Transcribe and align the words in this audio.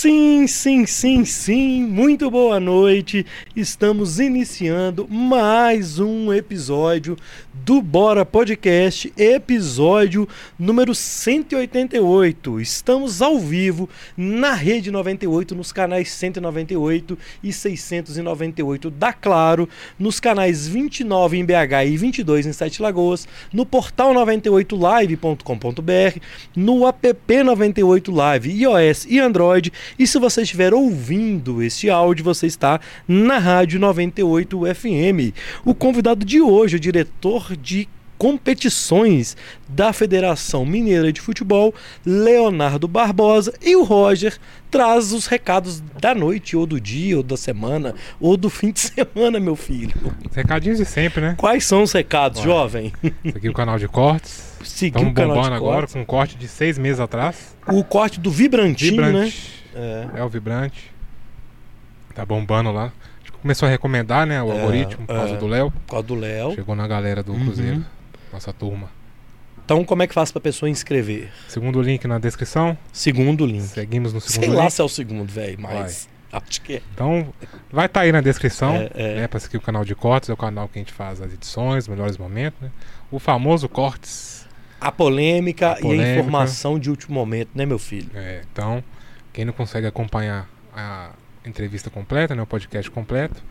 Sim, 0.00 0.46
sim, 0.46 0.86
sim, 0.86 1.24
sim. 1.26 1.82
Muito 1.86 2.30
boa 2.30 2.58
noite. 2.58 3.26
Estamos 3.60 4.18
iniciando 4.18 5.06
mais 5.06 5.98
um 5.98 6.32
episódio 6.32 7.14
do 7.52 7.82
Bora 7.82 8.24
Podcast, 8.24 9.12
episódio 9.18 10.26
número 10.58 10.94
188. 10.94 12.58
Estamos 12.58 13.20
ao 13.20 13.38
vivo 13.38 13.86
na 14.16 14.54
Rede 14.54 14.90
98, 14.90 15.54
nos 15.54 15.72
canais 15.72 16.10
198 16.10 17.18
e 17.42 17.52
698 17.52 18.90
da 18.90 19.12
Claro, 19.12 19.68
nos 19.98 20.18
canais 20.18 20.66
29 20.66 21.36
em 21.36 21.44
BH 21.44 21.84
e 21.86 21.98
22 21.98 22.46
em 22.46 22.54
Sete 22.54 22.80
Lagoas, 22.80 23.28
no 23.52 23.66
portal 23.66 24.14
98live.com.br, 24.14 26.18
no 26.56 26.88
app 26.88 27.42
98 27.44 28.10
Live 28.10 28.50
iOS 28.50 29.04
e 29.06 29.20
Android. 29.20 29.70
E 29.98 30.06
se 30.06 30.18
você 30.18 30.40
estiver 30.40 30.72
ouvindo 30.72 31.62
este 31.62 31.90
áudio, 31.90 32.24
você 32.24 32.46
está 32.46 32.80
na 33.06 33.49
Rádio 33.50 33.80
98 33.80 34.60
FM. 34.74 35.34
O 35.64 35.74
convidado 35.74 36.24
de 36.24 36.40
hoje, 36.40 36.76
o 36.76 36.80
diretor 36.80 37.56
de 37.56 37.88
competições 38.16 39.36
da 39.66 39.92
Federação 39.94 40.64
Mineira 40.66 41.10
de 41.12 41.20
Futebol, 41.20 41.74
Leonardo 42.04 42.86
Barbosa, 42.86 43.52
e 43.62 43.74
o 43.74 43.82
Roger 43.82 44.36
traz 44.70 45.10
os 45.12 45.26
recados 45.26 45.80
da 46.00 46.14
noite, 46.14 46.54
ou 46.56 46.66
do 46.66 46.78
dia, 46.80 47.16
ou 47.16 47.22
da 47.22 47.36
semana, 47.36 47.94
ou 48.20 48.36
do 48.36 48.48
fim 48.50 48.70
de 48.72 48.80
semana, 48.94 49.40
meu 49.40 49.56
filho. 49.56 49.94
Os 50.28 50.36
recadinhos 50.36 50.78
de 50.78 50.84
sempre, 50.84 51.20
né? 51.22 51.34
Quais 51.38 51.64
são 51.64 51.82
os 51.82 51.92
recados, 51.92 52.40
Ué. 52.40 52.44
jovem? 52.46 52.92
Aqui 53.34 53.46
é 53.46 53.50
o 53.50 53.54
canal 53.54 53.78
de 53.78 53.88
cortes. 53.88 54.50
Seguir 54.62 54.98
Estamos 54.98 55.12
o 55.12 55.14
canal 55.14 55.34
bombando 55.36 55.50
de 55.50 55.56
agora 55.56 55.76
cortes. 55.78 55.94
com 55.94 56.00
um 56.00 56.04
corte 56.04 56.36
de 56.36 56.46
seis 56.46 56.76
meses 56.78 57.00
atrás. 57.00 57.56
O 57.66 57.82
corte 57.82 58.20
do 58.20 58.30
Vibrantinho, 58.30 59.00
né? 59.00 59.06
Vibrante. 59.06 59.64
É. 59.74 60.08
É 60.16 60.22
o 60.22 60.28
Vibrante. 60.28 60.90
Tá 62.14 62.26
bombando 62.26 62.70
lá. 62.70 62.92
Começou 63.42 63.66
a 63.66 63.70
recomendar, 63.70 64.26
né? 64.26 64.42
O 64.42 64.48
É, 64.52 64.60
algoritmo 64.60 65.06
por 65.06 65.14
causa 65.16 65.34
é. 65.34 65.36
do 65.36 65.46
Léo. 65.46 65.70
Por 65.70 65.90
causa 65.92 66.06
do 66.06 66.14
Léo. 66.14 66.54
Chegou 66.54 66.74
na 66.74 66.86
galera 66.86 67.22
do 67.22 67.32
Uhum. 67.32 67.44
Cruzeiro. 67.46 67.84
Nossa 68.32 68.52
turma. 68.52 68.88
Então, 69.64 69.84
como 69.84 70.02
é 70.02 70.06
que 70.06 70.14
faz 70.14 70.32
pra 70.32 70.40
pessoa 70.40 70.68
inscrever? 70.68 71.30
Segundo 71.48 71.80
link 71.80 72.04
na 72.06 72.18
descrição. 72.18 72.76
Segundo 72.92 73.46
link. 73.46 73.62
Seguimos 73.62 74.12
no 74.12 74.20
segundo 74.20 74.44
Sei 74.46 74.54
lá 74.54 74.62
link. 74.64 74.72
se 74.72 74.80
é 74.80 74.84
o 74.84 74.88
segundo, 74.88 75.30
velho, 75.32 75.58
mas 75.60 76.08
acho 76.32 76.60
que 76.62 76.74
é. 76.74 76.82
Então, 76.92 77.32
vai 77.70 77.86
estar 77.86 78.00
aí 78.00 78.10
na 78.12 78.20
descrição. 78.20 78.74
É, 78.76 78.90
é. 78.94 79.14
Né, 79.20 79.28
pra 79.28 79.38
seguir 79.38 79.56
o 79.56 79.60
canal 79.60 79.84
de 79.84 79.94
cortes. 79.94 80.28
É 80.28 80.32
o 80.32 80.36
canal 80.36 80.68
que 80.68 80.78
a 80.78 80.82
gente 80.82 80.92
faz 80.92 81.20
as 81.20 81.32
edições, 81.32 81.86
melhores 81.86 82.18
momentos, 82.18 82.60
né? 82.60 82.70
O 83.12 83.18
famoso 83.20 83.68
cortes. 83.68 84.46
A 84.80 84.90
polêmica, 84.90 85.68
A 85.68 85.70
e 85.74 85.78
a 85.78 85.80
polêmica. 85.82 86.10
informação 86.20 86.78
de 86.78 86.90
último 86.90 87.14
momento, 87.14 87.50
né, 87.54 87.64
meu 87.64 87.78
filho? 87.78 88.10
É, 88.14 88.42
então, 88.50 88.82
quem 89.32 89.44
não 89.44 89.52
consegue 89.52 89.86
acompanhar 89.86 90.48
a 90.74 91.10
entrevista 91.44 91.88
completa, 91.90 92.34
né, 92.34 92.42
o 92.42 92.46
podcast 92.46 92.90
completo, 92.90 93.42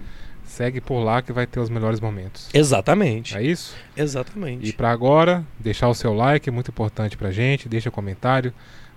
segue 0.46 0.82
por 0.82 1.00
lá 1.04 1.22
que 1.22 1.32
vai 1.32 1.46
ter 1.46 1.60
os 1.60 1.70
melhores 1.70 2.00
momentos. 2.00 2.50
Exatamente. 2.54 3.38
É 3.38 3.44
isso? 3.44 3.76
Exatamente. 3.96 4.68
E 4.68 4.74
para 4.74 4.90
agora, 4.92 5.44
deixar 5.60 5.88
o 5.90 5.94
seu 5.94 6.14
like, 6.14 6.50
muito 6.52 6.72
importante 6.72 7.16
pra 7.18 7.32
gente, 7.32 7.70
deixa 7.70 7.92
comentário, 7.92 8.54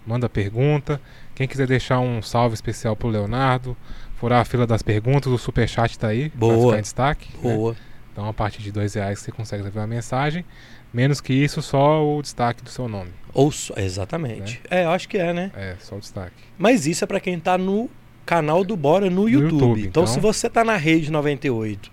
manda 0.07 0.29
pergunta. 0.29 1.01
Quem 1.35 1.47
quiser 1.47 1.67
deixar 1.67 1.99
um 2.01 2.23
salve 2.23 2.55
especial 2.55 2.97
pro 2.97 3.09
Leonardo, 3.09 3.77
furar 4.17 4.41
a 4.41 4.45
fila 4.45 4.67
das 4.67 4.83
perguntas, 4.83 5.31
o 5.33 5.39
superchat 5.39 5.99
tá 5.99 6.09
aí, 6.09 6.31
Boa. 6.35 6.79
em 6.79 6.81
destaque. 6.83 7.29
né? 7.43 7.55
Boa. 7.55 7.77
Então, 8.13 8.29
a 8.29 8.33
partir 8.33 8.61
de 8.63 8.71
dois 8.71 8.93
reais 8.95 9.19
você 9.21 9.33
consegue 9.33 9.63
ver 9.63 9.79
uma 9.79 9.87
mensagem. 9.87 10.45
Menos 10.93 11.21
que 11.23 11.33
isso, 11.33 11.63
só 11.63 12.05
o 12.07 12.21
destaque 12.21 12.63
do 12.63 12.69
seu 12.69 12.87
nome. 12.87 13.11
Ou 13.33 13.51
só- 13.51 13.73
exatamente. 13.79 14.61
É, 14.71 14.85
eu 14.85 14.91
acho 14.91 15.09
que 15.09 15.17
é, 15.17 15.33
né? 15.33 15.51
É, 15.57 15.77
só 15.81 15.97
o 15.97 16.01
destaque. 16.01 16.35
Mas 16.59 16.87
isso 16.87 17.03
é 17.03 17.07
pra 17.07 17.19
quem 17.19 17.41
tá 17.41 17.57
no 17.57 17.89
canal 18.25 18.65
do 18.65 18.77
Bora 18.77 19.09
no 19.11 19.29
YouTube. 19.29 19.53
YouTube, 19.55 19.81
então, 19.81 20.03
então. 20.03 20.07
se 20.07 20.21
você 20.21 20.49
tá 20.49 20.65
na 20.65 20.77
rede 20.77 21.11
98, 21.11 21.91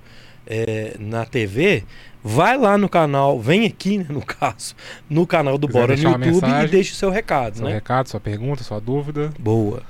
é, 0.48 0.96
na 1.00 1.26
TV, 1.26 1.84
vai 2.24 2.58
lá 2.58 2.78
no 2.78 2.88
canal, 2.90 3.40
vem 3.40 3.66
aqui, 3.66 3.98
né, 4.00 4.06
no 4.10 4.22
caso, 4.26 4.76
no 5.10 5.26
canal 5.28 5.58
do 5.58 5.68
Quiser 5.68 5.80
Bora 5.80 5.96
no 5.96 6.02
uma 6.02 6.12
YouTube 6.26 6.44
e 6.44 6.46
mensagem, 6.48 6.70
deixe 6.70 6.92
o 6.94 6.96
seu 6.96 7.10
recado, 7.10 7.58
Seu 7.58 7.66
né? 7.66 7.74
recado, 7.74 8.08
sua 8.10 8.20
pergunta, 8.20 8.64
sua 8.64 8.80
dúvida, 8.80 9.32
Boa. 9.40 9.84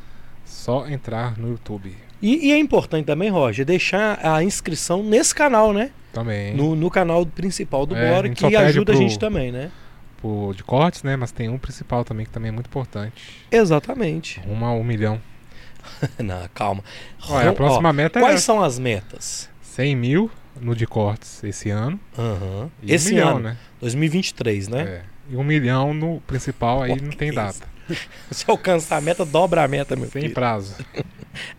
só 0.46 0.88
entrar 0.88 1.38
no 1.38 1.50
YouTube. 1.50 1.96
E, 2.22 2.48
e 2.48 2.52
é 2.52 2.58
importante 2.60 3.06
também, 3.06 3.30
Roger, 3.30 3.66
deixar 3.66 4.20
a 4.22 4.44
inscrição 4.44 5.02
nesse 5.02 5.34
canal, 5.34 5.72
né? 5.72 5.92
Também. 6.12 6.54
No, 6.54 6.76
no 6.76 6.90
canal 6.90 7.26
principal 7.26 7.86
do 7.86 7.96
É, 7.96 8.10
a 8.10 8.14
Bora, 8.16 8.30
que 8.30 8.56
ajuda 8.56 8.92
a 8.92 8.96
pro- 8.96 9.02
gente 9.02 9.18
também, 9.18 9.52
né? 9.52 9.72
De 10.54 10.64
cortes, 10.66 11.02
né? 11.02 11.16
Mas 11.16 11.32
tem 11.32 11.48
um 11.48 11.58
principal 11.58 12.04
também 12.04 12.26
que 12.26 12.32
também 12.32 12.50
é 12.50 12.52
muito 12.52 12.66
importante. 12.68 13.14
Exatamente. 13.50 14.42
Rumo 14.42 14.66
a 14.66 14.74
um 14.74 14.84
milhão. 14.84 15.22
Não, 16.24 16.48
calma. 16.54 16.84
Olha, 17.30 17.50
a 17.50 17.52
Ó, 17.52 17.56
próxima 17.56 17.92
meta 17.94 18.20
Quais 18.20 18.36
é 18.36 18.44
são 18.44 18.62
as 18.64 18.78
metas? 18.80 19.50
100 19.62 19.96
mil 19.96 20.32
no 20.60 20.76
de 20.76 20.86
cortes 20.86 21.44
esse 21.44 21.70
ano. 21.70 22.00
E 22.84 22.94
Esse 22.94 23.12
um 23.12 23.14
milhão, 23.16 23.30
ano, 23.30 23.40
né? 23.40 23.58
2023, 23.82 24.68
né? 24.68 24.82
É. 24.82 25.02
E 25.32 25.36
um 25.38 25.44
milhão 25.44 25.94
no 25.94 26.20
principal 26.22 26.82
aí 26.82 26.98
Pô, 26.98 27.04
não 27.06 27.12
tem 27.12 27.30
isso? 27.30 27.36
data. 27.36 27.68
Se 28.32 28.46
alcançar 28.48 28.98
a 28.98 29.02
meta, 29.02 29.24
dobra 29.26 29.64
a 29.64 29.68
meta, 29.68 29.96
meu 29.96 30.10
Sem 30.10 30.24
filho. 30.24 30.34
prazo. 30.34 30.76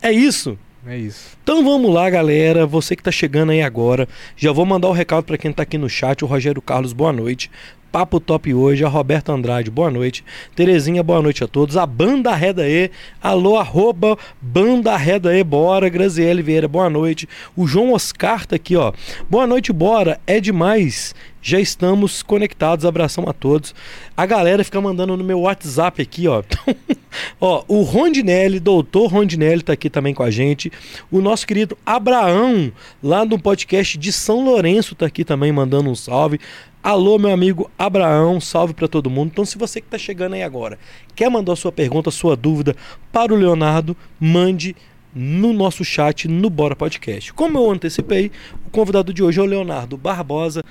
É 0.02 0.12
isso. 0.12 0.58
É 0.86 0.96
isso. 0.96 1.36
Então 1.42 1.62
vamos 1.62 1.92
lá, 1.92 2.08
galera. 2.08 2.66
Você 2.66 2.96
que 2.96 3.02
tá 3.02 3.10
chegando 3.10 3.50
aí 3.50 3.62
agora, 3.62 4.08
já 4.36 4.50
vou 4.50 4.64
mandar 4.64 4.88
o 4.88 4.92
recado 4.92 5.24
para 5.24 5.36
quem 5.36 5.52
tá 5.52 5.62
aqui 5.62 5.76
no 5.76 5.88
chat. 5.88 6.24
O 6.24 6.26
Rogério 6.26 6.62
Carlos, 6.62 6.92
boa 6.92 7.12
noite. 7.12 7.50
Papo 7.92 8.20
Top 8.20 8.54
hoje, 8.54 8.84
a 8.84 8.88
Roberta 8.88 9.32
Andrade, 9.32 9.68
boa 9.68 9.90
noite. 9.90 10.24
Terezinha, 10.54 11.02
boa 11.02 11.20
noite 11.20 11.42
a 11.42 11.48
todos. 11.48 11.76
A 11.76 11.84
Banda 11.84 12.32
Reda 12.34 12.68
E, 12.68 12.88
alô, 13.20 13.56
arroba 13.56 14.16
Banda 14.40 14.96
Reda 14.96 15.36
E, 15.36 15.42
bora. 15.42 15.88
Graziele 15.88 16.40
Vieira, 16.40 16.68
boa 16.68 16.88
noite. 16.88 17.28
O 17.56 17.66
João 17.66 17.92
Oscar 17.92 18.46
tá 18.46 18.54
aqui, 18.54 18.76
ó. 18.76 18.92
Boa 19.28 19.46
noite, 19.46 19.72
bora. 19.72 20.20
É 20.24 20.38
demais. 20.40 21.14
Já 21.42 21.58
estamos 21.58 22.22
conectados, 22.22 22.84
abração 22.84 23.24
a 23.26 23.32
todos. 23.32 23.74
A 24.16 24.26
galera 24.26 24.62
fica 24.62 24.80
mandando 24.80 25.16
no 25.16 25.24
meu 25.24 25.40
WhatsApp 25.40 26.02
aqui, 26.02 26.28
ó. 26.28 26.42
Ó, 27.40 27.64
o 27.66 27.82
Rondinelli, 27.82 28.60
doutor 28.60 29.10
Rondinelli 29.10 29.62
tá 29.62 29.72
aqui 29.72 29.90
também 29.90 30.14
com 30.14 30.22
a 30.22 30.30
gente. 30.30 30.70
O 31.10 31.20
nosso 31.20 31.46
querido 31.46 31.76
Abraão, 31.84 32.70
lá 33.02 33.24
no 33.24 33.38
podcast 33.38 33.98
de 33.98 34.12
São 34.12 34.44
Lourenço, 34.44 34.94
tá 34.94 35.06
aqui 35.06 35.24
também 35.24 35.50
mandando 35.50 35.90
um 35.90 35.94
salve. 35.94 36.38
Alô, 36.82 37.18
meu 37.18 37.30
amigo 37.30 37.70
Abraão, 37.78 38.40
salve 38.40 38.74
para 38.74 38.86
todo 38.86 39.10
mundo. 39.10 39.30
Então, 39.32 39.44
se 39.44 39.58
você 39.58 39.80
que 39.80 39.88
tá 39.88 39.98
chegando 39.98 40.34
aí 40.34 40.42
agora, 40.42 40.78
quer 41.14 41.30
mandar 41.30 41.56
sua 41.56 41.72
pergunta, 41.72 42.10
sua 42.10 42.36
dúvida 42.36 42.76
para 43.10 43.34
o 43.34 43.36
Leonardo, 43.36 43.96
mande 44.18 44.76
no 45.14 45.52
nosso 45.52 45.84
chat 45.84 46.28
no 46.28 46.48
Bora 46.48 46.76
Podcast. 46.76 47.32
Como 47.32 47.58
eu 47.58 47.70
antecipei, 47.70 48.30
o 48.66 48.70
convidado 48.70 49.12
de 49.12 49.22
hoje 49.22 49.40
é 49.40 49.42
o 49.42 49.46
Leonardo 49.46 49.96
Barbosa. 49.96 50.62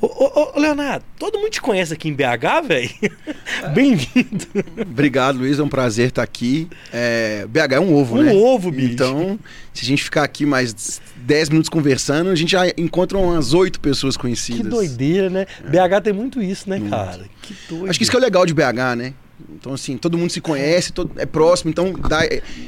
Ô, 0.00 0.06
ô, 0.06 0.52
ô, 0.56 0.60
Leonardo, 0.60 1.04
todo 1.18 1.38
mundo 1.38 1.50
te 1.50 1.60
conhece 1.60 1.92
aqui 1.92 2.08
em 2.08 2.14
BH, 2.14 2.66
velho? 2.66 2.90
Bem-vindo. 3.74 4.46
Obrigado, 4.80 5.38
Luiz. 5.38 5.58
É 5.58 5.62
um 5.62 5.68
prazer 5.68 6.08
estar 6.08 6.22
aqui. 6.22 6.68
É, 6.92 7.46
BH 7.46 7.72
é 7.74 7.80
um 7.80 7.94
ovo, 7.94 8.16
Um 8.18 8.22
né? 8.22 8.32
ovo, 8.32 8.70
bicho. 8.70 8.92
Então, 8.94 9.38
se 9.74 9.84
a 9.84 9.86
gente 9.86 10.02
ficar 10.02 10.22
aqui 10.22 10.46
mais 10.46 11.00
10 11.16 11.50
minutos 11.50 11.68
conversando, 11.68 12.30
a 12.30 12.34
gente 12.34 12.52
já 12.52 12.62
encontra 12.78 13.18
umas 13.18 13.52
oito 13.52 13.78
pessoas 13.80 14.16
Que 14.16 14.22
conhecidas. 14.22 14.70
doideira, 14.70 15.28
né? 15.28 15.46
BH 15.64 16.02
tem 16.04 16.12
muito 16.14 16.40
isso, 16.42 16.68
né, 16.70 16.78
Muito. 16.78 16.90
cara? 16.90 17.24
Que 17.42 17.54
doido. 17.68 17.90
Acho 17.90 17.98
que 17.98 18.02
isso 18.04 18.10
que 18.10 18.16
é 18.16 18.20
o 18.20 18.22
legal 18.22 18.46
de 18.46 18.54
BH, 18.54 18.96
né? 18.96 19.12
Então, 19.54 19.74
assim, 19.74 19.96
todo 19.96 20.16
mundo 20.16 20.30
se 20.30 20.40
conhece, 20.40 20.92
todo, 20.92 21.10
é 21.16 21.26
próximo, 21.26 21.70
então 21.70 21.92
dá 21.92 22.20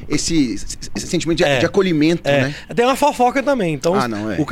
esse, 0.09 0.55
esse 0.95 1.07
sentimento 1.07 1.39
de, 1.39 1.45
É. 1.45 1.59
de 1.59 1.67
acolhimento, 1.67 2.29
É, 2.29 2.43
né? 2.43 2.55
tem 2.75 2.85
uma 2.85 2.97
fofoca 2.97 3.43
também. 3.43 3.75
Então, 3.75 3.95
Ah, 3.95 4.07
não, 4.09 4.31
é. 4.31 4.39
o 4.41 4.47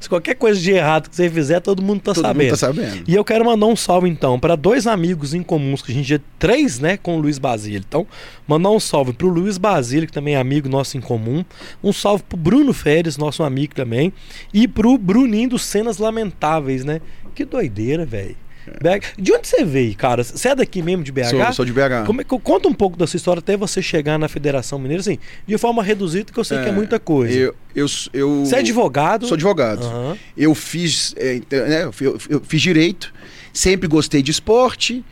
se 0.00 0.08
qualquer 0.08 0.34
coisa 0.34 0.60
de 0.60 0.72
errado 0.72 1.08
que 1.08 1.14
você 1.16 1.30
fizer, 1.30 1.60
todo 1.60 1.82
mundo 1.82 2.00
tá 2.00 2.12
todo 2.14 2.24
sabendo. 2.24 2.42
mundo 2.50 2.50
tá 2.50 2.56
sabendo. 2.56 3.04
E 3.06 3.14
eu 3.14 3.24
quero 3.24 3.44
mandar 3.44 3.66
um 3.66 3.76
salve 3.76 4.08
então 4.08 4.38
para 4.40 4.56
dois 4.56 4.86
amigos 4.86 5.34
em 5.34 5.42
comuns 5.42 5.82
que 5.82 5.92
a 5.92 5.94
gente 5.94 6.14
é 6.14 6.20
três, 6.38 6.78
né, 6.80 6.96
com 6.96 7.16
o 7.16 7.20
Luiz 7.20 7.38
Basílio. 7.38 7.82
Então, 7.86 8.06
mandar 8.46 8.70
um 8.70 8.80
salve 8.80 9.12
pro 9.12 9.28
Luiz 9.28 9.58
Basílio, 9.58 10.06
que 10.06 10.12
também 10.12 10.34
é 10.34 10.38
amigo 10.38 10.68
nosso 10.68 10.96
em 10.96 11.00
comum. 11.00 11.44
Um 11.82 11.92
salve 11.92 12.22
pro 12.28 12.36
Bruno 12.36 12.72
Férez, 12.72 13.16
nosso 13.16 13.42
amigo 13.42 13.74
também, 13.74 14.12
e 14.52 14.66
pro 14.66 14.96
Bruninho 14.98 15.50
dos 15.50 15.64
Cenas 15.64 15.98
Lamentáveis, 15.98 16.84
né? 16.84 17.00
Que 17.34 17.44
doideira, 17.44 18.04
velho. 18.06 18.36
BH. 18.80 19.14
De 19.18 19.32
onde 19.32 19.46
você 19.48 19.64
veio, 19.64 19.94
cara? 19.96 20.22
Você 20.24 20.48
é 20.48 20.54
daqui 20.54 20.82
mesmo 20.82 21.02
de 21.04 21.12
BH? 21.12 21.24
Sou, 21.30 21.52
sou 21.52 21.64
de 21.64 21.72
BH. 21.72 22.04
Como 22.06 22.20
é 22.20 22.24
conta 22.24 22.68
um 22.68 22.74
pouco 22.74 22.96
da 22.96 23.06
sua 23.06 23.16
história 23.16 23.40
até 23.40 23.56
você 23.56 23.80
chegar 23.82 24.18
na 24.18 24.28
Federação 24.28 24.78
Mineira, 24.78 25.00
assim, 25.00 25.18
de 25.46 25.56
forma 25.58 25.82
reduzida, 25.82 26.32
que 26.32 26.38
eu 26.38 26.44
sei 26.44 26.58
que 26.62 26.68
é 26.68 26.72
muita 26.72 26.98
coisa. 26.98 27.32
Eu, 27.38 27.54
eu, 27.74 27.86
eu 28.12 28.44
Você 28.44 28.56
é 28.56 28.58
advogado? 28.58 29.26
Sou 29.26 29.34
advogado. 29.34 29.84
Aham. 29.84 30.16
Eu 30.36 30.54
fiz, 30.54 31.14
é, 31.16 31.40
né, 31.50 31.84
eu, 31.84 31.94
eu- 32.00 32.18
eu 32.28 32.40
fiz 32.46 32.60
direito, 32.62 33.12
sempre 33.52 33.88
gostei 33.88 34.22
de 34.22 34.30
esporte 34.30 35.04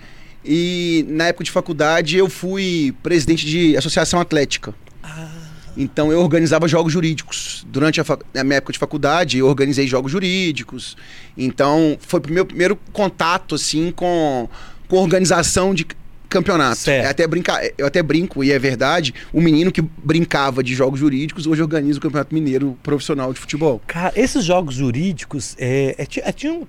e 0.44 1.04
na 1.08 1.28
época 1.28 1.44
de 1.44 1.50
faculdade 1.50 2.16
eu 2.16 2.28
fui 2.28 2.94
presidente 3.02 3.46
de 3.46 3.76
associação 3.76 4.20
atlética. 4.20 4.74
Ah. 5.02 5.28
Então 5.76 6.12
eu 6.12 6.20
organizava 6.20 6.68
jogos 6.68 6.92
jurídicos. 6.92 7.66
Durante 7.68 8.00
a, 8.00 8.04
a 8.36 8.44
minha 8.44 8.56
época 8.56 8.72
de 8.72 8.78
faculdade 8.78 9.38
eu 9.38 9.46
organizei 9.46 9.86
jogos 9.86 10.12
jurídicos. 10.12 10.96
Então 11.36 11.96
foi 12.00 12.20
o 12.20 12.32
meu 12.32 12.46
primeiro 12.46 12.78
contato 12.92 13.54
assim 13.54 13.90
com, 13.90 14.48
com 14.88 14.96
organização 14.96 15.74
de 15.74 15.86
campeonato. 16.34 16.76
Certo. 16.76 17.06
É 17.06 17.08
até 17.08 17.26
brincar, 17.26 17.62
eu 17.78 17.86
até 17.86 18.02
brinco, 18.02 18.42
e 18.42 18.50
é 18.50 18.58
verdade, 18.58 19.14
o 19.32 19.40
menino 19.40 19.70
que 19.70 19.80
brincava 19.80 20.62
de 20.62 20.74
jogos 20.74 20.98
jurídicos 20.98 21.46
hoje 21.46 21.62
organiza 21.62 21.98
o 21.98 22.02
Campeonato 22.02 22.34
Mineiro 22.34 22.76
Profissional 22.82 23.32
de 23.32 23.38
Futebol. 23.38 23.80
Cara, 23.86 24.12
esses 24.16 24.44
jogos 24.44 24.74
jurídicos, 24.74 25.54
é, 25.58 25.94
é, 25.96 26.06
é, 26.28 26.32
tinha 26.32 26.52
um, 26.52 26.66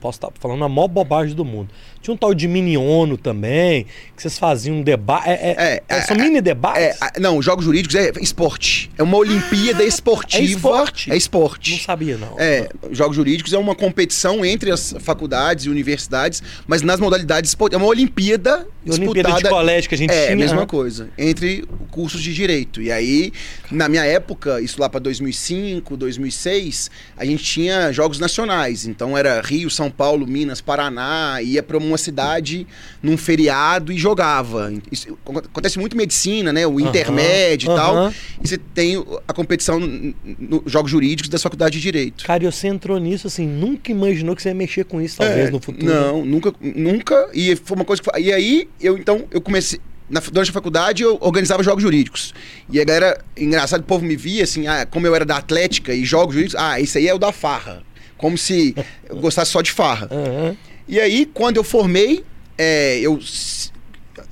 posso 0.00 0.16
estar 0.18 0.28
falando 0.40 0.64
a 0.64 0.68
maior 0.68 0.88
bobagem 0.88 1.34
do 1.34 1.44
mundo. 1.44 1.68
Tinha 2.00 2.14
um 2.14 2.16
tal 2.16 2.32
de 2.32 2.46
mini-ONU 2.46 3.16
também, 3.18 3.84
que 4.16 4.22
vocês 4.22 4.38
faziam 4.38 4.76
um 4.76 4.82
debate. 4.82 5.28
É, 5.28 5.32
é- 5.32 5.54
É, 5.58 5.82
é, 5.88 5.98
é, 5.98 6.00
são 6.02 6.16
é, 6.16 6.20
mini 6.20 6.38
É, 6.38 6.40
debates? 6.40 6.98
não, 7.18 7.42
jogos 7.42 7.64
jurídicos 7.64 7.94
é 7.96 8.12
esporte. 8.20 8.90
É 8.96 9.02
uma 9.02 9.16
Olimpíada 9.16 9.82
esportiva. 9.84 10.42
é 10.42 10.46
esporte? 10.46 11.12
É 11.12 11.16
esporte. 11.16 11.72
Não 11.72 11.78
sabia, 11.80 12.16
não. 12.16 12.36
É, 12.38 12.68
jogos 12.92 13.16
jurídicos 13.16 13.52
é 13.52 13.58
uma 13.58 13.74
competição 13.74 14.44
entre 14.44 14.70
as 14.70 14.94
faculdades 15.00 15.64
e 15.66 15.70
universidades, 15.70 16.42
mas 16.66 16.82
nas 16.82 17.00
modalidades 17.00 17.50
esport- 17.50 17.72
é 17.74 17.76
uma 17.76 17.86
Olimpíada 17.86 18.66
E 18.86 18.90
a 18.90 18.94
Olimpíada 18.94 19.28
de 19.30 19.34
disputada 19.34 19.48
colégio 19.50 19.88
que 19.88 19.94
a 19.94 19.98
gente 19.98 20.10
é, 20.12 20.22
tinha. 20.26 20.34
a 20.34 20.36
mesma 20.38 20.62
ah. 20.62 20.66
coisa, 20.66 21.08
entre 21.18 21.64
cursos 21.90 22.22
de 22.22 22.32
direito. 22.32 22.80
E 22.80 22.92
aí, 22.92 23.32
na 23.70 23.88
minha 23.88 24.04
época, 24.04 24.60
isso 24.60 24.80
lá 24.80 24.88
para 24.88 25.00
2005, 25.00 25.96
2006, 25.96 26.90
a 27.16 27.24
gente 27.24 27.42
tinha 27.42 27.92
jogos 27.92 28.18
nacionais. 28.18 28.86
Então 28.86 29.16
era 29.18 29.40
Rio, 29.40 29.68
São 29.68 29.87
Paulo, 29.90 30.26
Minas, 30.26 30.60
Paraná, 30.60 31.40
ia 31.42 31.62
para 31.62 31.78
uma 31.78 31.98
cidade 31.98 32.66
num 33.02 33.16
feriado 33.16 33.92
e 33.92 33.98
jogava. 33.98 34.72
Isso 34.90 35.18
acontece 35.24 35.78
muito 35.78 35.94
em 35.94 35.98
medicina, 35.98 36.52
né? 36.52 36.66
O 36.66 36.80
intermédio 36.80 37.72
e 37.72 37.74
tal. 37.74 38.12
E 38.42 38.48
você 38.48 38.58
tem 38.58 39.04
a 39.26 39.32
competição 39.32 39.78
nos 39.78 40.62
jogos 40.66 40.90
jurídicos 40.90 41.28
da 41.28 41.38
faculdade 41.38 41.74
de 41.78 41.82
direito. 41.82 42.24
Cara, 42.24 42.44
e 42.44 42.46
você 42.50 42.68
entrou 42.68 42.98
nisso 42.98 43.26
assim, 43.26 43.46
nunca 43.46 43.90
imaginou 43.90 44.34
que 44.34 44.42
você 44.42 44.48
ia 44.48 44.54
mexer 44.54 44.84
com 44.84 45.00
isso, 45.00 45.16
talvez, 45.18 45.48
É, 45.48 45.50
no 45.50 45.60
futuro. 45.60 45.86
Não, 45.86 46.24
nunca, 46.24 46.52
nunca. 46.60 47.28
E 47.32 47.56
foi 47.56 47.76
uma 47.76 47.84
coisa 47.84 48.02
que. 48.02 48.20
E 48.20 48.32
aí, 48.32 48.68
eu 48.80 48.96
então, 48.98 49.24
eu 49.30 49.40
comecei. 49.40 49.80
Na, 50.10 50.20
durante 50.20 50.48
a 50.48 50.54
faculdade, 50.54 51.02
eu 51.02 51.18
organizava 51.20 51.62
jogos 51.62 51.82
jurídicos. 51.82 52.32
E 52.70 52.80
a 52.80 52.84
galera, 52.84 53.22
engraçado, 53.36 53.80
o 53.80 53.84
povo 53.84 54.02
me 54.06 54.16
via 54.16 54.42
assim, 54.42 54.66
ah, 54.66 54.86
como 54.86 55.06
eu 55.06 55.14
era 55.14 55.22
da 55.22 55.36
Atlética 55.36 55.92
e 55.92 56.02
jogos 56.02 56.34
jurídicos, 56.34 56.58
ah, 56.58 56.80
esse 56.80 56.96
aí 56.96 57.06
é 57.06 57.12
o 57.14 57.18
da 57.18 57.30
farra. 57.30 57.82
Como 58.18 58.36
se 58.36 58.74
eu 59.08 59.16
gostasse 59.16 59.50
só 59.52 59.62
de 59.62 59.72
farra. 59.72 60.08
Aham. 60.10 60.56
E 60.86 61.00
aí, 61.00 61.24
quando 61.32 61.56
eu 61.56 61.64
formei, 61.64 62.24
é, 62.58 62.98
eu 63.00 63.18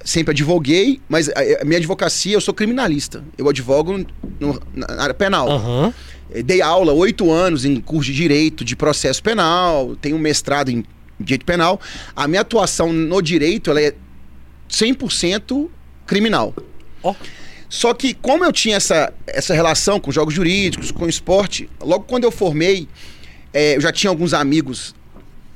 sempre 0.04 0.32
advoguei, 0.32 1.00
mas 1.08 1.28
a, 1.28 1.64
minha 1.64 1.78
advocacia, 1.78 2.34
eu 2.34 2.40
sou 2.40 2.52
criminalista. 2.54 3.24
Eu 3.38 3.48
advogo 3.48 4.04
no- 4.40 4.60
na 4.74 5.02
área 5.02 5.14
penal. 5.14 5.48
Eh, 6.32 6.42
Dei 6.42 6.60
aula 6.60 6.92
oito 6.92 7.30
anos 7.30 7.64
em 7.64 7.80
curso 7.80 8.10
de 8.10 8.16
direito 8.16 8.64
de 8.64 8.74
processo 8.74 9.22
penal, 9.22 9.94
tenho 9.96 10.16
um 10.16 10.18
mestrado 10.18 10.70
em 10.70 10.84
direito 11.20 11.44
penal. 11.44 11.80
A 12.14 12.26
minha 12.26 12.40
atuação 12.40 12.92
no 12.92 13.22
direito 13.22 13.70
ela 13.70 13.80
é 13.80 13.94
100% 14.68 15.68
criminal. 16.06 16.54
Ó. 17.02 17.14
Só 17.68 17.92
que 17.94 18.14
como 18.14 18.44
eu 18.44 18.52
tinha 18.52 18.76
essa, 18.76 19.12
essa 19.26 19.52
relação 19.54 19.98
com 19.98 20.10
jogos 20.12 20.34
jurídicos, 20.34 20.90
com 20.90 21.08
esporte, 21.08 21.68
logo 21.80 22.04
quando 22.04 22.24
eu 22.24 22.30
formei, 22.30 22.88
eh, 23.56 23.76
eu 23.76 23.80
já 23.80 23.90
tinha 23.90 24.10
alguns 24.10 24.34
amigos 24.34 24.94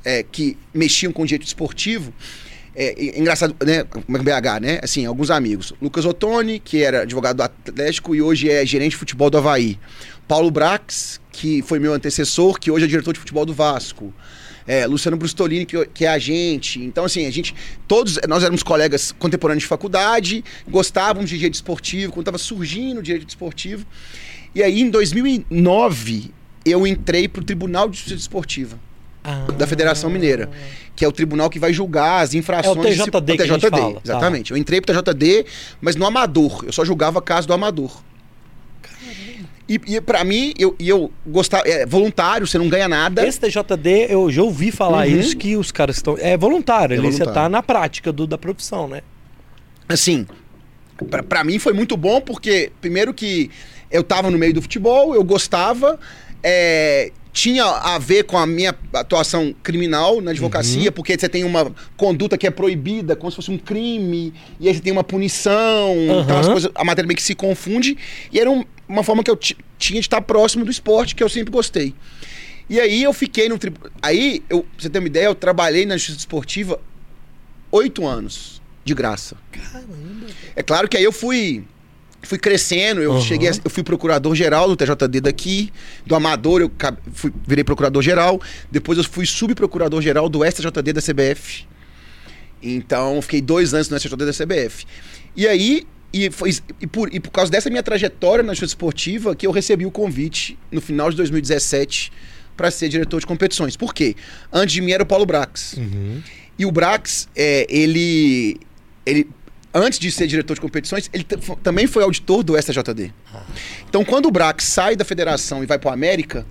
eh, 0.03 0.25
que 0.31 0.57
mexiam 0.73 1.13
com 1.13 1.23
direito 1.23 1.45
esportivo. 1.45 2.11
É, 2.75 2.99
é 2.99 3.19
engraçado, 3.19 3.55
né? 3.63 3.83
Como 3.83 4.17
é 4.17 4.19
que 4.19 4.25
BH, 4.25 4.59
né? 4.59 4.79
Assim, 4.81 5.05
alguns 5.05 5.29
amigos. 5.29 5.71
Lucas 5.79 6.03
Ottoni, 6.03 6.59
que 6.59 6.81
era 6.81 7.03
advogado 7.03 7.37
do 7.37 7.43
Atlético 7.43 8.15
e 8.15 8.21
hoje 8.21 8.49
é 8.49 8.65
gerente 8.65 8.91
de 8.91 8.97
futebol 8.97 9.29
do 9.29 9.37
Havaí. 9.37 9.77
Paulo 10.27 10.49
Brax, 10.49 11.21
que 11.31 11.61
foi 11.61 11.77
meu 11.77 11.93
antecessor, 11.93 12.59
que 12.59 12.71
hoje 12.71 12.85
é 12.85 12.87
diretor 12.87 13.13
de 13.13 13.19
futebol 13.19 13.45
do 13.45 13.53
Vasco. 13.53 14.11
É, 14.65 14.87
Luciano 14.87 15.15
Brustolini, 15.15 15.67
que, 15.67 15.85
que 15.87 16.05
é 16.05 16.07
agente. 16.07 16.79
Então, 16.79 17.05
assim, 17.05 17.27
a 17.27 17.31
gente. 17.31 17.53
Todos 17.87 18.17
nós 18.27 18.41
éramos 18.41 18.63
colegas 18.63 19.11
contemporâneos 19.11 19.61
de 19.61 19.67
faculdade, 19.67 20.43
gostávamos 20.67 21.29
de 21.29 21.35
direito 21.35 21.53
esportivo, 21.53 22.13
quando 22.13 22.23
estava 22.23 22.39
surgindo 22.39 22.99
o 22.99 23.03
direito 23.03 23.29
esportivo. 23.29 23.85
E 24.55 24.63
aí, 24.63 24.81
em 24.81 24.89
2009, 24.89 26.31
eu 26.65 26.85
entrei 26.85 27.27
para 27.27 27.41
o 27.41 27.43
Tribunal 27.43 27.89
de 27.89 27.97
Justiça 27.97 28.15
Esportiva 28.21 28.77
Ah. 29.23 29.45
da 29.57 29.65
Federação 29.67 30.09
Mineira, 30.09 30.49
que 30.95 31.05
é 31.05 31.07
o 31.07 31.11
tribunal 31.11 31.49
que 31.49 31.59
vai 31.59 31.71
julgar 31.73 32.21
as 32.21 32.33
infrações. 32.33 32.75
É 32.99 33.03
o 33.03 33.11
TJD 33.11 33.35
que 33.37 33.41
a 33.43 33.47
gente 33.47 33.69
fala, 33.69 33.93
tá. 33.95 34.01
exatamente. 34.03 34.51
Eu 34.51 34.57
entrei 34.57 34.81
pro 34.81 34.93
TJD, 34.93 35.45
mas 35.79 35.95
no 35.95 36.05
amador. 36.05 36.63
Eu 36.65 36.71
só 36.71 36.83
julgava 36.85 37.21
caso 37.21 37.47
do 37.47 37.53
amador. 37.53 38.01
E, 39.69 39.79
e 39.87 40.01
para 40.01 40.23
mim, 40.23 40.53
eu, 40.59 40.75
eu 40.79 41.09
gostava. 41.25 41.65
É 41.67 41.85
voluntário, 41.85 42.45
você 42.45 42.57
não 42.57 42.67
ganha 42.67 42.89
nada. 42.89 43.25
Esse 43.25 43.39
TJD, 43.39 44.07
eu 44.09 44.29
já 44.29 44.41
ouvi 44.43 44.69
falar 44.71 45.07
Uhum. 45.07 45.19
isso, 45.19 45.37
que 45.37 45.55
os 45.55 45.71
caras 45.71 45.95
estão. 45.97 46.17
É 46.19 46.35
voluntário, 46.35 46.95
É 46.95 46.97
ali 46.99 47.07
você 47.11 47.19
voluntário. 47.19 47.33
tá 47.43 47.49
na 47.49 47.63
prática 47.63 48.11
do, 48.11 48.27
da 48.27 48.37
profissão, 48.37 48.87
né? 48.87 49.01
assim, 49.87 50.25
pra 51.27 51.43
mim 51.43 51.59
foi 51.59 51.73
muito 51.73 51.97
bom 51.97 52.21
porque, 52.21 52.71
primeiro 52.79 53.13
que 53.13 53.51
eu 53.89 54.01
tava 54.03 54.31
no 54.31 54.37
meio 54.37 54.53
do 54.53 54.61
futebol, 54.61 55.13
eu 55.13 55.21
gostava, 55.23 55.99
é, 56.43 57.11
tinha 57.33 57.63
a 57.63 57.97
ver 57.97 58.23
com 58.25 58.37
a 58.37 58.45
minha 58.45 58.75
atuação 58.93 59.55
criminal 59.63 60.19
na 60.21 60.31
advocacia, 60.31 60.87
Uhum. 60.87 60.91
porque 60.91 61.17
você 61.17 61.29
tem 61.29 61.43
uma 61.45 61.73
conduta 61.95 62.37
que 62.37 62.45
é 62.45 62.51
proibida, 62.51 63.15
como 63.15 63.31
se 63.31 63.35
fosse 63.37 63.49
um 63.51 63.57
crime, 63.57 64.33
e 64.59 64.67
aí 64.67 64.73
você 64.75 64.81
tem 64.81 64.91
uma 64.91 65.03
punição, 65.03 65.95
então 66.23 66.37
as 66.39 66.45
Uhum. 66.47 66.51
coisas, 66.53 66.71
a 66.75 66.83
matéria 66.83 67.07
meio 67.07 67.15
que 67.15 67.23
se 67.23 67.33
confunde, 67.35 67.97
e 68.31 68.39
era 68.39 68.49
um- 68.51 68.65
uma 68.87 69.01
forma 69.03 69.23
que 69.23 69.31
eu 69.31 69.35
ti- 69.37 69.55
tinha 69.77 69.99
de 70.01 70.05
estar 70.07 70.21
próximo 70.21 70.65
do 70.65 70.71
esporte, 70.71 71.15
que 71.15 71.23
eu 71.23 71.29
sempre 71.29 71.51
gostei. 71.51 71.93
E 72.69 72.79
aí 72.79 73.01
eu 73.03 73.13
fiquei 73.13 73.47
no 73.49 73.57
tribunal. 73.57 73.91
Aí, 74.01 74.43
eu, 74.49 74.63
pra 74.63 74.69
você 74.77 74.89
ter 74.89 74.99
uma 74.99 75.07
ideia, 75.07 75.25
eu 75.25 75.35
trabalhei 75.35 75.85
na 75.85 75.95
justiça 75.95 76.19
esportiva 76.19 76.79
oito 77.71 78.05
anos, 78.05 78.61
de 78.83 78.93
graça. 78.93 79.35
Caramba. 79.51 79.87
É 80.55 80.63
claro 80.63 80.87
que 80.89 80.97
aí 80.97 81.03
eu 81.03 81.11
fui 81.11 81.63
fui 82.23 82.37
crescendo, 82.37 83.01
eu 83.01 83.13
Uhum. 83.13 83.21
cheguei, 83.21 83.49
a- 83.49 83.53
eu 83.63 83.69
fui 83.69 83.83
procurador 83.83 84.33
geral 84.35 84.67
do 84.67 84.75
TJD 84.75 85.21
daqui, 85.21 85.71
do 86.05 86.13
Amador 86.15 86.61
eu 86.61 86.71
fui, 87.13 87.31
virei 87.47 87.63
procurador 87.63 88.01
geral, 88.01 88.39
depois 88.71 88.97
eu 88.97 89.03
fui 89.03 89.25
subprocurador 89.25 90.01
geral 90.01 90.29
do 90.29 90.43
STJD 90.45 90.93
da 90.93 91.01
CBF. 91.01 91.65
Então, 92.61 93.21
fiquei 93.21 93.41
dois 93.41 93.73
anos 93.73 93.89
no 93.89 93.97
STJD 93.99 94.25
da 94.25 94.33
CBF. 94.33 94.85
E 95.35 95.47
aí, 95.47 95.83
e, 96.13 96.29
foi, 96.29 96.51
e, 96.79 96.85
por, 96.87 97.13
e 97.13 97.19
por 97.19 97.31
causa 97.31 97.51
dessa 97.51 97.69
minha 97.69 97.81
trajetória 97.81 98.43
na 98.43 98.53
justiça 98.53 98.71
esportiva, 98.71 99.35
que 99.35 99.47
eu 99.47 99.51
recebi 99.51 99.85
o 99.85 99.91
convite 99.91 100.57
no 100.71 100.79
final 100.81 101.09
de 101.09 101.15
2017 101.17 102.11
para 102.55 102.69
ser 102.69 102.89
diretor 102.89 103.19
de 103.19 103.25
competições. 103.25 103.75
Por 103.75 103.93
quê? 103.93 104.15
Antes 104.53 104.73
de 104.75 104.81
mim 104.81 104.91
era 104.91 105.01
o 105.01 105.05
Paulo 105.05 105.25
Brax. 105.25 105.73
Uhum. 105.77 106.21
E 106.59 106.65
o 106.65 106.71
Brax, 106.71 107.27
é, 107.35 107.65
ele, 107.69 108.59
ele, 109.05 109.27
antes 109.73 109.99
de 109.99 110.11
ser 110.11 110.27
diretor 110.27 110.53
de 110.55 110.61
competições, 110.61 111.09
ele 111.13 111.25
também 111.63 111.87
foi 111.87 112.03
auditor 112.03 112.43
do 112.43 112.59
STJD. 112.61 113.13
Então, 113.89 114.03
quando 114.03 114.27
o 114.27 114.31
Brax 114.31 114.63
sai 114.65 114.95
da 114.95 115.05
federação 115.05 115.63
e 115.63 115.65
vai 115.65 115.77
para 115.79 115.89
o 115.89 115.93
América, 115.93 116.45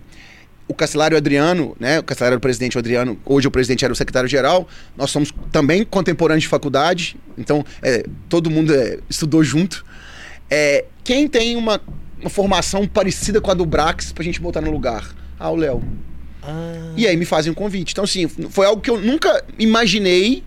o 0.66 0.74
Castelário 0.74 1.16
Adriano, 1.16 1.76
né, 1.80 1.98
o 1.98 2.02
Castelário 2.04 2.34
era 2.34 2.38
o 2.38 2.40
presidente, 2.40 2.76
o 2.76 2.78
Adriano, 2.78 3.18
hoje 3.26 3.48
o 3.48 3.50
presidente 3.50 3.84
era 3.84 3.92
o 3.92 3.96
secretário-geral, 3.96 4.68
nós 4.96 5.10
somos 5.10 5.32
também 5.50 5.84
contemporâneos 5.84 6.44
de 6.44 6.48
faculdade, 6.48 7.16
então 7.36 7.64
é, 7.82 8.04
todo 8.28 8.48
mundo 8.48 8.72
é, 8.72 8.98
estudou 9.08 9.42
junto. 9.42 9.84
É, 10.48 10.84
quem 11.02 11.26
tem 11.26 11.56
uma, 11.56 11.80
uma 12.20 12.30
formação 12.30 12.86
parecida 12.86 13.40
com 13.40 13.50
a 13.50 13.54
do 13.54 13.66
Brax 13.66 14.12
pra 14.12 14.22
gente 14.22 14.40
botar 14.40 14.60
no 14.60 14.70
lugar? 14.70 15.12
Ah, 15.38 15.50
o 15.50 15.56
Léo. 15.56 15.82
Ah, 16.42 16.92
E 16.96 17.06
aí 17.06 17.16
me 17.16 17.24
fazem 17.24 17.50
um 17.50 17.54
convite. 17.54 17.92
Então, 17.92 18.04
assim, 18.04 18.28
foi 18.28 18.66
algo 18.66 18.80
que 18.80 18.90
eu 18.90 19.00
nunca 19.00 19.44
imaginei, 19.58 20.44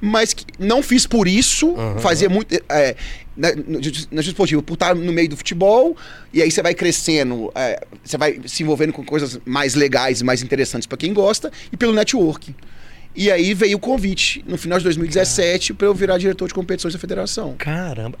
mas 0.00 0.32
que 0.32 0.44
não 0.58 0.82
fiz 0.82 1.06
por 1.06 1.28
isso. 1.28 1.74
Aham. 1.76 1.98
Fazia 1.98 2.28
muito. 2.28 2.54
É, 2.68 2.96
na, 3.36 3.48
na 3.54 3.80
justiça 3.80 4.08
esportiva, 4.20 4.62
por 4.62 4.74
estar 4.74 4.94
no 4.94 5.12
meio 5.12 5.28
do 5.28 5.36
futebol, 5.36 5.96
e 6.32 6.42
aí 6.42 6.50
você 6.50 6.62
vai 6.62 6.74
crescendo, 6.74 7.50
é, 7.54 7.82
você 8.04 8.18
vai 8.18 8.40
se 8.46 8.62
envolvendo 8.62 8.92
com 8.92 9.04
coisas 9.04 9.40
mais 9.44 9.74
legais 9.74 10.20
e 10.20 10.24
mais 10.24 10.42
interessantes 10.42 10.86
para 10.86 10.98
quem 10.98 11.12
gosta, 11.12 11.50
e 11.72 11.76
pelo 11.76 11.92
networking. 11.92 12.54
E 13.14 13.30
aí 13.30 13.54
veio 13.54 13.76
o 13.76 13.80
convite, 13.80 14.44
no 14.46 14.56
final 14.56 14.78
de 14.78 14.84
2017, 14.84 15.74
para 15.74 15.86
eu 15.86 15.94
virar 15.94 16.16
diretor 16.16 16.46
de 16.46 16.54
competições 16.54 16.94
da 16.94 17.00
federação. 17.00 17.54
Caramba, 17.58 18.16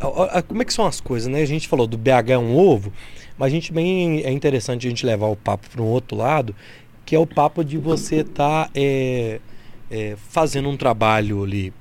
como 0.48 0.62
é 0.62 0.64
que 0.64 0.72
são 0.72 0.84
as 0.84 1.00
coisas, 1.00 1.28
né? 1.28 1.42
A 1.42 1.46
gente 1.46 1.68
falou 1.68 1.86
do 1.86 1.96
BH 1.96 2.30
é 2.30 2.38
um 2.38 2.56
ovo, 2.56 2.92
mas 3.38 3.48
a 3.48 3.50
gente 3.50 3.72
bem 3.72 4.22
é 4.24 4.32
interessante 4.32 4.86
a 4.86 4.90
gente 4.90 5.06
levar 5.06 5.28
o 5.28 5.36
papo 5.36 5.68
para 5.70 5.80
um 5.80 5.86
outro 5.86 6.16
lado, 6.16 6.56
que 7.06 7.14
é 7.14 7.18
o 7.18 7.26
papo 7.26 7.62
de 7.62 7.78
você 7.78 8.16
estar 8.16 8.68
fazendo 10.28 10.68
um 10.68 10.76
trabalho 10.76 11.42
ali 11.42 11.72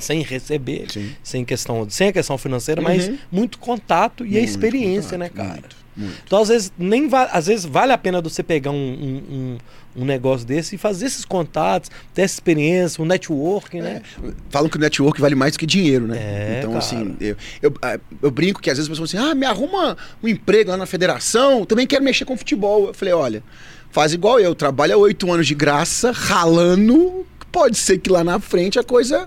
sem 0.00 0.22
receber, 0.22 0.86
Sim. 0.90 1.12
sem 1.22 1.44
questão, 1.44 1.86
sem 1.90 2.08
a 2.08 2.12
questão 2.12 2.38
financeira, 2.38 2.80
mas 2.80 3.08
Uhum. 3.08 3.18
muito 3.30 3.58
contato 3.58 4.24
e 4.24 4.30
a 4.30 4.32
Muito 4.40 4.48
experiência, 4.48 5.18
contato, 5.18 5.18
né, 5.18 5.28
cara? 5.28 5.50
muito, 5.60 5.76
muito. 5.96 6.16
Então, 6.26 6.40
às 6.40 6.48
vezes, 6.48 6.72
nem 6.78 7.08
às 7.32 7.46
vezes 7.46 7.64
vale 7.66 7.92
a 7.92 7.98
pena 7.98 8.20
você 8.22 8.42
pegar 8.42 8.70
um, 8.70 8.74
um, 8.74 9.34
um- 9.34 9.58
um 9.96 10.04
negócio 10.04 10.46
desse 10.46 10.76
e 10.76 10.78
fazer 10.78 11.06
esses 11.06 11.24
contatos, 11.24 11.90
ter 12.14 12.22
essa 12.22 12.34
experiência, 12.34 13.02
um 13.02 13.04
networking, 13.06 13.80
né? 13.80 14.00
Falam 14.48 14.68
que 14.70 14.76
o 14.76 14.80
network 14.80 15.20
vale 15.20 15.34
mais 15.34 15.54
do 15.54 15.58
que 15.58 15.66
dinheiro, 15.66 16.06
né? 16.06 16.16
É, 16.16 16.54
então, 16.60 16.70
cara. 16.72 16.78
assim, 16.84 17.16
eu, 17.20 17.36
eu, 17.60 17.74
ah, 17.82 17.98
eu 18.22 18.30
brinco 18.30 18.60
que 18.62 18.70
às 18.70 18.78
vezes 18.78 18.88
as 18.88 18.96
pessoas 18.96 19.10
falam 19.10 19.26
assim: 19.26 19.32
ah, 19.32 19.34
me 19.34 19.44
arruma 19.46 19.96
um 20.22 20.28
emprego 20.28 20.70
lá 20.70 20.76
na 20.76 20.86
federação, 20.86 21.66
também 21.66 21.88
quero 21.88 22.04
mexer 22.04 22.24
com 22.24 22.36
futebol. 22.36 22.86
Eu 22.86 22.94
falei: 22.94 23.12
olha, 23.12 23.42
faz 23.90 24.12
igual 24.12 24.38
eu, 24.38 24.54
trabalha 24.54 24.96
oito 24.96 25.30
anos 25.32 25.46
de 25.48 25.56
graça, 25.56 26.12
ralando, 26.12 27.26
pode 27.52 27.76
ser 27.78 27.98
que 27.98 28.10
lá 28.10 28.22
na 28.24 28.38
frente 28.40 28.78
a 28.78 28.82
coisa 28.84 29.26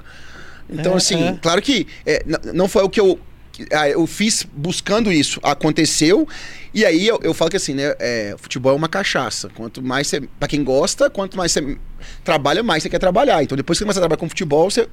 Então, 0.69 0.93
É, 0.93 0.97
assim, 0.97 1.21
é. 1.23 1.37
claro 1.41 1.61
que 1.61 1.85
é, 2.05 2.23
não 2.53 2.67
foi 2.67 2.83
o 2.83 2.89
que 2.89 2.99
eu. 2.99 3.19
ah, 3.73 3.87
Eu 3.89 4.07
fiz 4.07 4.45
buscando 4.53 5.11
isso. 5.11 5.39
Aconteceu. 5.43 6.27
E 6.73 6.83
aí 6.85 7.05
eu, 7.07 7.19
eu 7.21 7.33
falo 7.33 7.51
que 7.51 7.57
assim, 7.57 7.73
né? 7.73 7.93
é, 7.99 8.33
futebol 8.39 8.71
é 8.71 8.75
uma 8.75 8.87
cachaça. 8.89 9.49
Quanto 9.55 9.81
mais 9.81 10.07
você. 10.07 10.21
Pra 10.39 10.47
quem 10.47 10.63
gosta, 10.63 11.09
quanto 11.09 11.37
mais 11.37 11.51
você 11.51 11.77
trabalha, 12.23 12.63
mais 12.63 12.81
você 12.81 12.89
quer 12.89 12.99
trabalhar. 12.99 13.43
Então 13.43 13.55
depois 13.55 13.77
que 13.77 13.79
você 13.79 13.85
começa 13.85 13.99
a 13.99 14.01
trabalhar 14.01 14.17
com 14.19 14.29
futebol, 14.29 14.69
você. 14.71 14.87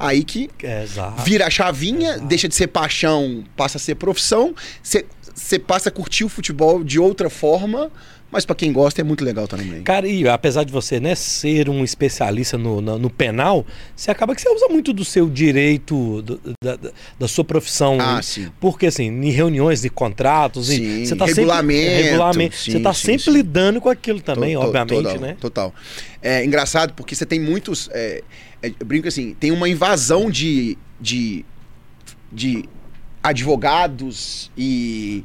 Aí 0.00 0.22
que 0.22 0.48
É, 0.62 0.82
exato. 0.84 1.22
vira 1.22 1.46
a 1.46 1.50
chavinha, 1.50 2.10
Exato. 2.12 2.26
deixa 2.26 2.48
de 2.48 2.54
ser 2.54 2.68
paixão, 2.68 3.42
passa 3.56 3.78
a 3.78 3.80
ser 3.80 3.94
profissão. 3.96 4.54
Você 4.82 5.58
passa 5.58 5.88
a 5.88 5.92
curtir 5.92 6.24
o 6.24 6.28
futebol 6.28 6.84
de 6.84 6.98
outra 7.00 7.28
forma. 7.30 7.90
Mas 8.30 8.44
pra 8.44 8.54
quem 8.54 8.70
gosta 8.72 9.00
é 9.00 9.04
muito 9.04 9.24
legal 9.24 9.48
também. 9.48 9.82
Cara, 9.82 10.06
e 10.06 10.28
apesar 10.28 10.62
de 10.62 10.70
você 10.70 11.00
né, 11.00 11.14
ser 11.14 11.70
um 11.70 11.82
especialista 11.82 12.58
no, 12.58 12.82
na- 12.82 12.98
no 12.98 13.08
penal, 13.08 13.64
você 13.96 14.10
acaba 14.10 14.34
que 14.34 14.42
você 14.42 14.50
usa 14.50 14.68
muito 14.68 14.92
do 14.92 15.02
seu 15.02 15.30
direito, 15.30 16.20
do- 16.20 16.38
da, 16.62 16.76
da- 17.18 17.26
sua 17.26 17.42
profissão. 17.42 17.96
Ah, 17.98 18.18
E- 18.20 18.22
sim. 18.22 18.48
Porque, 18.60 18.84
assim, 18.86 19.04
em 19.06 19.30
reuniões 19.30 19.80
de 19.80 19.88
contratos, 19.88 20.68
e 20.70 20.76
Sim, 20.76 21.04
você 21.06 21.16
tá 21.16 21.24
regulamento, 21.24 21.80
sempre. 21.90 22.02
regulamento, 22.02 22.56
sim, 22.56 22.72
você 22.72 22.80
tá 22.80 22.92
sim, 22.92 23.00
sempre 23.06 23.22
sim. 23.24 23.30
lidando 23.30 23.80
com 23.80 23.88
aquilo 23.88 24.20
também, 24.20 24.54
To- 24.54 24.60
to- 24.60 24.66
obviamente, 24.66 25.02
total, 25.04 25.20
né? 25.20 25.36
Total. 25.40 25.74
É 26.20 26.44
engraçado 26.44 26.92
porque 26.92 27.14
você 27.14 27.24
tem 27.24 27.40
muitos. 27.40 27.88
é, 27.94 28.22
é, 28.62 28.72
eu 28.78 28.84
brinco 28.86 29.08
assim, 29.08 29.34
tem 29.40 29.52
uma 29.52 29.70
invasão 29.70 30.30
de, 30.30 30.76
de, 31.00 31.46
de 32.30 32.64
advogados 33.22 34.50
e 34.56 35.24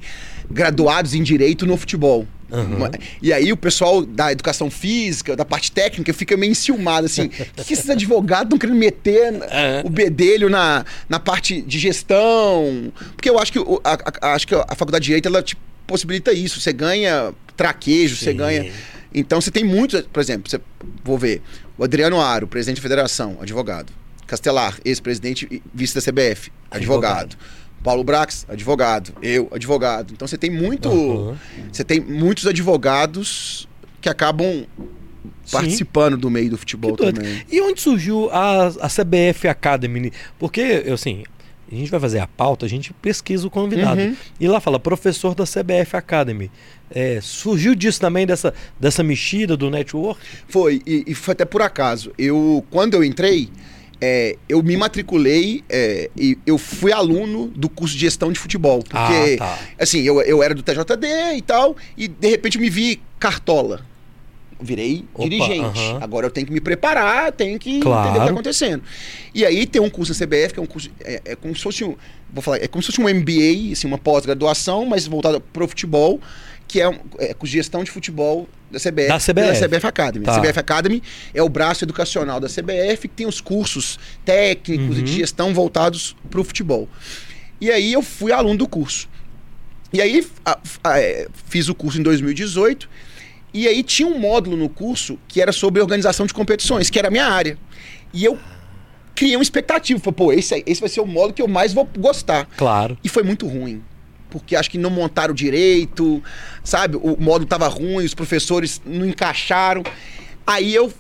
graduados 0.49 1.13
em 1.13 1.23
direito 1.23 1.65
no 1.65 1.75
futebol. 1.77 2.27
Uma- 2.61 2.91
E 3.21 3.33
aí 3.33 3.51
o 3.51 3.57
pessoal 3.57 4.05
da 4.05 4.31
educação 4.31 4.69
física, 4.69 5.35
da 5.35 5.43
parte 5.43 5.71
técnica, 5.71 6.13
fica 6.13 6.37
meio 6.37 6.51
enciumado, 6.51 7.05
assim. 7.07 7.29
O 7.57 7.63
que, 7.63 7.73
esses 7.73 7.89
advogados 7.89 8.45
estão 8.45 8.57
querendo 8.59 8.77
meter 8.77 9.33
É. 9.49 9.81
o 9.83 9.89
bedelho 9.89 10.49
na, 10.49 10.85
na 11.09 11.19
parte 11.19 11.61
de 11.61 11.79
gestão? 11.79 12.91
Porque 13.15 13.29
eu 13.29 13.39
acho 13.39 13.51
que, 13.51 13.59
a, 13.59 13.93
a- 14.29 14.33
acho 14.33 14.47
que 14.47 14.53
a 14.55 14.75
faculdade 14.75 15.03
de 15.03 15.07
Direito, 15.07 15.27
ela 15.27 15.41
te 15.41 15.57
possibilita 15.87 16.31
isso. 16.31 16.59
Você 16.61 16.71
ganha 16.73 17.33
traquejo, 17.57 18.15
você 18.15 18.33
ganha... 18.33 18.71
Então 19.13 19.39
você 19.39 19.51
tem 19.51 19.63
muitos, 19.63 20.01
por 20.01 20.19
exemplo, 20.19 20.49
você, 20.49 20.59
vou 21.03 21.17
ver, 21.19 21.41
o 21.77 21.83
Adriano 21.83 22.19
Aro, 22.19 22.47
presidente 22.47 22.77
da 22.77 22.81
federação, 22.81 23.37
advogado. 23.41 23.93
Castelar, 24.25 24.79
ex-presidente 24.83 25.47
e 25.51 25.61
vice 25.73 25.93
da 25.93 26.01
CBF, 26.01 26.51
advogado. 26.71 27.35
Paulo 27.83 28.03
Brax, 28.03 28.45
advogado. 28.49 29.13
Eu, 29.21 29.49
advogado. 29.51 30.13
Então 30.13 30.27
você 30.27 30.37
tem 30.37 30.49
muito. 30.49 30.89
Aham. 30.89 31.37
Você 31.71 31.83
tem 31.83 31.99
muitos 31.99 32.47
advogados 32.47 33.67
que 34.01 34.09
acabam 34.09 34.47
Sim. 34.47 35.51
participando 35.51 36.17
do 36.17 36.29
meio 36.29 36.49
do 36.49 36.57
futebol 36.57 36.95
também. 36.95 37.43
E 37.51 37.61
onde 37.61 37.81
surgiu 37.81 38.29
a, 38.31 38.67
a 38.67 38.87
CBF 38.87 39.47
Academy? 39.47 40.11
Porque, 40.39 40.85
assim, 40.91 41.23
a 41.71 41.75
gente 41.75 41.89
vai 41.89 41.99
fazer 41.99 42.19
a 42.19 42.27
pauta, 42.27 42.65
a 42.65 42.69
gente 42.69 42.93
pesquisa 42.93 43.47
o 43.47 43.49
convidado. 43.49 43.99
Uhum. 43.99 44.15
E 44.39 44.47
lá 44.47 44.59
fala, 44.59 44.79
professor 44.79 45.35
da 45.35 45.43
CBF 45.43 45.95
Academy. 45.95 46.51
É, 46.91 47.19
surgiu 47.21 47.73
disso 47.73 47.99
também, 47.99 48.25
dessa, 48.27 48.53
dessa 48.79 49.03
mexida 49.03 49.57
do 49.57 49.69
network? 49.69 50.21
Foi, 50.47 50.81
e, 50.85 51.03
e 51.07 51.15
foi 51.15 51.31
até 51.31 51.45
por 51.45 51.61
acaso. 51.61 52.11
Eu, 52.17 52.63
quando 52.69 52.93
eu 52.93 53.03
entrei, 53.03 53.49
é, 54.05 54.35
eu 54.49 54.61
me 54.61 54.75
matriculei 54.75 55.63
é, 55.69 56.09
e 56.17 56.37
eu 56.45 56.57
fui 56.57 56.91
aluno 56.91 57.47
do 57.47 57.69
curso 57.69 57.93
de 57.95 58.01
gestão 58.01 58.33
de 58.33 58.37
futebol. 58.37 58.79
Porque, 58.83 58.97
ah, 58.99 59.37
tá. 59.37 59.59
assim, 59.79 60.01
eu, 60.01 60.21
eu 60.23 60.43
era 60.43 60.53
do 60.53 60.61
TJD 60.61 61.37
e 61.37 61.41
tal, 61.41 61.77
e 61.97 62.09
de 62.09 62.27
repente 62.27 62.57
eu 62.57 62.61
me 62.61 62.69
vi 62.69 63.01
cartola. 63.17 63.85
Virei 64.59 65.05
Opa, 65.13 65.23
dirigente. 65.29 65.79
aham. 65.79 65.99
Agora 66.01 66.25
eu 66.27 66.31
tenho 66.31 66.45
que 66.47 66.53
me 66.53 66.59
preparar, 66.59 67.31
tenho 67.31 67.57
que 67.57 67.79
Claro. 67.79 68.01
entender 68.09 68.17
o 68.17 68.21
que 68.21 68.27
tá 68.27 68.33
acontecendo. 68.33 68.83
E 69.33 69.45
aí 69.45 69.65
tem 69.65 69.81
um 69.81 69.89
curso 69.89 70.11
na 70.13 70.19
CBF, 70.25 70.53
que 70.53 70.59
é 70.59 70.63
um 70.63 70.65
curso. 70.65 70.89
É, 71.01 71.21
é 71.25 71.35
como 71.35 71.55
se 71.55 71.61
fosse 71.63 71.83
um. 71.85 71.95
Vou 72.33 72.41
falar, 72.41 72.57
é 72.57 72.67
como 72.67 72.81
se 72.81 72.87
fosse 72.87 72.99
um 73.01 73.07
MBA, 73.09 73.71
assim, 73.73 73.87
uma 73.87 73.97
pós-graduação, 73.97 74.85
mas 74.85 75.05
voltada 75.07 75.39
pro 75.39 75.67
futebol, 75.67 76.19
que 76.73 76.81
é, 76.81 76.99
é 77.19 77.33
com 77.35 77.45
gestão 77.45 77.83
de 77.83 77.91
futebol 77.91 78.49
da 78.71 78.79
CBF. 78.79 79.07
Da 79.07 79.19
CBF. 79.19 79.59
Da 79.59 79.67
CBF 79.67 79.85
Academy. 79.87 80.25
Tá. 80.25 80.35
A 80.35 80.39
CBF 80.41 80.59
Academy 80.59 81.03
é 81.31 81.43
o 81.43 81.47
braço 81.47 81.85
educacional 81.85 82.39
da 82.39 82.47
CBF, 82.47 83.07
que 83.07 83.13
tem 83.15 83.27
os 83.27 83.39
cursos 83.39 83.99
técnicos 84.25 84.97
e 84.97 84.99
Uhum. 85.01 85.05
de 85.05 85.13
gestão 85.13 85.53
voltados 85.53 86.15
pro 86.31 86.43
futebol. 86.43 86.89
E 87.61 87.69
aí 87.71 87.93
eu 87.93 88.01
fui 88.01 88.31
aluno 88.31 88.57
do 88.57 88.67
curso. 88.67 89.07
E 89.93 90.01
aí 90.01 90.25
a- 90.43 90.57
a- 90.83 90.99
é, 90.99 91.27
fiz 91.45 91.69
o 91.69 91.75
curso 91.75 91.99
em 91.99 92.03
2018. 92.03 92.89
E 93.53 93.67
aí 93.67 93.83
tinha 93.83 94.07
um 94.07 94.17
módulo 94.17 94.57
no 94.57 94.67
curso 94.67 95.19
que 95.27 95.39
era 95.39 95.51
sobre 95.51 95.79
organização 95.79 96.25
de 96.25 96.33
competições, 96.33 96.89
que 96.89 96.97
era 96.97 97.09
a 97.09 97.11
minha 97.11 97.27
área. 97.27 97.55
E 98.11 98.25
eu 98.25 98.39
criei 99.13 99.35
uma 99.35 99.43
expectativa. 99.43 99.99
Falei, 99.99 100.15
pô, 100.15 100.33
esse, 100.33 100.63
esse 100.65 100.81
vai 100.81 100.89
ser 100.89 101.01
o 101.01 101.05
módulo 101.05 101.33
que 101.35 101.41
eu 101.43 101.47
mais 101.47 101.71
vou 101.71 101.87
gostar. 101.99 102.47
Claro. 102.57 102.97
E 103.03 103.07
foi 103.09 103.21
muito 103.21 103.45
ruim. 103.47 103.83
Porque 104.33 104.55
acho 104.55 104.67
que 104.67 104.79
não 104.79 104.89
montaram 104.89 105.31
direito, 105.31 106.21
sabe? 106.63 106.97
O 106.97 107.15
módulo 107.19 107.45
tava 107.45 107.67
ruim, 107.67 108.03
os 108.03 108.15
professores 108.15 108.81
não 108.83 109.05
encaixaram. 109.05 109.83
Aí 110.45 110.73
eu, 110.73 110.91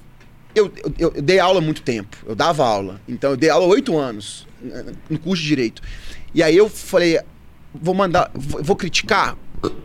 eu, 0.53 0.71
eu, 0.99 1.11
eu 1.15 1.21
dei 1.21 1.39
aula 1.39 1.57
há 1.57 1.61
muito 1.61 1.81
tempo. 1.81 2.15
Eu 2.27 2.35
dava 2.35 2.63
aula. 2.63 3.01
Então 3.09 3.31
eu 3.31 3.37
dei 3.37 3.49
aula 3.49 3.65
há 3.65 3.69
oito 3.69 3.97
anos 3.97 4.47
no 5.09 5.17
curso 5.17 5.41
de 5.41 5.49
direito. 5.49 5.81
E 6.31 6.43
aí 6.43 6.55
eu 6.55 6.69
falei, 6.69 7.19
vou 7.73 7.95
mandar, 7.95 8.29
vou, 8.35 8.63
vou 8.63 8.75
criticar. 8.75 9.35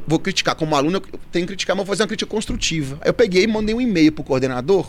Vou 0.07 0.19
criticar. 0.19 0.55
Como 0.55 0.77
aluno, 0.77 1.03
eu 1.11 1.21
tenho 1.33 1.47
que 1.47 1.53
criticar, 1.55 1.75
mas 1.75 1.87
vou 1.87 1.95
fazer 1.95 2.03
uma 2.03 2.09
crítica 2.09 2.31
construtiva. 2.31 2.99
Aí 3.01 3.09
eu 3.09 3.15
peguei 3.15 3.45
e 3.45 3.47
mandei 3.47 3.75
um 3.75 3.81
e-mail 3.81 4.13
pro 4.13 4.23
coordenador. 4.23 4.87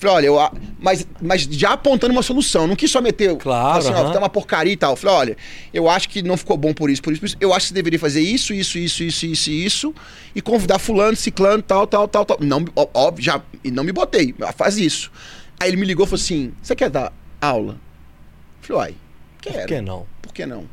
Falei, 0.00 0.16
olha, 0.16 0.26
eu, 0.26 0.60
mas, 0.78 1.06
mas 1.20 1.42
já 1.42 1.74
apontando 1.74 2.14
uma 2.14 2.22
solução. 2.22 2.66
Não 2.66 2.74
quis 2.74 2.90
só 2.90 3.02
meter. 3.02 3.36
Claro, 3.36 3.80
Assim, 3.80 3.92
ó, 3.92 4.10
tá 4.10 4.18
uma 4.18 4.30
porcaria 4.30 4.72
e 4.72 4.76
tal. 4.76 4.96
Falei, 4.96 5.14
olha, 5.14 5.36
eu 5.74 5.90
acho 5.90 6.08
que 6.08 6.22
não 6.22 6.38
ficou 6.38 6.56
bom 6.56 6.72
por 6.72 6.88
isso, 6.88 7.02
por 7.02 7.12
isso, 7.12 7.20
por 7.20 7.26
isso. 7.26 7.36
Eu 7.38 7.52
acho 7.52 7.66
que 7.66 7.68
você 7.68 7.74
deveria 7.74 7.98
fazer 7.98 8.22
isso, 8.22 8.54
isso, 8.54 8.78
isso, 8.78 9.04
isso, 9.04 9.26
isso, 9.26 9.50
e 9.50 9.66
isso. 9.66 9.94
E 10.34 10.40
convidar 10.40 10.78
fulano, 10.78 11.14
ciclano, 11.14 11.62
tal, 11.62 11.86
tal, 11.86 12.08
tal, 12.08 12.24
tal. 12.24 12.38
Não, 12.40 12.64
óbvio, 12.94 13.22
já. 13.22 13.42
E 13.62 13.70
não 13.70 13.84
me 13.84 13.92
botei. 13.92 14.34
Faz 14.56 14.78
isso. 14.78 15.12
Aí 15.60 15.68
ele 15.68 15.76
me 15.76 15.84
ligou 15.84 16.06
e 16.06 16.08
falou 16.08 16.22
assim: 16.22 16.54
você 16.62 16.74
quer 16.74 16.88
dar 16.88 17.12
aula? 17.38 17.78
Falei, 18.62 18.78
uai, 18.78 18.94
quero. 19.42 19.58
Por 19.58 19.66
que 19.66 19.80
não? 19.82 20.06
Por 20.22 20.32
que 20.32 20.46
não? 20.46 20.64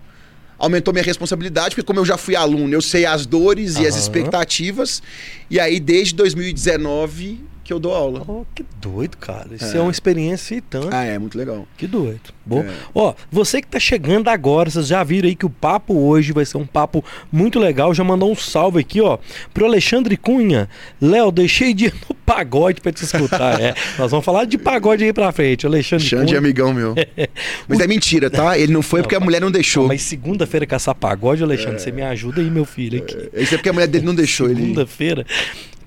Aumentou 0.57 0.93
minha 0.93 1.03
responsabilidade, 1.03 1.75
porque 1.75 1.86
como 1.86 2.00
eu 2.00 2.05
já 2.05 2.17
fui 2.17 2.34
aluno, 2.34 2.74
eu 2.74 2.81
sei 2.81 3.05
as 3.05 3.25
dores 3.25 3.75
e 3.75 3.86
as 3.86 3.98
expectativas. 3.98 5.03
E 5.50 5.60
aí, 5.60 5.81
desde 5.81 6.15
2019, 6.15 7.43
que 7.67 7.74
eu 7.74 7.79
dou 7.79 7.93
aula. 7.93 8.24
Oh, 8.25 8.45
que 8.55 8.65
doido, 8.81 9.17
cara. 9.17 9.50
Isso 9.53 9.75
é, 9.75 9.77
É. 9.77 9.81
uma 9.81 9.91
experiência 9.91 10.55
e 10.55 10.62
tanto. 10.62 10.88
Ah, 10.89 11.03
é, 11.03 11.19
muito 11.19 11.38
legal. 11.38 11.67
Que 11.77 11.86
doido. 11.86 12.21
Bom, 12.45 12.62
É. 12.62 12.69
ó, 12.95 13.13
você 13.29 13.62
que 13.62 13.67
tá 13.67 13.77
chegando 13.77 14.29
agora, 14.29 14.69
vocês 14.69 14.88
já 14.88 15.03
viram 15.03 15.27
aí 15.27 15.36
que 15.36 15.45
o 15.45 15.50
papo 15.50 15.93
hoje 15.93 16.31
vai 16.31 16.45
ser 16.45 16.57
um 16.57 16.65
papo 16.65 17.03
muito 17.29 17.59
legal. 17.59 17.93
Já 17.93 18.05
mandou 18.05 18.31
um 18.31 18.36
salve 18.36 18.79
aqui, 18.79 19.01
ó, 19.01 19.17
pro 19.53 19.65
Alexandre 19.65 20.15
Cunha. 20.15 20.69
Léo, 21.01 21.29
deixei 21.29 21.74
de 21.74 21.88
ir 21.88 21.93
no 22.09 22.15
pagode 22.15 22.79
pra 22.79 22.91
te 22.93 23.03
escutar. 23.03 23.59
é, 23.59 23.75
nós 24.00 24.12
vamos 24.12 24.25
falar 24.25 24.45
de 24.45 24.57
pagode 24.57 25.03
aí 25.03 25.12
pra 25.12 25.29
frente. 25.33 25.65
Alexandre 25.67 26.05
Xande 26.05 26.24
é 26.24 26.25
Cunha. 26.27 26.38
amigão 26.39 26.74
meu. 26.74 26.95
Mas 27.67 27.81
é 27.81 27.88
mentira, 27.88 28.29
tá? 28.29 28.57
Ele 28.57 28.71
não 28.71 28.81
foi 28.81 29.01
porque 29.01 29.15
a 29.15 29.19
mulher 29.19 29.41
não 29.41 29.51
deixou. 29.51 29.88
Mas 29.89 30.03
segunda-feira 30.03 30.65
caçar 30.65 30.95
pagode, 30.95 31.43
Alexandre, 31.43 31.79
você 31.81 31.91
me 31.91 32.01
ajuda 32.01 32.39
aí, 32.39 32.50
meu 32.50 32.63
filho, 32.63 33.00
aqui. 33.00 33.29
Isso 33.33 33.55
é 33.55 33.57
porque 33.57 33.67
a 33.69 33.74
mulher 33.74 33.88
dele 33.88 34.05
não 34.05 34.15
deixou 34.15 34.47
ele. 34.50 34.62
Segunda-feira. 34.62 35.25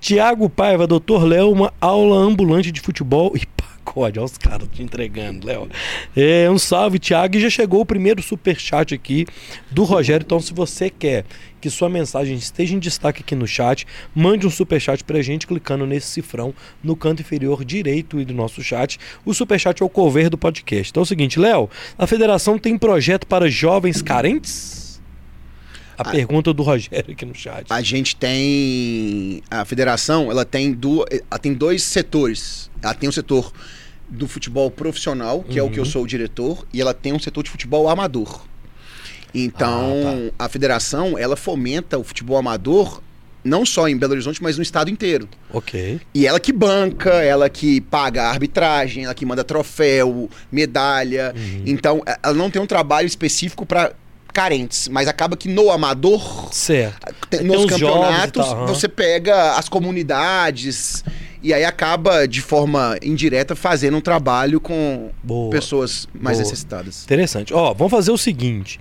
Tiago 0.01 0.49
Paiva, 0.49 0.87
doutor 0.87 1.23
Léo, 1.23 1.51
uma 1.51 1.71
aula 1.79 2.17
ambulante 2.17 2.71
de 2.71 2.81
futebol 2.81 3.33
e 3.35 3.45
pagode. 3.45 4.17
Olha 4.17 4.25
os 4.25 4.35
caras 4.35 4.67
te 4.73 4.81
entregando, 4.81 5.45
Léo. 5.45 5.69
É, 6.17 6.49
um 6.49 6.57
salve, 6.57 6.97
Tiago. 6.97 7.37
E 7.37 7.39
já 7.39 7.51
chegou 7.51 7.81
o 7.81 7.85
primeiro 7.85 8.19
superchat 8.19 8.95
aqui 8.95 9.27
do 9.69 9.83
Rogério. 9.83 10.23
Então, 10.25 10.39
se 10.39 10.55
você 10.55 10.89
quer 10.89 11.23
que 11.61 11.69
sua 11.69 11.87
mensagem 11.87 12.35
esteja 12.35 12.73
em 12.73 12.79
destaque 12.79 13.21
aqui 13.21 13.35
no 13.35 13.45
chat, 13.45 13.85
mande 14.15 14.47
um 14.47 14.49
superchat 14.49 15.03
pra 15.03 15.21
gente 15.21 15.45
clicando 15.45 15.85
nesse 15.85 16.07
cifrão 16.07 16.51
no 16.83 16.95
canto 16.95 17.21
inferior 17.21 17.63
direito 17.63 18.25
do 18.25 18.33
nosso 18.33 18.63
chat. 18.63 18.99
O 19.23 19.35
superchat 19.35 19.83
é 19.83 19.85
o 19.85 19.89
cover 19.89 20.31
do 20.31 20.37
podcast. 20.37 20.89
Então 20.89 21.01
é 21.01 21.03
o 21.03 21.07
seguinte, 21.07 21.39
Léo, 21.39 21.69
a 21.95 22.07
federação 22.07 22.57
tem 22.57 22.75
projeto 22.75 23.27
para 23.27 23.47
jovens 23.47 24.01
carentes? 24.01 24.80
A 25.97 26.01
Ah. 26.07 26.11
pergunta 26.11 26.53
do 26.53 26.63
Rogério 26.63 27.11
aqui 27.13 27.25
no 27.25 27.35
chat. 27.35 27.65
A 27.69 27.81
gente 27.81 28.15
tem. 28.15 29.41
A 29.49 29.63
federação, 29.65 30.31
ela 30.31 30.45
tem, 30.45 30.71
du... 30.73 31.05
ela 31.09 31.39
tem 31.39 31.53
dois 31.53 31.83
setores. 31.83 32.69
Ela 32.81 32.93
tem 32.93 33.07
o 33.09 33.11
setor 33.11 33.51
do 34.09 34.27
futebol 34.27 34.69
profissional, 34.71 35.43
que 35.43 35.57
é 35.59 35.63
o 35.63 35.69
que 35.69 35.79
eu 35.79 35.83
Uhum. 35.83 35.89
sou 35.89 36.03
o 36.03 36.07
diretor, 36.07 36.65
e 36.73 36.81
ela 36.81 36.93
tem 36.93 37.13
um 37.13 37.19
setor 37.19 37.43
de 37.43 37.49
futebol 37.49 37.87
amador. 37.87 38.45
Então, 39.33 40.31
Ah, 40.37 40.45
a 40.45 40.49
federação, 40.49 41.17
ela 41.17 41.35
fomenta 41.35 41.97
o 41.97 42.03
futebol 42.03 42.37
amador 42.37 43.01
não 43.43 43.65
só 43.65 43.87
em 43.87 43.97
Belo 43.97 44.11
Horizonte, 44.13 44.43
mas 44.43 44.57
no 44.57 44.61
estado 44.61 44.91
inteiro. 44.91 45.27
Ok. 45.51 45.99
E 46.13 46.27
ela 46.27 46.39
que 46.39 46.51
banca, 46.53 47.09
ela 47.23 47.49
que 47.49 47.81
paga 47.81 48.23
a 48.23 48.29
arbitragem, 48.29 49.05
ela 49.05 49.15
que 49.15 49.25
manda 49.25 49.43
troféu, 49.43 50.29
medalha. 50.51 51.33
Uhum. 51.35 51.63
Então, 51.65 52.03
a- 52.05 52.19
ela 52.21 52.33
não 52.35 52.51
tem 52.51 52.61
um 52.61 52.67
trabalho 52.67 53.07
específico 53.07 53.65
para 53.65 53.93
carentes, 54.31 54.87
mas 54.87 55.07
acaba 55.07 55.35
que 55.35 55.47
no 55.49 55.71
amador, 55.71 56.49
Certo. 56.51 57.15
Tem 57.29 57.41
nos 57.41 57.65
campeonatos, 57.65 58.45
tal, 58.45 58.67
você 58.67 58.87
pega 58.87 59.53
as 59.53 59.69
comunidades 59.69 61.03
E 61.43 61.53
aí 61.55 61.65
acaba, 61.65 62.27
de 62.27 62.39
forma 62.39 62.95
indireta, 63.01 63.55
fazendo 63.55 63.97
um 63.97 64.01
trabalho 64.01 64.59
com 64.61 65.09
Boa. 65.23 65.49
pessoas 65.49 66.07
mais 66.13 66.37
Boa. 66.37 66.47
necessitadas. 66.47 67.03
Interessante. 67.03 67.51
Ó, 67.51 67.73
vamos 67.73 67.89
fazer 67.89 68.11
o 68.11 68.17
seguinte. 68.17 68.79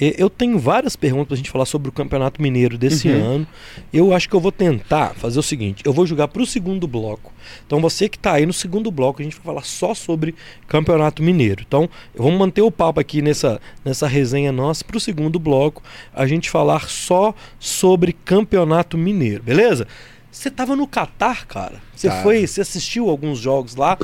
Eu 0.00 0.30
tenho 0.30 0.58
várias 0.58 0.94
perguntas 0.96 1.26
pra 1.28 1.36
gente 1.36 1.50
falar 1.50 1.66
sobre 1.66 1.88
o 1.88 1.92
Campeonato 1.92 2.40
Mineiro 2.40 2.78
desse 2.78 3.08
Uhum. 3.08 3.34
ano. 3.34 3.46
Eu 3.92 4.14
acho 4.14 4.28
que 4.28 4.34
eu 4.34 4.40
vou 4.40 4.52
tentar 4.52 5.14
fazer 5.16 5.38
o 5.38 5.42
seguinte. 5.42 5.82
Eu 5.84 5.92
vou 5.92 6.06
jogar 6.06 6.28
pro 6.28 6.46
segundo 6.46 6.86
bloco. 6.86 7.32
Então 7.66 7.80
você 7.80 8.08
que 8.08 8.18
tá 8.18 8.32
aí 8.34 8.46
no 8.46 8.52
segundo 8.52 8.90
bloco, 8.92 9.20
a 9.20 9.24
gente 9.24 9.34
vai 9.36 9.44
falar 9.44 9.64
só 9.64 9.92
sobre 9.94 10.34
Campeonato 10.68 11.22
Mineiro. 11.22 11.62
Então, 11.66 11.90
vamos 12.14 12.38
manter 12.38 12.62
o 12.62 12.70
papo 12.70 13.00
aqui 13.00 13.20
nessa, 13.20 13.60
nessa 13.84 14.06
resenha 14.06 14.52
nossa 14.52 14.84
pro 14.84 15.00
segundo 15.00 15.38
bloco. 15.38 15.82
A 16.14 16.26
gente 16.26 16.48
falar 16.48 16.88
só 16.88 17.34
sobre 17.58 18.12
Campeonato 18.12 18.96
Mineiro, 18.96 19.42
beleza? 19.42 19.86
Você 20.30 20.50
tava 20.50 20.76
no 20.76 20.86
Catar, 20.86 21.46
cara. 21.46 21.80
Você 21.94 22.08
foi, 22.22 22.46
você 22.46 22.60
assistiu 22.60 23.08
alguns 23.08 23.38
jogos 23.38 23.74
lá. 23.76 23.96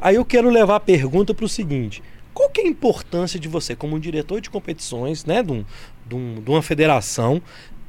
Aí 0.00 0.14
eu 0.16 0.24
quero 0.24 0.48
levar 0.48 0.76
a 0.76 0.80
pergunta 0.80 1.34
pro 1.34 1.48
seguinte: 1.48 2.02
qual 2.32 2.48
que 2.50 2.60
é 2.60 2.64
a 2.64 2.68
importância 2.68 3.38
de 3.38 3.48
você, 3.48 3.74
como 3.74 3.96
um 3.96 4.00
diretor 4.00 4.40
de 4.40 4.48
competições, 4.50 5.24
né, 5.24 5.42
de, 5.42 5.52
um- 5.52 5.64
de 6.06 6.14
um- 6.14 6.40
de 6.42 6.50
uma 6.50 6.62
federação, 6.62 7.42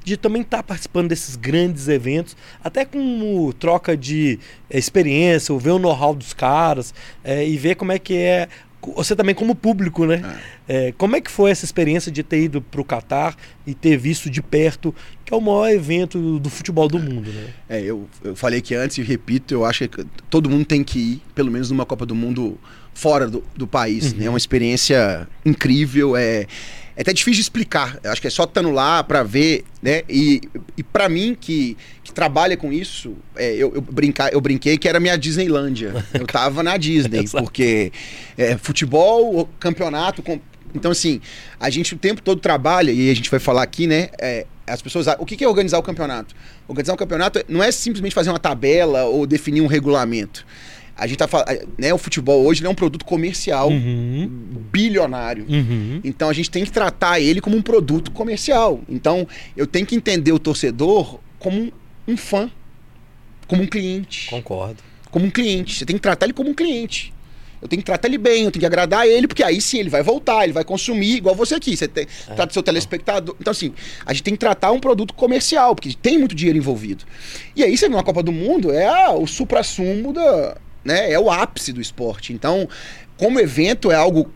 de 0.03 0.15
também 0.17 0.41
estar 0.41 0.63
participando 0.63 1.09
desses 1.09 1.35
grandes 1.35 1.87
eventos, 1.89 2.35
até 2.63 2.85
com 2.85 3.51
troca 3.59 3.95
de 3.95 4.39
eh, 4.69 4.77
experiência, 4.79 5.53
ou 5.53 5.59
ver 5.59 5.71
o 5.71 5.79
know-how 5.79 6.15
dos 6.15 6.33
caras 6.33 6.93
eh, 7.23 7.47
e 7.47 7.57
ver 7.57 7.75
como 7.75 7.91
é 7.91 7.99
que 7.99 8.15
é. 8.15 8.47
Você 8.95 9.15
também 9.17 9.35
como 9.35 9.53
público, 9.53 10.05
né? 10.05 10.21
Eh, 10.69 10.93
como 10.97 11.15
é 11.17 11.19
que 11.21 11.29
foi 11.29 11.51
essa 11.51 11.65
experiência 11.65 12.09
de 12.09 12.23
ter 12.23 12.41
ido 12.43 12.61
para 12.61 12.79
o 12.79 12.85
Catar 12.85 13.35
e 13.65 13.73
ter 13.73 13.97
visto 13.97 14.29
de 14.29 14.41
perto, 14.41 14.95
que 15.27 15.33
é 15.33 15.35
o 15.35 15.41
maior 15.41 15.69
evento 15.69 16.39
do 16.39 16.49
futebol 16.49 16.87
do 16.87 16.97
mundo, 16.97 17.29
né? 17.29 17.47
É, 17.67 17.81
eu, 17.81 18.07
eu 18.23 18.33
falei 18.33 18.61
que 18.61 18.73
antes 18.73 18.97
e 18.97 19.01
repito, 19.01 19.53
eu 19.53 19.65
acho 19.65 19.85
que 19.89 20.05
todo 20.29 20.49
mundo 20.49 20.63
tem 20.63 20.81
que 20.85 20.97
ir, 20.97 21.21
pelo 21.35 21.51
menos 21.51 21.69
numa 21.69 21.85
Copa 21.85 22.05
do 22.05 22.15
Mundo 22.15 22.57
fora 22.93 23.27
do, 23.27 23.43
do 23.53 23.67
país. 23.67 24.13
Uhum. 24.13 24.19
né? 24.19 24.25
É 24.27 24.29
uma 24.29 24.37
experiência 24.37 25.27
incrível, 25.45 26.15
é, 26.15 26.47
é 26.95 27.01
até 27.01 27.11
difícil 27.11 27.33
de 27.35 27.41
explicar. 27.41 27.99
Eu 28.01 28.09
acho 28.13 28.21
que 28.21 28.27
é 28.27 28.29
só 28.29 28.45
estando 28.45 28.71
lá 28.71 29.03
pra 29.03 29.21
ver, 29.21 29.65
né? 29.81 30.03
E, 30.07 30.39
e 30.77 30.81
para 30.81 31.09
mim, 31.09 31.35
que, 31.37 31.75
que 32.05 32.13
trabalha 32.13 32.55
com 32.55 32.71
isso, 32.71 33.13
é, 33.35 33.51
eu, 33.53 33.73
eu, 33.75 33.81
brincar, 33.81 34.31
eu 34.31 34.39
brinquei 34.39 34.77
que 34.77 34.87
era 34.87 34.97
minha 34.97 35.17
Disneylândia. 35.17 36.05
Eu 36.13 36.23
tava 36.31 36.63
na 36.63 36.77
Disney, 36.77 37.27
porque 37.27 37.91
é, 38.37 38.55
futebol, 38.55 39.49
campeonato. 39.59 40.23
com- 40.23 40.39
então, 40.73 40.91
assim, 40.91 41.19
a 41.59 41.69
gente 41.69 41.93
o 41.95 41.97
tempo 41.97 42.21
todo 42.21 42.39
trabalha, 42.39 42.91
e 42.93 43.09
a 43.09 43.13
gente 43.13 43.29
vai 43.29 43.41
falar 43.41 43.63
aqui, 43.63 43.87
né? 43.87 44.07
é, 44.21 44.45
as 44.67 44.81
pessoas. 44.81 45.07
O 45.19 45.25
que 45.25 45.43
é 45.43 45.47
organizar 45.47 45.77
o 45.79 45.83
campeonato? 45.83 46.35
Organizar 46.67 46.93
um 46.93 46.97
campeonato 46.97 47.43
não 47.47 47.63
é 47.63 47.71
simplesmente 47.71 48.13
fazer 48.13 48.29
uma 48.29 48.39
tabela 48.39 49.05
ou 49.05 49.25
definir 49.25 49.61
um 49.61 49.67
regulamento. 49.67 50.45
A 50.95 51.05
gente 51.07 51.17
tá 51.19 51.27
falando. 51.27 51.47
Né, 51.77 51.93
o 51.93 51.97
futebol 51.97 52.43
hoje 52.45 52.65
é 52.65 52.69
um 52.69 52.73
produto 52.75 53.05
comercial 53.05 53.69
Uhum, 53.69 54.29
bilionário. 54.71 55.45
uhum. 55.47 56.01
Então 56.03 56.27
a 56.29 56.33
gente 56.33 56.49
tem 56.49 56.63
que 56.63 56.71
tratar 56.71 57.19
ele 57.19 57.39
como 57.39 57.55
um 57.55 57.61
produto 57.61 58.11
comercial. 58.11 58.81
Então 58.89 59.27
eu 59.55 59.65
tenho 59.67 59.85
que 59.85 59.95
entender 59.95 60.31
o 60.31 60.39
torcedor 60.39 61.19
como 61.39 61.61
um, 61.61 61.71
um 62.07 62.17
fã, 62.17 62.49
como 63.47 63.61
um 63.63 63.67
cliente. 63.67 64.29
Concordo. 64.29 64.83
Como 65.11 65.25
um 65.25 65.29
cliente. 65.29 65.75
Você 65.77 65.85
tem 65.85 65.95
que 65.95 66.01
tratar 66.01 66.25
ele 66.25 66.33
como 66.33 66.49
um 66.49 66.53
cliente. 66.53 67.13
Eu 67.61 67.67
tenho 67.67 67.81
que 67.81 67.85
tratar 67.85 68.07
ele 68.07 68.17
bem, 68.17 68.43
eu 68.45 68.51
tenho 68.51 68.61
que 68.61 68.65
agradar 68.65 69.07
ele, 69.07 69.27
porque 69.27 69.43
aí 69.43 69.59
sim 69.59 69.79
ele 69.79 69.89
vai 69.89 70.03
voltar, 70.03 70.43
ele 70.43 70.53
vai 70.53 70.63
consumir, 70.63 71.15
igual 71.17 71.33
você 71.35 71.55
aqui. 71.55 71.75
Você 71.75 71.87
tem, 71.87 72.05
trata 72.35 72.51
o 72.51 72.53
seu 72.53 72.61
telespectador. 72.63 73.35
Então, 73.41 73.51
assim, 73.51 73.73
a 74.05 74.13
gente 74.13 74.23
tem 74.23 74.33
que 74.35 74.39
tratar 74.39 74.71
um 74.71 74.79
produto 74.79 75.13
comercial, 75.13 75.73
porque 75.75 75.93
tem 75.99 76.17
muito 76.19 76.35
dinheiro 76.35 76.57
envolvido. 76.57 77.03
E 77.55 77.63
aí, 77.63 77.75
você 77.77 77.89
vê 77.89 77.95
uma 77.95 78.03
Copa 78.03 78.21
do 78.21 78.31
Mundo, 78.31 78.71
é 78.71 78.85
a- 78.87 79.11
o 79.11 79.25
supra-sumo 79.27 80.13
da. 80.13 80.57
Né, 80.85 81.11
é 81.11 81.19
o 81.19 81.29
ápice 81.29 81.73
do 81.73 81.81
esporte. 81.81 82.31
Então, 82.31 82.69
como 83.17 83.39
evento, 83.41 83.91
é 83.91 83.95
algo 83.95 84.31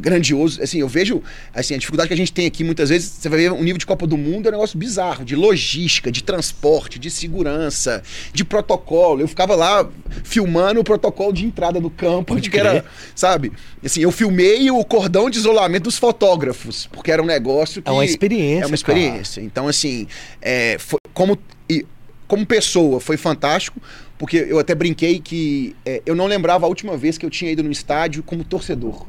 grandioso. 0.00 0.62
Assim, 0.62 0.78
eu 0.80 0.88
vejo 0.88 1.22
assim, 1.54 1.74
a 1.74 1.78
dificuldade 1.78 2.08
que 2.08 2.14
a 2.14 2.16
gente 2.16 2.32
tem 2.32 2.46
aqui, 2.46 2.64
muitas 2.64 2.88
vezes, 2.90 3.08
você 3.10 3.28
vai 3.28 3.38
ver 3.38 3.52
um 3.52 3.62
nível 3.62 3.78
de 3.78 3.86
Copa 3.86 4.06
do 4.06 4.16
Mundo, 4.16 4.46
é 4.46 4.48
um 4.50 4.52
negócio 4.52 4.78
bizarro, 4.78 5.24
de 5.24 5.34
logística, 5.36 6.10
de 6.10 6.22
transporte, 6.22 6.98
de 6.98 7.10
segurança, 7.10 8.02
de 8.32 8.44
protocolo. 8.44 9.20
Eu 9.20 9.28
ficava 9.28 9.54
lá 9.54 9.88
filmando 10.24 10.80
o 10.80 10.84
protocolo 10.84 11.32
de 11.32 11.44
entrada 11.44 11.80
do 11.80 11.90
campo, 11.90 12.34
que 12.40 12.56
era, 12.58 12.84
sabe? 13.14 13.52
Assim, 13.84 14.00
eu 14.00 14.10
filmei 14.10 14.70
o 14.70 14.84
cordão 14.84 15.28
de 15.30 15.38
isolamento 15.38 15.84
dos 15.84 15.98
fotógrafos, 15.98 16.86
porque 16.92 17.10
era 17.10 17.22
um 17.22 17.26
negócio 17.26 17.82
que 17.82 17.88
É 17.88 17.92
uma 17.92 18.04
experiência. 18.04 18.64
é 18.64 18.66
uma 18.66 18.74
experiência. 18.74 19.40
Então, 19.40 19.68
assim, 19.68 20.06
é, 20.42 20.76
foi- 20.78 20.98
como, 21.12 21.38
e, 21.68 21.86
como 22.26 22.44
pessoa, 22.46 22.98
foi 23.00 23.16
fantástico, 23.16 23.80
porque 24.18 24.36
eu 24.48 24.58
até 24.58 24.74
brinquei 24.74 25.18
que 25.20 25.74
é, 25.84 26.02
eu 26.06 26.14
não 26.14 26.26
lembrava 26.26 26.66
a 26.66 26.68
última 26.68 26.96
vez 26.96 27.18
que 27.18 27.26
eu 27.26 27.30
tinha 27.30 27.50
ido 27.50 27.62
no 27.62 27.70
estádio 27.70 28.22
como 28.22 28.42
torcedor. 28.44 29.06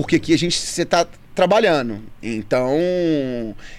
Porque 0.00 0.16
aqui 0.16 0.32
a 0.32 0.38
gente 0.38 0.56
você 0.56 0.84
tá 0.84 1.06
trabalhando. 1.34 2.00
Então, 2.22 2.74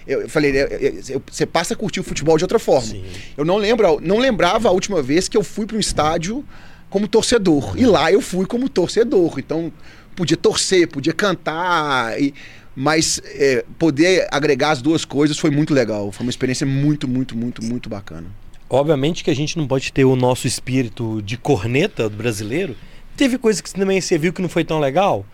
eu, 0.07 0.21
eu 0.21 0.29
falei, 0.29 0.51
eu- 0.51 0.67
eu- 0.67 1.01
eu- 1.09 1.23
você 1.29 1.45
passa 1.45 1.73
a 1.73 1.77
curtir 1.77 1.99
o 1.99 2.03
futebol 2.03 2.37
de 2.37 2.43
outra 2.43 2.59
forma. 2.59 2.87
Sim. 2.87 3.03
Eu 3.37 3.43
não 3.45 3.57
lembro, 3.57 3.99
não 4.01 4.17
lembrava 4.19 4.69
a 4.69 4.71
última 4.71 5.01
vez 5.01 5.27
que 5.27 5.35
eu 5.37 5.43
fui 5.43 5.65
para 5.65 5.77
um 5.77 5.79
estádio 5.79 6.45
como 6.89 7.07
torcedor. 7.07 7.75
E 7.77 7.85
lá 7.85 8.11
eu 8.11 8.21
fui 8.21 8.45
como 8.45 8.69
torcedor. 8.69 9.39
Então, 9.39 9.71
podia 10.15 10.37
torcer, 10.37 10.87
podia 10.87 11.13
cantar, 11.13 12.19
e- 12.21 12.33
mas 12.75 13.21
é, 13.25 13.65
poder 13.77 14.27
agregar 14.31 14.71
as 14.71 14.81
duas 14.81 15.03
coisas 15.05 15.37
foi 15.37 15.49
muito 15.51 15.73
legal. 15.73 16.11
Foi 16.11 16.25
uma 16.25 16.29
experiência 16.29 16.65
muito, 16.65 17.07
muito, 17.07 17.37
muito, 17.37 17.63
muito 17.63 17.89
bacana. 17.89 18.27
Obviamente 18.69 19.23
que 19.23 19.29
a 19.29 19.35
gente 19.35 19.57
não 19.57 19.67
pode 19.67 19.91
ter 19.91 20.05
o 20.05 20.15
nosso 20.15 20.47
espírito 20.47 21.21
de 21.21 21.35
corneta 21.37 22.07
do 22.09 22.15
brasileiro. 22.15 22.75
Teve 23.17 23.37
coisa 23.37 23.61
que 23.61 23.73
também 23.73 23.99
você 23.99 24.17
viu 24.17 24.31
que 24.31 24.41
não 24.41 24.47
foi 24.47 24.63
tão 24.63 24.79
legal? 24.79 25.25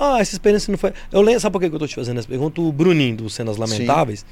Ah, 0.00 0.20
essa 0.20 0.32
experiência 0.34 0.70
não 0.70 0.78
foi. 0.78 0.92
Eu 1.12 1.20
lembro, 1.20 1.40
sabe 1.40 1.52
por 1.52 1.60
que 1.60 1.68
que 1.68 1.74
eu 1.74 1.78
tô 1.80 1.86
te 1.88 1.96
fazendo 1.96 2.18
essa 2.18 2.28
pergunta? 2.28 2.60
O 2.60 2.70
Bruninho 2.70 3.16
do 3.16 3.28
Cenas 3.28 3.56
Lamentáveis. 3.56 4.24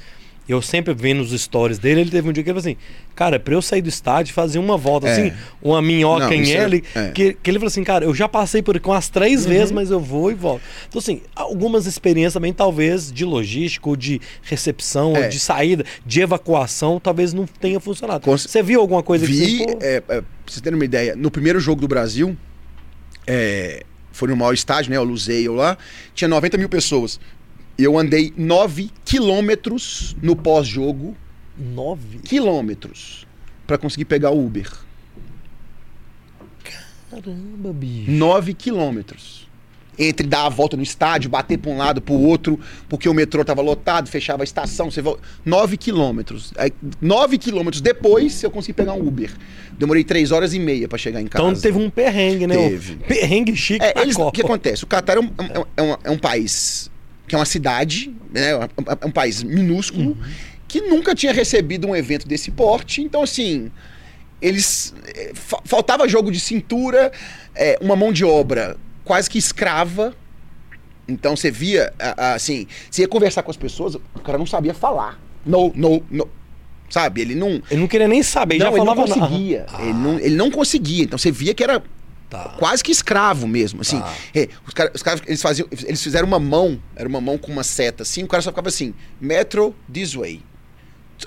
Eu 0.49 0.61
sempre 0.61 0.93
vendo 0.93 1.19
os 1.19 1.31
stories 1.41 1.77
dele, 1.77 1.99
ele 1.99 2.09
teve 2.09 2.29
um 2.29 2.31
dia 2.31 2.41
que 2.41 2.49
ele 2.49 2.57
falou 2.61 2.71
assim: 2.71 2.77
Cara, 3.13 3.37
pra 3.37 3.53
eu 3.53 3.61
sair 3.61 3.81
do 3.81 3.89
estádio 3.89 4.31
e 4.31 4.33
fazer 4.33 4.59
uma 4.59 4.77
volta 4.77 5.05
É. 5.05 5.11
assim, 5.11 5.33
uma 5.61 5.81
minhoca 5.81 6.23
Não, 6.27 6.31
em 6.33 6.49
é- 6.53 6.55
L, 6.55 6.83
é. 6.95 7.09
que, 7.09 7.33
que 7.33 7.51
ele 7.51 7.59
falou 7.59 7.67
assim: 7.67 7.83
Cara, 7.83 8.05
eu 8.05 8.15
já 8.15 8.29
passei 8.29 8.61
por 8.61 8.77
aqui 8.77 8.87
umas 8.87 9.09
três 9.09 9.43
Uhum. 9.43 9.49
vezes, 9.51 9.71
mas 9.73 9.91
eu 9.91 9.99
vou 9.99 10.31
e 10.31 10.33
volto. 10.33 10.61
Então, 10.87 10.99
assim, 10.99 11.19
algumas 11.35 11.85
experiências 11.85 12.31
também, 12.35 12.53
talvez, 12.53 13.11
de 13.11 13.25
logística, 13.25 13.89
ou 13.89 13.97
de 13.97 14.21
recepção, 14.41 15.17
É. 15.17 15.23
ou 15.23 15.27
de 15.29 15.37
saída, 15.37 15.83
de 16.05 16.21
evacuação, 16.21 16.97
talvez 16.97 17.33
não 17.33 17.45
tenha 17.45 17.81
funcionado. 17.81 18.23
Com- 18.23 18.37
Você 18.37 18.63
viu 18.63 18.79
alguma 18.79 19.03
coisa 19.03 19.25
que 19.25 19.33
Vi, 19.33 19.57
você, 19.57 19.65
pô, 19.65 19.77
é, 19.81 19.99
pra 19.99 20.23
vocês 20.45 20.61
terem 20.61 20.79
uma 20.79 20.85
ideia, 20.85 21.13
no 21.13 21.29
primeiro 21.29 21.59
jogo 21.59 21.81
do 21.81 21.89
Brasil, 21.89 22.37
é, 23.25 23.83
foi 24.17 24.29
no 24.29 24.35
maior 24.35 24.53
estádio, 24.53 24.89
né? 24.89 24.99
O 24.99 25.03
Luseio 25.03 25.53
lá, 25.53 25.77
tinha 26.15 26.27
90 26.27 26.57
mil 26.57 26.67
pessoas. 26.67 27.19
Eu 27.77 27.97
andei 27.97 28.33
9 28.35 28.89
quilômetros 29.05 30.15
no 30.21 30.35
pós-jogo, 30.35 31.15
nove? 31.55 32.17
quilômetros, 32.19 33.27
pra 33.67 33.77
conseguir 33.77 34.05
pegar 34.05 34.31
o 34.31 34.43
Uber. 34.43 34.67
Caramba, 37.11 37.71
bicho. 37.71 38.09
9 38.09 38.53
quilômetros. 38.55 39.46
Entre 39.99 40.27
dar 40.27 40.45
a 40.45 40.49
volta 40.49 40.77
no 40.77 40.83
estádio, 40.83 41.29
bater 41.29 41.57
pra 41.57 41.71
um 41.71 41.77
lado, 41.77 41.99
pro 42.01 42.13
outro, 42.13 42.59
porque 42.87 43.09
o 43.09 43.13
metrô 43.13 43.43
tava 43.43 43.61
lotado, 43.61 44.07
fechava 44.07 44.43
a 44.43 44.45
estação, 44.45 44.91
você 44.91 45.01
volta. 45.01 45.21
9 45.43 45.75
quilômetros. 45.77 46.53
Aí, 46.57 46.71
9 47.01 47.37
quilômetros 47.39 47.81
depois 47.81 48.43
eu 48.43 48.51
consegui 48.51 48.73
pegar 48.73 48.93
um 48.93 49.07
Uber. 49.07 49.31
Demorei 49.77 50.03
3 50.03 50.31
horas 50.31 50.53
e 50.53 50.59
meia 50.59 50.87
pra 50.87 50.97
chegar 50.97 51.19
em 51.21 51.25
casa. 51.27 51.43
Então 51.43 51.59
teve 51.61 51.77
um 51.79 51.89
perrengue, 51.89 52.45
né? 52.45 52.55
Teve. 52.55 52.95
Perrengue 52.97 53.55
chique 53.55 53.83
É, 53.83 53.93
eles, 54.01 54.15
o 54.17 54.31
que 54.31 54.41
acontece? 54.41 54.83
O 54.83 54.87
Catar 54.87 55.17
é 55.17 55.19
um, 55.19 55.29
é 55.37 55.59
um- 55.59 55.65
é 55.77 55.81
um- 55.81 55.97
é 56.05 56.11
um 56.11 56.17
país 56.17 56.91
que 57.27 57.33
é 57.35 57.37
uma 57.37 57.45
cidade, 57.45 58.13
né? 58.31 58.51
É 59.01 59.05
um 59.05 59.11
país 59.11 59.41
minúsculo, 59.43 60.15
que 60.67 60.79
nunca 60.81 61.15
tinha 61.15 61.33
recebido 61.33 61.87
um 61.87 61.95
evento 61.95 62.27
desse 62.27 62.51
porte. 62.51 63.01
Então, 63.01 63.23
assim, 63.23 63.71
eles. 64.41 64.93
eh, 65.15 65.31
fa- 65.33 65.61
faltava 65.65 66.07
jogo 66.07 66.31
de 66.31 66.39
cintura, 66.39 67.11
eh, 67.55 67.77
uma 67.81 67.95
mão 67.95 68.11
de 68.13 68.23
obra 68.23 68.77
quase 69.07 69.29
que 69.29 69.37
escrava. 69.37 70.13
Então 71.07 71.35
você 71.35 71.49
via, 71.49 71.93
assim, 72.35 72.67
você 72.91 73.03
ia 73.03 73.07
conversar 73.07 73.41
com 73.41 73.49
as 73.49 73.55
pessoas, 73.57 73.95
o 73.95 74.19
cara 74.23 74.37
não 74.37 74.45
sabia 74.45 74.73
falar. 74.73 75.19
No, 75.45 75.71
no, 75.73 76.03
no. 76.11 76.27
Sabe? 76.89 77.21
Ele 77.21 77.33
não. 77.33 77.61
Ele 77.71 77.79
não 77.79 77.87
queria 77.87 78.07
nem 78.07 78.21
saber, 78.21 78.55
ele 78.55 78.63
não, 78.65 78.71
já 78.71 78.77
ele 78.77 78.85
não 78.85 78.95
falava 78.95 79.15
nada. 79.15 79.21
conseguia. 79.31 79.65
Ele, 79.79 79.93
não, 79.93 80.19
ele 80.19 80.35
não 80.35 80.51
conseguia. 80.51 81.03
Então 81.05 81.17
você 81.17 81.31
via 81.31 81.53
que 81.53 81.63
era 81.63 81.81
Tá. 82.29 82.55
quase 82.59 82.83
que 82.83 82.91
escravo 82.91 83.47
mesmo, 83.47 83.79
assim. 83.79 84.01
Tá. 84.01 84.13
É, 84.35 84.49
os 84.67 84.73
caras, 84.73 84.91
os 84.95 85.01
caras, 85.01 85.21
eles 85.25 85.41
faziam, 85.41 85.65
eles 85.71 86.03
fizeram 86.03 86.27
uma 86.27 86.39
mão, 86.39 86.77
era 86.93 87.07
uma 87.07 87.21
mão 87.21 87.37
com 87.37 87.49
uma 87.53 87.63
seta 87.63 88.03
assim, 88.03 88.21
o 88.21 88.27
cara 88.27 88.43
só 88.43 88.49
ficava 88.51 88.67
assim, 88.67 88.93
metro 89.21 89.73
this 89.91 90.13
way. 90.13 90.41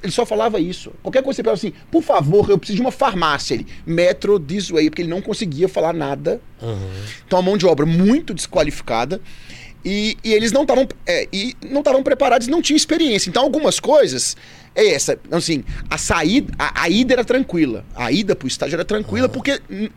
Ele 0.03 0.13
só 0.13 0.25
falava 0.25 0.61
isso. 0.61 0.93
Qualquer 1.03 1.23
coisa 1.23 1.37
você 1.37 1.43
falava 1.43 1.59
assim, 1.59 1.73
por 1.91 2.03
favor, 2.03 2.49
eu 2.49 2.57
preciso 2.59 2.77
de 2.77 2.83
uma 2.83 2.93
farmácia. 2.93 3.55
Ele, 3.55 3.67
metro 3.85 4.39
this 4.39 4.71
way, 4.71 4.89
porque 4.89 5.03
ele 5.03 5.09
não 5.11 5.21
conseguia 5.21 5.69
falar 5.69 5.93
nada. 5.93 6.41
Aham. 6.63 6.79
Então 7.27 7.39
a 7.39 7.43
mão 7.43 7.57
de 7.57 7.67
obra 7.67 7.85
muito 7.87 8.33
desqualificada. 8.33 9.21
E, 9.85 10.17
e 10.23 10.33
eles 10.35 10.53
não 10.53 10.63
estavam 10.63 10.87
é, 11.07 11.27
e 11.33 11.57
não 11.69 11.81
estavam 11.81 12.03
preparados, 12.03 12.47
não 12.49 12.61
tinham 12.61 12.77
experiência. 12.77 13.31
Então 13.31 13.43
algumas 13.43 13.81
coisas 13.81 14.37
é 14.75 14.89
essa, 14.93 15.19
assim, 15.33 15.65
a 15.89 15.97
saída, 15.97 16.53
a, 16.59 16.83
a 16.83 16.89
ida 16.91 17.15
era 17.15 17.25
tranquila. 17.25 17.85
A 17.97 18.13
ida 18.13 18.37
pro 18.37 18.47
estádio 18.47 18.75
era 18.77 18.85
tranquila 18.85 19.27
porque 19.29 19.59
hum, 19.71 19.89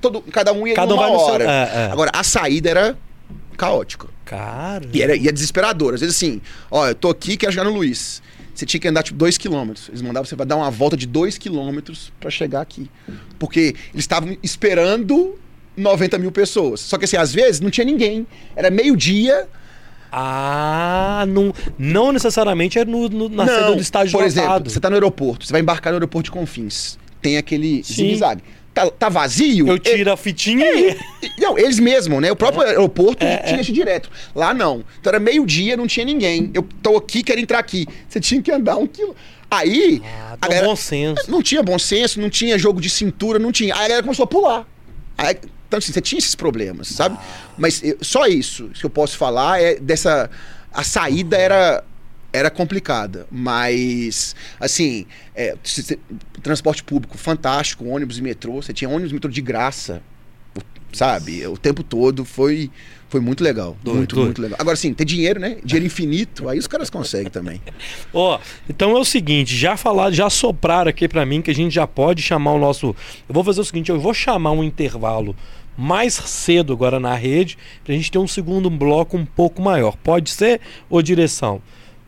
todo, 0.00 0.20
cada 0.30 0.52
um 0.52 0.66
ia 0.66 0.74
Cada 0.74 0.92
um 0.92 0.96
numa 0.96 1.08
vai 1.08 1.12
no 1.12 1.18
seu- 1.24 1.28
hora. 1.34 1.44
é, 1.44 1.48
é. 1.86 1.88
Agora 1.90 2.10
a 2.14 2.22
saída 2.22 2.68
era 2.68 2.98
caótica. 3.56 4.08
Cara. 4.26 4.84
E 4.92 5.02
era, 5.02 5.16
e 5.16 5.26
é 5.26 5.32
desesperador. 5.32 5.94
Às 5.94 6.00
vezes 6.00 6.16
assim, 6.16 6.40
ó, 6.70 6.86
eu 6.88 6.94
tô 6.94 7.08
aqui, 7.08 7.36
quero 7.36 7.50
chegar 7.52 7.64
no 7.64 7.70
Luiz. 7.74 8.22
Você 8.54 8.64
tinha 8.64 8.80
que 8.80 8.86
andar 8.88 9.02
tipo 9.02 9.18
2 9.18 9.36
quilômetros. 9.36 9.88
Eles 9.88 10.00
mandavam 10.00 10.24
você 10.24 10.36
dar 10.36 10.56
uma 10.56 10.70
volta 10.70 10.96
de 10.96 11.06
2 11.06 11.36
quilômetros 11.38 12.12
pra 12.20 12.30
chegar 12.30 12.60
aqui. 12.60 12.88
Porque 13.38 13.74
eles 13.92 14.04
estavam 14.04 14.36
esperando 14.42 15.36
90 15.76 16.18
mil 16.18 16.30
pessoas. 16.30 16.80
Só 16.80 16.96
que 16.96 17.04
assim, 17.04 17.16
às 17.16 17.32
vezes 17.34 17.60
não 17.60 17.70
tinha 17.70 17.84
ninguém. 17.84 18.26
Era 18.54 18.70
meio-dia. 18.70 19.48
Ah, 20.16 21.24
não, 21.26 21.52
não 21.76 22.12
necessariamente 22.12 22.78
é 22.78 22.84
no, 22.84 23.08
no- 23.08 23.28
na 23.28 23.44
saída 23.46 23.74
do 23.74 23.80
estádio 23.82 24.12
Por 24.12 24.18
lotado. 24.24 24.30
exemplo, 24.46 24.70
você 24.70 24.78
tá 24.78 24.88
no 24.88 24.94
aeroporto, 24.94 25.44
você 25.44 25.50
vai 25.52 25.60
embarcar 25.60 25.92
no 25.92 25.96
aeroporto 25.96 26.26
de 26.26 26.30
Confins. 26.30 26.96
Tem 27.20 27.36
aquele 27.36 27.82
zigue-zague. 27.82 28.42
Tá, 28.74 28.90
tá 28.90 29.08
vazio? 29.08 29.68
Eu 29.68 29.78
tiro 29.78 30.10
a 30.12 30.16
fitinha 30.16 30.66
e... 30.74 30.90
E- 31.22 31.30
Não, 31.40 31.56
eles 31.56 31.78
mesmos, 31.78 32.20
né? 32.20 32.32
O 32.32 32.36
próprio 32.36 32.62
aeroporto 32.62 33.24
tinha 33.46 33.60
isso 33.60 33.72
direto. 33.72 34.10
Lá 34.34 34.52
não. 34.52 34.84
Então 35.00 35.10
era 35.12 35.20
meio-dia, 35.20 35.76
não 35.76 35.86
tinha 35.86 36.04
ninguém. 36.04 36.50
Eu 36.52 36.66
tô 36.82 36.96
aqui, 36.96 37.22
quero 37.22 37.40
entrar 37.40 37.60
aqui. 37.60 37.86
Você 38.08 38.18
tinha 38.18 38.42
que 38.42 38.50
andar 38.50 38.76
um 38.76 38.86
quilo. 38.86 39.14
Aí. 39.48 40.02
Ah, 40.04 40.36
a 40.40 40.48
galera- 40.48 40.66
bom 40.66 40.74
senso. 40.74 41.30
Não 41.30 41.40
tinha 41.40 41.62
bom 41.62 41.78
senso, 41.78 42.20
não 42.20 42.28
tinha 42.28 42.58
jogo 42.58 42.80
de 42.80 42.90
cintura, 42.90 43.38
não 43.38 43.52
tinha. 43.52 43.72
Aí 43.74 43.80
a 43.80 43.88
galera 43.88 44.02
começou 44.02 44.24
a 44.24 44.26
pular. 44.26 44.66
Aí, 45.16 45.36
então, 45.68 45.78
assim, 45.78 45.92
você 45.92 46.00
tinha 46.00 46.18
esses 46.18 46.34
problemas, 46.34 46.88
sabe? 46.88 47.16
Mas 47.56 47.80
eu- 47.82 47.98
só 48.00 48.26
isso 48.26 48.68
que 48.74 48.84
eu 48.84 48.90
posso 48.90 49.16
falar 49.16 49.62
é 49.62 49.76
dessa. 49.76 50.28
A 50.72 50.82
saída 50.82 51.36
era. 51.36 51.84
Era 52.34 52.50
complicada, 52.50 53.28
mas 53.30 54.34
assim, 54.58 55.06
é, 55.36 55.56
transporte 56.42 56.82
público 56.82 57.16
fantástico, 57.16 57.84
ônibus 57.84 58.18
e 58.18 58.22
metrô, 58.22 58.54
você 58.60 58.72
tinha 58.72 58.90
ônibus 58.90 59.12
e 59.12 59.14
metrô 59.14 59.30
de 59.30 59.40
graça, 59.40 60.02
sabe? 60.92 61.46
O 61.46 61.56
tempo 61.56 61.84
todo 61.84 62.24
foi 62.24 62.72
foi 63.08 63.20
muito 63.20 63.44
legal, 63.44 63.76
Doido, 63.84 63.98
muito 63.98 64.14
doido. 64.16 64.26
muito 64.26 64.42
legal. 64.42 64.58
Agora 64.60 64.74
sim, 64.74 64.92
ter 64.92 65.04
dinheiro, 65.04 65.38
né? 65.38 65.58
Dinheiro 65.64 65.86
infinito, 65.86 66.48
aí 66.48 66.58
os 66.58 66.66
caras 66.66 66.90
conseguem 66.90 67.30
também. 67.30 67.62
Ó, 68.12 68.40
então 68.68 68.96
é 68.96 68.98
o 68.98 69.04
seguinte, 69.04 69.56
já 69.56 69.76
falaram, 69.76 70.12
já 70.12 70.28
sopraram 70.28 70.88
aqui 70.90 71.06
pra 71.06 71.24
mim 71.24 71.40
que 71.40 71.52
a 71.52 71.54
gente 71.54 71.72
já 71.72 71.86
pode 71.86 72.20
chamar 72.20 72.50
o 72.50 72.58
nosso. 72.58 72.88
Eu 73.28 73.32
vou 73.32 73.44
fazer 73.44 73.60
o 73.60 73.64
seguinte, 73.64 73.88
eu 73.92 74.00
vou 74.00 74.12
chamar 74.12 74.50
um 74.50 74.64
intervalo 74.64 75.36
mais 75.78 76.14
cedo 76.14 76.72
agora 76.72 76.98
na 76.98 77.14
rede, 77.14 77.56
pra 77.84 77.94
gente 77.94 78.10
ter 78.10 78.18
um 78.18 78.26
segundo 78.26 78.68
bloco 78.68 79.16
um 79.16 79.24
pouco 79.24 79.62
maior. 79.62 79.96
Pode 80.02 80.30
ser, 80.30 80.60
ô 80.90 81.00
direção? 81.00 81.62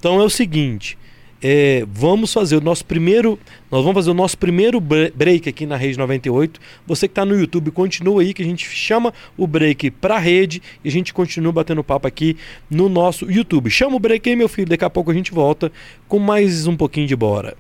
Então 0.06 0.20
é 0.20 0.24
o 0.24 0.30
seguinte, 0.30 0.96
é, 1.42 1.84
vamos 1.92 2.32
fazer 2.32 2.54
o 2.54 2.60
nosso 2.60 2.84
primeiro, 2.84 3.36
nós 3.68 3.80
vamos 3.82 3.96
fazer 3.96 4.10
o 4.12 4.14
nosso 4.14 4.38
primeiro 4.38 4.80
bre- 4.80 5.12
break 5.12 5.48
aqui 5.48 5.66
na 5.66 5.74
Rede 5.76 5.98
98. 5.98 6.60
Você 6.86 7.08
que 7.08 7.10
está 7.10 7.24
no 7.24 7.36
YouTube, 7.36 7.72
continua 7.72 8.22
aí 8.22 8.32
que 8.32 8.40
a 8.40 8.44
gente 8.44 8.64
chama 8.68 9.12
o 9.36 9.48
break 9.48 9.90
pra 9.90 10.16
rede 10.20 10.62
e 10.84 10.88
a 10.88 10.92
gente 10.92 11.12
continua 11.12 11.50
batendo 11.50 11.82
papo 11.82 12.06
aqui 12.06 12.36
no 12.70 12.88
nosso 12.88 13.28
YouTube. 13.28 13.68
Chama 13.68 13.96
o 13.96 13.98
break 13.98 14.30
aí, 14.30 14.36
meu 14.36 14.48
filho, 14.48 14.68
daqui 14.68 14.84
a 14.84 14.90
pouco 14.90 15.10
a 15.10 15.14
gente 15.14 15.32
volta 15.32 15.72
com 16.06 16.20
mais 16.20 16.68
um 16.68 16.76
pouquinho 16.76 17.08
de 17.08 17.16
bora. 17.16 17.56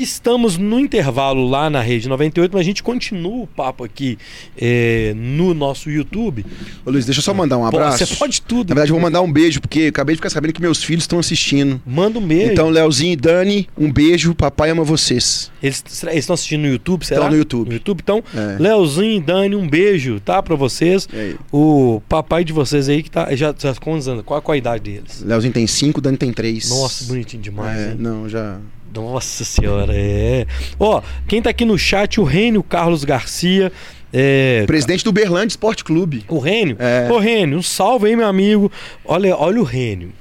Estamos 0.00 0.56
no 0.56 0.80
intervalo 0.80 1.46
lá 1.46 1.68
na 1.68 1.82
Rede 1.82 2.08
98, 2.08 2.50
mas 2.52 2.60
a 2.60 2.64
gente 2.64 2.82
continua 2.82 3.42
o 3.42 3.46
papo 3.46 3.84
aqui 3.84 4.16
é, 4.56 5.12
no 5.14 5.52
nosso 5.52 5.90
YouTube. 5.90 6.44
Ô 6.86 6.90
Luiz, 6.90 7.04
deixa 7.04 7.18
eu 7.20 7.22
só 7.22 7.34
mandar 7.34 7.58
um 7.58 7.60
Pô, 7.62 7.66
abraço. 7.66 8.06
Você 8.06 8.16
pode 8.16 8.40
tudo. 8.40 8.70
Na 8.70 8.74
verdade, 8.76 8.90
eu 8.90 8.94
vou 8.94 9.02
mandar 9.02 9.20
um 9.20 9.30
beijo, 9.30 9.60
porque 9.60 9.84
acabei 9.88 10.14
de 10.14 10.18
ficar 10.18 10.30
sabendo 10.30 10.54
que 10.54 10.60
meus 10.62 10.82
filhos 10.82 11.04
estão 11.04 11.18
assistindo. 11.18 11.80
Manda 11.86 12.18
um 12.18 12.26
beijo. 12.26 12.50
Então, 12.52 12.70
Leozinho 12.70 13.12
e 13.12 13.16
Dani, 13.16 13.68
um 13.76 13.92
beijo, 13.92 14.34
papai 14.34 14.70
ama 14.70 14.82
vocês. 14.84 15.50
Eles 15.62 15.84
estão 16.14 16.32
assistindo 16.32 16.62
no 16.62 16.68
YouTube, 16.68 17.04
será? 17.04 17.20
Estão 17.20 17.30
no 17.32 17.36
YouTube. 17.36 17.68
No 17.68 17.74
YouTube, 17.74 18.00
então, 18.02 18.24
É. 18.34 18.56
Leozinho 18.58 19.18
e 19.18 19.20
Dani, 19.20 19.54
um 19.54 19.68
beijo, 19.68 20.18
tá? 20.20 20.42
Pra 20.42 20.56
vocês. 20.56 21.06
O 21.52 22.00
papai 22.08 22.42
de 22.42 22.52
vocês 22.54 22.88
aí 22.88 23.02
que 23.02 23.10
tá. 23.10 23.34
Já, 23.36 23.54
já 23.58 23.74
quantos 23.74 24.08
anos? 24.08 24.22
Qual, 24.24 24.40
qual 24.40 24.54
a 24.54 24.56
idade 24.58 24.82
deles? 24.82 25.22
Leozinho 25.22 25.52
tem 25.52 25.66
cinco, 25.66 26.00
Dani 26.00 26.16
tem 26.16 26.32
três. 26.32 26.70
Nossa, 26.70 27.04
bonitinho 27.04 27.42
demais, 27.42 27.78
É, 27.78 27.90
hein? 27.90 27.96
não, 27.98 28.26
já. 28.28 28.58
Nossa 28.92 29.44
senhora, 29.44 29.92
é. 29.94 30.46
Ó, 30.78 31.02
quem 31.28 31.40
tá 31.40 31.50
aqui 31.50 31.64
no 31.64 31.78
chat, 31.78 32.20
o 32.20 32.24
Rênio 32.24 32.62
Carlos 32.62 33.04
Garcia. 33.04 33.72
É, 34.12 34.64
Presidente 34.66 35.04
do 35.04 35.12
Berlândia 35.12 35.52
Esporte 35.52 35.84
Clube. 35.84 36.24
O 36.28 36.40
Rênio? 36.40 36.76
É. 36.80 37.08
Ô, 37.10 37.18
Rênio, 37.18 37.58
um 37.58 37.62
salve 37.62 38.08
aí, 38.08 38.16
meu 38.16 38.26
amigo. 38.26 38.70
Olha, 39.04 39.36
olha 39.36 39.60
o 39.60 39.64
Rênio. 39.64 40.12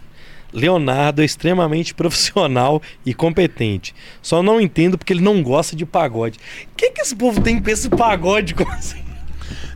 Leonardo 0.54 1.22
é 1.22 1.26
extremamente 1.26 1.94
profissional 1.96 2.82
e 3.06 3.14
competente. 3.14 3.96
Só 4.22 4.44
não 4.44 4.62
entendo 4.62 4.98
porque 4.98 5.14
ele 5.14 5.22
não 5.22 5.42
gosta 5.42 5.76
de 5.76 5.86
pagode. 5.86 6.38
O 6.72 6.76
que, 6.76 6.92
que 6.92 7.02
esse 7.02 7.16
povo 7.16 7.42
tem 7.42 7.60
com 7.60 7.70
esse 7.70 7.90
pagode? 7.90 8.54
Como 8.54 8.72
assim? 8.72 9.09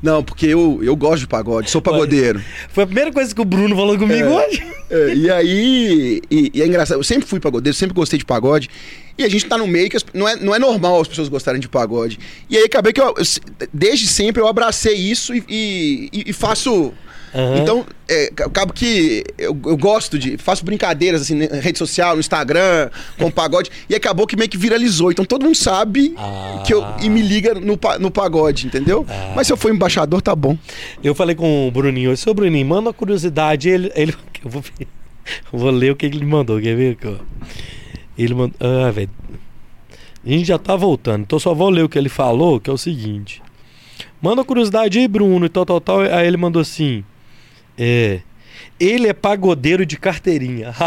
Não, 0.02 0.24
porque 0.24 0.48
eu, 0.48 0.80
eu 0.84 0.96
gosto 0.96 1.20
de 1.22 1.28
pagode, 1.28 1.70
sou 1.70 1.82
pagodeiro. 1.82 2.42
Foi 2.70 2.84
a 2.84 2.88
primeira 2.88 3.12
coisa 3.12 3.34
que 3.34 3.42
o 3.42 3.46
Bruno 3.46 3.76
falou 3.76 3.98
comigo 3.98 4.28
É. 4.28 4.48
hoje. 4.48 4.64
É, 4.90 5.14
e 5.16 5.30
aí. 5.32 6.22
E, 6.30 6.52
e 6.54 6.62
é 6.62 6.68
engraçado, 6.68 6.98
eu 7.00 7.04
sempre 7.04 7.28
fui 7.28 7.40
pagodeiro, 7.40 7.76
sempre 7.76 7.94
gostei 7.96 8.20
de 8.20 8.26
pagode. 8.26 8.70
E 9.18 9.24
a 9.24 9.30
gente 9.30 9.46
tá 9.46 9.58
no 9.58 9.68
meio 9.68 9.90
que 9.90 9.98
as- 9.98 10.06
não, 10.14 10.28
é, 10.28 10.36
não 10.36 10.54
é 10.56 10.60
normal 10.60 11.00
as 11.02 11.08
pessoas 11.08 11.30
gostarem 11.30 11.62
de 11.62 11.68
pagode. 11.70 12.20
E 12.50 12.58
aí 12.58 12.64
acabei 12.64 12.92
que 12.94 13.00
eu, 13.02 13.14
eu 13.18 13.24
desde 13.72 14.08
sempre 14.08 14.42
eu 14.42 14.48
abracei 14.48 14.96
isso 14.96 15.34
e- 15.36 15.44
e- 15.50 16.24
e 16.28 16.34
faço. 16.34 16.94
Aham. 17.36 17.58
Então, 17.58 17.86
é, 18.08 18.30
acabo 18.44 18.74
que 18.74 19.24
eu, 19.38 19.58
eu 19.66 19.76
gosto 19.78 20.20
de. 20.20 20.38
Faço 20.38 20.64
brincadeiras 20.64 21.22
assim, 21.24 21.36
na 21.36 21.56
rede 21.60 21.78
social, 21.80 22.14
no 22.16 22.20
Instagram, 22.20 22.90
com 23.18 23.30
pagode. 23.32 23.72
E 23.90 23.96
acabou 23.96 24.28
que 24.28 24.36
meio 24.36 24.50
que 24.50 24.58
viralizou. 24.58 25.12
Então 25.12 25.26
todo 25.26 25.44
mundo 25.44 25.56
sabe 25.56 26.14
Ah. 26.18 26.62
que 26.66 26.74
eu. 26.74 26.84
E 27.02 27.10
me 27.10 27.22
liga 27.22 27.56
no, 27.56 27.80
no 28.00 28.12
pagode, 28.12 28.68
entendeu? 28.68 29.06
Ah. 29.10 29.34
Mas 29.36 29.48
se 29.48 29.54
eu 29.54 29.58
for 29.58 29.74
embaixador, 29.74 30.22
tá 30.22 30.36
bom. 30.36 30.58
Eu 31.04 31.16
falei 31.16 31.36
com 31.36 31.68
o 31.68 31.72
Bruninho 31.72 32.12
hoje, 32.12 32.22
seu 32.22 32.34
Bruninho, 32.34 32.66
manda 32.66 32.82
uma 32.82 32.94
curiosidade. 32.94 33.68
Ele, 33.70 33.92
ele, 33.96 34.14
eu 34.44 34.50
vou, 34.52 34.64
eu 35.52 35.60
vou 35.60 35.72
ler 35.72 35.92
o 35.92 35.96
que 35.96 36.06
ele 36.06 36.24
mandou, 36.26 36.62
quer 36.62 36.76
ver? 36.76 36.98
Ele 38.18 38.34
mandou. 38.34 38.56
Ah, 38.60 38.92
velho. 38.92 39.10
A 40.26 40.30
gente 40.30 40.46
já 40.46 40.58
tá 40.58 40.76
voltando, 40.76 41.24
então 41.24 41.38
só 41.38 41.54
vou 41.54 41.70
ler 41.70 41.84
o 41.84 41.90
que 41.90 41.98
ele 41.98 42.08
falou, 42.10 42.60
que 42.60 42.70
é 42.70 42.74
o 42.74 42.78
seguinte. 42.78 43.42
Manda 44.22 44.38
uma 44.38 44.46
curiosidade 44.46 44.98
aí, 44.98 45.06
Bruno, 45.06 45.46
e 45.46 45.50
tal, 45.50 45.66
tal, 45.66 45.82
tal. 45.82 46.00
Aí 46.00 46.26
ele 46.26 46.38
mandou 46.38 46.62
assim. 46.62 47.04
É. 47.78 48.20
Ele 48.80 49.08
é 49.08 49.14
pagodeiro 49.14 49.86
de 49.86 49.98
carteirinha. 49.98 50.74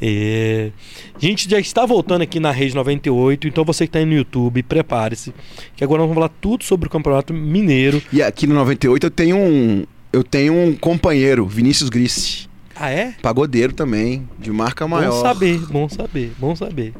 É. 0.00 0.70
A 1.14 1.18
gente 1.18 1.50
já 1.50 1.58
está 1.58 1.84
voltando 1.84 2.22
aqui 2.22 2.38
na 2.40 2.50
Rede 2.52 2.74
98, 2.74 3.48
então 3.48 3.64
você 3.64 3.84
que 3.84 3.88
está 3.88 3.98
aí 3.98 4.04
no 4.06 4.14
YouTube, 4.14 4.62
prepare-se, 4.62 5.34
que 5.76 5.82
agora 5.84 5.98
nós 6.00 6.08
vamos 6.08 6.14
falar 6.22 6.32
tudo 6.40 6.64
sobre 6.64 6.86
o 6.86 6.90
Campeonato 6.90 7.34
Mineiro. 7.34 8.00
E 8.12 8.22
aqui 8.22 8.46
no 8.46 8.54
98 8.54 9.04
eu 9.06 9.10
tenho 9.10 9.36
um. 9.36 9.84
Eu 10.12 10.24
tenho 10.24 10.54
um 10.54 10.74
companheiro, 10.74 11.46
Vinícius 11.46 11.88
Grissi. 11.90 12.48
Ah, 12.74 12.90
é? 12.90 13.12
Pagodeiro 13.22 13.72
também, 13.72 14.26
de 14.38 14.50
marca 14.50 14.86
maior. 14.88 15.10
Bom 15.10 15.20
saber, 15.20 15.58
bom 15.66 15.88
saber, 15.88 16.32
bom 16.38 16.56
saber. 16.56 16.94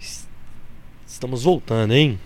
Es- 0.00 0.26
Estamos 1.06 1.42
voltando, 1.42 1.92
hein? 1.92 2.18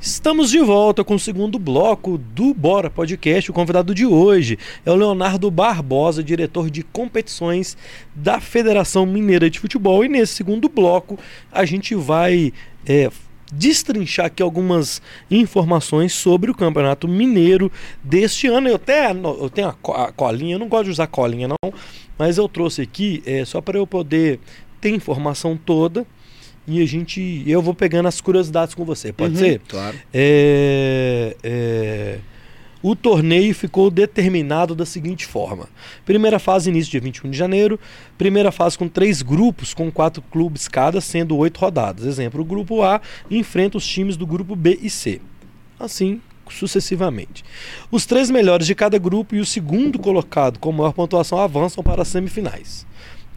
Estamos 0.00 0.50
de 0.50 0.60
volta 0.60 1.02
com 1.02 1.14
o 1.14 1.18
segundo 1.18 1.58
bloco 1.58 2.16
do 2.16 2.54
Bora 2.54 2.88
Podcast. 2.88 3.50
O 3.50 3.54
convidado 3.54 3.94
de 3.94 4.06
hoje 4.06 4.58
é 4.84 4.90
o 4.90 4.94
Leonardo 4.94 5.50
Barbosa, 5.50 6.22
diretor 6.22 6.70
de 6.70 6.82
competições 6.82 7.76
da 8.14 8.40
Federação 8.40 9.04
Mineira 9.04 9.50
de 9.50 9.58
Futebol. 9.58 10.04
E 10.04 10.08
nesse 10.08 10.34
segundo 10.34 10.68
bloco 10.68 11.18
a 11.50 11.64
gente 11.64 11.94
vai 11.96 12.52
é, 12.86 13.10
destrinchar 13.52 14.26
aqui 14.26 14.42
algumas 14.42 15.02
informações 15.30 16.12
sobre 16.12 16.50
o 16.50 16.54
Campeonato 16.54 17.08
Mineiro 17.08 17.72
deste 18.02 18.46
ano. 18.46 18.68
Eu 18.68 18.76
até 18.76 19.10
eu 19.10 19.50
tenho 19.50 19.68
a 19.68 20.12
colinha, 20.12 20.54
eu 20.54 20.58
não 20.60 20.68
gosto 20.68 20.84
de 20.84 20.90
usar 20.90 21.08
colinha 21.08 21.48
não, 21.48 21.72
mas 22.16 22.38
eu 22.38 22.48
trouxe 22.48 22.82
aqui 22.82 23.22
é, 23.26 23.44
só 23.44 23.60
para 23.60 23.78
eu 23.78 23.86
poder 23.86 24.38
ter 24.80 24.90
informação 24.90 25.56
toda 25.56 26.06
e 26.66 26.82
a 26.82 26.86
gente 26.86 27.42
eu 27.46 27.60
vou 27.62 27.74
pegando 27.74 28.06
as 28.06 28.20
curiosidades 28.20 28.74
com 28.74 28.84
você, 28.84 29.12
pode 29.12 29.34
Uhum, 29.34 29.38
ser? 29.38 29.60
Claro. 29.68 29.96
É, 30.12 31.36
é, 31.42 32.18
o 32.82 32.96
torneio 32.96 33.54
ficou 33.54 33.90
determinado 33.90 34.74
da 34.74 34.86
seguinte 34.86 35.26
forma: 35.26 35.68
primeira 36.04 36.38
fase, 36.38 36.70
início 36.70 36.90
dia 36.90 37.00
21 37.00 37.30
de 37.30 37.36
janeiro. 37.36 37.78
Primeira 38.16 38.50
fase 38.50 38.78
com 38.78 38.88
três 38.88 39.20
grupos, 39.22 39.74
com 39.74 39.90
quatro 39.90 40.22
clubes 40.22 40.66
cada, 40.68 41.00
sendo 41.00 41.36
oito 41.36 41.58
rodadas. 41.58 42.06
Exemplo: 42.06 42.40
o 42.40 42.44
grupo 42.44 42.82
A 42.82 43.00
enfrenta 43.30 43.76
os 43.76 43.86
times 43.86 44.16
do 44.16 44.26
grupo 44.26 44.56
B 44.56 44.78
e 44.80 44.88
C. 44.88 45.20
Assim 45.78 46.20
sucessivamente. 46.48 47.44
Os 47.92 48.04
três 48.04 48.28
melhores 48.28 48.66
de 48.66 48.74
cada 48.74 48.98
grupo 48.98 49.36
e 49.36 49.40
o 49.40 49.46
segundo 49.46 50.00
colocado 50.00 50.58
com 50.58 50.72
maior 50.72 50.92
pontuação 50.92 51.38
avançam 51.38 51.82
para 51.82 52.02
as 52.02 52.08
semifinais. 52.08 52.84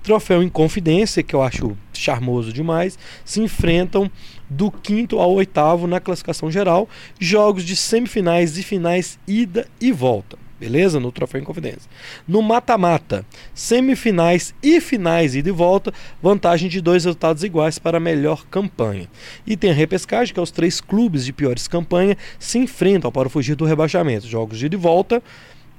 Troféu 0.04 0.44
Inconfidência, 0.44 1.24
que 1.24 1.34
eu 1.34 1.42
acho 1.42 1.78
charmoso 1.94 2.52
demais, 2.52 3.00
se 3.24 3.42
enfrentam 3.42 4.12
do 4.50 4.70
quinto 4.70 5.20
ao 5.20 5.32
oitavo 5.32 5.88
na 5.88 6.00
classificação 6.00 6.52
geral, 6.52 6.88
jogos 7.20 7.64
de 7.64 7.76
semifinais 7.76 8.58
e 8.58 8.64
finais 8.64 9.18
ida 9.26 9.66
e 9.80 9.92
volta. 9.92 10.38
Beleza? 10.60 11.00
No 11.00 11.12
Troféu 11.12 11.42
Inconfidência. 11.42 11.90
No 12.28 12.42
mata-mata, 12.42 13.26
semifinais 13.54 14.54
e 14.62 14.80
finais 14.80 15.36
ida 15.36 15.50
e 15.50 15.52
volta, 15.52 15.94
vantagem 16.22 16.70
de 16.70 16.80
dois 16.80 17.04
resultados 17.04 17.44
iguais 17.44 17.80
para 17.80 17.98
a 17.98 18.00
melhor 18.00 18.46
campanha. 18.48 19.10
E 19.46 19.58
tem 19.58 19.72
a 19.72 19.74
repescagem, 19.74 20.34
que 20.34 20.40
é 20.40 20.44
os 20.44 20.52
três 20.52 20.80
clubes 20.80 21.26
de 21.26 21.34
piores 21.34 21.68
campanha 21.68 22.18
se 22.40 22.60
enfrentam 22.60 23.12
para 23.12 23.30
fugir 23.30 23.56
do 23.56 23.66
rebaixamento. 23.66 24.28
Jogos 24.28 24.60
de 24.60 24.68
ida 24.68 24.76
e 24.76 24.80
volta, 24.80 25.22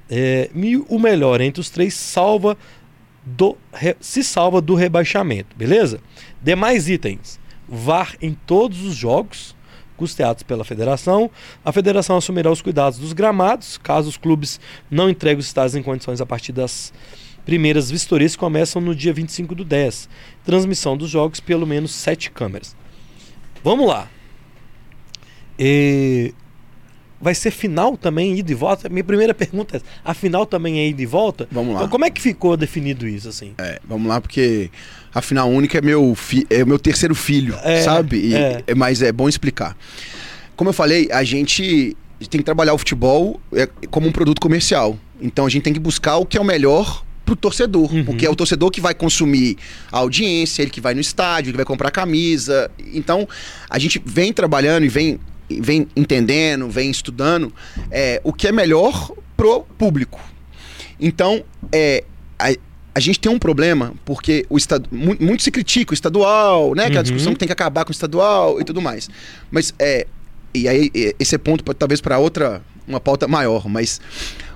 é, 0.09 0.51
e 0.53 0.77
o 0.77 0.99
melhor 0.99 1.41
entre 1.41 1.61
os 1.61 1.69
três 1.69 1.95
salva 1.95 2.55
do, 3.25 3.57
se 3.99 4.23
salva 4.23 4.61
do 4.61 4.75
rebaixamento, 4.75 5.55
beleza? 5.55 5.99
Demais 6.41 6.87
itens: 6.87 7.39
VAR 7.67 8.15
em 8.21 8.33
todos 8.33 8.83
os 8.83 8.95
jogos 8.95 9.55
custeados 9.97 10.43
pela 10.43 10.63
federação. 10.63 11.31
A 11.63 11.71
federação 11.71 12.17
assumirá 12.17 12.51
os 12.51 12.61
cuidados 12.61 12.99
dos 12.99 13.13
gramados, 13.13 13.77
caso 13.77 14.09
os 14.09 14.17
clubes 14.17 14.59
não 14.91 15.09
entreguem 15.09 15.39
os 15.39 15.47
estádios 15.47 15.75
em 15.75 15.81
condições 15.81 16.21
a 16.21 16.25
partir 16.25 16.51
das 16.51 16.93
primeiras 17.45 17.89
vistorias 17.91 18.33
que 18.33 18.39
começam 18.39 18.81
no 18.81 18.93
dia 18.93 19.13
25 19.13 19.55
do 19.55 19.63
10. 19.63 20.09
Transmissão 20.43 20.97
dos 20.97 21.09
jogos 21.09 21.39
pelo 21.39 21.65
menos 21.65 21.93
sete 21.93 22.29
câmeras. 22.29 22.75
Vamos 23.63 23.87
lá. 23.87 24.09
E 25.57 26.33
vai 27.19 27.33
ser 27.35 27.51
final 27.51 27.97
também, 27.97 28.37
ida 28.37 28.51
e 28.51 28.55
volta? 28.55 28.89
Minha 28.89 29.03
primeira 29.03 29.33
pergunta 29.33 29.77
é: 29.77 29.81
a 30.03 30.13
final 30.13 30.45
também 30.45 30.79
é 30.79 30.87
ida 30.87 31.01
e 31.01 31.05
volta? 31.05 31.47
Vamos 31.51 31.73
lá. 31.73 31.79
Então, 31.81 31.89
como 31.89 32.05
é 32.05 32.09
que 32.09 32.21
ficou 32.21 32.55
definido 32.57 33.07
isso, 33.07 33.29
assim? 33.29 33.53
É, 33.57 33.79
vamos 33.87 34.07
lá, 34.07 34.19
porque 34.21 34.69
a 35.13 35.21
final 35.21 35.49
única 35.49 35.77
é 35.77 35.81
meu, 35.81 36.13
fi, 36.15 36.45
é 36.49 36.63
o 36.63 36.67
meu 36.67 36.77
terceiro 36.79 37.15
filho, 37.15 37.55
É, 37.63 37.81
sabe? 37.81 38.17
E- 38.17 38.35
é. 38.35 38.63
é, 38.67 38.75
mas 38.75 39.01
é 39.01 39.11
bom 39.11 39.27
explicar. 39.29 39.75
Como 40.55 40.69
eu 40.69 40.73
falei, 40.73 41.09
a 41.11 41.23
gente 41.23 41.95
tem 42.29 42.39
que 42.39 42.43
trabalhar 42.43 42.73
o 42.73 42.77
futebol 42.77 43.39
é, 43.53 43.67
como 43.89 44.07
um 44.07 44.11
produto 44.11 44.39
comercial. 44.39 44.97
Então 45.21 45.45
a 45.45 45.49
gente 45.49 45.63
tem 45.63 45.73
que 45.73 45.79
buscar 45.79 46.17
o 46.17 46.25
que 46.25 46.37
é 46.37 46.41
o 46.41 46.45
melhor 46.45 47.03
pro 47.25 47.35
torcedor, 47.35 47.91
Uhum. 47.93 48.05
porque 48.05 48.25
é 48.25 48.29
o 48.29 48.35
torcedor 48.35 48.69
que 48.69 48.79
vai 48.79 48.93
consumir 48.93 49.57
a 49.91 49.97
audiência, 49.97 50.61
ele 50.61 50.69
que 50.71 50.79
vai 50.79 50.93
no 50.93 51.01
estádio, 51.01 51.49
ele 51.49 51.57
vai 51.57 51.65
comprar 51.65 51.89
camisa. 51.91 52.69
Então 52.93 53.27
a 53.69 53.79
gente 53.79 54.01
vem 54.05 54.31
trabalhando 54.31 54.85
e 54.85 54.87
vem, 54.89 55.19
vem 55.49 55.87
entendendo, 55.95 56.69
vem 56.69 56.89
estudando 56.89 57.53
é, 57.91 58.19
o 58.23 58.31
que 58.33 58.47
é 58.47 58.51
melhor 58.51 59.11
pro 59.37 59.61
público. 59.77 60.19
Então, 60.99 61.43
é, 61.71 62.03
a, 62.39 62.53
a 62.93 62.99
gente 62.99 63.19
tem 63.19 63.31
um 63.31 63.37
problema, 63.39 63.93
porque 64.05 64.45
o 64.49 64.57
estado, 64.57 64.87
mu- 64.91 65.17
muito 65.19 65.43
se 65.43 65.51
critica 65.51 65.91
o 65.91 65.93
estadual, 65.93 66.73
né? 66.73 66.83
Aquela 66.85 66.99
Uhum. 66.99 67.03
discussão 67.03 67.33
que 67.33 67.39
tem 67.39 67.47
que 67.47 67.53
acabar 67.53 67.83
com 67.83 67.89
o 67.89 67.91
estadual 67.91 68.59
e 68.61 68.63
tudo 68.63 68.81
mais. 68.81 69.09
Mas, 69.51 69.73
é, 69.77 70.07
e 70.53 70.67
aí, 70.69 70.89
esse 71.19 71.35
é 71.35 71.37
ponto 71.37 71.63
talvez 71.73 71.99
para 71.99 72.17
outra, 72.17 72.61
uma 72.87 72.99
pauta 72.99 73.27
maior, 73.27 73.67
mas 73.67 73.99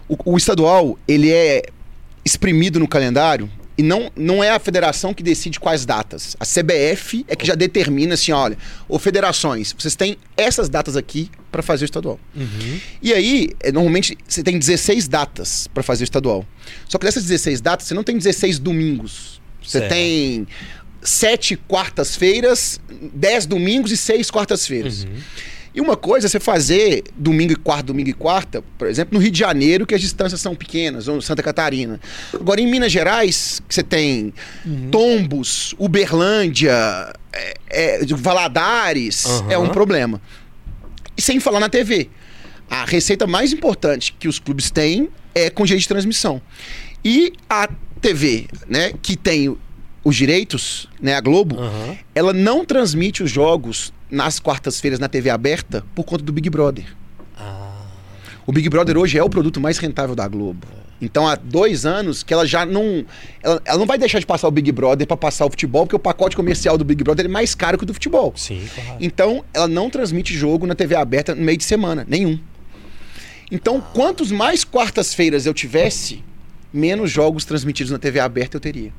o, 0.08 0.16
o 0.34 0.38
estadual, 0.38 0.98
ele 1.08 1.30
é 1.32 1.62
exprimido 2.24 2.80
no 2.80 2.88
calendário 2.88 3.50
e 3.80 3.82
não, 3.82 4.12
não 4.14 4.44
é 4.44 4.50
a 4.50 4.60
federação 4.60 5.14
que 5.14 5.24
decide 5.24 5.58
quais 5.58 5.86
datas. 5.86 6.36
A 6.38 6.44
CBF 6.44 7.24
é 7.30 7.34
que 7.34 7.48
já 7.48 7.56
determina 7.56 8.16
assim, 8.16 8.34
olha, 8.34 8.58
ô 8.90 9.00
federações, 9.00 9.72
vocês 9.72 9.96
têm 9.96 10.18
essas 10.36 10.68
datas 10.68 10.98
aqui 10.98 11.32
para 11.50 11.64
fazer 11.64 11.86
o 11.86 11.88
estadual. 11.88 12.20
Uhum. 12.36 12.80
E 13.02 13.14
aí, 13.14 13.52
é, 13.62 13.72
normalmente, 13.72 14.18
você 14.28 14.44
tem 14.44 14.60
16 14.60 15.08
datas 15.08 15.70
para 15.74 15.82
fazer 15.82 16.04
o 16.04 16.06
estadual. 16.06 16.46
Só 16.90 16.98
que 16.98 17.06
dessas 17.06 17.24
16 17.24 17.62
datas, 17.62 17.88
você 17.88 17.94
não 17.94 18.04
tem 18.04 18.18
16 18.18 18.60
domingos. 18.60 19.40
Você 19.64 19.80
Certo. 19.80 19.94
tem 19.94 20.46
sete 21.02 21.56
quartas-feiras, 21.56 22.82
10 23.14 23.46
domingos 23.46 23.94
e 23.94 23.98
seis 23.98 24.30
quartas-feiras. 24.30 25.06
Uhum. 25.06 25.16
E 25.74 25.80
uma 25.80 25.96
coisa 25.96 26.28
é 26.28 26.30
você 26.30 26.40
fazer 26.40 27.04
domingo 27.16 27.54
e 27.54 27.56
quarta, 27.56 27.84
domingo 27.84 28.10
e 28.10 28.14
quarta, 28.14 28.64
por 28.78 28.88
exemplo, 28.88 29.18
no 29.18 29.24
Rio 29.24 29.32
de 29.32 29.40
Janeiro, 29.40 29.86
que 29.86 29.94
as 29.94 30.02
distâncias 30.02 30.42
são 30.42 30.56
pequenas, 30.56 31.08
ou 31.08 31.22
Santa 31.22 31.44
Catarina. 31.44 32.00
Agora, 32.34 32.60
em 32.60 32.66
Minas 32.68 32.92
Gerais, 32.92 33.62
que 33.68 33.74
você 33.76 33.84
tem 33.84 34.34
Uhum. 34.66 34.90
Tombos, 34.92 35.76
Uberlândia, 35.78 36.74
é, 37.32 37.58
é, 37.70 38.06
Valadares, 38.16 39.26
Aham. 39.26 39.52
é 39.52 39.58
um 39.58 39.70
problema. 39.70 40.20
E 41.16 41.22
sem 41.22 41.40
falar 41.40 41.60
na 41.60 41.70
TV. 41.70 42.10
A 42.70 42.86
receita 42.86 43.26
mais 43.28 43.52
importante 43.52 44.16
que 44.20 44.28
os 44.28 44.38
clubes 44.40 44.70
têm 44.72 45.10
é 45.34 45.50
com 45.50 45.66
direito 45.66 45.82
de 45.84 45.88
transmissão. 45.88 46.42
E 47.04 47.34
a 47.50 47.68
TV, 48.02 48.48
né, 48.68 48.94
que 49.02 49.16
tem 49.18 49.56
os 50.10 50.16
direitos, 50.16 50.88
né, 51.02 51.14
a 51.16 51.22
Globo, 51.22 51.60
Aham. 51.60 51.98
ela 52.14 52.34
não 52.34 52.66
transmite 52.66 53.24
os 53.24 53.32
jogos 53.32 53.94
nas 54.10 54.40
quartas-feiras 54.40 55.00
na 55.00 55.08
TV 55.08 55.30
aberta 55.30 55.84
por 55.96 56.04
conta 56.04 56.24
do 56.24 56.32
Big 56.34 56.50
Brother. 56.50 56.86
Ah, 57.38 57.72
O 58.46 58.52
Big 58.52 58.68
Brother 58.70 58.98
hoje 58.98 59.18
é 59.18 59.24
o 59.24 59.30
produto 59.30 59.60
mais 59.62 59.78
rentável 59.78 60.16
da 60.16 60.28
Globo. 60.28 60.66
Então 61.02 61.26
há 61.28 61.36
dois 61.36 61.86
anos 61.86 62.24
que 62.24 62.34
ela 62.34 62.46
já 62.46 62.66
não. 62.66 63.06
Ela, 63.42 63.62
ela 63.64 63.78
não 63.80 63.86
vai 63.86 63.98
deixar 63.98 64.20
de 64.20 64.26
passar 64.26 64.48
o 64.50 64.52
Big 64.52 64.70
Brother 64.72 65.08
para 65.08 65.16
passar 65.16 65.46
o 65.46 65.50
futebol, 65.50 65.86
porque 65.86 65.96
o 65.96 66.00
pacote 66.00 66.36
comercial 66.36 66.78
do 66.78 66.84
Big 66.84 67.02
Brother 67.04 67.26
é 67.26 67.30
mais 67.30 67.56
caro 67.56 67.78
que 67.78 67.84
o 67.84 67.88
do 67.88 67.94
futebol. 67.94 68.34
sim, 68.36 68.68
claro. 68.76 68.98
Então, 69.00 69.46
ela 69.54 69.68
não 69.68 69.90
transmite 69.90 70.34
jogo 70.36 70.66
na 70.68 70.76
TV 70.76 70.96
aberta 70.96 71.34
no 71.34 71.42
meio 71.42 71.58
de 71.58 71.64
semana, 71.64 72.06
nenhum. 72.10 72.38
Então, 73.52 73.80
quantos 73.94 74.30
mais 74.32 74.66
quartas-feiras 74.66 75.46
eu 75.46 75.54
tivesse, 75.54 76.22
menos 76.74 77.10
jogos 77.10 77.46
transmitidos 77.46 77.92
na 77.92 77.98
TV 77.98 78.20
aberta 78.20 78.58
eu 78.58 78.62
teria. 78.62 78.92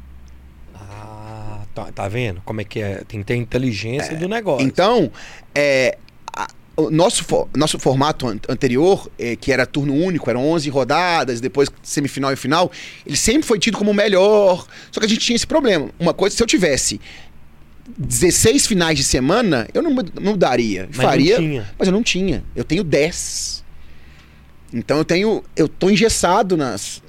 Tá, 1.75 1.91
tá 1.93 2.09
vendo? 2.09 2.41
Como 2.45 2.61
é 2.61 2.65
que 2.65 2.81
é? 2.81 3.03
Tem 3.07 3.21
que 3.21 3.27
ter 3.27 3.37
inteligência 3.37 4.17
do 4.17 4.29
negócio. 4.29 4.67
Então, 4.67 5.11
é, 5.55 5.97
a- 6.35 6.49
o 6.77 6.91
nosso, 6.91 7.25
fo- 7.25 7.49
nosso 7.57 7.79
formato 7.79 8.27
an- 8.27 8.41
anterior, 8.49 9.09
é, 9.19 9.37
que 9.37 9.53
era 9.53 9.65
turno 9.67 9.95
único, 9.95 10.29
eram 10.29 10.45
11 10.49 10.69
rodadas, 10.69 11.41
depois 11.41 11.69
semifinal 11.83 12.33
e 12.33 12.37
final, 12.37 12.71
ele 13.07 13.17
sempre 13.17 13.45
foi 13.47 13.59
tido 13.59 13.79
como 13.79 13.91
o 13.93 13.95
melhor. 13.95 14.67
Só 14.91 14.99
que 15.01 15.07
a 15.07 15.09
gente 15.09 15.21
tinha 15.21 15.37
esse 15.37 15.47
problema. 15.47 15.91
Uma 15.99 16.13
coisa, 16.13 16.35
se 16.37 16.43
eu 16.43 16.47
tivesse 16.47 17.01
16 17.97 18.67
finais 18.67 18.97
de 18.97 19.05
semana, 19.05 19.69
eu 19.75 19.83
não, 19.83 19.93
mud- 19.93 20.13
não 20.21 20.33
mudaria. 20.33 20.89
Mas 20.95 20.97
Faria, 21.05 21.39
não 21.39 21.45
tinha. 21.49 21.71
mas 21.79 21.89
eu 21.89 21.93
não 21.93 22.03
tinha. 22.03 22.45
Eu 22.57 22.65
tenho 22.65 22.83
10. 22.85 23.65
Então 24.73 24.99
eu 24.99 25.05
tenho. 25.05 25.43
Eu 25.57 25.69
tô 25.69 25.91
engessado 25.91 26.57
nas. 26.57 27.03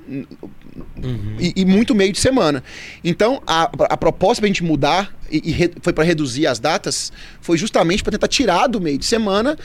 Uhum. 1.04 1.36
E, 1.40 1.54
e 1.58 1.66
muito 1.66 1.94
meio 1.94 2.14
de 2.14 2.20
semana. 2.20 2.64
Então, 3.04 3.42
a, 3.46 3.64
a 3.90 3.98
proposta 3.98 4.42
pra 4.42 4.48
gente 4.48 4.64
mudar 4.64 5.14
e, 5.30 5.50
e 5.50 5.52
re- 5.52 5.74
foi 5.82 5.92
para 5.92 6.04
reduzir 6.04 6.48
as 6.48 6.60
datas, 6.60 7.12
foi 7.42 7.58
justamente 7.58 8.02
para 8.04 8.12
tentar 8.12 8.28
tirar 8.30 8.68
do 8.68 8.80
meio 8.80 8.98
de 8.98 9.06
semana 9.06 9.58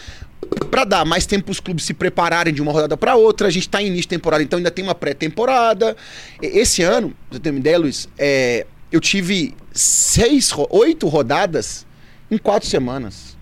para 0.71 0.85
dar 0.85 1.05
mais 1.05 1.25
tempo 1.25 1.45
para 1.45 1.53
os 1.53 1.61
clubes 1.61 1.85
se 1.85 1.95
prepararem 1.95 2.53
de 2.53 2.61
uma 2.61 2.73
rodada 2.73 2.97
para 2.97 3.15
outra. 3.15 3.47
A 3.47 3.51
gente 3.51 3.69
está 3.69 3.81
em 3.81 3.87
início 3.87 4.03
de 4.03 4.09
temporada, 4.09 4.43
então 4.43 4.57
ainda 4.57 4.71
tem 4.71 4.85
uma 4.85 4.95
pré-temporada. 4.95 5.97
Esse 6.43 6.83
ano, 6.83 7.15
você 7.31 7.39
ter 7.39 7.51
uma 7.51 7.59
ideia, 7.61 7.79
Luiz, 7.79 8.09
é, 8.19 8.67
eu 8.91 9.01
tive 9.01 9.55
seis, 9.73 10.51
oito 10.71 11.07
rodadas 11.09 11.87
em 12.31 12.39
quatro 12.39 12.69
semanas. 12.69 13.37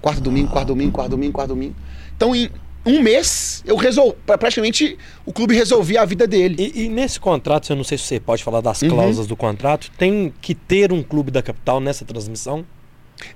Quarto 0.00 0.20
domingo, 0.20 0.50
quarto 0.50 0.68
domingo, 0.68 0.92
quarto 0.92 1.10
domingo, 1.10 1.32
quarto 1.32 1.48
domingo. 1.50 1.74
Então, 2.16 2.34
em 2.34 2.50
um 2.86 3.00
mês, 3.00 3.62
eu 3.66 3.76
resolvi. 3.76 4.14
Praticamente 4.26 4.96
o 5.24 5.32
clube 5.32 5.54
resolvia 5.54 6.02
a 6.02 6.04
vida 6.04 6.26
dele. 6.26 6.72
E, 6.74 6.84
e 6.84 6.88
nesse 6.88 7.18
contrato, 7.18 7.70
eu 7.70 7.76
não 7.76 7.84
sei 7.84 7.96
se 7.98 8.04
você 8.04 8.20
pode 8.20 8.42
falar 8.44 8.60
das 8.60 8.82
Uhum. 8.82 8.88
cláusulas 8.90 9.26
do 9.26 9.36
contrato, 9.36 9.90
tem 9.96 10.32
que 10.40 10.54
ter 10.54 10.92
um 10.92 11.02
clube 11.02 11.30
da 11.30 11.42
capital 11.42 11.80
nessa 11.80 12.04
transmissão? 12.04 12.64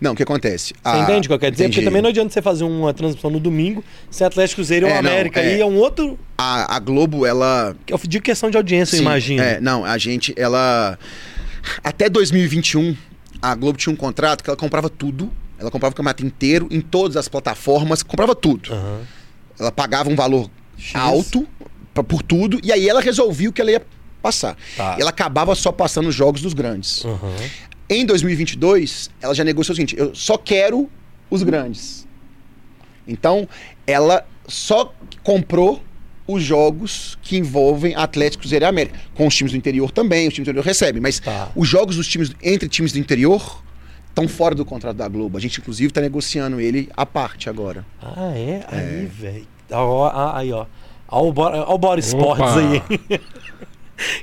Não, 0.00 0.12
o 0.12 0.16
que 0.16 0.22
acontece? 0.22 0.74
Você 0.84 0.96
entende 0.98 1.26
o 1.26 1.30
que 1.30 1.34
eu 1.34 1.38
quero 1.38 1.52
dizer? 1.52 1.64
Porque 1.64 1.78
Ah, 1.78 1.80
entendi. 1.80 1.84
também 1.86 2.02
não 2.02 2.10
adianta 2.10 2.30
você 2.32 2.42
fazer 2.42 2.64
uma 2.64 2.92
transmissão 2.92 3.30
no 3.30 3.40
domingo, 3.40 3.82
se 4.10 4.22
Atlético 4.24 4.56
Cruzeiro 4.56 4.86
ou 4.86 4.92
É, 4.92 5.00
não, 5.00 5.10
América 5.10 5.40
é. 5.40 5.54
aí 5.54 5.60
é 5.60 5.64
um 5.64 5.76
outro. 5.76 6.18
A, 6.36 6.76
a 6.76 6.78
Globo, 6.78 7.24
ela. 7.24 7.74
Eu 7.86 7.98
digo 8.06 8.22
questão 8.22 8.50
de 8.50 8.56
audiência, 8.56 8.96
eu 8.96 8.98
Sim, 8.98 9.04
imagino. 9.04 9.42
É, 9.42 9.60
não, 9.60 9.84
a 9.84 9.96
gente, 9.96 10.34
ela. 10.36 10.98
Até 11.82 12.08
2021, 12.08 12.94
a 13.40 13.54
Globo 13.54 13.78
tinha 13.78 13.92
um 13.92 13.96
contrato 13.96 14.42
que 14.42 14.50
ela 14.50 14.56
comprava 14.56 14.90
tudo. 14.90 15.32
Ela 15.58 15.70
comprava 15.70 15.92
o 15.92 15.96
campeonato 15.96 16.24
inteiro, 16.26 16.68
em 16.70 16.80
todas 16.80 17.16
as 17.16 17.28
plataformas, 17.28 18.02
comprava 18.02 18.34
tudo. 18.34 18.72
Aham. 18.72 19.00
Ela 19.58 19.72
pagava 19.72 20.08
um 20.10 20.16
valor 20.16 20.50
X. 20.76 20.94
alto 20.94 21.46
pra- 21.94 22.04
por 22.04 22.22
tudo, 22.22 22.60
e 22.62 22.72
aí 22.72 22.88
ela 22.88 23.00
resolvia 23.00 23.48
o 23.48 23.52
que 23.52 23.60
ela 23.60 23.70
ia 23.72 23.82
passar. 24.22 24.56
Tá. 24.76 24.96
Ela 24.98 25.10
acabava 25.10 25.54
só 25.54 25.70
passando 25.72 26.08
os 26.08 26.14
jogos 26.14 26.40
dos 26.42 26.52
grandes. 26.54 27.04
Aham. 27.04 27.34
Em 27.90 28.04
2022, 28.04 29.10
ela 29.20 29.34
já 29.34 29.42
negociou 29.44 29.72
o 29.72 29.76
seguinte: 29.76 29.96
eu 29.98 30.14
só 30.14 30.36
quero 30.36 30.88
os 31.30 31.42
grandes. 31.42 32.06
Então, 33.06 33.48
ela 33.86 34.26
só 34.46 34.92
comprou 35.22 35.82
os 36.26 36.42
jogos 36.42 37.16
que 37.22 37.38
envolvem 37.38 37.94
Atlético, 37.94 38.42
Cruzeiro 38.42 38.64
e 38.66 38.68
América. 38.68 38.98
Com 39.14 39.26
os 39.26 39.34
times 39.34 39.52
do 39.52 39.56
interior 39.58 39.90
também, 39.90 40.28
os 40.28 40.34
times 40.34 40.44
do 40.46 40.50
interior 40.50 40.64
recebem. 40.64 41.00
Mas 41.00 41.18
Tá. 41.20 41.50
os 41.56 41.66
jogos 41.66 41.96
dos 41.96 42.06
times 42.06 42.32
entre 42.42 42.68
times 42.68 42.92
do 42.92 42.98
interior 42.98 43.62
estão 44.08 44.26
fora 44.28 44.54
do 44.54 44.64
contrato 44.64 44.96
da 44.96 45.08
Globo. 45.08 45.36
A 45.38 45.40
gente, 45.40 45.60
inclusive, 45.60 45.88
está 45.88 46.00
negociando 46.00 46.60
ele 46.60 46.88
à 46.96 47.04
parte 47.06 47.48
agora. 47.48 47.84
Ah, 48.02 48.32
é? 48.34 48.64
Aí, 48.70 49.06
velho. 49.06 49.46
Aí, 50.34 50.52
ó. 50.52 50.66
Olha 51.10 51.28
o 51.28 51.32
Bora, 51.32 51.64
ó 51.66 51.74
o 51.74 51.78
Bora 51.78 52.00
Esportes 52.00 52.56
aí. 52.56 53.18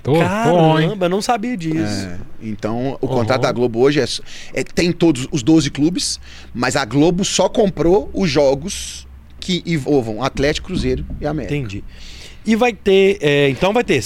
Tô, 0.02 0.14
tô? 0.14 0.20
Caramba, 0.20 1.06
eu 1.08 1.10
não 1.10 1.22
sabia 1.22 1.58
disso. 1.58 2.08
É, 2.08 2.18
então, 2.42 2.98
o 3.02 3.06
Uhum. 3.08 3.14
contrato 3.14 3.42
da 3.42 3.52
Globo 3.52 3.80
hoje 3.82 4.00
é, 4.00 4.06
é- 4.54 4.64
tem 4.64 4.90
todos 4.94 5.28
os 5.34 5.44
12 5.44 5.70
clubes, 5.70 6.18
mas 6.54 6.78
a 6.78 6.86
Globo 6.86 7.26
só 7.26 7.50
comprou 7.50 8.10
os 8.14 8.30
jogos 8.30 9.06
que 9.38 9.62
envolvam 9.66 10.24
Atlético, 10.24 10.68
Cruzeiro 10.68 11.06
e 11.20 11.28
América. 11.28 11.54
Entendi. 11.54 11.84
E 12.46 12.56
vai 12.56 12.72
ter. 12.72 13.18
é, 13.20 13.50
então 13.50 13.74
vai 13.74 13.84
ter 13.84 14.02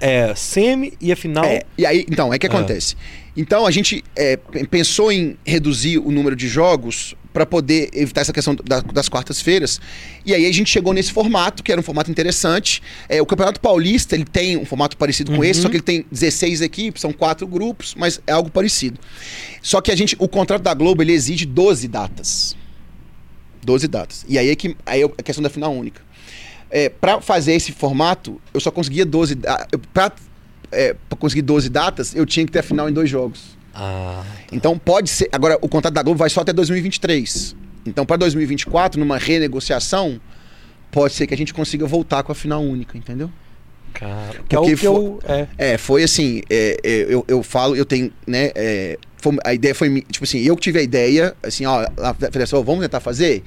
é, 0.00 0.32
semi 0.34 0.94
e 0.98 1.12
a 1.12 1.16
final. 1.16 1.44
É, 1.44 1.64
e 1.76 1.84
aí, 1.84 2.06
então, 2.10 2.32
é 2.32 2.38
que 2.38 2.46
Ah. 2.46 2.50
Então, 3.36 3.66
a 3.66 3.70
gente 3.70 4.04
é, 4.14 4.36
pensou 4.70 5.10
em 5.10 5.36
reduzir 5.44 5.98
o 5.98 6.10
número 6.10 6.36
de 6.36 6.48
jogos 6.48 7.14
para 7.32 7.46
poder 7.46 7.88
evitar 7.94 8.20
essa 8.20 8.32
questão 8.32 8.54
da- 8.54 8.82
das 8.82 9.08
quartas-feiras. 9.08 9.80
E 10.26 10.34
aí 10.34 10.44
a 10.44 10.52
gente 10.52 10.68
chegou 10.68 10.92
nesse 10.92 11.10
formato, 11.10 11.62
que 11.62 11.72
era 11.72 11.80
um 11.80 11.84
formato 11.84 12.10
interessante. 12.10 12.82
É, 13.08 13.22
o 13.22 13.26
Campeonato 13.26 13.58
Paulista 13.58 14.14
ele 14.14 14.26
tem 14.26 14.58
um 14.58 14.66
formato 14.66 14.98
parecido 14.98 15.30
com 15.32 15.38
Uhum. 15.38 15.44
esse, 15.44 15.62
só 15.62 15.70
que 15.70 15.76
ele 15.76 15.82
tem 15.82 16.04
16 16.12 16.60
equipes, 16.60 17.00
são 17.00 17.10
quatro 17.10 17.46
grupos, 17.46 17.94
mas 17.96 18.20
é 18.26 18.32
algo 18.32 18.50
parecido. 18.50 19.00
Só 19.62 19.80
que 19.80 19.90
a 19.90 19.96
gente, 19.96 20.14
o 20.18 20.28
contrato 20.28 20.60
da 20.60 20.74
Globo 20.74 21.02
ele 21.02 21.12
exige 21.12 21.46
12 21.46 21.88
datas. 21.88 22.54
12 23.64 23.88
datas. 23.88 24.26
E 24.28 24.36
aí 24.38 24.50
é 24.50 24.54
que 24.56 24.76
aí 24.84 25.00
é 25.00 25.04
a 25.04 25.22
questão 25.22 25.42
da 25.42 25.48
final 25.48 25.72
única. 25.72 26.02
É, 26.70 26.90
para 26.90 27.20
fazer 27.22 27.54
esse 27.54 27.72
formato, 27.72 28.38
eu 28.52 28.60
só 28.60 28.70
conseguia 28.70 29.06
12 29.06 29.34
da- 29.36 29.66
eu- 29.72 29.78
pra, 29.78 30.12
é, 30.72 30.94
pra 31.08 31.16
conseguir 31.18 31.42
12 31.42 31.68
datas, 31.68 32.14
eu 32.14 32.24
tinha 32.26 32.44
que 32.46 32.52
ter 32.52 32.58
a 32.60 32.62
final 32.62 32.88
em 32.88 32.92
dois 32.92 33.08
jogos. 33.08 33.56
Ah, 33.74 34.22
Então 34.50 34.78
pode 34.78 35.08
ser. 35.10 35.28
Agora, 35.32 35.56
o 35.62 35.68
contrato 35.68 35.94
da 35.94 36.02
Globo 36.02 36.18
vai 36.18 36.28
só 36.30 36.40
até 36.40 36.52
2023. 36.52 37.54
Então, 37.86 38.04
para 38.06 38.16
2024, 38.18 38.98
numa 39.00 39.18
renegociação, 39.18 40.20
pode 40.90 41.14
ser 41.14 41.26
que 41.26 41.34
a 41.34 41.36
gente 41.36 41.52
consiga 41.54 41.86
voltar 41.86 42.22
com 42.22 42.32
a 42.32 42.34
final 42.34 42.62
única, 42.62 42.96
entendeu? 42.98 43.30
cara. 43.92 44.40
Que 44.48 44.56
é 44.56 44.58
o 44.60 44.76
que 44.76 44.86
eu. 44.86 45.20
É. 45.24 45.46
É, 45.58 45.78
foi 45.78 46.02
assim, 46.02 46.40
é, 46.48 46.78
é, 46.82 47.06
eu, 47.10 47.24
eu 47.28 47.42
falo, 47.42 47.76
eu 47.76 47.84
tenho, 47.84 48.10
né, 48.26 48.50
é, 48.54 48.98
foi- 49.18 49.36
a 49.44 49.52
ideia 49.52 49.74
foi, 49.74 50.00
tipo 50.10 50.24
assim, 50.24 50.38
eu 50.40 50.56
que 50.56 50.62
tive 50.62 50.78
a 50.78 50.82
ideia, 50.82 51.34
assim, 51.42 51.66
ó, 51.66 51.86
a 51.98 52.14
federação, 52.14 52.58
ó, 52.58 52.62
vamos 52.62 52.80
tentar 52.82 53.00
fazer. 53.00 53.42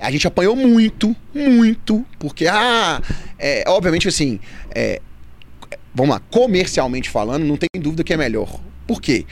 A 0.00 0.10
gente 0.10 0.26
apanhou 0.26 0.56
muito, 0.56 1.14
muito, 1.32 2.04
porque, 2.18 2.46
ah, 2.48 3.00
é, 3.38 3.62
obviamente, 3.68 4.08
assim, 4.08 4.40
é, 4.74 5.00
vamos 5.96 6.14
lá, 6.14 6.20
comercialmente 6.30 7.08
falando, 7.10 7.44
não 7.44 7.56
tem 7.56 7.68
dúvida 7.80 8.04
que 8.04 8.12
é 8.12 8.16
melhor. 8.16 8.60
Por 8.86 9.00
quê? 9.00 9.24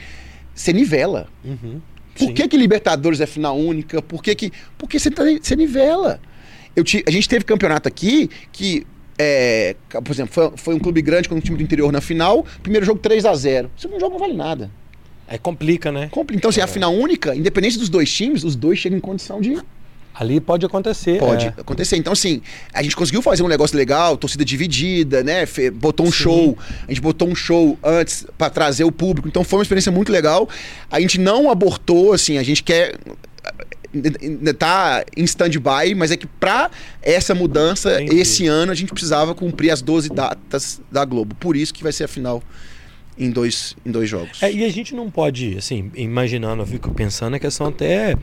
Você 0.53 0.73
nivela. 0.73 1.27
Uhum. 1.43 1.79
Por 2.17 2.33
que, 2.33 2.47
que 2.47 2.57
Libertadores 2.57 3.21
é 3.21 3.25
final 3.25 3.57
única? 3.57 4.01
Por 4.01 4.23
que 4.23 4.33
que... 4.35 4.51
Porque 4.77 4.97
você, 4.99 5.11
tá, 5.11 5.23
você 5.41 5.55
nivela. 5.55 6.19
Eu 6.75 6.83
ti- 6.83 7.03
a 7.07 7.11
gente 7.11 7.27
teve 7.29 7.45
campeonato 7.45 7.87
aqui 7.87 8.29
que, 8.51 8.85
é, 9.19 9.75
por 9.89 10.11
exemplo, 10.11 10.33
foi, 10.33 10.51
foi 10.55 10.75
um 10.75 10.79
clube 10.79 11.01
grande 11.01 11.29
com 11.29 11.35
um 11.35 11.39
time 11.39 11.57
do 11.57 11.63
interior 11.63 11.91
na 11.91 12.01
final, 12.01 12.45
primeiro 12.63 12.85
jogo 12.85 12.99
3 12.99 13.25
a 13.25 13.33
0 13.35 13.69
Isso 13.77 13.87
não 13.89 13.99
jogo 13.99 14.13
não 14.13 14.19
vale 14.19 14.33
nada. 14.33 14.71
É 15.27 15.37
complica, 15.37 15.91
né? 15.91 16.07
Compli- 16.09 16.35
Então, 16.37 16.49
assim, 16.49 16.61
a 16.61 16.67
final 16.67 16.93
única, 16.93 17.35
independente 17.35 17.77
dos 17.77 17.89
dois 17.89 18.11
times, 18.11 18.43
os 18.43 18.55
dois 18.55 18.79
chegam 18.79 18.97
em 18.97 19.01
condição 19.01 19.39
de... 19.41 19.57
Ali 20.17 20.39
pode 20.39 20.65
acontecer. 20.65 21.19
Pode 21.19 21.47
é. 21.47 21.53
acontecer. 21.57 21.97
Então, 21.97 22.13
assim, 22.13 22.41
a 22.73 22.81
gente 22.81 22.95
conseguiu 22.95 23.21
fazer 23.21 23.43
um 23.43 23.49
negócio 23.49 23.75
legal, 23.75 24.15
torcida 24.15 24.45
dividida, 24.45 25.21
né? 25.21 25.45
Botou 25.73 26.05
um 26.05 26.11
Sim. 26.11 26.17
show. 26.17 26.57
A 26.87 26.91
gente 26.91 27.01
botou 27.01 27.27
um 27.27 27.35
show 27.35 27.77
antes 27.83 28.25
pra 28.37 28.49
trazer 28.49 28.85
o 28.85 28.91
público. 28.91 29.27
Então 29.27 29.43
foi 29.43 29.59
uma 29.59 29.63
experiência 29.63 29.91
muito 29.91 30.11
legal. 30.11 30.47
A 30.89 31.01
gente 31.01 31.19
não 31.19 31.51
abortou, 31.51 32.13
assim, 32.13 32.37
a 32.37 32.43
gente 32.43 32.63
quer. 32.63 32.97
Tá 34.57 35.05
em 35.15 35.23
stand-by, 35.23 35.95
mas 35.95 36.11
é 36.11 36.17
que 36.17 36.27
pra 36.27 36.69
essa 37.01 37.33
mudança, 37.33 38.01
Entendi. 38.01 38.19
esse 38.19 38.45
ano, 38.45 38.71
a 38.71 38.75
gente 38.75 38.91
precisava 38.91 39.33
cumprir 39.33 39.71
as 39.71 39.81
12 39.81 40.09
datas 40.09 40.81
da 40.91 41.05
Globo. 41.05 41.33
Por 41.35 41.55
isso 41.55 41.73
que 41.73 41.81
vai 41.81 41.93
ser 41.93 42.03
a 42.03 42.07
final 42.07 42.43
em 43.17 43.29
dois, 43.29 43.75
em 43.85 43.91
dois 43.91 44.09
jogos. 44.09 44.43
É, 44.43 44.51
e 44.51 44.63
a 44.65 44.69
gente 44.69 44.93
não 44.93 45.09
pode, 45.09 45.57
assim, 45.57 45.89
imaginando, 45.95 46.61
eu 46.63 46.67
fico 46.67 46.91
pensando, 46.93 47.35
a 47.35 47.39
questão 47.39 47.67
até. 47.67 48.15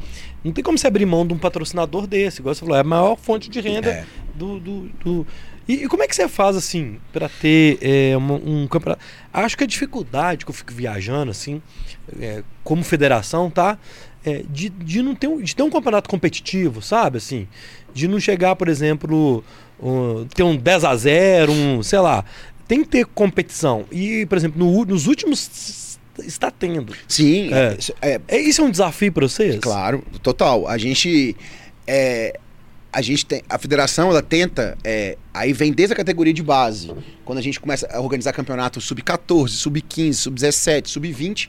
Não 0.44 0.52
tem 0.52 0.62
como 0.62 0.76
você 0.76 0.86
abrir 0.86 1.06
mão 1.06 1.26
de 1.26 1.32
um 1.32 1.38
patrocinador 1.38 2.06
desse, 2.06 2.40
igual 2.40 2.54
você 2.54 2.60
falou, 2.60 2.76
é 2.76 2.80
a 2.80 2.84
maior 2.84 3.16
fonte 3.16 3.48
de 3.48 3.60
renda 3.60 3.88
É. 3.90 4.04
do. 4.34 4.58
do, 4.60 4.80
do- 5.04 5.26
E, 5.68 5.84
e 5.84 5.88
como 5.88 6.02
é 6.02 6.08
que 6.08 6.14
você 6.16 6.26
faz, 6.28 6.56
assim, 6.56 6.98
pra 7.12 7.28
ter 7.28 7.78
é, 7.80 8.16
uma- 8.16 8.34
um 8.34 8.66
campeonato? 8.66 9.00
Acho 9.32 9.56
que 9.56 9.62
a 9.64 9.66
dificuldade 9.66 10.44
que 10.44 10.50
eu 10.50 10.54
fico 10.54 10.72
viajando, 10.72 11.30
assim, 11.30 11.62
é, 12.20 12.42
como 12.64 12.82
federação, 12.82 13.48
tá? 13.48 13.78
É, 14.24 14.42
de, 14.50 14.68
de 14.68 15.02
não 15.02 15.14
ter 15.14 15.26
um, 15.28 15.40
de 15.40 15.54
ter 15.56 15.62
um 15.62 15.70
campeonato 15.70 16.08
competitivo, 16.10 16.82
sabe? 16.82 17.16
Assim, 17.18 17.46
de 17.94 18.06
não 18.08 18.18
chegar, 18.20 18.54
por 18.56 18.68
exemplo, 18.68 19.42
um- 19.80 20.24
ter 20.26 20.42
um 20.42 20.56
10 20.56 20.84
a 20.84 20.94
0 20.96 21.52
um, 21.52 21.82
sei 21.82 21.98
lá. 22.00 22.24
Tem 22.72 22.82
que 22.84 22.88
ter 22.88 23.04
competição. 23.06 23.84
E, 23.92 24.24
por 24.26 24.38
exemplo, 24.38 24.58
no- 24.64 24.84
nos 24.86 25.06
últimos 25.06 25.98
está 26.24 26.50
tendo. 26.50 26.94
Sim, 27.06 27.50
É. 27.52 27.76
é, 28.00 28.10
é, 28.14 28.20
É, 28.28 28.38
isso 28.40 28.62
é 28.62 28.64
um 28.64 28.70
desafio 28.70 29.12
para 29.12 29.28
vocês? 29.28 29.58
Claro, 29.60 30.02
total. 30.22 30.66
A 30.66 30.78
gente. 30.78 31.36
É, 31.86 32.38
a 32.90 33.02
gente 33.02 33.26
tem. 33.26 33.42
A 33.48 33.58
federação, 33.58 34.08
ela 34.08 34.22
tenta. 34.22 34.78
é, 34.82 35.18
aí 35.34 35.52
vem 35.52 35.70
desde 35.70 35.92
a 35.92 35.96
categoria 35.96 36.32
de 36.32 36.42
base. 36.42 36.90
Quando 37.26 37.38
a 37.38 37.42
gente 37.42 37.60
começa 37.60 37.86
a 37.92 38.00
organizar 38.00 38.32
campeonato 38.32 38.80
sub-14, 38.80 39.48
sub-15, 39.48 40.14
sub-17, 40.14 40.86
sub-20, 40.88 41.48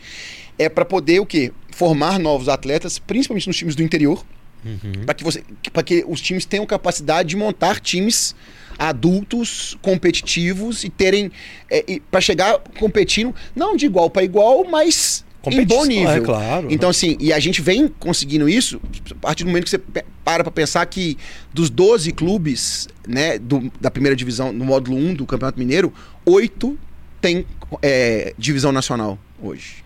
é 0.60 0.68
para 0.68 0.84
poder 0.84 1.20
o 1.22 1.26
quê? 1.26 1.54
Formar 1.72 2.20
novos 2.20 2.50
atletas, 2.50 3.00
principalmente 3.00 3.48
nos 3.48 3.56
times 3.56 3.76
do 3.76 3.82
interior, 3.84 4.26
Uhum. 4.66 5.06
para 5.06 5.14
que, 5.14 5.24
você, 5.24 5.44
para 5.72 5.84
que 5.84 6.04
os 6.08 6.22
times 6.22 6.46
tenham 6.46 6.66
capacidade 6.66 7.30
de 7.30 7.36
montar 7.36 7.80
times 7.80 8.34
adultos, 8.78 9.78
competitivos 9.82 10.84
e 10.84 10.90
terem. 10.90 11.32
É, 11.70 12.00
para 12.12 12.22
chegar 12.22 12.60
competindo, 12.80 13.34
não 13.56 13.76
de 13.76 13.86
igual 13.86 14.10
para 14.10 14.24
igual, 14.24 14.64
mas 14.70 15.24
em 15.46 15.66
bom 15.66 15.86
nível. 15.86 16.10
É, 16.10 16.22
claro. 16.22 16.68
Então, 16.72 16.90
assim, 16.90 17.18
e 17.20 17.34
a 17.34 17.40
gente 17.40 17.62
vem 17.62 17.88
conseguindo 17.88 18.48
isso 18.48 18.80
a 19.12 19.16
partir 19.16 19.44
do 19.44 19.48
momento 19.48 19.66
que 19.66 19.70
você 19.72 19.82
para 20.24 20.44
pra 20.44 20.52
pensar 20.52 20.86
que 20.86 21.18
dos 21.54 21.70
12 21.70 22.12
clubes, 22.14 22.88
né, 23.08 23.38
do- 23.38 23.70
da 23.82 23.92
primeira 23.92 24.16
divisão, 24.16 24.54
no 24.54 24.64
módulo 24.64 24.96
1 24.98 25.14
do 25.16 25.26
Campeonato 25.26 25.60
Mineiro, 25.60 25.94
oito 26.26 26.78
tem 27.20 27.46
é, 27.82 28.34
divisão 28.38 28.72
nacional 28.72 29.18
hoje. 29.42 29.84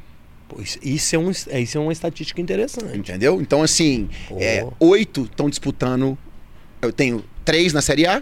Pô, 0.47 0.57
isso, 0.81 1.15
é 1.15 1.19
um, 1.19 1.31
é, 1.49 1.59
isso 1.59 1.77
é 1.77 1.81
uma 1.81 1.91
estatística 1.91 2.39
interessante. 2.39 2.97
Entendeu? 2.97 3.41
Então, 3.41 3.61
assim, 3.63 4.07
é, 4.39 4.65
oito 4.79 5.23
estão 5.23 5.49
disputando. 5.49 6.17
Eu 6.81 6.93
tenho 6.93 7.23
três 7.43 7.73
na 7.73 7.81
Série 7.81 8.05
A. 8.05 8.21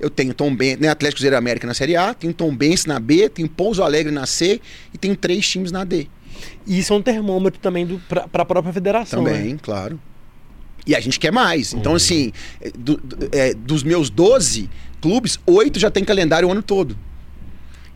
Eu 0.00 0.10
tenho 0.10 0.34
Tom 0.34 0.54
Ben, 0.54 0.76
né, 0.76 0.88
Atlético 0.88 1.22
Zero 1.22 1.36
América 1.36 1.66
na 1.66 1.74
Série 1.74 1.96
A, 1.96 2.12
tenho 2.14 2.32
Tom 2.34 2.54
Benz 2.54 2.84
na 2.86 2.98
B, 2.98 3.28
tenho 3.28 3.48
Pouso 3.48 3.82
Alegre 3.82 4.12
na 4.12 4.26
C 4.26 4.60
e 4.92 4.98
tenho 4.98 5.16
três 5.16 5.48
times 5.48 5.70
na 5.72 5.84
D. 5.84 6.08
E 6.66 6.78
isso 6.78 6.92
é 6.92 6.96
um 6.96 7.02
termômetro 7.02 7.60
também 7.60 8.00
para 8.08 8.42
a 8.42 8.44
própria 8.44 8.72
federação. 8.72 9.22
Também, 9.24 9.52
né? 9.54 9.58
claro. 9.62 10.00
E 10.86 10.94
a 10.94 11.00
gente 11.00 11.18
quer 11.18 11.32
mais. 11.32 11.72
Então, 11.72 11.92
Uhum. 11.92 11.96
assim, 11.96 12.32
é, 12.60 12.70
do- 12.76 12.96
do- 12.98 13.28
é, 13.32 13.54
dos 13.54 13.82
meus 13.82 14.10
12 14.10 14.68
clubes, 15.00 15.38
oito 15.46 15.78
já 15.78 15.90
tem 15.90 16.04
calendário 16.04 16.46
o 16.48 16.52
ano 16.52 16.62
todo. 16.62 16.96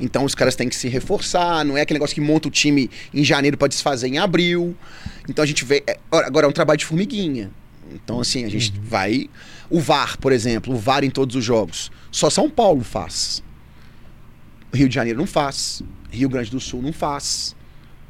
Então 0.01 0.25
os 0.25 0.35
caras 0.35 0.55
têm 0.55 0.69
que 0.69 0.77
se 0.77 0.89
reforçar, 0.89 1.65
não 1.65 1.77
é 1.77 1.81
aquele 1.81 1.97
negócio 1.99 2.15
que 2.15 2.21
monta 2.21 2.47
o 2.47 2.51
time 2.51 2.89
em 3.13 3.25
janeiro 3.25 3.57
para 3.59 3.67
desfazer 3.69 4.07
em 4.07 4.19
abril. 4.19 4.77
Então 5.29 5.43
a 5.43 5.47
gente 5.47 5.65
vê. 5.65 5.83
é, 5.87 5.99
ora, 6.11 6.27
agora 6.27 6.47
é 6.47 6.49
um 6.49 6.53
trabalho 6.53 6.79
de 6.79 6.85
formiguinha. 6.87 7.51
Então, 7.93 8.21
assim, 8.21 8.45
a 8.45 8.49
gente 8.49 8.73
vai. 8.81 9.29
O 9.71 9.81
VAR, 9.81 10.17
por 10.19 10.33
exemplo, 10.33 10.75
o 10.75 10.77
VAR 10.79 11.05
em 11.05 11.11
todos 11.11 11.37
os 11.37 11.45
jogos. 11.45 11.91
Só 12.11 12.31
São 12.31 12.49
Paulo 12.49 12.83
faz. 12.83 13.43
Rio 14.73 14.89
de 14.89 14.95
Janeiro 14.95 15.19
não 15.19 15.27
faz. 15.27 15.83
Rio 16.11 16.29
Grande 16.29 16.51
do 16.51 16.61
Sul 16.61 16.83
não 16.83 16.93
faz. 16.93 17.55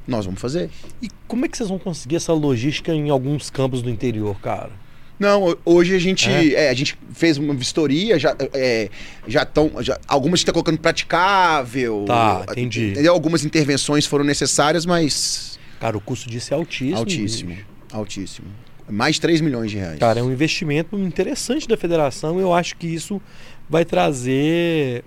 Nós 0.07 0.25
vamos 0.25 0.41
fazer. 0.41 0.71
E 1.03 1.09
como 1.27 1.45
é 1.45 1.49
que 1.49 1.57
vocês 1.57 1.69
vão 1.69 1.79
conseguir 1.79 2.17
essa 2.17 2.33
logística 2.33 2.93
em 2.95 3.11
alguns 3.11 3.51
campos 3.51 3.83
do 3.83 3.91
interior, 3.91 4.39
cara? 4.41 4.71
Não, 5.19 5.43
ho- 5.49 5.59
hoje 5.65 5.95
a 5.95 5.99
gente, 5.99 6.29
É? 6.31 6.67
é, 6.67 6.71
a 6.71 6.75
gente 6.75 6.97
fez 7.13 7.37
uma 7.39 7.53
vistoria, 7.53 8.19
já 8.21 8.37
é, 8.55 8.89
já 9.27 9.43
estão, 9.43 9.71
algumas 10.07 10.39
está 10.41 10.53
colocando 10.53 10.79
praticável. 10.79 12.05
Tá, 12.07 12.45
entendi. 12.51 12.91
Entendeu? 12.93 13.13
Algumas 13.13 13.45
intervenções 13.45 14.07
foram 14.07 14.25
necessárias, 14.25 14.87
mas 14.87 15.59
Cara, 15.81 15.97
o 15.97 16.01
custo 16.01 16.31
disso 16.31 16.55
é 16.55 16.57
altíssimo. 16.57 16.99
altíssimo, 16.99 17.51
bicho. 17.51 17.67
altíssimo. 17.93 18.47
Mais 18.91 19.17
de 19.17 19.21
3 19.23 19.41
milhões 19.41 19.71
de 19.71 19.77
reais. 19.77 19.99
Cara, 19.99 20.21
é 20.21 20.23
um 20.23 20.33
investimento 20.33 20.99
interessante 20.99 21.67
da 21.69 21.77
federação. 21.77 22.41
Eu 22.41 22.53
acho 22.55 22.77
que 22.77 22.87
isso 22.87 23.21
vai 23.69 23.85
trazer. 23.85 25.05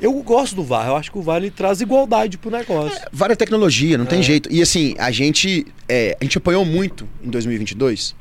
Eu 0.00 0.12
gosto 0.22 0.56
do 0.56 0.62
VAR. 0.62 0.88
Eu 0.88 0.96
acho 0.96 1.10
que 1.12 1.18
o 1.18 1.22
VAR 1.22 1.36
ele 1.38 1.50
traz 1.50 1.80
igualdade 1.80 2.38
pro 2.38 2.50
negócio. 2.50 2.98
Várias 3.12 3.36
tecnologia, 3.36 3.98
não 3.98 4.06
tem 4.06 4.20
É. 4.20 4.22
jeito. 4.22 4.50
E 4.52 4.62
assim, 4.62 4.94
a 4.98 5.10
gente, 5.10 5.66
é, 5.88 6.16
a 6.20 6.24
gente 6.24 6.38
apanhou 6.38 6.64
muito 6.64 7.06
em 7.22 7.28
2022. 7.30 8.14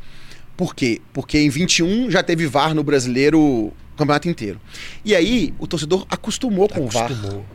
Por 0.57 0.76
quê? 0.76 1.01
Porque 1.14 1.38
em 1.39 1.49
21 1.49 2.11
já 2.11 2.22
teve 2.22 2.45
VAR 2.47 2.74
no 2.76 2.84
brasileiro 2.84 3.39
o 3.39 3.74
campeonato 3.97 4.28
inteiro. 4.30 4.59
E 5.05 5.16
aí 5.16 5.53
o 5.57 5.66
torcedor 5.66 6.05
acostumou 6.09 6.68
com 6.68 6.82
o 6.86 6.88
VAR. 6.89 7.05
Acostumou. 7.05 7.45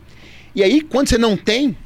E 0.54 0.62
aí, 0.62 0.80
quando 0.80 1.08
você 1.08 1.18
não 1.18 1.36
tem, 1.36 1.76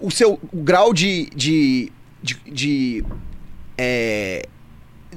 o 0.00 0.10
seu 0.10 0.38
o 0.52 0.62
grau 0.62 0.92
de. 0.92 1.28
de, 1.34 1.90
de, 2.22 2.36
de, 2.52 3.04
é, 3.78 4.46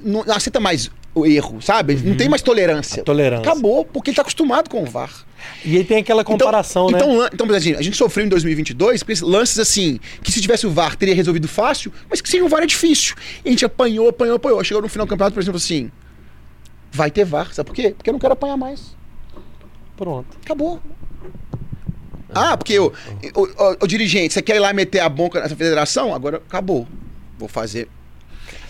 não 0.04 0.22
aceita 0.30 0.60
mais 0.60 0.90
o 1.14 1.26
erro, 1.26 1.62
sabe? 1.62 1.96
Não 1.96 2.16
tem 2.16 2.30
mais 2.30 2.42
tolerância. 2.42 3.02
A 3.02 3.06
tolerância. 3.06 3.50
Acabou, 3.52 3.84
porque 3.84 4.12
ele 4.12 4.16
tá 4.16 4.22
acostumado 4.22 4.70
com 4.70 4.82
o 4.84 4.86
VAR. 4.86 5.26
E 5.66 5.76
aí 5.76 5.84
tem 5.84 5.98
aquela 5.98 6.24
comparação, 6.24 6.88
então, 6.90 7.08
né? 7.10 7.14
Então, 7.16 7.30
então 7.34 7.48
por 7.48 7.56
exemplo, 7.56 7.80
a 7.80 7.82
gente 7.84 7.98
sofreu 7.98 8.26
em 8.26 8.30
2022 8.30 9.04
porque 9.04 9.22
lances 9.26 9.60
assim, 9.60 10.00
que 10.24 10.32
se 10.32 10.40
tivesse 10.40 10.66
o 10.68 10.72
VAR 10.72 10.96
teria 10.96 11.14
resolvido 11.16 11.48
fácil, 11.48 11.92
mas 12.10 12.22
que 12.22 12.30
sem 12.30 12.42
o 12.42 12.48
VAR 12.48 12.62
é 12.64 12.66
difícil. 12.68 13.16
E 13.44 13.50
a 13.50 13.52
gente 13.52 13.66
apanhou, 13.66 14.08
apanhou, 14.08 14.36
apanhou. 14.38 14.64
Chegou 14.64 14.82
no 14.82 14.88
final 14.88 15.06
do 15.06 15.10
campeonato, 15.10 15.34
por 15.34 15.42
exemplo, 15.42 15.58
assim, 15.58 15.92
vai 16.92 17.10
ter 17.12 17.26
VAR, 17.26 17.54
sabe 17.54 17.68
por 17.68 17.76
quê? 17.76 17.94
Porque 17.98 18.10
eu 18.10 18.14
não 18.14 18.20
quero 18.20 18.34
apanhar 18.34 18.56
mais. 18.56 18.96
Pronto. 19.98 20.38
Acabou. 20.46 20.80
Ah, 22.34 22.56
porque 22.56 22.80
o, 22.80 22.94
o, 23.36 23.42
o- 23.42 23.78
o 23.82 23.88
dirigente, 23.88 24.34
você 24.34 24.42
quer 24.42 24.56
ir 24.56 24.60
lá 24.60 24.72
meter 24.72 25.00
a 25.00 25.10
boca 25.10 25.42
nessa 25.42 25.56
federação? 25.56 26.14
Agora 26.14 26.38
acabou. 26.38 26.88
Vou 27.38 27.50
fazer. 27.50 27.90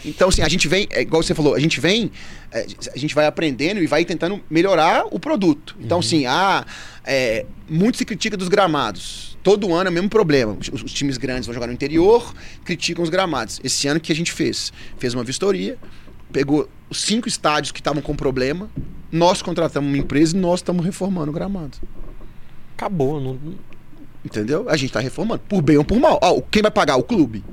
Então, 0.04 0.30
assim, 0.30 0.41
a 0.41 0.49
gente 0.49 0.68
vem, 0.68 0.88
é, 0.89 1.02
igual 1.02 1.22
você 1.22 1.36
falou, 1.36 1.54
a 1.54 1.60
gente 1.60 1.80
vem, 1.80 2.12
é, 2.52 2.66
a 2.93 2.97
gente 2.97 3.14
vai 3.14 3.26
aprendendo 3.26 3.82
e 3.82 3.88
vai 3.88 4.04
tentando 4.04 4.41
melhorar 4.49 5.06
o 5.12 5.20
produto. 5.20 5.76
Então, 5.80 5.99
assim, 5.99 6.26
ah, 6.26 6.66
é, 7.06 7.45
muito 7.70 7.97
se 7.97 8.06
critica 8.06 8.36
dos 8.36 8.47
gramados. 8.47 9.38
Todo 9.43 9.74
ano 9.74 9.88
é 9.88 9.91
o 9.91 9.93
mesmo 9.93 10.10
problema. 10.10 10.58
Os, 10.60 10.84
os 10.84 10.93
times 10.93 11.18
grandes 11.18 11.45
vão 11.45 11.54
jogar 11.54 11.68
no 11.68 11.74
interior, 11.74 12.34
criticam 12.64 13.04
os 13.04 13.10
gramados. 13.10 13.60
Esse 13.64 13.88
ano 13.88 13.97
o 13.97 14.02
que 14.02 14.12
a 14.12 14.16
gente 14.16 14.32
fez? 14.32 14.74
Fez 14.97 15.14
uma 15.14 15.24
vistoria, 15.24 15.78
pegou 16.32 16.68
os 16.89 17.02
cinco 17.02 17.28
estádios 17.28 17.72
que 17.72 17.80
estavam 17.80 18.02
com 18.02 18.16
problema, 18.16 18.70
nós 19.12 19.41
contratamos 19.41 19.89
uma 19.89 19.97
empresa 19.97 20.36
e 20.36 20.39
nós 20.39 20.60
estamos 20.60 20.86
reformando 20.86 21.32
o 21.32 21.34
gramado. 21.34 21.78
Acabou. 22.76 23.20
Não... 23.20 23.38
Entendeu? 24.24 24.68
A 24.70 24.78
gente 24.78 24.93
tá 24.93 24.99
reformando. 24.99 25.41
Por 25.47 25.62
bem 25.62 25.78
ou 25.78 25.84
por 25.84 25.99
mal. 25.99 26.20
Ó, 26.22 26.41
quem 26.41 26.62
vai 26.62 26.72
pagar? 26.72 26.95
O 26.95 27.04
clube. 27.04 27.43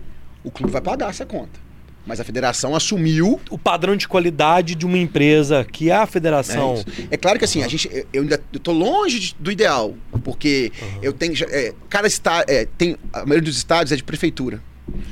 O 0.45 0.51
clube 0.51 0.73
vai 0.73 0.81
pagar 0.81 1.11
essa 1.11 1.27
conta. 1.27 1.68
Mas 2.09 2.19
a 2.21 2.25
federação 2.25 2.75
assumiu. 2.75 3.39
O 3.51 3.59
padrão 3.59 3.95
de 3.95 4.09
qualidade 4.09 4.75
de 4.75 4.87
uma 4.87 4.97
empresa 4.97 5.65
que 5.71 5.91
é 5.91 5.95
a 5.97 6.03
É, 6.03 6.07
federação. 6.07 6.75
isso. 6.75 6.87
é 7.11 7.17
claro 7.19 7.39
que 7.39 7.45
assim, 7.45 7.63
a 7.63 7.69
gente, 7.69 7.89
eu- 8.13 8.23
ainda 8.23 8.39
tô 8.63 8.73
longe 8.73 9.21
de- 9.21 9.37
do 9.39 9.53
ideal. 9.53 9.95
Porque 10.25 10.73
eu 11.03 11.13
tenho. 11.13 11.35
é, 11.51 11.75
cada 11.91 12.09
estado. 12.09 12.47
tem, 12.79 12.97
a 13.13 13.19
maioria 13.27 13.43
dos 13.43 13.57
estados 13.59 13.93
é 13.93 13.97
de 13.97 14.03
prefeitura. 14.03 14.63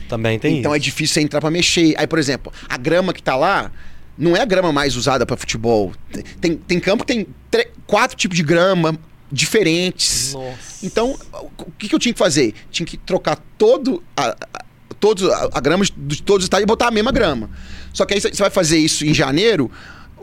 Também 0.08 0.38
tem 0.38 0.58
então 0.58 0.72
é 0.74 0.78
isso. 0.78 0.84
difícil 0.84 1.14
você 1.14 1.20
entrar 1.20 1.40
pra 1.40 1.50
mexer. 1.50 1.94
Aí, 1.98 2.06
por 2.06 2.18
exemplo, 2.18 2.50
a 2.68 2.76
grama 2.78 3.12
que 3.12 3.22
tá 3.22 3.36
lá. 3.36 3.70
Não 4.18 4.34
é 4.34 4.40
a 4.40 4.46
grama 4.46 4.72
mais 4.72 4.96
usada 4.96 5.26
pra 5.26 5.36
futebol. 5.36 5.92
Tem, 6.40 6.56
tem 6.56 6.80
campo 6.80 7.04
que 7.04 7.12
tem 7.12 7.66
quatro 7.86 8.16
tipos 8.16 8.34
de 8.34 8.42
grama 8.42 8.98
diferentes. 9.30 10.32
Nossa. 10.32 10.86
Então, 10.86 11.16
o 11.58 11.70
que, 11.72 11.88
que 11.88 11.94
eu 11.94 11.98
tinha 11.98 12.12
que 12.12 12.18
fazer? 12.18 12.54
Tinha 12.70 12.86
que 12.86 12.96
trocar 12.96 13.36
todo 13.58 14.02
a, 14.16 14.28
a- 14.30 14.64
todos 15.00 15.28
a, 15.28 15.48
a 15.52 15.60
grama 15.60 15.84
de, 15.84 16.22
todos 16.22 16.44
os 16.44 16.46
estádios 16.46 16.64
e 16.64 16.66
botar 16.66 16.88
a 16.88 16.90
mesma 16.90 17.12
grama. 17.12 17.50
Só 17.92 18.04
que 18.04 18.14
aí 18.14 18.20
você 18.20 18.30
vai 18.36 18.50
fazer 18.50 18.78
isso 18.78 19.04
em 19.06 19.14
janeiro, 19.14 19.70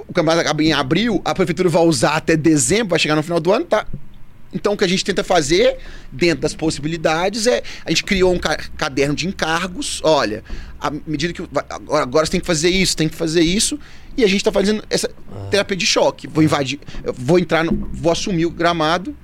o 0.07 0.13
campeonato 0.13 0.41
acaba 0.41 0.63
em 0.63 0.73
abril, 0.73 1.21
a 1.25 1.33
prefeitura 1.33 1.69
vai 1.69 1.83
usar 1.83 2.15
até 2.15 2.35
dezembro, 2.35 2.89
vai 2.89 2.99
chegar 2.99 3.15
no 3.15 3.23
final 3.23 3.39
do 3.39 3.51
ano, 3.51 3.65
tá? 3.65 3.85
Então 4.55 4.73
o 4.73 4.77
que 4.77 4.83
a 4.83 4.87
gente 4.87 5.03
tenta 5.03 5.23
fazer, 5.23 5.77
dentro 6.11 6.41
das 6.41 6.53
possibilidades, 6.53 7.47
é. 7.47 7.63
A 7.83 7.89
gente 7.89 8.03
criou 8.03 8.31
um 8.31 8.37
ca- 8.37 8.57
caderno 8.77 9.15
de 9.15 9.27
encargos. 9.27 9.99
Olha, 10.03 10.43
à 10.79 10.91
medida 11.07 11.33
que. 11.33 11.41
Agora, 11.41 12.03
agora 12.03 12.25
você 12.27 12.33
tem 12.33 12.39
que 12.39 12.45
fazer 12.45 12.69
isso, 12.69 12.95
tem 12.95 13.09
que 13.09 13.15
fazer 13.15 13.41
isso. 13.41 13.79
E 14.15 14.23
a 14.23 14.27
gente 14.27 14.37
está 14.37 14.51
fazendo 14.51 14.83
essa 14.91 15.09
terapia 15.49 15.75
de 15.75 15.87
choque. 15.87 16.27
Vou 16.27 16.43
invadir, 16.43 16.79
vou 17.17 17.39
entrar 17.39 17.63
no. 17.63 17.89
Vou 17.91 18.11
assumir 18.11 18.45
o 18.45 18.51
gramado. 18.51 19.15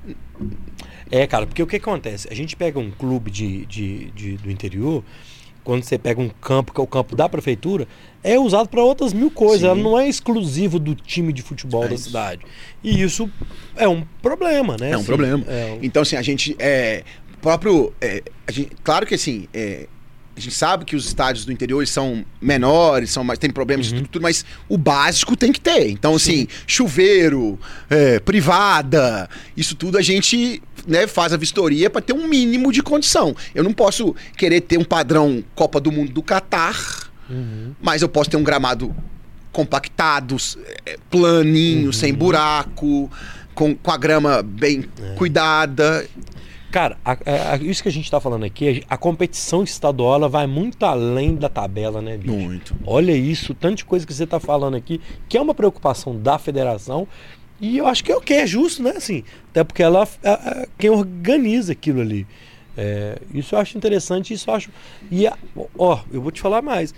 É, 1.12 1.28
cara, 1.28 1.45
porque 1.45 1.62
o 1.62 1.68
que 1.68 1.76
acontece? 1.76 2.28
A 2.32 2.34
gente 2.34 2.56
pega 2.56 2.80
um 2.80 2.89
clube 2.89 3.30
de, 3.30 3.68
de, 3.68 4.12
de- 4.12 4.38
do 4.38 4.50
interior, 4.50 5.04
quando 5.70 5.84
você 5.84 5.99
pega 5.99 6.20
um 6.20 6.30
campo, 6.30 6.74
que 6.74 6.80
é 6.82 6.84
o 6.84 6.88
campo 6.88 7.15
da 7.15 7.30
prefeitura, 7.30 7.88
é 8.24 8.39
usado 8.39 8.67
para 8.70 8.82
outras 8.84 9.13
mil 9.13 9.30
coisas. 9.30 9.59
Sim. 9.61 9.65
Ela 9.67 9.76
não 9.76 9.99
é 9.99 10.07
exclusivo 10.09 10.80
do 10.80 10.95
time 10.95 11.32
de 11.32 11.43
futebol 11.43 11.84
É 11.84 11.89
da 11.89 11.97
cidade. 11.97 12.41
E 12.84 13.03
isso 13.03 13.30
é 13.76 13.88
um 13.88 14.03
problema, 14.20 14.76
né? 14.80 14.89
É 14.89 14.95
um 14.95 14.99
assim, 15.01 15.05
problema. 15.05 15.45
é 15.47 15.74
um- 15.74 15.80
Então, 15.84 16.01
assim, 16.01 16.15
a 16.15 16.24
gente. 16.24 16.55
É, 16.57 17.03
próprio. 17.39 17.93
é, 18.01 18.24
a 18.47 18.51
gente- 18.51 18.72
claro 18.84 19.05
que 19.05 19.13
assim. 19.13 19.47
é, 19.53 19.88
a 20.40 20.42
gente 20.42 20.56
sabe 20.56 20.86
que 20.86 20.96
os 20.96 21.06
estádios 21.06 21.46
do 21.46 21.52
interior 21.52 21.86
são 21.86 22.24
menores, 22.42 23.12
são 23.12 23.24
mais, 23.24 23.38
tem 23.38 23.50
problemas 23.50 23.88
de 23.88 23.96
estrutura, 23.96 24.22
mas 24.24 24.46
o 24.68 24.78
básico 24.78 25.36
tem 25.36 25.52
que 25.52 25.60
ter. 25.60 25.90
Então, 25.90 26.16
assim, 26.16 26.48
chuveiro, 26.66 27.60
é, 27.90 28.20
privada, 28.20 29.30
isso 29.56 29.76
tudo 29.76 29.98
a 29.98 30.02
gente 30.02 30.62
né, 30.88 31.06
faz 31.08 31.34
a 31.34 31.38
vistoria 31.38 31.90
para 31.90 32.02
ter 32.02 32.14
um 32.14 32.28
mínimo 32.28 32.72
de 32.72 32.82
condição. 32.82 33.36
Eu 33.54 33.64
não 33.64 33.74
posso 33.74 34.16
querer 34.38 34.62
ter 34.62 34.78
um 34.78 34.84
padrão 34.84 35.44
Copa 35.54 35.80
do 35.80 35.92
Mundo 35.92 36.12
do 36.12 36.24
Catar, 36.24 37.10
Uhum. 37.30 37.74
mas 37.82 38.02
eu 38.02 38.10
posso 38.10 38.28
ter 38.30 38.38
um 38.38 38.44
gramado 38.44 38.96
compactado, 39.52 40.36
é, 40.86 40.98
planinho, 41.12 41.88
Uhum. 41.88 41.94
sem 41.94 42.14
buraco, 42.14 43.12
com, 43.54 43.76
com 43.76 43.92
a 43.92 43.98
grama 43.98 44.42
bem 44.42 44.86
É. 45.02 45.16
cuidada. 45.16 46.08
Cara, 46.72 46.97
a- 47.03 47.17
a- 47.53 47.57
isso 47.57 47.82
que 47.82 47.89
a 47.89 47.91
gente 47.91 48.09
tá 48.11 48.20
falando 48.20 48.43
aqui, 48.45 48.84
a, 48.89 48.93
a 48.93 48.97
competição 48.97 49.63
estadual 49.63 50.15
ela 50.15 50.30
vai 50.30 50.45
muito 50.45 50.86
além 50.86 51.36
da 51.36 51.49
tabela, 51.49 52.01
né, 52.01 52.15
bicho? 52.17 52.34
Muito. 52.34 52.76
Olha 52.86 53.11
isso, 53.11 53.53
tanto 53.55 53.78
de 53.78 53.86
coisa 53.86 54.05
que 54.05 54.13
você 54.13 54.28
tá 54.28 54.39
falando 54.39 54.76
aqui, 54.76 55.01
que 55.28 55.38
é 55.38 55.41
uma 55.41 55.55
preocupação 55.55 56.15
da 56.15 56.38
federação. 56.38 57.07
E 57.59 57.78
eu 57.78 57.88
acho 57.88 58.03
que 58.03 58.11
é 58.11 58.15
o 58.15 58.22
que 58.22 58.34
é 58.34 58.47
justo, 58.47 58.82
né? 58.84 58.91
Assim, 58.95 59.24
até 59.49 59.63
porque 59.63 59.84
ela 59.84 60.07
é 60.24 60.67
quem 60.78 60.89
organiza 60.89 61.74
aquilo 61.74 62.01
ali. 62.01 62.26
É, 62.78 63.17
isso 63.34 63.55
eu 63.55 63.59
acho 63.59 63.78
interessante, 63.78 64.34
isso 64.34 64.49
eu 64.49 64.53
acho. 64.53 64.70
E 65.11 65.26
ó, 65.78 65.99
eu 66.11 66.22
vou 66.22 66.32
te 66.32 66.39
falar 66.39 66.61
mais. 66.61 66.93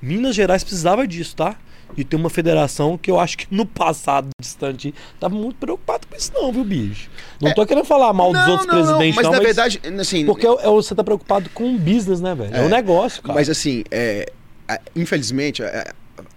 Minas 0.00 0.34
Gerais 0.34 0.62
precisava 0.64 1.06
disso, 1.06 1.34
tá? 1.36 1.56
De 1.96 2.04
ter 2.04 2.16
uma 2.16 2.30
federação 2.30 2.96
que 2.96 3.10
eu 3.10 3.18
acho 3.18 3.36
que 3.38 3.46
no 3.50 3.66
passado 3.66 4.28
distante 4.40 4.94
tava 5.18 5.34
muito 5.34 5.56
preocupado 5.56 6.06
com 6.06 6.16
isso, 6.16 6.30
não, 6.32 6.52
viu, 6.52 6.62
bicho? 6.64 7.10
Não 7.40 7.50
É. 7.50 7.54
tô 7.54 7.66
querendo 7.66 7.84
falar 7.84 8.12
mal 8.12 8.32
dos 8.32 8.46
outros 8.46 8.66
presidentes, 8.66 9.16
mas 9.16 9.24
não, 9.24 9.32
na 9.32 9.38
mas 9.38 9.46
verdade, 9.46 9.80
assim, 10.00 10.24
porque 10.24 10.46
é 10.46 10.50
é 10.50 10.68
você 10.68 10.94
tá 10.94 11.02
preocupado 11.02 11.50
com 11.50 11.74
o 11.74 11.78
business, 11.78 12.20
né, 12.20 12.34
velho? 12.34 12.54
É, 12.54 12.60
É. 12.60 12.64
o 12.64 12.68
negócio, 12.68 13.22
cara. 13.22 13.34
mas 13.34 13.48
assim, 13.50 13.82
é, 13.90 14.30
infelizmente, 14.94 15.62
é, 15.62 15.92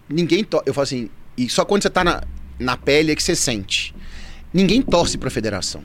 ninguém 0.10 0.46
eu 0.66 0.74
falo 0.74 0.84
assim, 0.84 1.10
e 1.38 1.48
só 1.50 1.64
quando 1.64 1.84
você 1.84 1.90
tá 1.90 2.04
na, 2.04 2.24
na 2.58 2.76
pele 2.78 3.12
é 3.12 3.16
que 3.16 3.22
você 3.22 3.36
sente. 3.36 3.94
Ninguém 4.54 4.82
torce 4.82 5.18
pra 5.18 5.30
federação. 5.30 5.82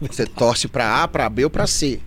Você 0.00 0.26
torce 0.26 0.68
pra 0.68 1.02
A, 1.02 1.08
pra 1.08 1.28
B 1.28 1.44
ou 1.44 1.50
pra 1.50 1.66
C. 1.66 2.00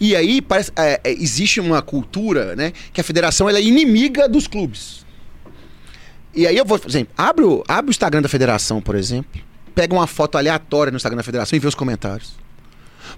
E 0.00 0.14
aí 0.16 0.40
parece, 0.42 0.70
é, 0.76 1.00
é, 1.04 1.10
existe 1.12 1.60
uma 1.60 1.80
cultura, 1.82 2.54
né, 2.56 2.72
que 2.92 3.00
a 3.00 3.04
federação 3.04 3.48
ela 3.48 3.58
é 3.58 3.62
inimiga 3.62 4.28
dos 4.28 4.46
clubes. 4.46 5.03
E 6.34 6.46
aí 6.46 6.56
eu 6.56 6.64
vou, 6.64 6.78
por 6.78 6.90
exemplo, 6.90 7.12
abre 7.16 7.44
o, 7.44 7.62
abre 7.68 7.90
o 7.90 7.92
Instagram 7.92 8.22
da 8.22 8.28
federação, 8.28 8.80
por 8.80 8.94
exemplo, 8.94 9.40
pega 9.74 9.94
uma 9.94 10.06
foto 10.06 10.36
aleatória 10.36 10.90
no 10.90 10.96
Instagram 10.96 11.16
da 11.16 11.22
federação 11.22 11.56
e 11.56 11.60
vê 11.60 11.68
os 11.68 11.74
comentários. 11.74 12.34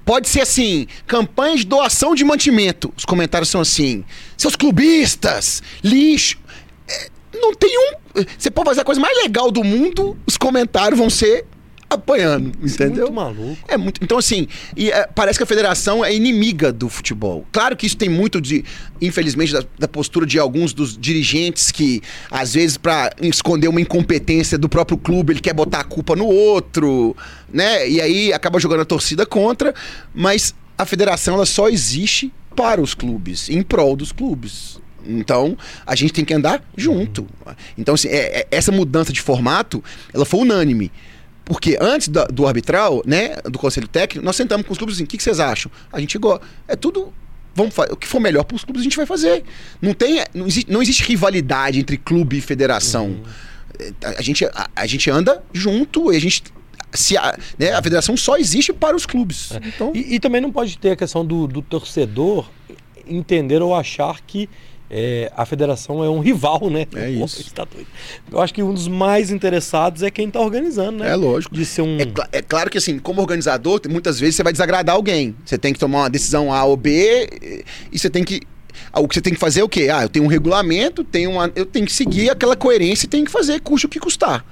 Pode 0.05 0.29
ser 0.29 0.43
assim, 0.43 0.87
campanha 1.07 1.57
de 1.57 1.64
doação 1.64 2.14
de 2.14 2.25
mantimento. 2.25 2.93
Os 2.97 3.05
comentários 3.05 3.49
são 3.49 3.61
assim: 3.61 4.05
seus 4.37 4.55
clubistas, 4.57 5.62
lixo. 5.83 6.39
É, 6.89 7.11
não 7.35 7.55
tem 7.55 7.71
um. 7.79 8.25
Você 8.39 8.51
pode 8.51 8.69
fazer 8.69 8.81
a 8.81 8.85
coisa 8.85 9.01
mais 9.01 9.17
legal 9.19 9.51
do 9.51 9.64
mundo, 9.64 10.17
os 10.27 10.37
comentários 10.37 10.99
vão 10.99 11.11
ser 11.11 11.47
apanhando, 11.89 12.53
entendeu? 12.62 13.07
muito 13.07 13.12
maluco. 13.12 13.59
É 13.68 13.76
muito. 13.76 14.03
Então, 14.03 14.18
assim, 14.18 14.49
e, 14.76 14.91
é, 14.91 15.07
parece 15.07 15.39
que 15.39 15.43
a 15.43 15.47
federação 15.47 16.05
é 16.05 16.14
inimiga 16.14 16.72
do 16.72 16.89
futebol. 16.89 17.47
Claro 17.53 17.76
que 17.76 17.87
isso 17.87 17.97
tem 17.97 18.09
muito 18.09 18.41
de, 18.41 18.64
infelizmente, 19.01 19.53
da, 19.53 19.62
da 19.78 19.89
postura 19.89 20.26
de 20.26 20.39
alguns 20.39 20.72
dos 20.72 20.97
dirigentes 20.97 21.70
que, 21.70 22.03
às 22.30 22.55
vezes, 22.55 22.76
para 22.76 23.12
esconder 23.20 23.68
uma 23.68 23.80
incompetência 23.80 24.59
do 24.59 24.68
próprio 24.68 24.99
clube, 24.99 25.32
ele 25.32 25.41
quer 25.41 25.55
botar 25.55 25.80
a 25.80 25.84
culpa 25.84 26.16
no 26.16 26.26
outro, 26.26 27.16
né? 27.53 27.89
E 27.89 28.01
aí 28.01 28.32
acaba 28.32 28.59
jogando 28.59 28.80
a 28.80 28.84
torcida 28.84 29.24
contra. 29.24 29.74
Mas 30.14 30.55
a 30.76 30.84
federação 30.84 31.34
ela 31.34 31.47
só 31.47 31.68
existe 31.68 32.32
para 32.55 32.80
os 32.80 32.95
clubes, 32.95 33.49
em 33.49 33.62
prol 33.62 33.95
dos 33.97 34.12
clubes. 34.12 34.80
Então, 35.09 35.57
a 35.87 35.95
gente 35.95 36.12
tem 36.12 36.24
que 36.24 36.34
andar 36.34 36.64
junto. 36.76 37.26
Então, 37.78 37.95
assim, 37.95 38.09
é- 38.09 38.41
é- 38.41 38.47
essa 38.51 38.72
mudança 38.72 39.12
de 39.12 39.20
formato, 39.20 39.82
ela 40.12 40.24
foi 40.24 40.41
unânime. 40.41 40.91
Porque 41.47 41.79
antes 41.81 42.09
da- 42.09 42.25
do 42.27 42.45
arbitral, 42.47 43.03
né, 43.07 43.37
do 43.45 43.57
conselho 43.59 43.87
técnico, 43.89 44.23
nós 44.27 44.35
sentamos 44.37 44.67
com 44.67 44.73
os 44.73 44.79
clubes 44.79 44.97
assim, 44.97 45.05
o 45.05 45.07
que, 45.07 45.17
que 45.17 45.23
vocês 45.23 45.39
acham? 45.41 45.71
A 45.93 45.99
gente 46.01 46.19
gosta. 46.19 46.45
É 46.69 46.75
tudo. 46.77 47.15
Vamos 47.55 47.73
fa- 47.75 47.87
o 47.91 47.97
que 47.97 48.07
for 48.07 48.21
melhor 48.21 48.45
para 48.45 48.57
os 48.57 48.65
clubes 48.65 48.81
a 48.81 48.85
gente 48.85 48.97
vai 48.97 49.07
fazer. 49.07 49.45
Não 49.81 49.95
tem, 49.95 50.23
não 50.35 50.47
existe, 50.47 50.71
não 50.71 50.83
existe 50.83 51.03
rivalidade 51.05 51.79
entre 51.79 51.97
clube 51.97 52.37
e 52.37 52.41
federação. 52.43 53.21
É, 53.79 53.93
A, 54.05 54.19
a 54.19 54.23
gente, 54.23 54.45
a, 54.45 54.69
a 54.75 54.87
gente 54.87 55.09
anda 55.09 55.43
junto 55.55 56.13
e 56.13 56.17
a 56.17 56.21
gente 56.21 56.43
se 56.93 57.17
a, 57.17 57.39
né, 57.59 57.73
a 57.73 57.83
federação 57.83 58.17
só 58.17 58.37
existe 58.37 58.73
para 58.73 58.97
os 58.97 59.07
clubes. 59.07 59.53
Então, 59.65 59.93
E, 59.95 60.17
e 60.17 60.21
também 60.21 60.41
não 60.41 60.51
pode 60.53 60.77
ter 60.79 60.91
a 60.91 60.97
questão 60.97 61.25
do, 61.25 61.47
do 61.47 61.63
torcedor 61.63 62.49
entender 63.07 63.63
ou 63.63 63.75
achar 63.75 64.21
que 64.27 64.49
é, 64.91 65.30
a 65.37 65.45
federação 65.45 66.03
é 66.05 66.09
um 66.09 66.20
rival, 66.20 66.68
né? 66.70 66.82
É 66.95 67.12
Pô, 67.18 67.24
isso. 67.24 67.53
tá. 67.55 67.66
Eu 68.30 68.41
acho 68.41 68.55
que 68.55 68.62
um 68.62 68.72
dos 68.72 68.89
mais 68.89 69.30
interessados 69.30 70.03
é 70.03 70.11
quem 70.11 70.30
tá 70.30 70.41
organizando, 70.41 70.99
né? 70.99 71.11
é 71.11 71.14
lógico. 71.16 71.55
De 71.55 71.64
ser 71.64 71.82
um. 71.82 71.99
É, 72.01 72.07
cla- 72.07 72.28
é 72.32 72.43
claro 72.43 72.70
que 72.70 72.78
assim, 72.78 72.99
como 72.99 73.20
organizador, 73.20 73.80
muitas 73.89 74.18
vezes 74.20 74.37
você 74.37 74.43
vai 74.43 74.53
desagradar 74.53 74.95
alguém. 74.95 75.34
Você 75.45 75.59
tem 75.59 75.72
que 75.72 75.78
tomar 75.78 75.99
uma 76.03 76.11
decisão 76.11 76.53
A 76.53 76.64
ou 76.64 76.76
B 76.76 77.64
e 77.93 77.99
você 77.99 78.09
tem 78.11 78.22
que 78.24 78.41
ah, 78.93 79.01
o 79.01 79.09
que 79.09 79.14
você 79.14 79.20
tem 79.20 79.32
que 79.32 79.41
fazer 79.41 79.61
é 79.61 79.64
o 79.64 79.68
quê? 79.68 79.89
Ah, 79.93 80.03
eu 80.03 80.09
tenho 80.09 80.24
um 80.24 80.28
regulamento, 80.28 81.03
tenho 81.03 81.30
uma, 81.32 81.51
eu 81.57 81.66
tenho 81.66 81.84
que 81.87 81.93
seguir 81.93 82.30
aquela 82.30 82.55
coerência 82.55 83.07
e 83.07 83.09
tenho 83.09 83.24
que 83.24 83.30
fazer, 83.32 83.61
custe 83.61 83.87
o 83.87 83.89
que 83.89 83.99
custar. 83.99 84.45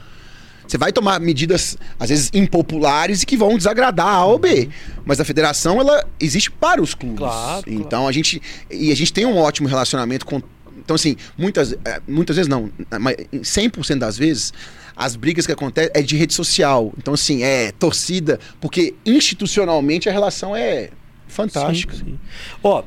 Você 0.67 0.79
vai 0.79 0.93
tomar 0.93 1.21
medidas, 1.21 1.77
às 1.99 2.09
vezes, 2.09 2.31
impopulares 2.33 3.23
e 3.23 3.27
que 3.27 3.37
vão 3.37 3.57
desagradar 3.57 4.07
a 4.07 4.15
A 4.17 4.25
ou 4.25 4.39
B. 4.39 4.69
Mas 5.05 5.21
a 5.21 5.25
federação, 5.25 5.81
ela 5.81 6.07
existe 6.19 6.51
para 6.51 6.83
os 6.83 6.95
clubes. 6.95 7.19
Claro, 7.19 7.65
então 7.67 7.89
claro. 7.89 8.09
a 8.09 8.13
gente. 8.13 8.41
E 8.71 8.91
a 8.91 8.97
gente 8.97 9.13
tem 9.13 9.27
um 9.27 9.37
ótimo 9.37 9.69
relacionamento 9.69 10.25
com. 10.25 10.43
Então, 10.79 10.97
assim, 10.97 11.17
muitas, 11.39 11.73
eh, 11.73 12.01
muitas 12.07 12.37
vezes 12.37 12.49
não, 12.49 12.71
mas 13.01 13.17
em 13.33 13.41
100% 13.41 13.99
das 13.99 14.19
vezes, 14.19 14.53
as 14.95 15.17
brigas 15.17 15.47
que 15.47 15.53
acontecem 15.53 15.91
é 15.95 16.03
de 16.03 16.17
rede 16.17 16.35
social. 16.35 16.93
Então, 16.99 17.15
assim, 17.15 17.43
é 17.43 17.73
torcida, 17.73 18.39
porque 18.61 18.95
institucionalmente 19.07 20.09
a 20.09 20.13
relação 20.13 20.55
é 20.55 20.91
fantástica. 21.27 21.95
Sim, 21.95 22.05
sim. 22.05 22.19
Ó, 22.63 22.83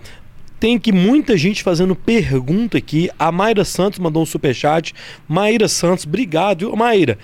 tem 0.60 0.80
que 0.80 0.92
muita 0.92 1.38
gente 1.38 1.64
fazendo 1.64 1.96
pergunta 1.96 2.78
aqui. 2.78 3.10
A 3.18 3.32
Mayra 3.32 3.64
Santos 3.64 4.00
mandou 4.00 4.24
um 4.24 4.26
superchat. 4.26 4.94
Maíra 5.28 5.68
Santos, 5.68 6.06
obrigado. 6.06 6.60
viu? 6.60 6.76
Maíra, 6.76 7.18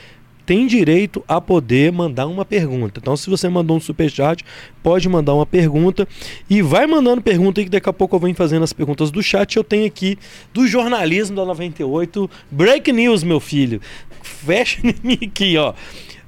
tem 0.46 0.68
direito 0.68 1.24
a 1.28 1.40
poder 1.40 1.92
mandar 1.92 2.28
uma 2.28 2.46
pergunta. 2.46 3.00
Então, 3.02 3.16
se 3.16 3.30
você 3.30 3.48
mandou 3.48 3.78
um 3.78 3.80
superchat, 3.80 4.44
pode 4.82 5.08
mandar 5.08 5.34
uma 5.34 5.46
pergunta. 5.46 6.08
E 6.50 6.62
vai 6.62 6.86
mandando 6.86 7.22
pergunta 7.22 7.62
aí, 7.62 7.66
que 7.66 7.72
daqui 7.72 7.90
a 7.90 7.94
pouco 7.94 8.16
eu 8.16 8.20
venho 8.20 8.36
fazendo 8.36 8.64
as 8.64 8.74
perguntas 8.74 9.12
do 9.12 9.22
chat. 9.24 9.56
Eu 9.56 9.64
tenho 9.64 9.86
aqui 9.86 10.18
do 10.54 10.68
jornalismo 10.68 11.36
da 11.36 11.46
98. 11.46 12.30
Break 12.52 12.92
news, 12.92 13.24
meu 13.24 13.40
filho. 13.40 13.82
Fecha 14.22 14.82
em 14.86 14.96
mim 15.04 15.20
aqui, 15.22 15.58
ó. 15.58 15.74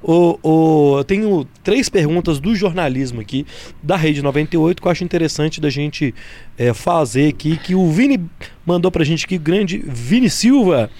O, 0.02 0.38
o, 0.42 0.98
eu 0.98 1.04
tenho 1.04 1.46
três 1.64 1.88
perguntas 1.88 2.38
do 2.38 2.54
jornalismo 2.54 3.20
aqui, 3.20 3.44
da 3.82 3.96
Rede 3.96 4.22
98, 4.22 4.80
que 4.80 4.86
eu 4.86 4.92
acho 4.92 5.02
interessante 5.02 5.60
da 5.60 5.68
gente 5.68 6.14
é, 6.56 6.72
fazer 6.72 7.28
aqui, 7.28 7.56
que 7.56 7.74
o 7.74 7.90
Vini 7.90 8.20
mandou 8.64 8.90
pra 8.90 9.02
gente 9.02 9.24
aqui, 9.24 9.36
grande 9.36 9.82
Vini 9.84 10.30
Silva. 10.30 10.90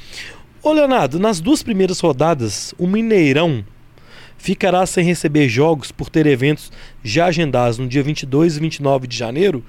Ô 0.67 0.73
Leonardo, 0.73 1.21
nas 1.21 1.39
duas 1.39 1.62
primeiras 1.62 2.01
rodadas, 2.01 2.75
o 2.77 2.89
Mineirão 2.89 3.64
ficará 4.37 4.85
sem 4.85 5.05
receber 5.05 5.49
jogos 5.49 5.93
por 5.93 6.11
ter 6.11 6.27
eventos 6.27 6.73
já 7.05 7.27
agendados 7.27 7.79
no 7.79 7.87
dia 7.87 8.03
22 8.03 8.57
e 8.57 8.61
29 8.61 9.07
de 9.07 9.17
janeiro? 9.17 9.64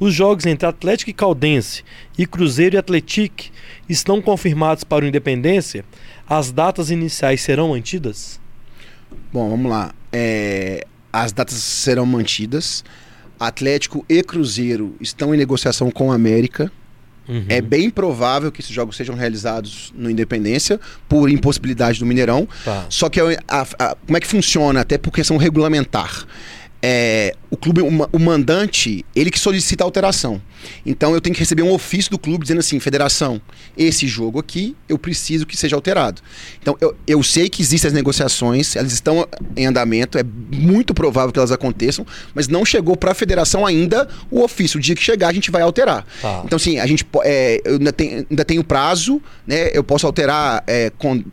Os 0.00 0.14
jogos 0.14 0.46
entre 0.46 0.66
Atlético 0.66 1.10
e 1.10 1.12
Caldense 1.12 1.84
e 2.16 2.24
Cruzeiro 2.24 2.76
e 2.76 2.78
Atlético 2.78 3.44
estão 3.90 4.22
confirmados 4.22 4.84
para 4.84 5.04
o 5.04 5.08
Independência? 5.08 5.84
As 6.26 6.50
datas 6.50 6.90
iniciais 6.90 7.42
serão 7.42 7.68
mantidas? 7.68 8.40
Bom, 9.30 9.50
vamos 9.50 9.70
lá. 9.70 9.94
É, 10.10 10.86
as 11.12 11.30
datas 11.30 11.56
serão 11.56 12.06
mantidas. 12.06 12.82
Atlético 13.38 14.02
e 14.08 14.22
Cruzeiro 14.22 14.96
estão 14.98 15.34
em 15.34 15.36
negociação 15.36 15.90
com 15.90 16.10
a 16.10 16.14
América. 16.14 16.72
Uhum. 17.28 17.44
É 17.48 17.60
bem 17.60 17.90
provável 17.90 18.50
que 18.50 18.60
esses 18.60 18.72
jogos 18.72 18.96
sejam 18.96 19.14
realizados 19.14 19.92
no 19.94 20.10
Independência, 20.10 20.80
por 21.08 21.28
impossibilidade 21.30 21.98
do 21.98 22.06
Mineirão. 22.06 22.48
Tá. 22.64 22.86
Só 22.88 23.08
que 23.08 23.20
a- 23.20 23.38
a- 23.46 23.66
a- 23.78 23.96
como 24.06 24.16
é 24.16 24.20
que 24.20 24.26
funciona? 24.26 24.80
Até 24.80 24.96
por 24.96 25.10
questão 25.12 25.36
regulamentar. 25.36 26.24
É, 26.80 27.34
o 27.50 27.56
clube, 27.56 27.80
o, 27.80 27.90
ma- 27.90 28.08
o 28.12 28.18
mandante, 28.20 29.04
ele 29.14 29.32
que 29.32 29.38
solicita 29.38 29.82
a 29.82 29.86
alteração. 29.86 30.40
Então 30.86 31.12
eu 31.12 31.20
tenho 31.20 31.34
que 31.34 31.40
receber 31.40 31.62
um 31.62 31.72
ofício 31.72 32.08
do 32.10 32.18
clube 32.18 32.44
dizendo 32.44 32.58
assim, 32.60 32.78
federação, 32.78 33.40
esse 33.76 34.06
jogo 34.06 34.38
aqui 34.38 34.76
eu 34.88 34.96
preciso 34.96 35.44
que 35.44 35.56
seja 35.56 35.74
alterado. 35.74 36.22
Então 36.62 36.76
eu, 36.80 36.96
eu 37.06 37.20
sei 37.22 37.48
que 37.48 37.62
existem 37.62 37.88
as 37.88 37.94
negociações, 37.94 38.76
elas 38.76 38.92
estão 38.92 39.26
em 39.56 39.66
andamento, 39.66 40.18
é 40.18 40.22
muito 40.22 40.94
provável 40.94 41.32
que 41.32 41.38
elas 41.38 41.50
aconteçam, 41.50 42.06
mas 42.32 42.46
não 42.46 42.64
chegou 42.64 42.96
para 42.96 43.10
a 43.10 43.14
federação 43.14 43.66
ainda 43.66 44.08
o 44.30 44.40
ofício. 44.42 44.78
O 44.78 44.80
dia 44.80 44.94
que 44.94 45.02
chegar 45.02 45.28
a 45.28 45.32
gente 45.32 45.50
vai 45.50 45.62
alterar. 45.62 46.06
Tá. 46.22 46.42
Então 46.44 46.56
assim, 46.56 46.78
a 46.78 46.86
gente 46.86 47.04
é, 47.24 47.60
eu 47.64 47.74
ainda 47.74 47.92
tenho, 47.92 48.26
ainda 48.30 48.44
tenho 48.44 48.62
prazo, 48.62 49.20
né? 49.46 49.70
Eu 49.72 49.82
posso 49.82 50.06
alterar 50.06 50.62
é, 50.66 50.90
com 50.96 51.24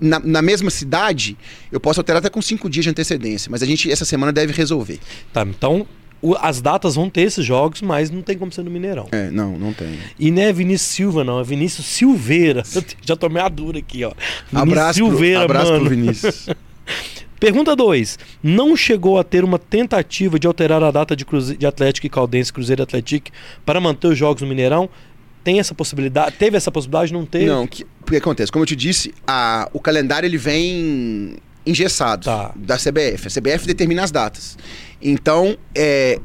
na, 0.00 0.18
na 0.20 0.42
mesma 0.42 0.70
cidade, 0.70 1.36
eu 1.70 1.78
posso 1.80 2.00
alterar 2.00 2.18
até 2.20 2.28
com 2.30 2.40
cinco 2.42 2.68
dias 2.70 2.84
de 2.84 2.90
antecedência, 2.90 3.50
mas 3.50 3.62
a 3.62 3.66
gente 3.66 3.90
essa 3.90 4.04
semana 4.04 4.32
deve 4.32 4.52
resolver. 4.52 4.98
Tá, 5.32 5.42
então 5.42 5.86
o- 6.22 6.34
as 6.40 6.60
datas 6.60 6.94
vão 6.94 7.08
ter 7.08 7.22
esses 7.22 7.44
jogos, 7.44 7.80
mas 7.82 8.10
não 8.10 8.22
tem 8.22 8.36
como 8.36 8.50
ser 8.52 8.62
no 8.62 8.70
Mineirão. 8.70 9.08
É, 9.12 9.30
não, 9.30 9.58
não 9.58 9.72
tem. 9.72 9.98
E 10.18 10.30
não 10.30 10.42
é 10.42 10.52
Vinícius 10.52 10.90
Silva, 10.90 11.24
não, 11.24 11.40
é 11.40 11.44
Vinícius 11.44 11.86
Silveira. 11.86 12.62
Já 13.04 13.16
tomei 13.16 13.42
a 13.42 13.48
dura 13.48 13.78
aqui, 13.78 14.04
ó. 14.04 14.12
Vinícius 14.50 14.62
Abraço, 14.72 14.98
pro, 15.00 15.08
Silveira, 15.08 15.44
abraço 15.44 15.72
mano. 15.72 15.80
pro 15.86 15.90
Vinícius. 15.96 16.48
Pergunta 17.40 17.74
2. 17.74 18.18
Não 18.42 18.76
chegou 18.76 19.18
a 19.18 19.24
ter 19.24 19.44
uma 19.44 19.58
tentativa 19.58 20.38
de 20.38 20.46
alterar 20.46 20.82
a 20.82 20.90
data 20.90 21.16
de, 21.16 21.24
Cruze... 21.24 21.56
de 21.56 21.66
Atlético 21.66 22.06
e 22.06 22.10
Caldense, 22.10 22.52
Cruzeiro 22.52 22.82
e 22.82 22.84
Atlético 22.84 23.30
para 23.64 23.80
manter 23.80 24.08
os 24.08 24.18
jogos 24.18 24.42
no 24.42 24.48
Mineirão? 24.48 24.90
Tem 25.42 25.58
essa 25.58 25.74
possibilidade? 25.74 26.36
Teve 26.36 26.56
essa 26.56 26.70
possibilidade? 26.70 27.12
Não 27.12 27.24
teve? 27.24 27.46
Não, 27.46 27.64
o 27.64 27.68
que 27.68 27.86
acontece? 28.16 28.52
Como 28.52 28.62
eu 28.62 28.66
te 28.66 28.76
disse, 28.76 29.14
a, 29.26 29.68
o 29.72 29.80
calendário 29.80 30.26
ele 30.26 30.36
vem 30.38 31.36
engessado 31.64 32.24
Tá. 32.24 32.52
da 32.56 32.76
CBF. 32.76 33.26
A 33.26 33.30
CBF 33.30 33.66
determina 33.66 34.02
as 34.02 34.10
datas. 34.10 34.58
Então, 35.00 35.56
é, 35.74 36.18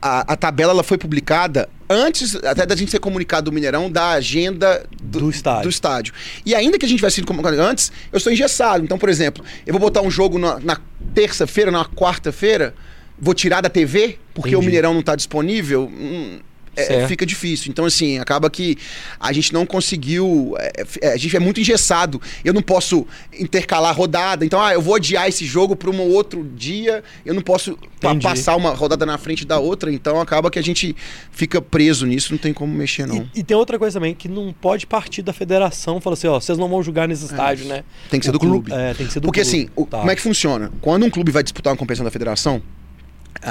a, 0.00 0.32
a 0.32 0.36
tabela 0.36 0.72
ela 0.72 0.82
foi 0.82 0.96
publicada 0.98 1.68
antes 1.90 2.34
até 2.36 2.66
da 2.66 2.76
gente 2.76 2.90
ser 2.90 2.98
comunicado 3.00 3.50
do 3.50 3.54
Mineirão 3.54 3.90
da 3.90 4.10
agenda 4.10 4.84
do, 5.02 5.20
Do 5.20 5.30
estádio. 5.30 5.62
do 5.62 5.68
estádio. 5.70 6.14
E 6.44 6.54
ainda 6.54 6.78
que 6.78 6.84
a 6.84 6.88
gente 6.88 6.98
tivesse 6.98 7.16
sido 7.16 7.26
comunicado 7.26 7.60
antes, 7.60 7.90
eu 8.12 8.16
estou 8.18 8.32
engessado. 8.32 8.84
Então, 8.84 8.98
por 8.98 9.08
exemplo, 9.08 9.44
eu 9.66 9.72
vou 9.72 9.80
botar 9.80 10.02
um 10.02 10.10
jogo 10.10 10.38
na, 10.38 10.58
na 10.60 10.78
terça-feira, 11.14 11.70
na 11.70 11.84
quarta-feira, 11.84 12.74
vou 13.18 13.32
tirar 13.34 13.60
da 13.60 13.68
TV 13.68 14.18
porque 14.34 14.50
Entendi. 14.50 14.56
o 14.56 14.66
Mineirão 14.66 14.92
não 14.92 15.00
está 15.00 15.16
disponível. 15.16 15.90
hum, 15.92 16.40
é, 16.78 17.08
fica 17.08 17.24
difícil. 17.26 17.70
Então, 17.70 17.84
assim, 17.84 18.18
acaba 18.18 18.48
que 18.50 18.76
a 19.18 19.32
gente 19.32 19.52
não 19.52 19.64
conseguiu. 19.66 20.54
é, 20.58 20.72
é, 21.02 21.12
a 21.12 21.16
gente 21.16 21.36
é 21.36 21.40
muito 21.40 21.60
engessado. 21.60 22.20
Eu 22.44 22.52
não 22.52 22.62
posso 22.62 23.06
intercalar 23.38 23.94
rodada. 23.96 24.44
Então, 24.44 24.60
ah, 24.60 24.72
eu 24.72 24.80
vou 24.82 24.94
adiar 24.94 25.28
esse 25.28 25.44
jogo 25.44 25.74
para 25.76 25.90
um 25.90 26.00
outro 26.00 26.44
dia. 26.44 27.02
Eu 27.24 27.34
não 27.34 27.42
posso 27.42 27.78
Entendi. 27.98 28.22
passar 28.22 28.56
uma 28.56 28.70
rodada 28.74 29.04
na 29.06 29.18
frente 29.18 29.44
da 29.44 29.58
outra. 29.58 29.92
Então, 29.92 30.20
acaba 30.20 30.50
que 30.50 30.58
a 30.58 30.62
gente 30.62 30.94
fica 31.32 31.60
preso 31.60 32.06
nisso. 32.06 32.32
Não 32.32 32.38
tem 32.38 32.52
como 32.52 32.72
mexer, 32.74 33.06
não. 33.06 33.28
E, 33.34 33.40
e 33.40 33.42
tem 33.42 33.56
outra 33.56 33.78
coisa 33.78 33.98
também, 33.98 34.14
que 34.14 34.28
não 34.28 34.52
pode 34.52 34.86
partir 34.86 35.22
da 35.22 35.32
federação. 35.32 36.00
Fala 36.00 36.14
assim, 36.14 36.26
ó, 36.28 36.40
vocês 36.40 36.58
não 36.58 36.68
vão 36.68 36.82
jogar 36.82 37.08
nesse 37.08 37.24
estádio, 37.24 37.66
né? 37.66 37.84
Tem 38.10 38.20
que 38.20 38.26
ser 38.26 38.30
O 38.30 38.32
do 38.34 38.38
clube. 38.38 38.72
É, 38.72 38.94
tem 38.94 39.06
que 39.06 39.12
ser 39.12 39.20
do 39.20 39.26
Porque 39.26 39.42
clube. 39.42 39.56
assim, 39.58 39.68
o- 39.76 39.86
Tá. 39.86 39.98
como 39.98 40.10
é 40.10 40.14
que 40.16 40.22
funciona? 40.22 40.70
Quando 40.80 41.04
um 41.06 41.10
clube 41.10 41.30
vai 41.32 41.42
disputar 41.42 41.72
uma 41.72 41.76
competição 41.76 42.04
da 42.04 42.10
federação, 42.10 42.62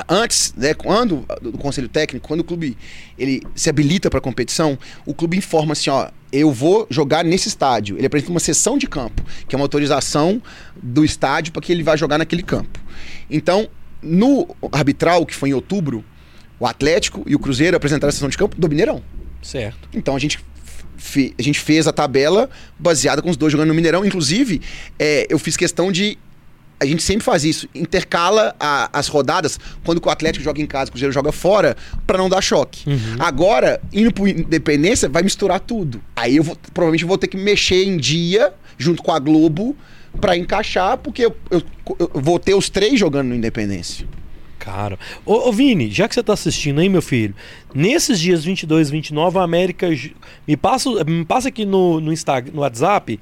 antes, 0.09 0.53
né, 0.55 0.73
quando 0.73 1.25
do 1.41 1.57
conselho 1.57 1.87
técnico, 1.87 2.27
quando 2.27 2.41
o 2.41 2.43
clube 2.43 2.77
ele 3.17 3.41
se 3.55 3.69
habilita 3.69 4.09
para 4.09 4.19
a 4.19 4.21
competição, 4.21 4.77
o 5.05 5.13
clube 5.13 5.37
informa 5.37 5.73
assim, 5.73 5.89
ó, 5.89 6.09
eu 6.31 6.51
vou 6.51 6.85
jogar 6.89 7.23
nesse 7.23 7.47
estádio. 7.47 7.97
Ele 7.97 8.05
apresenta 8.05 8.31
uma 8.31 8.39
sessão 8.39 8.77
de 8.77 8.87
campo, 8.87 9.23
que 9.47 9.55
é 9.55 9.57
uma 9.57 9.63
autorização 9.63 10.41
do 10.81 11.05
estádio 11.05 11.53
para 11.53 11.61
que 11.61 11.71
ele 11.71 11.83
vá 11.83 11.95
jogar 11.95 12.17
naquele 12.17 12.43
campo. 12.43 12.79
Então, 13.29 13.69
no 14.01 14.55
arbitral 14.71 15.25
que 15.25 15.33
foi 15.33 15.49
em 15.49 15.53
outubro, 15.53 16.03
o 16.59 16.65
Atlético 16.65 17.23
e 17.25 17.35
o 17.35 17.39
Cruzeiro 17.39 17.77
apresentaram 17.77 18.09
a 18.09 18.11
sessão 18.11 18.29
de 18.29 18.37
campo 18.37 18.59
do 18.59 18.67
Mineirão. 18.67 19.01
Certo. 19.41 19.87
Então 19.93 20.15
a 20.15 20.19
gente, 20.19 20.39
a 21.37 21.41
gente 21.41 21.59
fez 21.59 21.87
a 21.87 21.93
tabela 21.93 22.49
baseada 22.77 23.21
com 23.21 23.29
os 23.29 23.37
dois 23.37 23.51
jogando 23.51 23.69
no 23.69 23.73
Mineirão. 23.73 24.03
Inclusive, 24.05 24.61
é, 24.97 25.25
eu 25.29 25.39
fiz 25.39 25.55
questão 25.55 25.91
de. 25.91 26.17
A 26.79 26.85
gente 26.85 27.01
sempre 27.01 27.23
faz 27.23 27.43
isso, 27.43 27.67
intercala 27.73 28.55
a- 28.59 28.89
as 28.93 29.07
rodadas 29.07 29.59
quando 29.83 30.03
o 30.05 30.09
Atlético 30.09 30.43
joga 30.43 30.61
em 30.61 30.65
casa, 30.67 30.89
o 30.89 30.91
Cruzeiro 30.91 31.11
joga 31.11 31.31
fora, 31.31 31.75
pra 32.05 32.17
não 32.17 32.29
dar 32.29 32.41
choque. 32.41 32.87
Uhum. 32.87 33.15
Agora, 33.19 33.81
indo 33.91 34.11
pro 34.13 34.27
Independência, 34.27 35.09
vai 35.09 35.23
misturar 35.23 35.59
tudo. 35.59 35.99
Aí 36.15 36.35
eu 36.37 36.43
vou, 36.43 36.55
provavelmente 36.73 37.03
vou 37.05 37.17
ter 37.17 37.27
que 37.27 37.37
mexer 37.37 37.83
em 37.83 37.97
dia, 37.97 38.53
junto 38.77 39.01
com 39.01 39.11
a 39.11 39.17
Globo, 39.17 39.75
pra 40.21 40.37
encaixar, 40.37 40.97
porque 40.99 41.25
eu, 41.25 41.35
eu- 41.49 41.63
eu 41.99 42.11
vou 42.13 42.37
ter 42.37 42.53
os 42.53 42.69
três 42.69 42.99
jogando 42.99 43.27
no 43.29 43.35
Independência. 43.35 44.07
Cara. 44.59 44.99
Ô, 45.25 45.47
ô, 45.47 45.51
Vini, 45.53 45.89
já 45.89 46.07
que 46.09 46.13
você 46.15 46.21
tá 46.21 46.33
assistindo 46.33 46.81
aí, 46.81 46.89
meu 46.89 47.01
filho, 47.01 47.33
nesses 47.73 48.19
dias 48.19 48.43
22 48.43 48.89
e 48.89 48.91
29, 48.91 49.39
a 49.39 49.43
América. 49.43 49.87
Me 50.47 50.57
passa, 50.57 50.89
me 51.05 51.23
passa 51.23 51.47
aqui 51.47 51.63
no, 51.63 52.01
no 52.01 52.11
Instagram, 52.11 52.51
no 52.53 52.61
WhatsApp, 52.61 53.17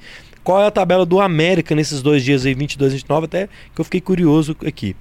qual 0.46 0.62
é 0.62 0.66
a 0.68 0.70
tabela 0.70 1.04
do 1.04 1.20
América 1.20 1.74
nesses 1.74 2.00
dois 2.00 2.22
dias 2.22 2.46
aí, 2.46 2.54
22 2.54 2.92
e 2.92 2.96
29, 2.98 3.24
até 3.24 3.48
que 3.74 3.80
eu 3.80 3.84
fiquei 3.84 4.00
curioso 4.00 4.56
aqui. 4.64 4.94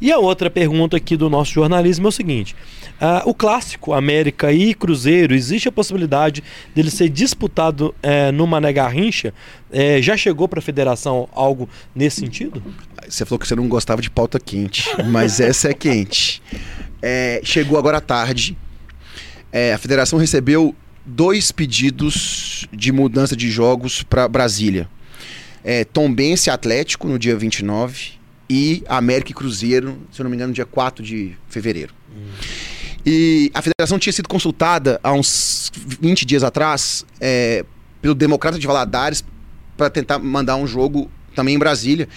E 0.00 0.12
a 0.12 0.18
outra 0.18 0.48
pergunta 0.48 0.96
aqui 0.96 1.16
do 1.16 1.28
nosso 1.28 1.52
jornalismo 1.52 2.06
é 2.06 2.08
o 2.08 2.12
seguinte: 2.12 2.54
ah, 3.00 3.20
o 3.26 3.34
clássico 3.34 3.94
América 3.94 4.52
e 4.52 4.72
Cruzeiro, 4.72 5.34
existe 5.34 5.68
a 5.68 5.72
possibilidade 5.72 6.40
dele 6.72 6.88
ser 6.88 7.08
disputado 7.08 7.92
eh, 8.00 8.30
no 8.30 8.46
Mané 8.46 8.72
Garrincha? 8.72 9.34
Eh, 9.72 10.00
já 10.00 10.16
chegou 10.16 10.46
para 10.46 10.60
a 10.60 10.62
federação 10.62 11.28
algo 11.32 11.68
nesse 11.92 12.20
sentido? 12.20 12.62
Você 13.08 13.24
falou 13.24 13.40
que 13.40 13.48
você 13.48 13.56
não 13.56 13.66
gostava 13.66 14.00
de 14.00 14.08
pauta 14.08 14.38
quente, 14.38 14.88
mas 15.10 15.40
essa 15.40 15.68
é 15.68 15.74
quente. 15.74 16.40
É, 17.02 17.40
chegou 17.42 17.76
agora 17.76 17.98
à 17.98 18.00
tarde. 18.00 18.56
É, 19.50 19.72
a 19.72 19.78
federação 19.78 20.16
recebeu 20.16 20.76
dois 21.04 21.50
pedidos 21.50 22.66
de 22.72 22.92
mudança 22.92 23.36
de 23.36 23.50
jogos 23.50 24.02
para 24.02 24.28
Brasília. 24.28 24.88
É, 25.64 25.84
Tombense 25.84 26.50
Atlético 26.50 27.08
no 27.08 27.18
dia 27.18 27.36
29 27.36 28.12
e 28.48 28.82
América 28.88 29.30
e 29.30 29.34
Cruzeiro, 29.34 29.98
se 30.10 30.20
eu 30.20 30.24
não 30.24 30.30
me 30.30 30.36
engano, 30.36 30.48
no 30.48 30.54
dia 30.54 30.66
4 30.66 31.04
de 31.04 31.36
fevereiro. 31.48 31.94
E 33.04 33.50
a 33.52 33.62
federação 33.62 33.98
tinha 33.98 34.12
sido 34.12 34.28
consultada 34.28 35.00
há 35.02 35.12
uns 35.12 35.72
20 36.00 36.24
dias 36.24 36.44
atrás 36.44 37.04
é, 37.20 37.64
pelo 38.00 38.14
Democrata 38.14 38.58
de 38.58 38.66
Valadares 38.66 39.24
para 39.76 39.90
tentar 39.90 40.18
mandar 40.18 40.56
um 40.56 40.66
jogo 40.66 41.10
também 41.34 41.54
em 41.54 41.58
Brasília. 41.58 42.08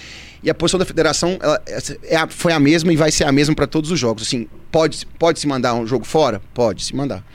E 0.43 0.49
a 0.49 0.53
posição 0.53 0.77
da 0.79 0.85
federação 0.85 1.39
ela, 1.41 1.61
é 2.03 2.15
a, 2.15 2.27
foi 2.27 2.53
a 2.53 2.59
mesma 2.59 2.93
e 2.93 2.95
vai 2.95 3.11
ser 3.11 3.23
a 3.23 3.31
mesma 3.31 3.55
para 3.55 3.65
todos 3.65 3.89
os 3.89 3.99
jogos. 3.99 4.23
Assim, 4.23 4.47
pode, 4.71 5.05
pode 5.17 5.39
se 5.39 5.47
mandar 5.47 5.73
um 5.73 5.87
jogo 5.87 6.05
fora? 6.05 6.39
Pode 6.53 6.83
se 6.83 6.95
mandar. 6.95 7.25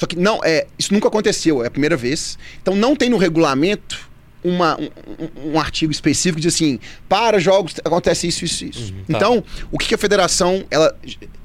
Só 0.00 0.06
que 0.06 0.16
não, 0.16 0.40
é, 0.42 0.66
isso 0.78 0.94
nunca 0.94 1.08
aconteceu, 1.08 1.62
é 1.62 1.66
a 1.66 1.70
primeira 1.70 1.94
vez. 1.94 2.38
Então 2.62 2.74
não 2.74 2.96
tem 2.96 3.10
no 3.10 3.18
regulamento 3.18 4.08
uma, 4.42 4.80
um, 4.80 5.50
um, 5.50 5.60
artigo 5.60 5.92
específico 5.92 6.36
que 6.36 6.46
diz 6.46 6.54
assim, 6.54 6.80
para 7.06 7.38
jogos 7.38 7.74
acontece 7.84 8.26
isso, 8.26 8.42
isso, 8.42 8.64
isso. 8.64 8.94
Uhum, 8.94 9.04
tá. 9.04 9.04
Então, 9.10 9.44
o 9.70 9.76
que, 9.76 9.88
que 9.88 9.94
a 9.94 9.98
federação 9.98 10.64
ela 10.70 10.96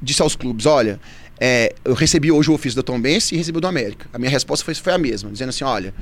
disse 0.01 0.21
aos 0.21 0.37
clubes? 0.37 0.65
Olha, 0.65 1.01
é, 1.37 1.75
eu 1.83 1.93
recebi 1.93 2.31
hoje 2.31 2.49
o 2.49 2.53
ofício 2.53 2.77
da 2.77 2.83
Tom 2.83 2.97
Bense 2.97 3.35
e 3.35 3.37
recebi 3.37 3.57
o 3.57 3.61
do 3.61 3.67
América. 3.67 4.07
A 4.13 4.17
minha 4.17 4.31
resposta 4.31 4.63
foi, 4.63 4.73
foi 4.73 4.93
a 4.93 4.97
mesma, 4.97 5.29
dizendo 5.29 5.49
assim, 5.49 5.65
olha, 5.65 5.93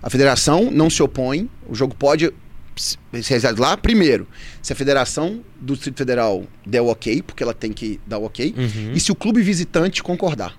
a 0.00 0.08
federação 0.08 0.70
não 0.70 0.88
se 0.88 1.02
opõe, 1.02 1.50
o 1.68 1.74
jogo 1.74 1.96
pode 1.96 2.32
ser 2.76 2.98
realizado 3.10 3.58
lá. 3.58 3.76
Primeiro, 3.76 4.28
se 4.62 4.72
a 4.72 4.76
federação 4.76 5.40
do 5.60 5.74
Distrito 5.74 5.98
Federal 5.98 6.44
der 6.64 6.80
o 6.80 6.86
ok, 6.86 7.22
porque 7.22 7.42
ela 7.42 7.52
tem 7.52 7.72
que 7.72 7.98
dar 8.06 8.18
o 8.18 8.24
ok, 8.24 8.54
uhum. 8.56 8.92
e 8.94 9.00
se 9.00 9.10
o 9.10 9.16
clube 9.16 9.42
visitante 9.42 10.00
concordar. 10.00 10.56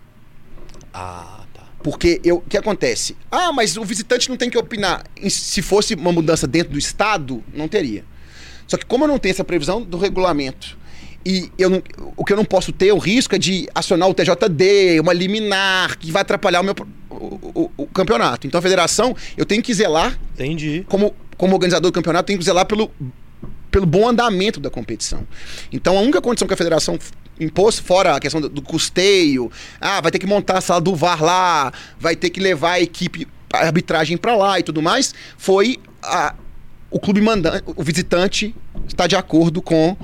Ah, 0.93 1.43
tá. 1.53 1.63
Porque 1.83 2.19
eu, 2.23 2.37
o 2.37 2.41
que 2.41 2.57
acontece? 2.57 3.15
Ah, 3.31 3.51
mas 3.51 3.77
o 3.77 3.83
visitante 3.83 4.29
não 4.29 4.37
tem 4.37 4.49
que 4.49 4.57
opinar. 4.57 5.03
Se 5.29 5.61
fosse 5.61 5.93
uma 5.95 6.11
mudança 6.11 6.47
dentro 6.47 6.73
do 6.73 6.79
Estado, 6.79 7.43
não 7.53 7.67
teria. 7.67 8.03
Só 8.67 8.77
que 8.77 8.85
como 8.85 9.05
eu 9.05 9.07
não 9.07 9.17
tenho 9.17 9.31
essa 9.31 9.43
previsão 9.43 9.81
do 9.81 9.97
regulamento 9.97 10.77
e 11.25 11.51
eu 11.57 11.69
não, 11.69 11.83
o 12.15 12.23
que 12.23 12.31
eu 12.31 12.37
não 12.37 12.45
posso 12.45 12.71
ter, 12.71 12.91
o 12.91 12.97
risco 12.97 13.35
é 13.35 13.37
de 13.37 13.67
acionar 13.75 14.07
o 14.07 14.13
TJD, 14.13 14.99
uma 15.01 15.13
liminar, 15.13 15.97
que 15.97 16.11
vai 16.11 16.21
atrapalhar 16.21 16.61
o 16.61 16.63
meu 16.63 16.75
o, 17.09 17.39
o, 17.55 17.71
o 17.77 17.87
campeonato. 17.87 18.47
Então 18.47 18.59
a 18.59 18.61
federação, 18.61 19.15
eu 19.35 19.45
tenho 19.45 19.61
que 19.61 19.73
zelar. 19.73 20.17
Entendi. 20.33 20.85
Como, 20.87 21.13
como 21.37 21.53
organizador 21.53 21.91
do 21.91 21.93
campeonato, 21.93 22.27
tenho 22.27 22.39
que 22.39 22.45
zelar 22.45 22.65
pelo, 22.65 22.91
pelo 23.71 23.85
bom 23.85 24.07
andamento 24.07 24.59
da 24.59 24.69
competição. 24.69 25.25
Então 25.71 25.97
a 25.97 26.01
única 26.01 26.21
condição 26.21 26.47
que 26.47 26.53
a 26.53 26.57
federação 26.57 26.97
impôs, 27.39 27.79
fora 27.79 28.15
a 28.15 28.19
questão 28.19 28.41
do, 28.41 28.49
do 28.49 28.61
custeio, 28.61 29.51
ah, 29.79 30.01
vai 30.01 30.11
ter 30.11 30.19
que 30.19 30.27
montar 30.27 30.57
a 30.57 30.61
sala 30.61 30.81
do 30.81 30.95
VAR 30.95 31.23
lá, 31.23 31.71
vai 31.99 32.15
ter 32.15 32.29
que 32.29 32.39
levar 32.39 32.73
a 32.73 32.81
equipe, 32.81 33.27
a 33.53 33.65
arbitragem 33.65 34.17
para 34.17 34.35
lá 34.35 34.59
e 34.59 34.63
tudo 34.63 34.81
mais, 34.81 35.13
foi 35.37 35.77
a, 36.03 36.35
o 36.91 36.99
clube 36.99 37.21
mandante, 37.21 37.63
o 37.65 37.83
visitante 37.83 38.55
está 38.87 39.07
de 39.07 39.15
acordo 39.15 39.61
com 39.61 39.95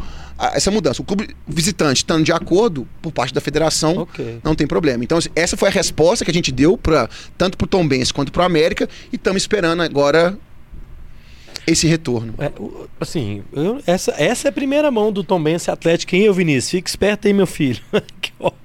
essa 0.53 0.69
mudança. 0.69 1.01
O 1.01 1.05
clube 1.05 1.35
visitante 1.47 1.97
estando 1.97 2.23
de 2.23 2.31
acordo 2.31 2.87
por 3.01 3.11
parte 3.11 3.33
da 3.33 3.39
federação, 3.39 3.99
okay. 3.99 4.39
não 4.43 4.53
tem 4.53 4.67
problema. 4.67 5.03
Então, 5.03 5.17
essa 5.35 5.55
foi 5.55 5.69
a 5.69 5.71
resposta 5.71 6.25
que 6.25 6.31
a 6.31 6.33
gente 6.33 6.51
deu 6.51 6.77
pra, 6.77 7.09
tanto 7.37 7.57
para 7.57 7.65
o 7.65 7.67
Tom 7.67 7.87
Benz 7.87 8.11
quanto 8.11 8.31
para 8.31 8.43
o 8.43 8.45
América 8.45 8.89
e 9.11 9.15
estamos 9.15 9.41
esperando 9.41 9.81
agora 9.81 10.37
esse 11.67 11.87
retorno. 11.87 12.33
É, 12.37 12.51
assim, 12.99 13.43
eu, 13.53 13.81
essa, 13.85 14.13
essa 14.17 14.47
é 14.47 14.49
a 14.49 14.53
primeira 14.53 14.91
mão 14.91 15.11
do 15.11 15.23
Tom 15.23 15.41
Benz 15.41 15.67
Atlético. 15.67 16.11
Quem 16.11 16.29
o 16.29 16.33
Vinícius? 16.33 16.71
Fica 16.71 16.89
esperto 16.89 17.27
aí, 17.27 17.33
meu 17.33 17.47
filho. 17.47 17.81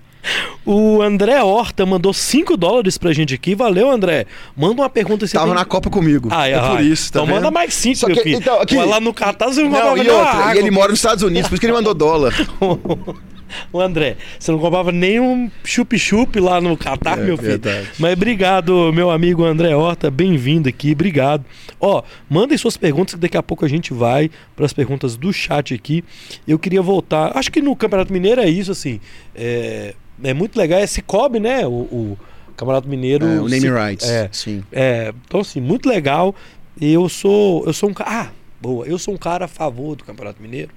O 0.65 1.01
André 1.01 1.43
Horta 1.43 1.87
mandou 1.87 2.13
5 2.13 2.57
dólares 2.57 2.99
pra 2.99 3.13
gente 3.13 3.35
aqui. 3.35 3.55
Valeu, 3.55 3.91
André. 3.91 4.27
Manda 4.57 4.83
uma 4.83 4.91
pergunta. 4.91 5.27
Você 5.27 5.33
Tava 5.33 5.47
tem... 5.47 5.55
na 5.55 5.65
Copa 5.65 5.89
comigo. 5.89 6.29
Ah, 6.31 6.49
é, 6.49 6.53
é 6.53 6.61
por 6.61 6.81
isso. 6.81 7.13
Tá 7.13 7.21
então 7.21 7.27
vendo? 7.27 7.37
manda 7.37 7.51
mais 7.51 7.73
5, 7.75 8.07
meu 8.07 8.17
filho. 8.17 8.37
Então, 8.37 8.61
aqui... 8.61 8.77
lá 8.77 9.01
no 9.01 9.15
Catar 9.15 9.49
você 9.49 9.63
não, 9.63 9.71
não 9.71 9.97
e, 9.97 10.09
outra, 10.09 10.55
e 10.55 10.59
ele 10.59 10.71
mora 10.71 10.91
nos 10.91 10.99
Estados 10.99 11.23
Unidos, 11.23 11.49
por 11.49 11.55
isso 11.55 11.61
que 11.61 11.67
ele 11.67 11.73
mandou 11.73 11.95
dólar. 11.95 12.35
o 13.73 13.81
André, 13.81 14.17
você 14.39 14.53
não 14.53 14.59
comprava 14.59 14.93
nenhum 14.93 15.51
chup-chup 15.65 16.39
lá 16.39 16.61
no 16.61 16.77
Catar, 16.77 17.19
é, 17.19 17.23
meu 17.23 17.37
filho. 17.37 17.51
Verdade. 17.51 17.89
Mas 17.99 18.13
obrigado, 18.13 18.93
meu 18.93 19.11
amigo 19.11 19.45
André 19.45 19.75
Horta. 19.75 20.11
Bem-vindo 20.11 20.69
aqui, 20.69 20.93
obrigado. 20.93 21.45
Ó, 21.81 22.03
mandem 22.29 22.57
suas 22.59 22.77
perguntas 22.77 23.15
que 23.15 23.21
daqui 23.21 23.37
a 23.37 23.43
pouco 23.43 23.65
a 23.65 23.69
gente 23.69 23.93
vai 23.93 24.31
para 24.55 24.67
as 24.67 24.73
perguntas 24.73 25.17
do 25.17 25.33
chat 25.33 25.75
aqui. 25.75 26.05
Eu 26.47 26.59
queria 26.59 26.83
voltar. 26.83 27.37
Acho 27.37 27.51
que 27.51 27.63
no 27.63 27.75
Campeonato 27.75 28.13
Mineiro 28.13 28.41
é 28.41 28.49
isso, 28.49 28.71
assim. 28.71 29.01
É 29.35 29.95
é 30.23 30.35
muito 30.35 30.57
legal. 30.57 30.81
É 30.81 30.87
Cicobi, 30.87 31.41
né? 31.41 31.66
O, 31.66 31.71
o 31.71 32.18
Campeonato 32.57 32.89
Mineiro. 32.89 33.27
É, 33.27 33.41
o 33.41 33.49
name 33.49 33.68
rights. 33.68 34.09
É, 34.09 34.29
sim. 34.33 34.62
É, 34.73 35.12
então, 35.27 35.41
assim, 35.41 35.61
muito 35.61 35.89
legal. 35.89 36.35
E 36.81 36.93
eu 36.93 37.09
sou, 37.09 37.64
eu 37.66 37.73
sou 37.73 37.91
um 37.91 37.95
cara. 37.95 38.11
Ah, 38.11 38.31
boa. 38.61 38.87
Eu 38.87 38.99
sou 38.99 39.14
um 39.14 39.16
cara 39.16 39.45
a 39.45 39.49
favor 39.49 39.97
do 39.97 40.05
Campeonato 40.05 40.41
Mineiro. 40.43 40.71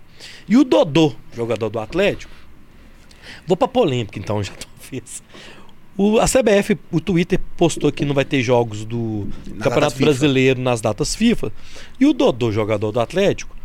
E 0.48 0.58
o 0.58 0.64
Dodô, 0.64 1.14
jogador 1.34 1.70
do 1.70 1.80
Atlético. 1.80 2.32
Vou 3.48 3.58
pra 3.58 3.68
polêmica, 3.68 4.20
então, 4.20 4.42
já 4.44 4.54
tô 4.54 4.68
fez. 4.80 5.24
O, 5.96 6.20
a 6.20 6.26
CBF, 6.26 6.78
o 6.92 7.00
Twitter 7.00 7.40
postou 7.56 7.92
que 7.92 8.04
não 8.04 8.16
vai 8.16 8.26
ter 8.26 8.42
jogos 8.42 8.84
do 8.84 9.28
Na 9.48 9.64
Campeonato 9.64 9.98
Brasileiro 10.00 10.60
nas 10.60 10.82
datas 10.82 11.16
FIFA. 11.16 11.52
E 12.00 12.06
o 12.06 12.14
Dodô, 12.14 12.52
jogador 12.52 12.92
do 12.92 13.00
Atlético, 13.00 13.56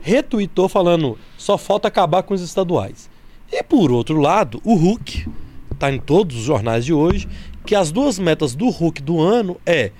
retweetou 0.00 0.68
falando: 0.68 1.18
só 1.38 1.56
falta 1.56 1.88
acabar 1.88 2.22
com 2.22 2.34
os 2.34 2.42
estaduais. 2.42 3.08
E 3.52 3.62
por 3.62 3.90
outro 3.90 4.18
lado, 4.18 4.60
o 4.64 4.74
Hulk 4.74 5.28
está 5.72 5.92
em 5.92 5.98
todos 5.98 6.36
os 6.36 6.42
jornais 6.42 6.84
de 6.84 6.92
hoje 6.92 7.28
que 7.64 7.74
as 7.74 7.90
duas 7.90 8.18
metas 8.18 8.54
do 8.54 8.68
Hulk 8.68 9.02
do 9.02 9.20
ano 9.20 9.60
é 9.66 9.92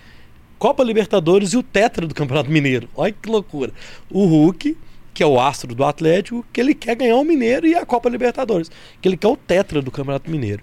Copa 0.58 0.84
Libertadores 0.84 1.52
e 1.52 1.56
o 1.56 1.62
Tetra 1.62 2.06
do 2.06 2.14
Campeonato 2.14 2.50
Mineiro. 2.50 2.88
Olha 2.94 3.12
que 3.12 3.28
loucura. 3.28 3.72
O 4.10 4.24
Hulk, 4.26 4.76
que 5.14 5.22
é 5.22 5.26
o 5.26 5.40
astro 5.40 5.74
do 5.74 5.84
Atlético, 5.84 6.44
que 6.52 6.60
ele 6.60 6.74
quer 6.74 6.96
ganhar 6.96 7.16
o 7.16 7.24
Mineiro 7.24 7.66
e 7.66 7.74
a 7.74 7.86
Copa 7.86 8.08
Libertadores, 8.08 8.70
que 9.00 9.08
ele 9.08 9.16
quer 9.16 9.28
o 9.28 9.36
Tetra 9.36 9.80
do 9.80 9.90
Campeonato 9.90 10.30
Mineiro. 10.30 10.62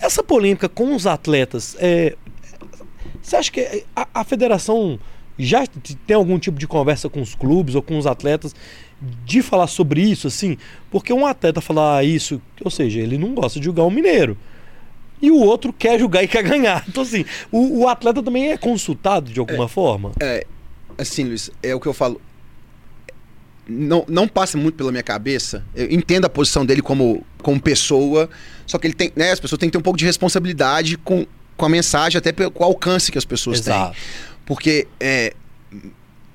Essa 0.00 0.22
polêmica 0.22 0.68
com 0.68 0.94
os 0.94 1.06
atletas, 1.06 1.76
é... 1.78 2.16
você 3.22 3.36
acha 3.36 3.52
que 3.52 3.84
a, 3.94 4.08
a 4.14 4.24
federação 4.24 4.98
já 5.44 5.66
tem 6.06 6.16
algum 6.16 6.38
tipo 6.38 6.58
de 6.58 6.66
conversa 6.66 7.08
com 7.08 7.20
os 7.20 7.34
clubes 7.34 7.74
ou 7.74 7.82
com 7.82 7.98
os 7.98 8.06
atletas 8.06 8.54
de 9.24 9.42
falar 9.42 9.66
sobre 9.66 10.02
isso, 10.02 10.26
assim, 10.26 10.58
porque 10.90 11.12
um 11.12 11.26
atleta 11.26 11.60
falar 11.60 12.04
isso, 12.04 12.40
ou 12.62 12.70
seja, 12.70 13.00
ele 13.00 13.16
não 13.16 13.34
gosta 13.34 13.58
de 13.58 13.64
jogar 13.64 13.84
o 13.84 13.90
mineiro. 13.90 14.36
E 15.22 15.30
o 15.30 15.36
outro 15.36 15.72
quer 15.72 15.98
jogar 15.98 16.22
e 16.22 16.28
quer 16.28 16.42
ganhar. 16.42 16.84
Então, 16.88 17.02
assim, 17.02 17.24
o, 17.50 17.80
o 17.80 17.88
atleta 17.88 18.22
também 18.22 18.50
é 18.50 18.56
consultado 18.56 19.30
de 19.30 19.38
alguma 19.38 19.64
é, 19.64 19.68
forma? 19.68 20.12
É, 20.20 20.46
assim, 20.96 21.24
Luiz, 21.24 21.50
é 21.62 21.74
o 21.74 21.80
que 21.80 21.86
eu 21.86 21.92
falo. 21.92 22.20
Não, 23.68 24.04
não 24.08 24.26
passa 24.26 24.56
muito 24.58 24.74
pela 24.76 24.90
minha 24.90 25.02
cabeça. 25.02 25.64
Eu 25.74 25.90
entendo 25.90 26.24
a 26.24 26.28
posição 26.28 26.64
dele 26.64 26.82
como, 26.82 27.24
como 27.42 27.60
pessoa, 27.60 28.28
só 28.66 28.78
que 28.78 28.86
ele 28.86 28.94
tem, 28.94 29.12
né, 29.14 29.30
as 29.30 29.38
pessoas 29.38 29.58
têm 29.58 29.68
que 29.68 29.72
ter 29.72 29.78
um 29.78 29.82
pouco 29.82 29.98
de 29.98 30.04
responsabilidade 30.04 30.96
com, 30.96 31.26
com 31.56 31.66
a 31.66 31.68
mensagem, 31.68 32.18
até 32.18 32.32
com 32.32 32.64
o 32.64 32.66
alcance 32.66 33.12
que 33.12 33.18
as 33.18 33.24
pessoas 33.24 33.60
Exato. 33.60 33.92
têm. 33.92 34.00
Porque 34.50 34.88
é, 34.98 35.32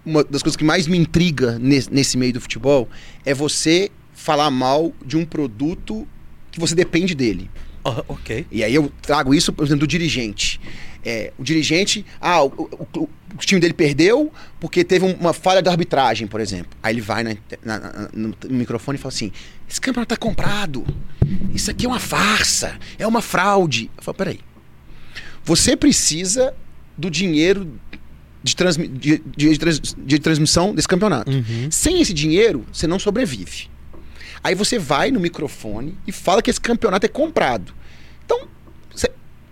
uma 0.05 0.24
das 0.24 0.41
coisas 0.41 0.55
que 0.55 0.63
mais 0.63 0.88
me 0.88 0.97
intriga 0.97 1.59
nesse, 1.59 1.93
nesse 1.93 2.18
meio 2.18 2.32
do 2.32 2.39
futebol 2.39 2.88
é 3.26 3.34
você 3.34 3.91
falar 4.13 4.49
mal 4.49 4.93
de 5.05 5.18
um 5.18 5.26
produto 5.26 6.07
que 6.49 6.57
você 6.57 6.74
depende 6.74 7.13
dele. 7.13 7.51
Ok. 8.07 8.47
E 8.49 8.63
aí 8.63 8.74
eu 8.74 8.89
trago 9.01 9.34
isso, 9.34 9.51
por 9.51 9.66
exemplo, 9.66 9.82
do 9.82 9.88
dirigente. 9.88 10.61
É, 11.03 11.34
o 11.38 11.43
dirigente, 11.43 12.05
ah, 12.22 12.41
o, 12.41 12.47
o, 12.95 13.01
o, 13.01 13.38
time 13.39 13.59
dele 13.59 13.74
perdeu 13.74 14.32
porque 14.61 14.86
teve 14.86 15.03
uma 15.05 15.34
falha 15.34 15.61
de 15.61 15.68
arbitragem, 15.68 16.26
por 16.26 16.39
exemplo. 16.39 16.72
Aí 16.82 16.93
ele 16.93 17.01
vai 17.01 17.22
na, 17.22 17.36
na, 17.66 17.80
na, 17.80 18.09
no, 18.13 18.34
microfone 18.49 18.97
e 18.97 19.01
fala 19.01 19.13
assim: 19.13 19.30
esse 19.70 19.82
campeonato 19.82 20.16
tá 20.16 20.18
comprado. 20.18 20.86
Isso 21.53 21.70
aqui 21.70 21.86
é 21.86 21.89
uma 21.89 21.99
farsa, 21.99 22.80
é 22.97 23.05
uma 23.05 23.22
fraude. 23.22 23.91
Eu 23.97 24.03
falo, 24.03 24.16
peraí. 24.16 24.39
Você 25.43 25.76
precisa 25.76 26.55
do 26.97 27.09
dinheiro 27.09 27.80
de, 28.46 28.56
transmi 28.56 28.88
de, 28.88 29.22
de, 29.36 29.58
de 29.98 30.20
transmissão 30.20 30.74
desse 30.76 30.88
campeonato. 30.88 31.32
Uhum. 31.32 31.68
Sem 31.72 32.00
esse 32.00 32.14
dinheiro, 32.14 32.64
você 32.72 32.86
não 32.86 33.00
sobrevive. 33.00 33.68
Aí 34.43 34.54
você 34.54 34.78
vai 34.78 35.10
no 35.10 35.20
microfone 35.20 35.98
e 36.06 36.12
fala 36.12 36.41
que 36.43 36.52
esse 36.52 36.62
campeonato 36.62 37.08
é 37.08 37.10
comprado. 37.10 37.74
Então, 38.24 38.48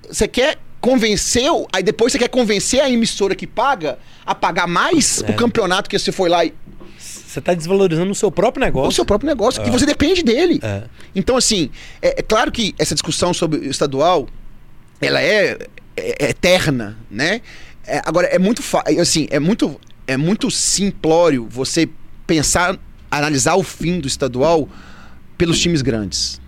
você 0.08 0.28
quer 0.28 0.60
convencer, 0.80 1.50
aí 1.74 1.82
depois 1.82 2.12
você 2.12 2.20
quer 2.20 2.28
convencer 2.28 2.82
a 2.82 2.90
emissora 2.90 3.34
que 3.34 3.48
paga 3.48 3.98
a 4.24 4.36
pagar 4.36 4.68
mais 4.68 5.24
é. 5.24 5.32
o 5.32 5.34
campeonato 5.34 5.90
que 5.90 5.98
você 5.98 6.12
foi 6.12 6.30
lá 6.30 6.46
e. 6.46 6.54
Você 7.00 7.40
está 7.40 7.56
desvalorizando 7.56 8.12
o 8.12 8.16
seu 8.16 8.32
próprio 8.32 8.64
negócio. 8.64 8.90
O 8.90 8.92
seu 8.92 9.06
próprio 9.06 9.28
negócio, 9.28 9.60
é. 9.60 9.66
que 9.66 9.72
você 9.72 9.88
depende 9.88 10.22
dele. 10.22 10.60
É. 10.62 10.84
Então, 11.16 11.36
assim, 11.36 11.72
é, 12.00 12.20
é, 12.20 12.22
claro 12.22 12.52
que 12.52 12.76
essa 12.78 12.94
discussão 12.94 13.34
sobre 13.34 13.58
o 13.58 13.72
estadual, 13.72 14.28
ela 15.02 15.20
é, 15.20 15.58
é, 15.98 16.26
é 16.26 16.30
eterna, 16.30 16.96
né? 17.10 17.42
É, 17.86 18.02
agora, 18.06 18.28
é 18.28 18.40
muito 18.40 18.64
assim, 19.00 19.28
é 19.30 19.40
muito, 19.40 19.80
é 20.08 20.18
muito 20.18 20.50
simplório 20.50 21.48
você 21.50 21.90
pensar, 22.26 22.78
analisar 23.12 23.56
o 23.56 23.64
fim 23.64 24.00
do 24.00 24.08
estadual 24.08 24.70
pelos 25.38 25.60
times 25.60 25.82
grandes. 25.82 26.42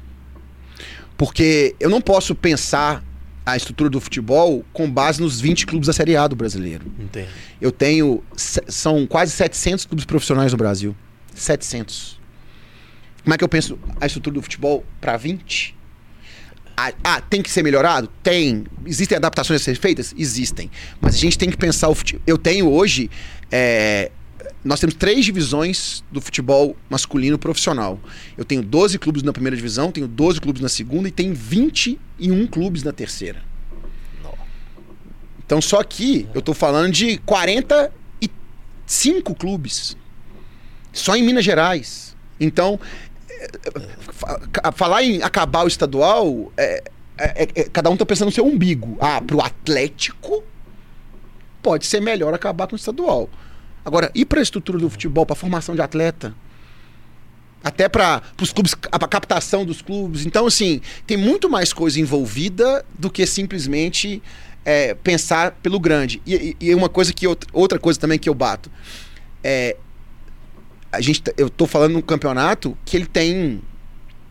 Porque 1.17 1.75
eu 1.79 1.89
não 1.89 2.01
posso 2.01 2.35
pensar 2.35 3.03
a 3.45 3.55
estrutura 3.55 3.89
do 3.89 4.01
futebol 4.01 4.65
com 4.73 4.89
base 4.89 5.21
nos 5.21 5.39
20 5.39 5.67
clubes 5.67 5.87
da 5.87 5.93
Série 5.93 6.15
A 6.15 6.27
do 6.27 6.35
brasileiro. 6.35 6.85
Eu 7.61 7.71
tenho. 7.71 8.23
São 8.35 9.05
quase 9.05 9.31
700 9.31 9.85
clubes 9.85 10.05
profissionais 10.05 10.51
no 10.51 10.57
Brasil. 10.57 10.95
700. 11.33 12.19
Como 13.23 13.33
é 13.33 13.37
que 13.37 13.43
eu 13.43 13.49
penso 13.49 13.77
a 13.99 14.05
estrutura 14.05 14.35
do 14.35 14.41
futebol 14.41 14.83
para 14.99 15.17
20? 15.17 15.74
Ah, 16.77 16.91
ah, 17.03 17.21
tem 17.21 17.41
que 17.41 17.49
ser 17.49 17.63
melhorado? 17.63 18.09
Tem. 18.21 18.65
Existem 18.85 19.17
adaptações 19.17 19.61
a 19.61 19.63
ser 19.63 19.77
feitas? 19.77 20.13
Existem. 20.17 20.69
Mas 20.99 21.15
a 21.15 21.17
gente 21.17 21.37
tem 21.37 21.49
que 21.49 21.57
pensar 21.57 21.87
o 21.89 21.95
futebol. 21.95 22.21
Eu 22.27 22.37
tenho 22.37 22.69
hoje. 22.69 23.09
é, 23.51 24.11
Nós 24.63 24.79
temos 24.79 24.95
três 24.95 25.23
divisões 25.23 26.03
do 26.11 26.19
futebol 26.19 26.75
masculino 26.89 27.39
profissional. 27.39 27.99
Eu 28.37 28.43
tenho 28.43 28.61
12 28.61 28.99
clubes 28.99 29.23
na 29.23 29.31
primeira 29.31 29.55
divisão, 29.55 29.91
tenho 29.91 30.07
12 30.07 30.41
clubes 30.41 30.61
na 30.61 30.69
segunda 30.69 31.07
e 31.07 31.11
tenho 31.11 31.33
21 31.33 32.45
clubes 32.47 32.83
na 32.83 32.91
terceira. 32.91 33.41
Então 35.45 35.61
só 35.61 35.79
aqui 35.79 36.27
eu 36.33 36.41
tô 36.41 36.53
falando 36.53 36.91
de 36.91 37.17
45 37.19 39.35
clubes. 39.35 39.95
Só 40.91 41.15
em 41.15 41.23
Minas 41.23 41.45
Gerais. 41.45 42.15
Então, 42.39 42.79
falar 44.73 45.03
em 45.03 45.21
acabar 45.21 45.63
o 45.63 45.67
estadual, 45.67 46.51
é, 46.57 46.83
é- 47.17 47.43
é- 47.43 47.61
é- 47.61 47.63
cada 47.71 47.89
um 47.89 47.97
tá 47.97 48.05
pensando 48.05 48.27
no 48.27 48.31
seu 48.33 48.45
umbigo. 48.45 48.97
Ah, 48.99 49.21
pro 49.21 49.41
Atlético 49.41 50.43
pode 51.61 51.85
ser 51.85 52.01
melhor 52.01 52.33
acabar 52.33 52.67
com 52.67 52.73
o 52.73 52.75
estadual. 52.75 53.29
Agora, 53.83 54.11
e 54.15 54.25
pra 54.25 54.41
estrutura 54.41 54.77
do 54.79 54.89
futebol, 54.89 55.25
pra 55.25 55.35
formação 55.35 55.75
de 55.75 55.81
atleta? 55.81 56.33
Até 57.63 57.89
para 57.89 58.21
os 58.39 58.53
clubes, 58.53 58.75
a 58.91 58.99
captação 59.07 59.65
dos 59.65 59.81
clubes. 59.81 60.25
Então, 60.25 60.45
assim, 60.45 60.81
tem 61.07 61.17
muito 61.17 61.49
mais 61.49 61.73
coisa 61.73 61.99
envolvida 61.99 62.85
do 62.97 63.09
que 63.09 63.25
simplesmente 63.25 64.21
é, 64.63 64.93
pensar 64.95 65.51
pelo 65.63 65.79
grande. 65.79 66.21
E, 66.25 66.55
e- 66.59 66.73
uma 66.75 66.89
coisa 66.89 67.13
que 67.13 67.25
outra 67.53 67.77
coisa 67.79 67.99
também 67.99 68.17
que 68.17 68.27
eu 68.29 68.33
bato 68.33 68.71
é 69.43 69.75
a 70.95 71.01
gente, 71.01 71.21
tá- 71.21 71.33
eu 71.37 71.49
tô 71.49 71.65
falando 71.67 71.93
num 71.93 72.01
campeonato 72.01 72.77
que 72.85 72.95
ele 72.97 73.05
tem, 73.05 73.61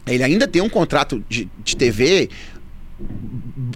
ele 0.06 0.22
ainda 0.22 0.46
tem 0.48 0.60
um 0.62 0.68
contrato 0.68 1.24
de, 1.28 1.48
de 1.62 1.76
TV 1.76 2.28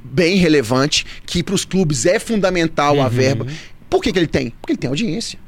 bem 0.04 0.36
relevante 0.36 1.04
que 1.26 1.42
para 1.42 1.54
os 1.54 1.64
clubes 1.64 2.06
é 2.06 2.18
fundamental 2.18 3.00
a 3.00 3.04
Uhum. 3.04 3.10
verba. 3.10 3.46
Por 3.90 4.02
que, 4.02 4.12
que 4.12 4.18
ele 4.18 4.26
tem? 4.26 4.50
Porque 4.60 4.72
ele 4.72 4.78
tem 4.78 4.88
audiência. 4.88 5.38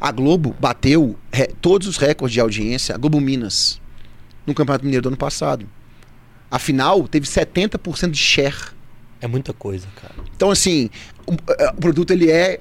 A 0.00 0.12
Globo 0.12 0.54
bateu 0.60 1.16
todos 1.60 1.88
os 1.88 1.96
recordes 1.96 2.34
de 2.34 2.40
audiência, 2.40 2.94
a 2.94 2.98
Globo 2.98 3.20
Minas, 3.20 3.80
no 4.46 4.54
Campeonato 4.54 4.84
Mineiro 4.84 5.02
do 5.02 5.08
ano 5.08 5.16
passado. 5.16 5.66
A 6.50 6.58
final 6.58 7.08
teve 7.08 7.26
70% 7.26 8.10
de 8.10 8.18
share. 8.18 8.54
É 9.20 9.26
muita 9.26 9.52
coisa, 9.52 9.86
cara. 10.00 10.14
Então, 10.36 10.50
assim, 10.50 10.90
o, 11.26 11.32
é, 11.58 11.70
o 11.70 11.74
produto 11.74 12.10
ele 12.12 12.30
é 12.30 12.60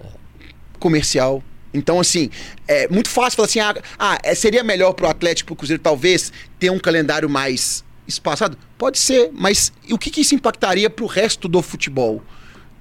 comercial. 0.80 1.44
Então, 1.74 2.00
assim, 2.00 2.30
é 2.68 2.88
muito 2.90 3.10
fácil 3.10 3.38
falar 3.38 3.46
assim: 3.48 3.60
ah, 3.60 3.76
ah, 3.98 4.18
é, 4.24 4.36
seria 4.36 4.64
melhor 4.64 4.94
pro 4.94 5.08
Atlético, 5.08 5.48
pro 5.48 5.56
Cruzeiro, 5.56 5.82
talvez, 5.82 6.32
ter 6.60 6.70
um 6.70 6.80
calendário 6.80 7.30
mais 7.30 7.84
espaçado? 8.08 8.58
Pode 8.78 8.98
ser, 9.00 9.30
mas 9.34 9.72
e 9.88 9.94
o 9.94 9.98
que, 9.98 10.10
que 10.10 10.22
isso 10.22 10.36
impactaria 10.36 10.90
pro 10.90 11.06
resto 11.06 11.48
do 11.48 11.62
futebol? 11.62 12.22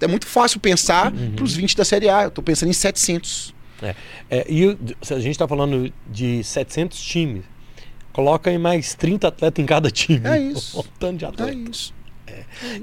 É 0.01 0.07
muito 0.07 0.27
fácil 0.27 0.59
pensar 0.61 1.13
pros 1.37 1.55
20 1.55 1.77
da 1.77 1.85
Série 1.85 2.09
A. 2.09 2.23
Eu 2.25 2.31
tô 2.31 2.43
pensando 2.43 2.71
em 2.71 2.73
700. 2.73 3.55
É, 4.31 4.47
e 4.49 4.67
o- 4.67 4.79
se 5.03 5.13
a 5.15 5.19
gente 5.21 5.33
está 5.33 5.47
falando 5.47 5.93
de 6.11 6.43
700 6.43 6.99
times, 7.01 7.45
coloca 8.13 8.51
aí 8.51 8.59
mais 8.59 8.95
30 8.95 9.29
atletas 9.29 9.63
em 9.63 9.67
cada 9.67 9.91
time. 9.91 10.21
É 10.27 10.39
isso. 10.39 10.81
Um 10.81 10.85
tanto 10.99 11.19
de 11.19 11.25
É 11.25 11.29
atleta. 11.29 11.71
isso. 11.71 11.95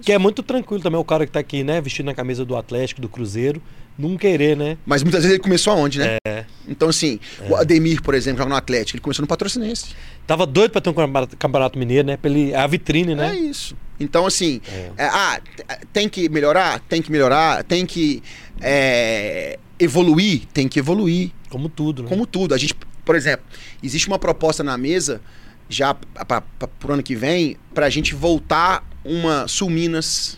Que 0.04 0.12
é 0.12 0.18
muito 0.18 0.44
tranquilo 0.44 0.82
também 0.84 1.00
o 1.00 1.04
cara 1.04 1.26
que 1.26 1.32
tá 1.32 1.40
aqui, 1.40 1.64
né, 1.64 1.80
vestindo 1.82 2.10
a 2.10 2.14
camisa 2.14 2.44
do 2.46 2.56
Atlético, 2.56 3.00
do 3.02 3.08
Cruzeiro, 3.10 3.62
não 3.98 4.18
querer, 4.18 4.56
né? 4.56 4.78
Mas 4.86 5.02
muitas 5.04 5.22
vezes 5.24 5.34
ele 5.36 5.44
começou 5.44 5.74
aonde, 5.74 6.00
né? 6.00 6.18
É. 6.26 6.46
Então, 6.68 6.90
assim, 6.90 7.20
o 7.50 7.56
Ademir, 7.56 8.02
por 8.02 8.14
exemplo, 8.14 8.38
joga 8.40 8.50
no 8.50 8.56
Atlético, 8.56 8.98
ele 8.98 9.02
começou 9.02 9.24
no 9.24 9.28
Patrocinense. 9.28 9.88
Tava 10.26 10.46
doido 10.46 10.72
pra 10.72 10.82
ter 10.82 10.90
um 10.90 10.94
campeonato, 11.40 11.80
mineiro, 11.80 12.06
né? 12.08 12.18
Pra 12.18 12.30
ele, 12.30 12.54
a 12.54 12.68
vitrine, 12.68 13.14
É 13.14 13.16
né? 13.16 13.36
isso. 13.36 13.76
Então, 14.00 14.26
assim, 14.26 14.62
É. 14.72 14.92
é, 14.98 15.06
ah, 15.06 15.42
tem 15.92 16.08
que 16.08 16.30
melhorar? 16.30 16.80
Tem 16.82 17.02
que 17.02 17.12
melhorar. 17.12 17.64
Tem 17.64 17.86
que 17.86 18.22
é, 18.62 19.58
evoluir? 19.80 20.42
Tem 20.54 20.68
que 20.68 20.80
evoluir. 20.80 21.32
Como 21.50 21.70
tudo, 21.70 22.04
né? 22.04 22.10
Como 22.10 22.28
tudo. 22.28 22.54
A 22.54 22.58
gente, 22.58 22.76
por 23.06 23.16
exemplo, 23.16 23.46
existe 23.82 24.08
uma 24.08 24.20
proposta 24.20 24.64
na 24.64 24.78
mesa, 24.78 25.22
já 25.70 25.94
para 25.94 26.44
o 26.88 26.92
ano 26.92 27.02
que 27.02 27.16
vem, 27.16 27.58
para 27.74 27.86
a 27.86 27.90
gente 27.90 28.14
voltar 28.14 28.88
uma 29.04 29.48
Sul 29.48 29.70
Minas, 29.70 30.38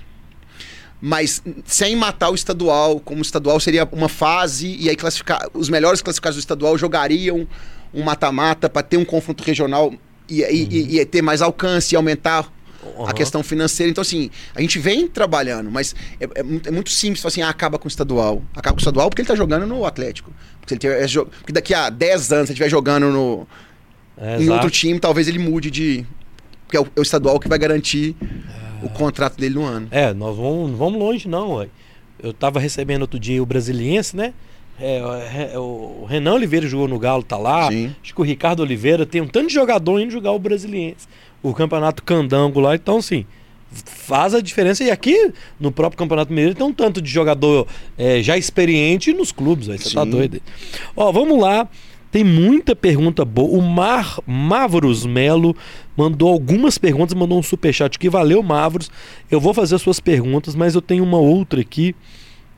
mas 1.01 1.41
sem 1.65 1.95
matar 1.95 2.29
o 2.29 2.35
estadual. 2.35 2.99
Como 2.99 3.19
o 3.19 3.21
estadual 3.21 3.59
seria 3.59 3.87
uma 3.91 4.09
fase, 4.09 4.75
e 4.79 4.89
aí 4.89 4.95
classificar, 4.95 5.47
os 5.53 5.69
melhores 5.69 6.01
classificados 6.01 6.37
do 6.37 6.39
estadual 6.39 6.77
jogariam 6.77 7.47
um 7.93 8.03
mata-mata 8.03 8.69
para 8.69 8.83
ter 8.83 8.97
um 8.97 9.05
confronto 9.05 9.43
regional 9.43 9.93
e, 10.29 10.41
e- 10.43 10.67
e- 10.95 10.99
e 10.99 11.05
ter 11.05 11.21
mais 11.21 11.41
alcance 11.41 11.93
e 11.93 11.95
aumentar 11.95 12.51
a 12.99 13.03
Aham. 13.03 13.13
questão 13.13 13.41
financeira. 13.43 13.89
Então, 13.89 14.01
assim, 14.01 14.29
a 14.53 14.61
gente 14.61 14.77
vem 14.79 15.07
trabalhando, 15.07 15.69
mas 15.71 15.95
é, 16.19 16.27
é 16.35 16.43
muito, 16.43 16.69
é 16.69 16.71
muito 16.71 16.89
simples 16.91 17.21
falar 17.21 17.29
assim: 17.29 17.41
ah, 17.41 17.49
acaba 17.49 17.77
com 17.79 17.85
o 17.85 17.87
estadual. 17.87 18.43
Acaba 18.55 18.73
com 18.75 18.79
o 18.79 18.81
estadual 18.81 19.09
porque 19.09 19.21
ele 19.21 19.27
tá 19.27 19.35
jogando 19.35 19.65
no 19.65 19.85
Atlético. 19.85 20.31
Porque, 20.61 20.73
ele 20.73 20.79
tiver, 20.79 21.05
jo- 21.07 21.25
porque 21.25 21.51
daqui 21.53 21.73
a 21.73 21.89
10 21.89 22.31
anos, 22.31 22.47
se 22.47 22.51
ele 22.51 22.53
estiver 22.53 22.69
jogando 22.69 23.07
no, 23.09 23.47
É, 24.17 24.35
em 24.37 24.41
exato. 24.43 24.53
outro 24.53 24.69
time, 24.69 24.99
talvez 24.99 25.27
ele 25.27 25.39
mude 25.39 25.71
de. 25.71 26.05
Porque 26.65 26.77
é 26.77 26.79
o, 26.81 26.85
é 26.95 26.99
o 26.99 27.01
estadual 27.01 27.39
que 27.39 27.47
vai 27.49 27.57
garantir 27.57 28.15
o 28.81 28.89
contrato 28.89 29.37
dele 29.37 29.55
no 29.55 29.63
ano. 29.63 29.87
É, 29.91 30.13
nós 30.13 30.35
vamos, 30.35 30.71
não 30.71 30.77
vamos 30.77 30.99
longe 30.99 31.27
não, 31.27 31.55
ué. 31.55 31.67
Eu 32.21 32.33
tava 32.33 32.59
recebendo 32.59 33.01
outro 33.01 33.19
dia 33.19 33.41
o 33.41 33.45
Brasiliense, 33.45 34.15
né? 34.15 34.33
É, 34.79 35.51
é, 35.53 35.59
o 35.59 36.05
Renan 36.07 36.33
Oliveira 36.33 36.67
jogou 36.67 36.87
no 36.87 36.97
Galo, 36.97 37.23
tá 37.23 37.37
lá. 37.37 37.69
Sim. 37.69 37.93
Acho 38.01 38.13
que 38.13 38.21
o 38.21 38.23
Ricardo 38.23 38.61
Oliveira 38.61 39.05
tem 39.05 39.21
um 39.21 39.27
tanto 39.27 39.47
de 39.47 39.53
jogador 39.53 39.99
indo 39.99 40.11
jogar 40.11 40.31
o 40.31 40.39
Brasiliense. 40.39 41.07
O 41.43 41.53
campeonato 41.53 42.03
candango 42.03 42.59
lá, 42.59 42.75
então 42.75 42.97
assim, 42.97 43.25
faz 43.71 44.33
a 44.33 44.41
diferença. 44.41 44.83
E 44.83 44.91
aqui, 44.91 45.33
no 45.59 45.71
próprio 45.71 45.97
Campeonato 45.97 46.31
Mineiro, 46.31 46.55
tem 46.55 46.65
um 46.65 46.73
tanto 46.73 47.01
de 47.01 47.09
jogador 47.09 47.67
é, 47.97 48.21
já 48.21 48.37
experiente 48.37 49.13
nos 49.13 49.31
clubes, 49.31 49.69
aí 49.69 49.77
você 49.77 49.93
tá 49.93 50.03
Sim. 50.03 50.09
doido. 50.09 50.41
Ó, 50.95 51.11
vamos 51.11 51.39
lá. 51.39 51.67
Tem 52.11 52.23
muita 52.23 52.75
pergunta 52.75 53.23
boa. 53.23 53.57
O 53.57 53.61
Mar 53.61 54.19
Mavros 54.25 55.05
Melo 55.05 55.55
mandou 55.95 56.29
algumas 56.29 56.77
perguntas, 56.77 57.13
mandou 57.13 57.37
um 57.37 57.43
superchat 57.43 57.97
aqui. 57.97 58.09
Valeu, 58.09 58.41
Mavros. 58.41 58.89
Eu 59.29 59.39
vou 59.39 59.53
fazer 59.53 59.75
as 59.75 59.81
suas 59.81 59.99
perguntas, 59.99 60.55
mas 60.55 60.73
eu 60.73 60.81
tenho 60.81 61.03
uma 61.03 61.19
outra 61.19 61.61
aqui. 61.61 61.95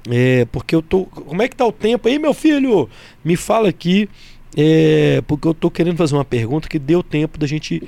É, 0.10 0.46
porque 0.46 0.74
eu 0.74 0.82
tô. 0.82 1.06
Como 1.06 1.42
é 1.42 1.48
que 1.48 1.56
tá 1.56 1.66
o 1.66 1.72
tempo 1.72 2.08
aí, 2.08 2.18
meu 2.18 2.34
filho? 2.34 2.90
Me 3.24 3.36
fala 3.36 3.70
aqui. 3.70 4.10
É, 4.56 5.22
porque 5.28 5.48
eu 5.48 5.54
tô 5.54 5.70
querendo 5.70 5.98
fazer 5.98 6.16
uma 6.16 6.26
pergunta 6.26 6.68
que 6.68 6.80
deu 6.80 7.04
tempo 7.04 7.38
da 7.38 7.46
gente. 7.46 7.84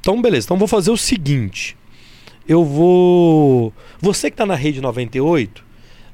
Então, 0.00 0.20
beleza. 0.20 0.46
Então, 0.46 0.56
vou 0.56 0.68
fazer 0.68 0.90
o 0.90 0.96
seguinte. 0.96 1.76
Eu 2.48 2.64
vou. 2.64 3.72
Você 4.00 4.28
que 4.28 4.36
tá 4.36 4.44
na 4.44 4.56
rede 4.56 4.80
98, 4.80 5.64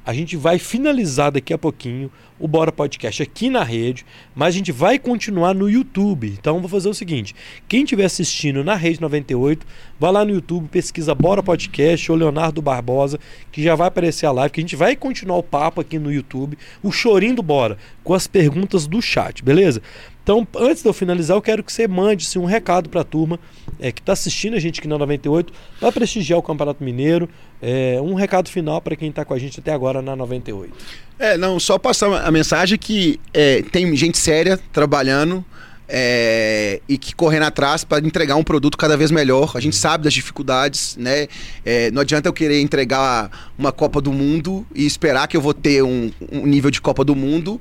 a 0.05 0.13
gente 0.13 0.37
vai 0.37 0.59
finalizar 0.59 1.31
daqui 1.31 1.53
a 1.53 1.57
pouquinho 1.57 2.11
o 2.39 2.47
Bora 2.47 2.71
Podcast 2.71 3.21
aqui 3.21 3.49
na 3.49 3.63
rede, 3.63 4.05
mas 4.33 4.55
a 4.55 4.57
gente 4.57 4.71
vai 4.71 4.97
continuar 4.97 5.53
no 5.53 5.69
YouTube. 5.69 6.35
Então 6.39 6.59
vou 6.59 6.69
fazer 6.69 6.89
o 6.89 6.93
seguinte: 6.93 7.35
quem 7.67 7.83
estiver 7.83 8.05
assistindo 8.05 8.63
na 8.63 8.75
rede 8.75 9.01
98, 9.01 9.65
vai 9.99 10.11
lá 10.11 10.23
no 10.23 10.31
YouTube, 10.31 10.67
pesquisa 10.69 11.13
Bora 11.13 11.43
Podcast 11.43 12.11
ou 12.11 12.17
Leonardo 12.17 12.61
Barbosa, 12.61 13.19
que 13.51 13.61
já 13.61 13.75
vai 13.75 13.87
aparecer 13.87 14.25
a 14.25 14.31
live, 14.31 14.53
que 14.53 14.59
a 14.59 14.63
gente 14.63 14.75
vai 14.75 14.95
continuar 14.95 15.37
o 15.37 15.43
papo 15.43 15.81
aqui 15.81 15.99
no 15.99 16.11
YouTube, 16.11 16.57
o 16.81 16.91
chorinho 16.91 17.35
do 17.35 17.43
Bora, 17.43 17.77
com 18.03 18.13
as 18.13 18.27
perguntas 18.27 18.87
do 18.87 19.01
chat, 19.01 19.43
beleza? 19.43 19.81
Então, 20.23 20.47
antes 20.57 20.83
de 20.83 20.87
eu 20.87 20.93
finalizar, 20.93 21.35
eu 21.35 21.41
quero 21.41 21.63
que 21.63 21.73
você 21.73 21.87
mande 21.87 22.23
assim, 22.23 22.37
um 22.37 22.45
recado 22.45 22.87
para 22.87 23.01
a 23.01 23.03
turma 23.03 23.39
é, 23.79 23.91
que 23.91 23.99
está 23.99 24.13
assistindo 24.13 24.55
a 24.55 24.59
gente 24.59 24.79
aqui 24.79 24.87
na 24.87 24.95
98, 24.95 25.51
vai 25.81 25.91
prestigiar 25.91 26.37
o 26.37 26.43
Campeonato 26.43 26.83
Mineiro. 26.83 27.27
é, 27.59 27.99
um 27.99 28.13
recado 28.13 28.47
final 28.47 28.79
para 28.79 28.95
quem 28.95 29.09
está 29.09 29.25
com 29.25 29.33
a 29.33 29.39
gente 29.39 29.59
até 29.59 29.73
agora 29.73 30.03
na 30.03 30.15
98. 30.15 30.71
É, 31.19 31.37
não, 31.37 31.59
só 31.59 31.77
passar 31.77 32.25
a 32.25 32.31
mensagem 32.31 32.77
que 32.77 33.19
é, 33.33 33.61
tem 33.61 33.93
gente 33.95 34.17
séria 34.17 34.57
trabalhando 34.71 35.43
é, 35.91 36.79
e 36.87 36.97
que 36.97 37.15
correndo 37.15 37.43
atrás 37.43 37.83
para 37.83 38.05
entregar 38.05 38.35
um 38.35 38.43
produto 38.43 38.77
cada 38.77 38.95
vez 38.95 39.09
melhor. 39.09 39.51
A 39.55 39.59
gente 39.59 39.75
sabe 39.75 40.03
das 40.03 40.13
dificuldades, 40.13 40.95
né? 40.97 41.27
É, 41.65 41.89
não 41.91 42.03
adianta 42.03 42.29
eu 42.29 42.33
querer 42.33 42.61
entregar 42.61 43.51
uma 43.57 43.71
Copa 43.71 43.99
do 43.99 44.13
Mundo 44.13 44.65
e 44.73 44.85
esperar 44.85 45.27
que 45.27 45.35
eu 45.35 45.41
vou 45.41 45.53
ter 45.53 45.83
um, 45.83 46.11
um 46.31 46.45
nível 46.45 46.69
de 46.69 46.79
Copa 46.79 47.03
do 47.03 47.15
Mundo, 47.15 47.59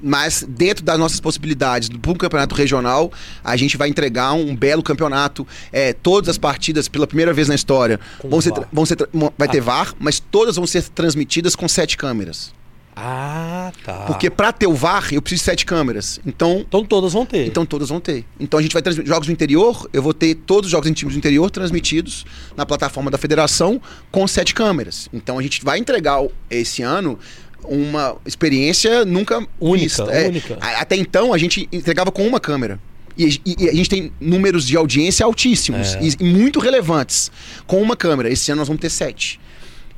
mas 0.00 0.46
dentro 0.48 0.84
das 0.84 0.98
nossas 0.98 1.18
possibilidades 1.18 1.88
do 1.88 1.98
um 2.10 2.14
campeonato 2.14 2.54
regional, 2.54 3.12
a 3.42 3.56
gente 3.56 3.76
vai 3.76 3.88
entregar 3.88 4.32
um 4.34 4.54
belo 4.54 4.82
campeonato. 4.82 5.46
É, 5.72 5.92
todas 5.92 6.28
as 6.28 6.38
partidas, 6.38 6.88
pela 6.88 7.06
primeira 7.06 7.32
vez 7.32 7.48
na 7.48 7.54
história, 7.54 7.98
vão 8.22 8.40
ser, 8.40 8.52
vão 8.72 8.86
ser 8.86 8.96
vai 9.36 9.48
ter 9.48 9.60
VAR, 9.60 9.94
mas 9.98 10.20
todas 10.20 10.56
vão 10.56 10.66
ser 10.66 10.84
transmitidas 10.90 11.56
com 11.56 11.66
sete 11.66 11.96
câmeras. 11.96 12.52
Ah, 12.96 13.72
tá. 13.84 13.92
Porque 14.06 14.30
pra 14.30 14.52
ter 14.52 14.66
o 14.66 14.74
VAR, 14.74 15.08
eu 15.12 15.20
preciso 15.20 15.40
de 15.40 15.44
sete 15.44 15.66
câmeras. 15.66 16.20
Então, 16.24 16.64
Então 16.66 16.84
todas 16.84 17.12
vão 17.12 17.26
ter. 17.26 17.46
então 17.46 17.66
todas 17.66 17.88
vão 17.88 17.98
ter. 18.00 18.24
Então 18.38 18.58
a 18.58 18.62
gente 18.62 18.72
vai 18.72 18.82
transmitir 18.82 19.08
jogos 19.12 19.26
do 19.26 19.32
interior, 19.32 19.88
eu 19.92 20.00
vou 20.02 20.14
ter 20.14 20.34
todos 20.36 20.66
os 20.68 20.70
jogos 20.70 20.88
em 20.88 20.92
times 20.92 21.14
do 21.14 21.18
interior 21.18 21.50
transmitidos 21.50 22.24
na 22.56 22.64
plataforma 22.64 23.10
da 23.10 23.18
federação 23.18 23.80
com 24.12 24.26
sete 24.28 24.54
câmeras. 24.54 25.08
Então 25.12 25.38
a 25.38 25.42
gente 25.42 25.64
vai 25.64 25.78
entregar 25.78 26.22
esse 26.48 26.82
ano 26.82 27.18
uma 27.64 28.16
experiência 28.26 29.04
nunca 29.04 29.44
Única, 29.58 29.84
vista. 29.86 30.02
É, 30.04 30.28
única. 30.28 30.58
até 30.60 30.96
então 30.96 31.32
a 31.32 31.38
gente 31.38 31.68
entregava 31.72 32.12
com 32.12 32.26
uma 32.26 32.38
câmera. 32.38 32.78
E, 33.16 33.40
e- 33.46 33.56
e 33.60 33.68
a 33.68 33.72
gente 33.72 33.88
tem 33.88 34.12
números 34.20 34.66
de 34.66 34.76
audiência 34.76 35.24
altíssimos 35.24 35.94
É. 35.94 36.00
e, 36.02 36.16
e 36.20 36.24
muito 36.24 36.58
relevantes 36.60 37.30
com 37.66 37.80
uma 37.80 37.96
câmera. 37.96 38.28
Esse 38.28 38.50
ano 38.50 38.58
nós 38.60 38.68
vamos 38.68 38.80
ter 38.80 38.90
sete. 38.90 39.40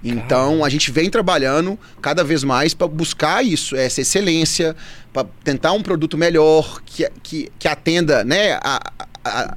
Então 0.04 0.64
a 0.64 0.68
gente 0.68 0.90
vem 0.92 1.10
trabalhando 1.10 1.78
cada 2.00 2.22
vez 2.22 2.44
mais 2.44 2.74
para 2.74 2.86
buscar 2.86 3.44
isso, 3.44 3.74
essa 3.74 4.00
excelência, 4.00 4.76
para 5.12 5.26
tentar 5.42 5.72
um 5.72 5.82
produto 5.82 6.16
melhor 6.16 6.80
que, 6.84 7.08
que, 7.22 7.48
que 7.58 7.66
atenda 7.66 8.22
né, 8.22 8.52
a- 8.62 8.92
a- 9.24 9.56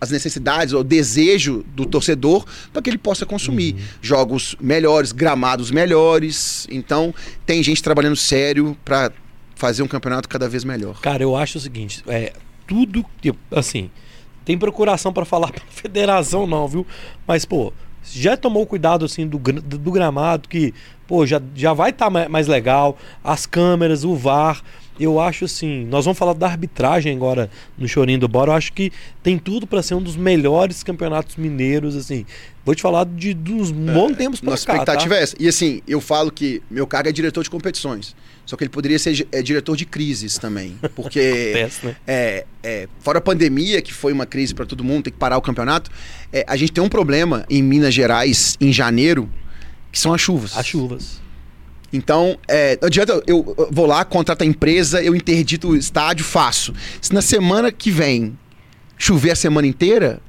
as 0.00 0.10
necessidades, 0.10 0.72
o 0.74 0.84
desejo 0.84 1.64
do 1.74 1.84
torcedor 1.84 2.44
para 2.72 2.80
que 2.80 2.88
ele 2.88 2.98
possa 2.98 3.26
consumir 3.26 3.74
jogos 4.00 4.54
melhores, 4.60 5.10
gramados 5.10 5.72
melhores. 5.72 6.68
Então 6.70 7.12
tem 7.44 7.60
gente 7.64 7.82
trabalhando 7.82 8.14
sério 8.14 8.76
para 8.84 9.10
fazer 9.56 9.82
um 9.82 9.88
campeonato 9.88 10.28
cada 10.28 10.48
vez 10.48 10.62
melhor. 10.62 11.00
Cara, 11.00 11.22
eu 11.24 11.34
acho 11.34 11.58
o 11.58 11.60
seguinte, 11.60 12.04
é 12.06 12.32
tudo 12.68 13.04
assim, 13.50 13.90
tem 14.44 14.56
procuração 14.56 15.12
pra 15.12 15.24
falar 15.24 15.50
pra 15.50 15.64
federação 15.68 16.46
não, 16.46 16.68
viu? 16.68 16.86
Mas 17.26 17.44
pô, 17.44 17.72
já 18.04 18.36
tomou 18.36 18.66
cuidado 18.66 19.04
assim 19.04 19.26
do, 19.26 19.38
do 19.38 19.90
gramado 19.90 20.48
que, 20.48 20.72
pô, 21.06 21.26
já, 21.26 21.40
já 21.54 21.72
vai 21.72 21.90
estar 21.90 22.10
mais 22.10 22.46
legal, 22.46 22.96
as 23.22 23.46
câmeras, 23.46 24.04
o 24.04 24.14
VAR, 24.14 24.62
eu 24.98 25.20
acho 25.20 25.44
assim, 25.44 25.84
nós 25.84 26.04
vamos 26.04 26.18
falar 26.18 26.32
da 26.32 26.46
arbitragem 26.46 27.14
agora 27.14 27.48
no 27.76 27.86
Chorinho 27.86 28.18
do 28.18 28.28
Bora, 28.28 28.50
eu 28.50 28.56
acho 28.56 28.72
que 28.72 28.92
tem 29.22 29.38
tudo 29.38 29.66
pra 29.66 29.82
ser 29.82 29.94
um 29.94 30.02
dos 30.02 30.16
melhores 30.16 30.82
campeonatos 30.82 31.36
mineiros 31.36 31.94
assim. 31.94 32.26
Vou 32.64 32.74
te 32.74 32.82
falar 32.82 33.06
de 33.06 33.32
dos 33.32 33.70
bons 33.70 34.16
tempos 34.16 34.40
pra 34.40 34.50
Nossa 34.50 34.66
cá, 34.66 34.72
expectativa 34.74 35.14
tá? 35.14 35.20
é 35.20 35.22
essa. 35.22 35.36
E 35.38 35.48
assim, 35.48 35.80
eu 35.86 36.00
falo 36.00 36.32
que 36.32 36.60
meu 36.70 36.86
cargo 36.86 37.08
é 37.08 37.12
diretor 37.12 37.42
de 37.44 37.50
competições. 37.50 38.14
Só 38.48 38.56
que 38.56 38.64
ele 38.64 38.70
poderia 38.70 38.98
ser 38.98 39.28
é, 39.30 39.42
diretor 39.42 39.76
de 39.76 39.84
crises 39.84 40.38
também. 40.38 40.78
Porque 40.96 41.52
Acontece, 41.54 41.84
né? 41.84 41.96
é, 42.06 42.46
é, 42.62 42.88
fora 42.98 43.18
a 43.18 43.20
pandemia, 43.20 43.82
que 43.82 43.92
foi 43.92 44.10
uma 44.10 44.24
crise 44.24 44.54
para 44.54 44.64
todo 44.64 44.82
mundo, 44.82 45.02
tem 45.04 45.12
que 45.12 45.18
parar 45.18 45.36
o 45.36 45.42
campeonato, 45.42 45.90
é, 46.32 46.46
a 46.48 46.56
gente 46.56 46.72
tem 46.72 46.82
um 46.82 46.88
problema 46.88 47.44
em 47.50 47.62
Minas 47.62 47.92
Gerais 47.92 48.56
em 48.58 48.72
janeiro, 48.72 49.28
que 49.92 50.00
são 50.00 50.14
as 50.14 50.22
chuvas. 50.22 50.56
As 50.56 50.66
chuvas. 50.66 51.20
Então, 51.92 52.38
é, 52.48 52.78
não 52.80 52.86
adianta 52.86 53.22
eu, 53.26 53.54
eu 53.58 53.68
vou 53.70 53.84
lá, 53.84 54.02
contrato 54.02 54.40
a 54.40 54.46
empresa, 54.46 55.02
eu 55.02 55.14
interdito 55.14 55.68
o 55.68 55.76
estádio, 55.76 56.24
faço. 56.24 56.72
Se 57.02 57.12
na 57.12 57.20
semana 57.20 57.70
que 57.70 57.90
vem 57.90 58.34
chover 58.96 59.32
a 59.32 59.36
semana 59.36 59.66
inteira, 59.66 60.22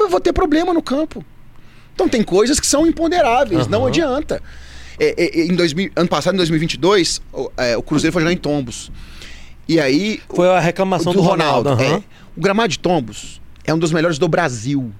eu 0.00 0.08
vou 0.08 0.18
ter 0.18 0.32
problema 0.32 0.74
no 0.74 0.82
campo. 0.82 1.24
Então 1.94 2.08
tem 2.08 2.24
coisas 2.24 2.58
que 2.58 2.66
são 2.66 2.84
imponderáveis, 2.88 3.68
não 3.68 3.82
Aham. 3.82 3.88
adianta. 3.88 4.42
É, 5.00 5.14
é, 5.16 5.40
é, 5.40 5.46
em 5.46 5.54
2000, 5.54 5.92
ano 5.96 6.08
passado, 6.08 6.34
em 6.34 6.36
2022, 6.36 7.22
o, 7.32 7.50
é, 7.56 7.76
o 7.76 7.82
Cruzeiro 7.82 8.12
foi 8.12 8.22
jogar 8.22 8.32
em 8.32 8.36
Tombos. 8.36 8.92
E 9.66 9.80
aí, 9.80 10.20
Foi 10.28 10.48
a 10.48 10.60
reclamação 10.60 11.12
do, 11.12 11.20
Ronaldo. 11.22 11.70
aham. 11.70 11.82
é, 11.82 12.02
o 12.36 12.40
gramado 12.40 12.68
de 12.68 12.78
Tombos 12.78 13.40
é 13.64 13.72
um 13.72 13.78
dos 13.78 13.92
melhores 13.92 14.18
do 14.18 14.28
Brasil. 14.28 14.92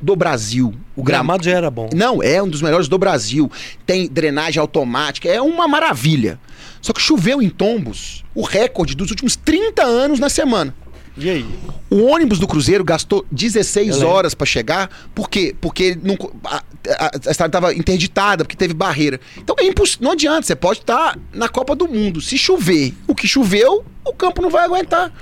Do 0.00 0.16
Brasil. 0.16 0.74
O 0.96 1.02
gramado 1.02 1.44
já 1.44 1.52
era 1.52 1.70
bom. 1.70 1.88
Não, 1.94 2.22
é 2.22 2.42
um 2.42 2.48
dos 2.48 2.62
melhores 2.62 2.88
do 2.88 2.96
Brasil. 2.98 3.50
Tem 3.86 4.08
drenagem 4.08 4.58
automática, 4.60 5.28
é 5.28 5.40
uma 5.40 5.68
maravilha. 5.68 6.40
Só 6.80 6.92
que 6.94 7.00
choveu 7.00 7.42
em 7.42 7.50
Tombos 7.50 8.24
o 8.34 8.42
recorde 8.42 8.94
dos 8.94 9.10
últimos 9.10 9.36
30 9.36 9.84
anos 9.84 10.18
na 10.18 10.30
semana. 10.30 10.74
E 11.20 11.28
aí? 11.30 11.46
O 11.90 12.04
ônibus 12.06 12.38
do 12.38 12.46
Cruzeiro 12.48 12.82
gastou 12.84 13.26
16 13.30 13.88
Eu 13.88 13.94
lembro. 13.94 14.08
horas 14.08 14.34
pra 14.34 14.46
chegar. 14.46 14.88
Por 15.14 15.28
quê? 15.28 15.54
Porque 15.60 15.98
não, 16.02 16.16
a, 16.44 16.56
a- 16.56 17.10
a 17.26 17.30
estrada 17.30 17.46
estava 17.48 17.74
interditada, 17.74 18.44
porque 18.44 18.56
teve 18.56 18.72
barreira. 18.74 19.20
Então 19.36 19.54
é 19.58 19.64
imposs... 19.66 19.98
não 20.00 20.12
adianta, 20.12 20.46
você 20.46 20.56
pode 20.56 20.80
estar 20.80 21.18
na 21.32 21.48
Copa 21.48 21.74
do 21.76 21.86
Mundo. 21.88 22.20
Se 22.20 22.38
chover 22.38 22.94
o 23.06 23.14
que 23.14 23.28
choveu, 23.28 23.84
o 24.04 24.12
campo 24.14 24.40
não 24.40 24.50
vai 24.50 24.64
aguentar. 24.64 25.12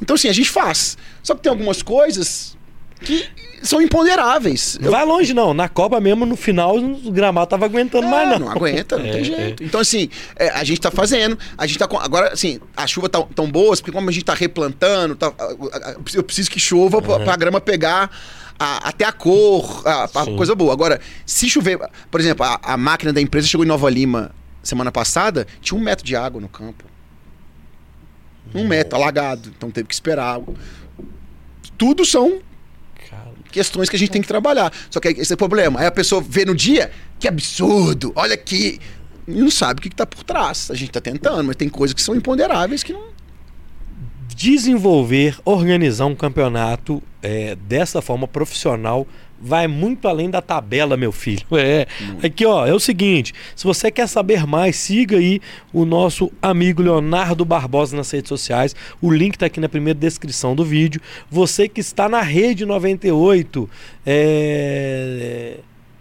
Então, 0.00 0.14
assim, 0.14 0.28
a 0.28 0.32
gente 0.32 0.48
faz. 0.48 0.96
Só 1.22 1.34
que 1.34 1.42
tem 1.42 1.50
algumas 1.50 1.82
coisas 1.82 2.56
que 3.00 3.28
são 3.62 3.80
imponderáveis. 3.82 4.78
Não 4.80 4.90
vai 4.90 5.04
longe, 5.04 5.34
não. 5.34 5.52
Na 5.52 5.68
Copa 5.68 6.00
mesmo, 6.00 6.24
no 6.24 6.36
final, 6.36 6.76
o 6.78 7.10
gramado 7.10 7.48
tava 7.48 7.64
aguentando 7.66 8.06
É, 8.06 8.10
mais, 8.10 8.28
não. 8.30 8.38
não 8.38 8.50
aguenta, 8.50 8.96
não 8.98 9.04
É, 9.06 9.10
tem 9.12 9.20
é. 9.20 9.24
jeito. 9.24 9.62
Então, 9.64 9.80
assim, 9.80 10.08
é, 10.36 10.48
a 10.50 10.64
gente 10.64 10.80
tá 10.80 10.90
fazendo, 10.90 11.38
a 11.58 11.66
gente 11.66 11.78
tá 11.78 11.86
com. 11.88 11.98
Agora, 11.98 12.32
assim, 12.32 12.58
as 12.76 12.90
chuvas 12.90 13.10
tão, 13.10 13.24
tão 13.26 13.50
boas, 13.50 13.80
porque 13.80 13.92
como 13.92 14.08
a 14.08 14.12
gente 14.12 14.24
tá 14.24 14.34
replantando, 14.34 15.14
tá- 15.16 15.32
a- 15.38 15.42
a- 15.44 15.90
a- 15.90 15.96
eu 16.14 16.22
preciso 16.22 16.50
que 16.50 16.58
chova 16.60 17.02
pra, 17.02 17.20
pra 17.20 17.36
grama 17.36 17.60
pegar 17.60 18.10
a- 18.58 18.88
até 18.88 19.04
a 19.04 19.12
cor, 19.12 19.82
a, 19.86 20.04
a 20.04 20.26
coisa 20.36 20.54
boa. 20.54 20.72
Agora, 20.72 21.00
se 21.26 21.48
chover, 21.50 21.78
por 22.10 22.20
exemplo, 22.20 22.44
a, 22.46 22.58
a 22.62 22.76
máquina 22.76 23.12
da 23.12 23.20
empresa 23.20 23.46
chegou 23.46 23.64
em 23.64 23.68
Nova 23.68 23.88
Lima 23.90 24.32
semana 24.62 24.92
passada, 24.92 25.46
tinha 25.60 25.78
um 25.78 25.82
metro 25.82 26.04
de 26.04 26.14
água 26.16 26.40
no 26.40 26.48
campo. 26.48 26.84
Um 28.54 28.66
metro, 28.66 28.96
alagado. 28.98 29.52
Então 29.56 29.70
teve 29.70 29.86
que 29.88 29.94
esperar. 29.94 30.40
Tudo 31.78 32.04
são 32.04 32.40
questões 33.50 33.88
que 33.88 33.96
a 33.96 33.98
gente 33.98 34.10
tem 34.10 34.22
que 34.22 34.28
trabalhar. 34.28 34.72
Só 34.90 35.00
que 35.00 35.08
esse 35.08 35.32
é 35.32 35.34
o 35.34 35.38
problema. 35.38 35.80
Aí 35.80 35.86
a 35.86 35.90
pessoa 35.90 36.24
vê 36.26 36.44
no 36.44 36.54
dia, 36.54 36.90
que 37.18 37.28
absurdo, 37.28 38.12
olha 38.14 38.34
aqui. 38.34 38.80
E 39.26 39.32
não 39.32 39.50
sabe 39.50 39.80
o 39.80 39.82
que, 39.82 39.90
que 39.90 39.96
tá 39.96 40.06
por 40.06 40.24
trás. 40.24 40.70
A 40.70 40.74
gente 40.74 40.90
tá 40.90 41.00
tentando, 41.00 41.44
mas 41.44 41.56
tem 41.56 41.68
coisas 41.68 41.94
que 41.94 42.02
são 42.02 42.14
imponderáveis 42.14 42.82
que 42.82 42.92
não. 42.92 43.10
Desenvolver, 44.34 45.38
organizar 45.44 46.06
um 46.06 46.14
campeonato 46.14 47.02
é, 47.22 47.54
dessa 47.56 48.00
forma 48.00 48.26
profissional 48.26 49.06
vai 49.40 49.66
muito 49.66 50.06
além 50.06 50.28
da 50.28 50.42
tabela, 50.42 50.96
meu 50.96 51.10
filho. 51.10 51.46
É. 51.52 51.86
Aqui, 52.22 52.44
ó, 52.44 52.66
é 52.66 52.74
o 52.74 52.80
seguinte: 52.80 53.32
se 53.56 53.64
você 53.64 53.90
quer 53.90 54.06
saber 54.06 54.46
mais, 54.46 54.76
siga 54.76 55.16
aí 55.16 55.40
o 55.72 55.84
nosso 55.84 56.30
amigo 56.42 56.82
Leonardo 56.82 57.44
Barbosa 57.44 57.96
nas 57.96 58.10
redes 58.10 58.28
sociais. 58.28 58.74
O 59.00 59.10
link 59.10 59.38
tá 59.38 59.46
aqui 59.46 59.60
na 59.60 59.68
primeira 59.68 59.98
descrição 59.98 60.54
do 60.54 60.64
vídeo. 60.64 61.00
Você 61.30 61.68
que 61.68 61.80
está 61.80 62.08
na 62.08 62.20
rede 62.20 62.66
98, 62.66 63.68
é. 64.04 65.56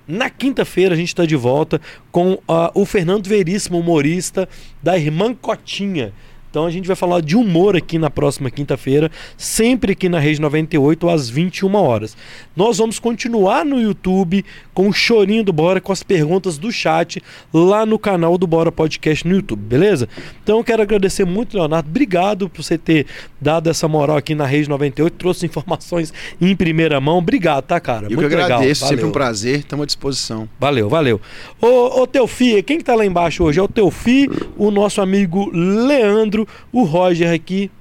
Na 0.07 0.27
quinta-feira 0.27 0.95
a 0.95 0.97
gente 0.97 1.09
está 1.09 1.23
de 1.23 1.35
volta 1.35 1.79
com 2.11 2.39
ah, 2.47 2.71
o 2.73 2.83
Fernando 2.83 3.27
Veríssimo, 3.27 3.77
humorista 3.77 4.49
da 4.81 4.97
Irmã 4.97 5.35
Cotinha. 5.35 6.11
Então 6.49 6.65
a 6.65 6.71
gente 6.71 6.87
vai 6.87 6.95
falar 6.95 7.21
de 7.21 7.35
humor 7.35 7.75
aqui 7.75 7.99
na 7.99 8.09
próxima 8.09 8.49
quinta-feira, 8.49 9.11
sempre 9.37 9.91
aqui 9.91 10.09
na 10.09 10.19
Rede 10.19 10.41
98 10.41 11.09
às 11.09 11.29
21 11.29 11.75
horas. 11.75 12.17
Nós 12.55 12.77
vamos 12.77 12.99
continuar 12.99 13.63
no 13.63 13.79
YouTube 13.79 14.43
com 14.73 14.89
o 14.89 14.93
chorinho 14.93 15.43
do 15.43 15.53
Bora 15.53 15.79
com 15.79 15.91
as 15.91 16.01
perguntas 16.03 16.57
do 16.57 16.71
chat 16.71 17.21
lá 17.53 17.85
no 17.85 17.99
canal 17.99 18.37
do 18.37 18.47
Bora 18.47 18.71
Podcast 18.71 19.27
no 19.27 19.35
YouTube, 19.35 19.59
beleza? 19.59 20.09
Então 20.43 20.57
eu 20.57 20.63
quero 20.63 20.81
agradecer 20.81 21.25
muito, 21.25 21.55
Leonardo. 21.55 21.89
Obrigado 21.89 22.49
por 22.49 22.63
você 22.63 22.77
ter 22.77 23.05
dado 23.39 23.69
essa 23.69 23.87
moral 23.87 24.17
aqui 24.17 24.33
na 24.33 24.45
Rede 24.45 24.69
98, 24.69 25.13
trouxe 25.13 25.45
informações 25.45 26.13
em 26.41 26.55
primeira 26.55 26.99
mão. 26.99 27.17
Obrigado, 27.17 27.65
tá, 27.65 27.79
cara? 27.79 28.05
Eu 28.05 28.09
que 28.09 28.15
muito 28.15 28.29
legal. 28.29 28.45
agradeço, 28.45 28.81
sempre 28.81 28.97
Valeu. 28.97 29.09
um 29.09 29.11
prazer, 29.11 29.59
estamos 29.59 29.83
à 29.83 29.85
disposição. 29.85 30.49
Valeu, 30.59 30.89
valeu. 30.89 31.21
Ô, 31.61 32.01
ô 32.01 32.07
Teofi, 32.07 32.61
quem 32.63 32.77
que 32.77 32.83
tá 32.83 32.95
lá 32.95 33.05
embaixo 33.05 33.43
hoje? 33.43 33.59
É 33.59 33.63
o 33.63 33.67
Teofi, 33.67 34.27
o 34.57 34.71
nosso 34.71 35.01
amigo 35.01 35.49
Leandro, 35.53 36.38
o 36.71 36.83
Roger 36.83 37.33
aqui. 37.33 37.71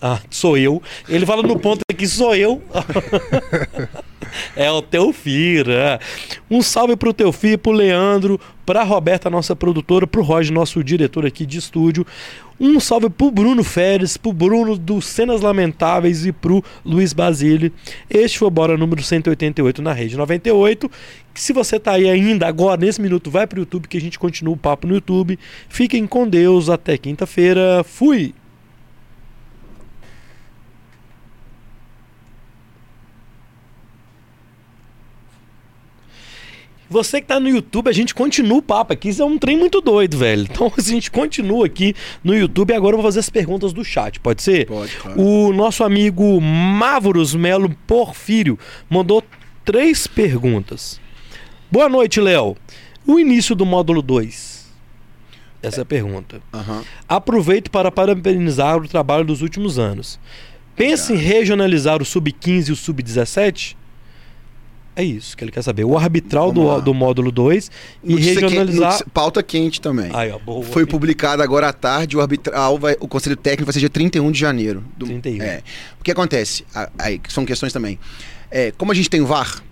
Ah, 0.00 0.20
sou 0.30 0.56
eu. 0.56 0.80
Ele 1.08 1.26
fala 1.26 1.42
no 1.42 1.58
ponto 1.58 1.80
aqui, 1.90 2.06
sou 2.06 2.34
eu. 2.34 2.62
é 4.54 4.70
o 4.70 4.80
Teofi, 4.80 5.64
né? 5.66 5.98
Um 6.48 6.62
salve 6.62 6.96
pro 6.96 7.12
Teofi, 7.12 7.56
pro 7.56 7.72
Leandro, 7.72 8.40
pra 8.64 8.84
Roberta, 8.84 9.28
nossa 9.28 9.56
produtora, 9.56 10.06
pro 10.06 10.22
Roger, 10.22 10.54
nosso 10.54 10.82
diretor 10.84 11.26
aqui 11.26 11.44
de 11.44 11.58
estúdio. 11.58 12.06
Um 12.60 12.78
salve 12.78 13.08
pro 13.08 13.30
Bruno 13.30 13.62
Férez, 13.64 14.16
pro 14.16 14.32
Bruno 14.32 14.76
do 14.76 15.00
Cenas 15.00 15.40
Lamentáveis 15.40 16.26
e 16.26 16.32
pro 16.32 16.62
Luiz 16.84 17.12
Basile. 17.12 17.72
Este 18.08 18.38
foi 18.38 18.48
o 18.48 18.50
Bora 18.50 18.76
número 18.76 19.02
188 19.02 19.82
na 19.82 19.92
Rede 19.92 20.16
98. 20.16 20.90
Se 21.34 21.52
você 21.52 21.78
tá 21.78 21.92
aí 21.92 22.08
ainda 22.08 22.48
agora, 22.48 22.80
nesse 22.80 23.00
minuto, 23.00 23.30
vai 23.30 23.46
pro 23.46 23.60
YouTube 23.60 23.86
que 23.86 23.96
a 23.96 24.00
gente 24.00 24.18
continua 24.18 24.54
o 24.54 24.56
papo 24.56 24.86
no 24.88 24.94
YouTube. 24.94 25.38
Fiquem 25.68 26.06
com 26.06 26.28
Deus, 26.28 26.68
até 26.68 26.98
quinta-feira. 26.98 27.84
Fui! 27.84 28.34
Você 36.90 37.20
que 37.20 37.26
tá 37.26 37.38
no 37.38 37.48
YouTube, 37.48 37.88
a 37.88 37.92
gente 37.92 38.14
continua 38.14 38.58
o 38.58 38.62
papo 38.62 38.92
aqui. 38.92 39.10
Isso 39.10 39.22
é 39.22 39.24
um 39.24 39.36
trem 39.38 39.56
muito 39.56 39.80
doido, 39.80 40.16
velho. 40.16 40.48
Então 40.58 40.72
a 40.76 40.80
gente 40.80 41.10
continua 41.10 41.66
aqui 41.66 41.94
no 42.24 42.34
YouTube. 42.34 42.72
Agora 42.72 42.94
eu 42.94 42.98
vou 42.98 43.06
fazer 43.06 43.20
as 43.20 43.28
perguntas 43.28 43.72
do 43.72 43.84
chat, 43.84 44.18
pode 44.18 44.42
ser? 44.42 44.66
Pode, 44.66 44.96
claro. 44.96 45.20
O 45.20 45.52
nosso 45.52 45.84
amigo 45.84 46.40
Mávoros 46.40 47.34
Melo 47.34 47.68
Porfírio 47.86 48.58
mandou 48.88 49.22
três 49.64 50.06
perguntas. 50.06 51.00
Boa 51.70 51.88
noite, 51.88 52.20
Léo. 52.20 52.56
O 53.06 53.20
início 53.20 53.54
do 53.54 53.66
módulo 53.66 54.00
2. 54.00 54.66
Essa 55.62 55.80
é 55.80 55.82
a 55.82 55.84
pergunta. 55.84 56.40
Aham. 56.52 56.82
Aproveito 57.08 57.70
para 57.70 57.90
parabenizar 57.90 58.76
o 58.76 58.88
trabalho 58.88 59.24
dos 59.24 59.42
últimos 59.42 59.78
anos. 59.78 60.18
Pensa 60.76 61.12
em 61.12 61.16
regionalizar 61.16 62.00
o 62.00 62.04
sub-15 62.04 62.68
e 62.68 62.72
o 62.72 62.76
sub-17? 62.76 63.76
É 65.00 65.04
isso 65.04 65.36
que 65.36 65.44
ele 65.44 65.52
quer 65.52 65.62
saber. 65.62 65.84
O 65.84 65.96
arbitral 65.96 66.50
do, 66.50 66.80
do 66.80 66.92
módulo 66.92 67.30
2 67.30 67.70
e 68.02 68.10
Notícia 68.10 68.32
quente- 68.34 68.40
regionalizar. 68.46 68.86
notícia- 68.90 69.06
pauta 69.14 69.42
quente 69.44 69.80
também. 69.80 70.10
Aí, 70.12 70.30
ó, 70.32 70.38
boa. 70.40 70.64
Foi 70.64 70.84
publicado 70.84 71.40
agora 71.40 71.68
à 71.68 71.72
tarde, 71.72 72.16
o 72.16 72.20
arbitral, 72.20 72.76
vai, 72.80 72.96
o 72.98 73.06
conselho 73.06 73.36
técnico 73.36 73.64
vai 73.66 73.72
ser 73.72 73.78
dia 73.78 73.88
31 73.88 74.32
de 74.32 74.40
janeiro. 74.40 74.82
Do, 74.96 75.06
31. 75.06 75.40
É. 75.40 75.62
O 76.00 76.02
que 76.02 76.10
acontece? 76.10 76.64
Aí, 76.98 77.20
são 77.28 77.46
questões 77.46 77.72
também. 77.72 77.96
É, 78.50 78.72
como 78.72 78.90
a 78.90 78.94
gente 78.94 79.08
tem 79.08 79.20
o 79.20 79.26
VAR, 79.26 79.62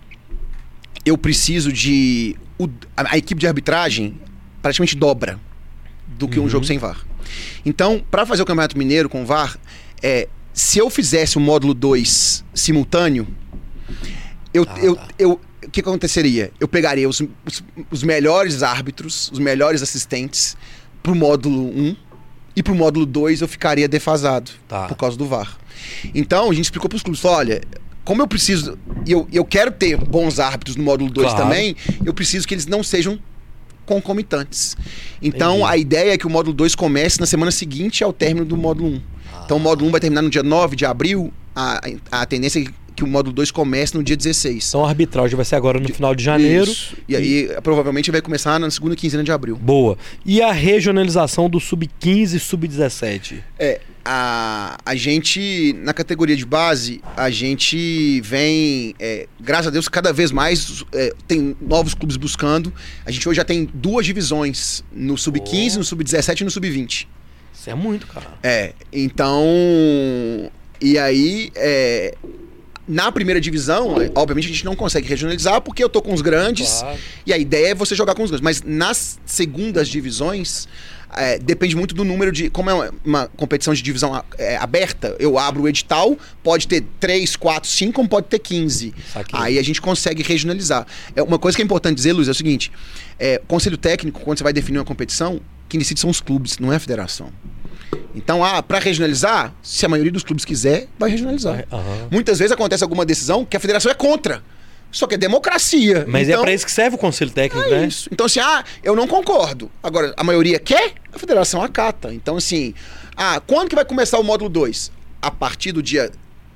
eu 1.05 1.17
preciso 1.17 1.73
de. 1.73 2.37
o- 2.57 2.69
a, 2.95 3.15
a 3.15 3.17
equipe 3.17 3.39
de 3.41 3.47
arbitragem 3.47 4.15
praticamente 4.61 4.95
dobra 4.95 5.37
do 6.07 6.27
que 6.29 6.39
um 6.39 6.43
Uhum. 6.43 6.49
jogo 6.49 6.65
sem 6.65 6.77
VAR. 6.77 7.05
Então, 7.65 8.01
para 8.09 8.25
fazer 8.25 8.43
o 8.43 8.45
Campeonato 8.45 8.77
Mineiro 8.77 9.09
com 9.09 9.25
VAR, 9.25 9.59
é, 10.01 10.29
se 10.53 10.79
eu 10.79 10.89
fizesse 10.89 11.37
o 11.37 11.41
módulo 11.41 11.73
2 11.73 12.45
simultâneo, 12.53 13.27
eu, 14.57 14.65
Ah, 14.69 14.79
eu, 14.79 14.95
tá. 14.95 15.07
eu, 15.17 15.39
o 15.65 15.69
que 15.69 15.79
aconteceria? 15.81 16.51
Eu 16.59 16.67
pegaria 16.67 17.07
os, 17.07 17.21
os, 17.45 17.63
os 17.91 18.03
melhores 18.03 18.63
árbitros, 18.63 19.29
os 19.31 19.39
melhores 19.39 19.81
assistentes 19.81 20.55
pro 21.03 21.15
módulo 21.15 21.67
1 21.69 21.95
e 22.55 22.63
pro 22.63 22.73
módulo 22.75 23.05
2 23.05 23.41
eu 23.41 23.47
ficaria 23.47 23.87
defasado 23.87 24.51
Tá. 24.67 24.87
por 24.87 24.95
causa 24.95 25.17
do 25.17 25.25
VAR. 25.25 25.57
Então 26.13 26.49
a 26.49 26.53
gente 26.53 26.65
explicou 26.65 26.89
pros 26.89 27.03
clubes, 27.03 27.23
olha, 27.25 27.61
como 28.03 28.21
eu 28.21 28.27
preciso, 28.27 28.77
e 29.05 29.11
eu, 29.11 29.27
eu 29.31 29.43
quero 29.45 29.71
ter 29.71 29.97
bons 29.97 30.39
árbitros 30.39 30.75
no 30.75 30.83
módulo 30.83 31.11
2 31.11 31.27
Claro. 31.29 31.43
também, 31.43 31.75
eu 32.05 32.13
preciso 32.13 32.47
que 32.47 32.53
eles 32.53 32.65
não 32.65 32.81
sejam 32.83 33.19
concomitantes. 33.85 34.75
Então 35.21 35.57
Entendi. 35.57 35.71
a 35.71 35.77
ideia 35.77 36.13
é 36.13 36.17
que 36.17 36.27
o 36.27 36.29
módulo 36.29 36.53
2 36.55 36.75
comece 36.75 37.19
na 37.19 37.25
semana 37.25 37.51
seguinte 37.51 38.03
ao 38.03 38.11
término 38.13 38.45
do 38.45 38.57
módulo 38.57 38.89
1. 38.89 38.93
Um. 38.93 39.01
Então 39.45 39.57
o 39.57 39.59
módulo 39.59 39.87
1 39.87 39.91
vai 39.91 40.01
terminar 40.01 40.21
no 40.21 40.29
dia 40.29 40.43
9 40.43 40.75
de 40.75 40.85
abril, 40.85 41.31
a, 41.55 41.79
a 42.11 42.25
tendência 42.25 42.59
é 42.59 42.63
que 42.65 42.73
o 43.03 43.07
módulo 43.07 43.33
2 43.35 43.51
comece 43.51 43.95
no 43.95 44.03
dia 44.03 44.15
16. 44.15 44.67
Então 44.67 44.85
a 44.85 44.89
arbitragem 44.89 45.35
vai 45.35 45.45
ser 45.45 45.55
agora 45.55 45.79
no 45.79 45.87
final 45.93 46.13
de 46.15 46.23
janeiro. 46.23 46.69
Isso. 46.71 46.95
E 47.07 47.15
aí, 47.15 47.49
provavelmente, 47.63 48.11
vai 48.11 48.21
começar 48.21 48.59
na 48.59 48.69
segunda 48.69 48.95
quinzena 48.95 49.23
de 49.23 49.31
abril. 49.31 49.55
Boa. 49.55 49.97
E 50.25 50.41
a 50.41 50.51
regionalização 50.51 51.49
do 51.49 51.59
sub-15 51.59 52.33
e 52.35 52.39
sub-17? 52.39 53.41
É, 53.59 53.81
a, 54.03 54.77
a 54.85 54.95
gente, 54.95 55.73
na 55.83 55.93
categoria 55.93 56.35
de 56.35 56.45
base, 56.45 57.01
a 57.15 57.29
gente 57.29 58.21
vem, 58.21 58.95
é, 58.99 59.27
graças 59.39 59.67
a 59.67 59.69
Deus, 59.69 59.89
cada 59.89 60.13
vez 60.13 60.31
mais 60.31 60.83
é, 60.93 61.13
tem 61.27 61.55
novos 61.59 61.93
clubes 61.93 62.15
buscando. 62.15 62.71
A 63.05 63.11
gente 63.11 63.27
hoje 63.27 63.35
já 63.37 63.43
tem 63.43 63.69
duas 63.73 64.05
divisões, 64.05 64.83
no 64.91 65.17
sub-15, 65.17 65.73
Oh. 65.75 65.77
no 65.79 65.83
sub-17 65.83 66.41
e 66.41 66.43
no 66.45 66.51
sub-20. 66.51 67.07
Isso 67.53 67.69
é 67.69 67.75
muito, 67.75 68.07
cara. 68.07 68.27
É, 68.41 68.73
então. 68.93 69.43
E 70.79 70.97
aí, 70.97 71.51
é, 71.55 72.15
na 72.87 73.11
primeira 73.11 73.41
divisão, 73.41 73.95
obviamente 74.15 74.45
a 74.45 74.51
gente 74.51 74.65
não 74.65 74.75
consegue 74.75 75.07
regionalizar 75.07 75.61
porque 75.61 75.83
eu 75.83 75.89
tô 75.89 76.01
com 76.01 76.13
os 76.13 76.21
grandes. 76.21 76.79
Claro. 76.79 76.99
E 77.25 77.33
a 77.33 77.37
ideia 77.37 77.71
é 77.71 77.75
você 77.75 77.93
jogar 77.93 78.15
com 78.15 78.23
os 78.23 78.29
grandes. 78.29 78.43
Mas 78.43 78.61
nas 78.63 79.19
segundas 79.25 79.89
divisões, 79.89 80.67
é, 81.15 81.39
depende 81.39 81.75
muito 81.75 81.95
do 81.95 82.03
número 82.03 82.31
de. 82.31 82.49
Como 82.49 82.69
é 82.69 82.73
uma, 82.73 82.93
uma 83.03 83.27
competição 83.35 83.73
de 83.73 83.81
divisão 83.81 84.23
é, 84.37 84.57
aberta, 84.57 85.15
eu 85.19 85.37
abro 85.37 85.63
o 85.63 85.67
edital, 85.67 86.17
pode 86.43 86.67
ter 86.67 86.83
3, 86.99 87.35
4, 87.35 87.69
5, 87.69 87.93
como 87.93 88.07
pode 88.07 88.27
ter 88.27 88.39
15. 88.39 88.93
Saquei. 89.13 89.39
Aí 89.39 89.59
a 89.59 89.63
gente 89.63 89.81
consegue 89.81 90.21
regionalizar. 90.23 90.85
É, 91.15 91.21
uma 91.21 91.39
coisa 91.39 91.55
que 91.55 91.61
é 91.61 91.65
importante 91.65 91.95
dizer, 91.95 92.13
Luiz, 92.13 92.27
é 92.27 92.31
o 92.31 92.35
seguinte: 92.35 92.71
é, 93.19 93.41
conselho 93.47 93.77
técnico, 93.77 94.21
quando 94.21 94.37
você 94.37 94.43
vai 94.43 94.53
definir 94.53 94.79
uma 94.79 94.85
competição, 94.85 95.41
quem 95.67 95.79
decide 95.79 95.99
são 95.99 96.09
os 96.09 96.21
clubes, 96.21 96.57
não 96.59 96.71
é 96.71 96.75
a 96.75 96.79
federação. 96.79 97.31
Então, 98.15 98.43
ah, 98.43 98.61
para 98.63 98.79
regionalizar, 98.79 99.53
se 99.61 99.85
a 99.85 99.89
maioria 99.89 100.11
dos 100.11 100.23
clubes 100.23 100.43
quiser, 100.43 100.87
vai 100.97 101.09
regionalizar. 101.09 101.65
Aham. 101.71 102.07
Muitas 102.11 102.39
vezes 102.39 102.51
acontece 102.51 102.83
alguma 102.83 103.05
decisão 103.05 103.45
que 103.45 103.55
a 103.55 103.59
federação 103.59 103.91
é 103.91 103.95
contra. 103.95 104.43
Só 104.91 105.05
que 105.05 105.15
é 105.15 105.17
democracia. 105.17 106.05
Mas 106.07 106.27
então, 106.29 106.39
é 106.39 106.43
pra 106.43 106.53
isso 106.53 106.65
que 106.65 106.71
serve 106.71 106.95
o 106.95 106.99
conselho 106.99 107.29
técnico, 107.31 107.67
é 107.67 107.81
né? 107.81 107.87
isso. 107.87 108.09
Então, 108.11 108.25
assim, 108.25 108.39
ah, 108.39 108.63
eu 108.83 108.95
não 108.95 109.05
concordo. 109.07 109.69
Agora, 109.83 110.13
a 110.17 110.23
maioria 110.23 110.59
quer, 110.59 110.93
a 111.13 111.19
federação 111.19 111.61
acata. 111.61 112.13
Então, 112.13 112.37
assim, 112.37 112.73
ah, 113.15 113.41
quando 113.45 113.69
que 113.69 113.75
vai 113.75 113.85
começar 113.85 114.17
o 114.17 114.23
módulo 114.23 114.49
2? 114.49 114.91
A 115.21 115.29
partir 115.29 115.71
do 115.73 115.83
dia 115.83 116.09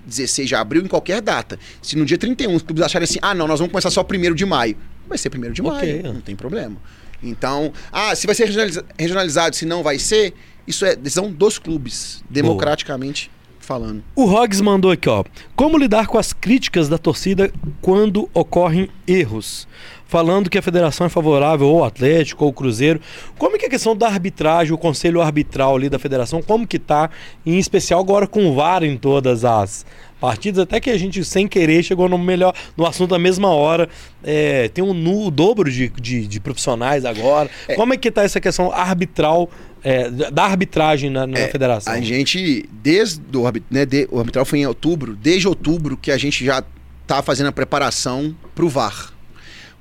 16 0.06 0.48
de 0.48 0.56
abril, 0.56 0.82
em 0.82 0.88
qualquer 0.88 1.22
data. 1.22 1.60
Se 1.82 1.96
no 1.98 2.06
dia 2.06 2.18
31 2.18 2.56
os 2.56 2.64
clubes 2.64 2.84
acharem 2.84 3.04
assim, 3.04 3.20
ah, 3.22 3.34
não, 3.36 3.48
nós 3.48 3.60
vamos 3.60 3.72
começar 3.72 3.92
só 3.92 4.02
1 4.02 4.34
de 4.34 4.46
maio. 4.46 4.78
Vai 5.08 5.18
ser 5.18 5.30
1 5.30 5.52
de 5.52 5.62
Ok. 5.62 6.02
maio, 6.02 6.14
não 6.14 6.22
tem 6.22 6.36
problema. 6.36 6.78
Então, 7.22 7.72
ah, 7.92 8.16
se 8.16 8.26
vai 8.26 8.34
ser 8.36 8.46
regionaliza- 8.46 8.86
regionalizado, 8.98 9.56
se 9.56 9.66
não 9.66 9.84
vai 9.84 10.00
ser, 10.00 10.34
isso 10.72 10.86
é 10.86 10.96
decisão 10.96 11.32
dos 11.32 11.60
clubes, 11.60 12.24
democraticamente 12.30 13.30
falando. 13.60 14.04
O 14.16 14.26
Roggs 14.26 14.62
mandou 14.62 14.92
aqui, 14.92 15.08
ó. 15.08 15.24
Como 15.56 15.78
lidar 15.78 16.08
com 16.08 16.18
as 16.18 16.34
críticas 16.34 16.90
da 16.90 16.98
torcida 16.98 17.52
quando 17.82 18.30
ocorrem 18.34 18.90
erros? 19.08 19.68
Falando 20.08 20.50
que 20.50 20.58
a 20.58 20.62
federação 20.62 21.06
é 21.06 21.10
favorável 21.10 21.68
ao 21.68 21.86
Atlético 21.86 22.44
ou 22.44 22.50
ao 22.50 22.54
Cruzeiro. 22.54 23.00
Como 23.38 23.56
é 23.56 23.60
que 23.60 23.66
é 23.66 23.68
a 23.68 23.72
questão 23.72 23.96
da 23.96 24.08
arbitragem, 24.08 24.74
o 24.74 24.78
conselho 24.78 25.22
arbitral 25.22 25.76
ali 25.76 25.90
da 25.90 26.00
federação, 26.00 26.42
como 26.42 26.68
que 26.68 26.80
tá? 26.80 27.10
Em 27.46 27.58
especial 27.58 28.00
agora 28.02 28.28
com 28.28 28.46
o 28.50 28.56
VAR 28.56 28.84
em 28.84 28.98
todas 28.98 29.46
as 29.46 29.86
partidas, 30.20 30.60
até 30.60 30.80
que 30.80 30.92
a 30.92 30.98
gente, 30.98 31.26
sem 31.26 31.48
querer, 31.48 31.82
chegou 31.82 32.08
no 32.08 32.18
melhor 32.18 32.54
no 32.78 32.86
assunto 32.86 33.12
na 33.12 33.20
mesma 33.20 33.50
hora. 33.50 33.90
É, 34.24 34.68
tem 34.68 34.84
um 34.84 34.94
nu, 34.94 35.28
o 35.28 35.32
dobro 35.32 35.72
de, 35.72 35.90
de, 35.90 36.28
de 36.28 36.40
profissionais 36.40 37.06
agora. 37.06 37.50
Como 37.76 37.94
é 37.94 37.98
que 37.98 38.12
tá 38.12 38.24
essa 38.24 38.40
questão 38.40 38.72
arbitral, 38.72 39.50
é, 39.84 40.10
da 40.10 40.44
arbitragem 40.44 41.10
na, 41.10 41.26
na 41.28 41.38
federação? 41.48 41.92
A 41.94 42.00
gente, 42.02 42.68
desde 42.72 43.22
o, 43.38 43.44
né, 43.70 43.86
de- 43.86 44.08
o 44.12 44.20
arbitral 44.20 44.46
foi 44.46 44.60
em 44.60 44.66
outubro, 44.66 45.16
desde 45.16 45.48
outubro 45.48 45.98
que 45.98 46.12
a 46.12 46.18
gente 46.18 46.44
já 46.46 46.64
tá 47.08 47.22
fazendo 47.22 47.48
a 47.48 47.52
preparação 47.52 48.36
pro 48.56 48.70
VAR. 48.70 49.14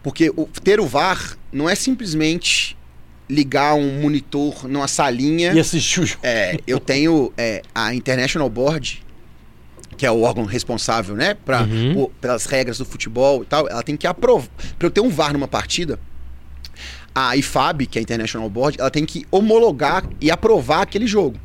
Porque 0.02 0.30
o- 0.36 0.48
ter 0.64 0.80
o 0.80 0.86
VAR 0.86 1.36
não 1.52 1.68
é 1.68 1.74
simplesmente 1.74 2.76
ligar 3.28 3.74
um 3.74 4.00
monitor 4.00 4.66
numa 4.66 4.88
salinha. 4.88 5.52
E 5.52 5.60
assistir 5.60 6.00
o 6.00 6.06
jogo. 6.06 6.20
É, 6.22 6.58
eu 6.66 6.78
tenho 6.80 7.32
é, 7.36 7.62
a 7.74 7.94
International 7.94 8.48
Board, 8.48 9.02
que 9.96 10.06
é 10.06 10.10
o 10.10 10.22
órgão 10.22 10.46
responsável, 10.46 11.14
né, 11.14 11.34
pra, 11.34 11.62
Uhum. 11.62 11.94
por- 11.94 12.10
pelas 12.20 12.46
regras 12.46 12.78
do 12.78 12.84
futebol 12.86 13.42
e 13.42 13.46
tal, 13.46 13.68
ela 13.68 13.82
tem 13.82 13.96
que 13.96 14.06
aprovar. 14.06 14.48
Para 14.78 14.86
eu 14.86 14.90
ter 14.90 15.00
um 15.02 15.10
VAR 15.10 15.32
numa 15.34 15.46
partida, 15.46 16.00
a 17.14 17.36
IFAB, 17.36 17.86
que 17.86 17.98
é 17.98 18.00
a 18.00 18.02
International 18.02 18.48
Board, 18.48 18.78
ela 18.80 18.90
tem 18.90 19.04
que 19.04 19.26
homologar 19.30 20.04
e 20.20 20.30
aprovar 20.30 20.82
aquele 20.82 21.06
jogo. 21.06 21.38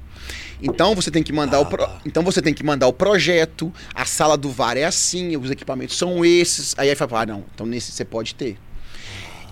Então 0.62 0.96
você 0.96 1.12
tem 1.12 1.22
que 1.22 1.34
mandar 1.34 1.58
Ah, 1.58 1.62
o 1.62 1.66
pro- 1.66 1.86
tá. 1.86 2.00
então 2.06 2.24
você 2.24 2.42
tem 2.42 2.54
que 2.54 2.64
mandar 2.64 2.88
o 2.88 2.94
projeto, 2.94 3.74
a 3.94 4.06
sala 4.06 4.38
do 4.38 4.50
VAR 4.50 4.78
é 4.78 4.86
assim, 4.86 5.36
os 5.36 5.52
equipamentos 5.52 5.98
são 5.98 6.24
esses. 6.24 6.74
Aí 6.78 6.90
a 6.90 6.96
fala, 6.96 7.22
ah, 7.22 7.26
não, 7.26 7.44
então 7.54 7.66
nesse 7.66 7.92
você 7.92 8.06
pode 8.06 8.34
ter. 8.36 8.58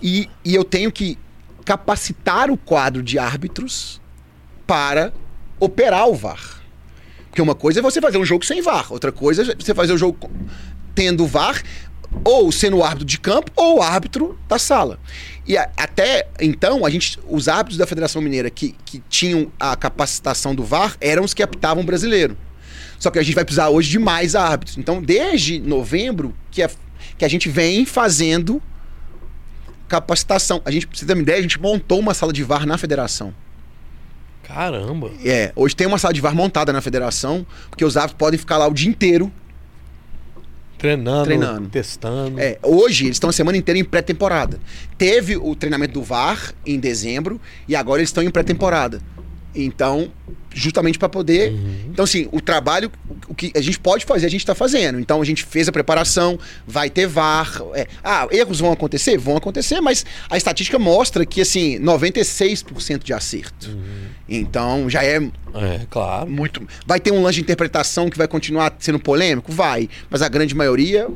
E, 0.02 0.28
e 0.44 0.54
eu 0.54 0.64
tenho 0.64 0.90
que 0.90 1.18
capacitar 1.64 2.50
o 2.50 2.56
quadro 2.56 3.02
de 3.02 3.18
árbitros 3.18 4.00
para 4.66 5.12
operar 5.60 6.08
o 6.08 6.14
VAR. 6.14 6.62
Porque 7.28 7.42
uma 7.42 7.54
coisa 7.54 7.80
é 7.80 7.82
você 7.82 8.00
fazer 8.00 8.18
um 8.18 8.24
jogo 8.24 8.44
sem 8.44 8.62
VAR, 8.62 8.92
outra 8.92 9.12
coisa 9.12 9.42
é 9.42 9.54
você 9.58 9.74
fazer 9.74 9.92
o 9.92 9.98
jogo 9.98 10.16
com- 10.18 10.30
tendo 10.94 11.26
VAR, 11.26 11.62
ou 12.24 12.50
sendo 12.52 12.78
o 12.78 12.82
árbitro 12.84 13.04
de 13.06 13.18
campo, 13.18 13.50
ou 13.56 13.78
o 13.78 13.82
árbitro 13.82 14.38
da 14.48 14.58
sala. 14.58 14.98
E 15.46 15.56
a- 15.58 15.68
até 15.76 16.26
então, 16.40 16.86
a 16.86 16.90
gente, 16.90 17.18
os 17.28 17.48
árbitros 17.48 17.76
da 17.76 17.86
Federação 17.86 18.22
Mineira 18.22 18.48
que, 18.50 18.74
que 18.84 19.02
tinham 19.08 19.52
a 19.60 19.76
capacitação 19.76 20.54
do 20.54 20.64
VAR 20.64 20.96
eram 21.00 21.22
os 21.24 21.34
que 21.34 21.42
apitavam 21.42 21.82
o 21.82 21.86
brasileiro. 21.86 22.36
Só 22.98 23.10
que 23.10 23.18
a 23.18 23.22
gente 23.22 23.34
vai 23.34 23.44
precisar 23.44 23.68
hoje 23.68 23.90
de 23.90 23.98
mais 23.98 24.34
árbitros. 24.34 24.78
Então, 24.78 25.02
desde 25.02 25.58
novembro, 25.58 26.34
que 26.50 26.62
a, 26.62 26.70
que 27.18 27.24
a 27.24 27.28
gente 27.28 27.48
vem 27.50 27.84
fazendo 27.84 28.62
capacitação. 29.88 30.62
A 30.64 30.70
gente, 30.70 30.86
pra 30.86 30.96
você 30.96 31.04
ter 31.04 31.12
uma 31.12 31.22
ideia, 31.22 31.38
a 31.38 31.42
gente 31.42 31.60
montou 31.60 31.98
uma 32.00 32.14
sala 32.14 32.32
de 32.32 32.42
VAR 32.42 32.66
na 32.66 32.78
federação. 32.78 33.34
Caramba. 34.42 35.10
É, 35.24 35.52
hoje 35.56 35.74
tem 35.74 35.86
uma 35.86 35.98
sala 35.98 36.12
de 36.12 36.20
VAR 36.20 36.34
montada 36.34 36.72
na 36.72 36.80
federação, 36.80 37.46
porque 37.70 37.84
os 37.84 37.96
árbitros 37.96 38.18
podem 38.18 38.38
ficar 38.38 38.58
lá 38.58 38.66
o 38.66 38.74
dia 38.74 38.88
inteiro. 38.88 39.32
Treinando, 40.78 41.24
Treinando. 41.24 41.68
testando. 41.68 42.38
É, 42.38 42.58
hoje 42.62 43.04
eles 43.04 43.16
estão 43.16 43.30
a 43.30 43.32
semana 43.32 43.56
inteira 43.56 43.78
em 43.78 43.84
pré-temporada. 43.84 44.58
Teve 44.98 45.36
o 45.36 45.54
treinamento 45.54 45.94
do 45.94 46.02
VAR 46.02 46.52
em 46.66 46.78
dezembro 46.78 47.40
e 47.66 47.74
agora 47.74 48.00
eles 48.00 48.10
estão 48.10 48.22
em 48.22 48.30
pré-temporada. 48.30 49.00
Então, 49.54 50.10
justamente 50.54 50.98
para 50.98 51.08
poder. 51.08 51.50
Uhum. 51.52 51.76
Então, 51.90 52.04
assim, 52.04 52.28
o 52.32 52.40
trabalho, 52.40 52.90
o- 53.28 53.34
que 53.34 53.52
a 53.54 53.60
gente 53.60 53.78
pode 53.78 54.04
fazer, 54.06 54.24
a 54.26 54.30
gente 54.30 54.40
está 54.40 54.54
fazendo. 54.54 54.98
Então, 55.00 55.20
a 55.20 55.24
gente 55.24 55.44
fez 55.44 55.68
a 55.68 55.72
preparação, 55.72 56.38
vai 56.66 56.88
ter 56.88 57.06
VAR. 57.06 57.60
é, 57.74 57.86
ah, 58.02 58.26
erros 58.30 58.60
vão 58.60 58.72
acontecer? 58.72 59.18
Vão 59.18 59.36
acontecer, 59.36 59.80
mas 59.80 60.06
a 60.30 60.36
estatística 60.36 60.78
mostra 60.78 61.26
que, 61.26 61.40
assim, 61.40 61.78
96% 61.78 63.04
de 63.04 63.12
acerto. 63.12 63.68
Uhum. 63.68 64.04
Então, 64.28 64.88
já 64.88 65.04
é 65.04 65.16
É, 65.16 65.80
claro. 65.90 66.30
muito. 66.30 66.62
Vai 66.86 66.98
ter 67.00 67.10
um 67.12 67.20
lance 67.22 67.34
de 67.36 67.40
interpretação 67.42 68.08
que 68.08 68.16
vai 68.16 68.26
continuar 68.28 68.74
sendo 68.78 68.98
polêmico? 68.98 69.52
Vai. 69.52 69.88
Mas 70.08 70.22
a 70.22 70.28
grande 70.28 70.54
maioria 70.54 71.08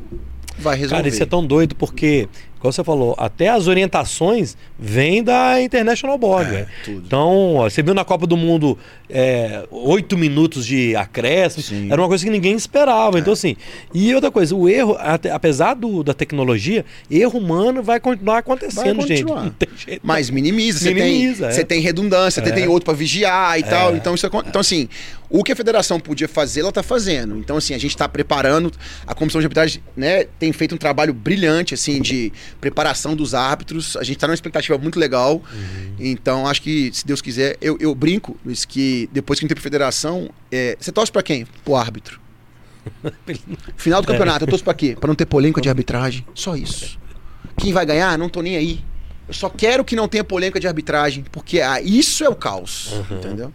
vai 0.57 0.75
resolver. 0.77 0.97
Cara, 1.03 1.07
isso 1.07 1.23
é 1.23 1.25
tão 1.25 1.45
doido 1.45 1.73
porque 1.75 2.27
como 2.59 2.71
você 2.73 2.83
falou, 2.83 3.15
até 3.17 3.49
as 3.49 3.67
orientações 3.67 4.55
vêm 4.77 5.23
da 5.23 5.61
International 5.61 6.17
Board. 6.17 6.53
É. 6.53 6.67
Então, 6.87 7.55
ó, 7.55 7.69
você 7.69 7.81
viu 7.81 7.93
na 7.93 8.03
Copa 8.03 8.27
do 8.27 8.35
Mundo 8.35 8.77
é, 9.09 9.63
oito 9.71 10.17
minutos 10.17 10.65
de 10.65 10.95
acréscimo, 10.95 11.63
Sim. 11.63 11.91
era 11.91 12.01
uma 12.01 12.07
coisa 12.07 12.23
que 12.23 12.29
ninguém 12.29 12.55
esperava. 12.55 13.17
Então, 13.19 13.33
assim, 13.33 13.55
e 13.93 14.13
outra 14.13 14.29
coisa, 14.29 14.55
o 14.55 14.67
erro, 14.69 14.97
apesar 15.31 15.73
do, 15.73 16.03
da 16.03 16.13
tecnologia, 16.13 16.85
erro 17.09 17.39
humano 17.39 17.81
vai 17.81 17.99
continuar 17.99 18.39
acontecendo, 18.39 18.97
Vai 18.97 19.07
gente. 19.07 19.23
continuar. 19.23 19.51
Tem 19.57 19.69
jeito. 19.77 20.01
Mas 20.03 20.29
minimiza, 20.29 20.79
você 20.79 20.93
Minimiza, 20.93 21.39
tem, 21.43 21.49
é. 21.49 21.51
você 21.53 21.63
tem 21.63 21.81
redundância, 21.81 22.43
você 22.43 22.49
É. 22.49 22.53
tem 22.53 22.67
outro 22.67 22.85
pra 22.85 22.93
vigiar 22.93 23.57
e 23.59 23.63
tal. 23.63 23.95
Então, 23.95 24.13
isso, 24.15 24.27
então, 24.27 24.61
assim, 24.61 24.87
o 25.29 25.43
que 25.43 25.51
a 25.51 25.55
federação 25.55 25.99
podia 25.99 26.27
fazer, 26.27 26.61
ela 26.61 26.71
tá 26.71 26.83
fazendo. 26.83 27.37
Então, 27.37 27.57
assim, 27.57 27.73
a 27.73 27.77
gente 27.77 27.95
tá 27.95 28.07
preparando, 28.09 28.71
a 29.05 29.13
comissão 29.13 29.39
de 29.39 29.45
arbitragem, 29.45 29.81
né, 29.95 30.25
tem 30.39 30.51
feito 30.51 30.75
um 30.75 30.77
trabalho 30.77 31.13
brilhante, 31.13 31.73
assim, 31.73 32.01
de 32.01 32.31
preparação 32.59 33.15
dos 33.15 33.33
árbitros. 33.33 33.95
A 33.97 34.03
gente 34.03 34.17
tá 34.17 34.27
numa 34.27 34.33
expectativa 34.33 34.77
muito 34.77 34.99
legal. 34.99 35.35
Uhum. 35.35 35.95
Então, 35.99 36.47
acho 36.47 36.61
que, 36.61 36.91
se 36.93 37.05
Deus 37.05 37.21
quiser, 37.21 37.57
eu, 37.61 37.77
eu 37.79 37.93
brinco, 37.93 38.37
Luiz, 38.45 38.65
que 38.65 39.09
depois 39.11 39.39
que 39.39 39.43
a 39.43 39.45
gente 39.45 39.49
tem 39.49 39.55
pra 39.55 39.63
federação, 39.63 40.29
é, 40.51 40.77
você 40.79 40.91
torce 40.91 41.11
pra 41.11 41.23
quem? 41.23 41.45
Pro 41.63 41.75
árbitro. 41.75 42.19
Final 43.77 44.01
do 44.01 44.07
campeonato, 44.07 44.45
eu 44.45 44.49
torço 44.49 44.63
pra 44.63 44.73
quê? 44.73 44.95
Pra 44.99 45.07
não 45.07 45.15
ter 45.15 45.25
polêmica 45.25 45.61
de 45.61 45.69
arbitragem. 45.69 46.25
Só 46.33 46.55
isso. 46.55 46.97
Quem 47.57 47.73
vai 47.73 47.85
ganhar, 47.85 48.17
não 48.17 48.29
tô 48.29 48.41
nem 48.41 48.55
aí. 48.55 48.83
Eu 49.27 49.33
só 49.33 49.49
quero 49.49 49.83
que 49.85 49.95
não 49.95 50.07
tenha 50.07 50.23
polêmica 50.23 50.59
de 50.59 50.67
arbitragem, 50.67 51.23
porque 51.31 51.61
ah, 51.61 51.79
isso 51.81 52.23
é 52.23 52.29
o 52.29 52.35
caos, 52.35 52.93
entendeu? 53.11 53.53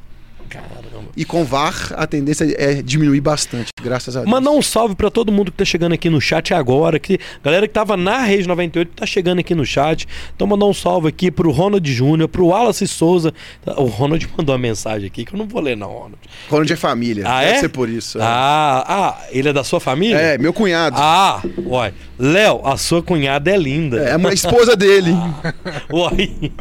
Caramba. 0.59 1.05
E 1.17 1.25
com 1.25 1.45
VAR, 1.45 1.93
a 1.97 2.07
tendência 2.07 2.45
é 2.59 2.83
diminuir 2.83 3.21
bastante, 3.21 3.69
graças 3.83 4.17
a 4.17 4.21
Deus. 4.21 4.31
Mandar 4.31 4.51
um 4.51 4.63
salve 4.63 4.95
pra 4.95 5.11
todo 5.11 5.31
mundo 5.31 5.51
que 5.53 5.59
tá 5.59 5.65
chegando 5.65 5.93
aqui 5.93 6.09
no 6.11 6.21
chat 6.21 6.53
agora, 6.55 6.99
que 6.99 7.19
galera 7.43 7.67
que 7.69 7.75
tava 7.75 7.97
na 7.97 8.19
Rede 8.21 8.49
98 8.49 8.93
tá 8.95 9.07
chegando 9.07 9.39
aqui 9.41 9.55
no 9.55 9.65
chat. 9.65 10.07
Então 10.35 10.47
mandar 10.47 10.67
um 10.67 10.75
salve 10.75 11.09
aqui 11.09 11.31
pro 11.31 11.51
Ronald 11.51 11.89
Júnior, 11.93 12.29
pro 12.29 12.47
Wallace 12.47 12.87
Souza. 12.89 13.33
O 13.77 13.85
Ronald 13.85 14.27
mandou 14.37 14.55
uma 14.55 14.59
mensagem 14.61 15.07
aqui 15.07 15.25
que 15.25 15.35
eu 15.35 15.39
não 15.39 15.47
vou 15.47 15.61
ler 15.61 15.77
não, 15.77 15.89
Ronald. 15.89 16.19
Ronald 16.49 16.73
é 16.73 16.77
família, 16.77 17.25
Ah, 17.27 17.41
deve 17.41 17.53
é? 17.53 17.61
ser 17.61 17.69
por 17.69 17.89
isso. 17.89 18.19
é. 18.19 18.23
Ah, 18.23 18.85
ah, 18.87 19.27
ele 19.31 19.49
é 19.49 19.53
da 19.53 19.63
sua 19.65 19.81
família? 19.81 20.17
É, 20.17 20.39
meu 20.39 20.53
cunhado. 20.53 20.97
Ah, 20.99 21.43
uai. 21.65 21.95
Léo, 22.19 22.67
a 22.67 22.77
sua 22.77 23.03
cunhada 23.03 23.51
é 23.51 23.57
linda. 23.57 23.99
É 23.99 24.15
a 24.15 24.33
esposa 24.33 24.77
dele. 24.77 25.13
Uai. 25.93 26.53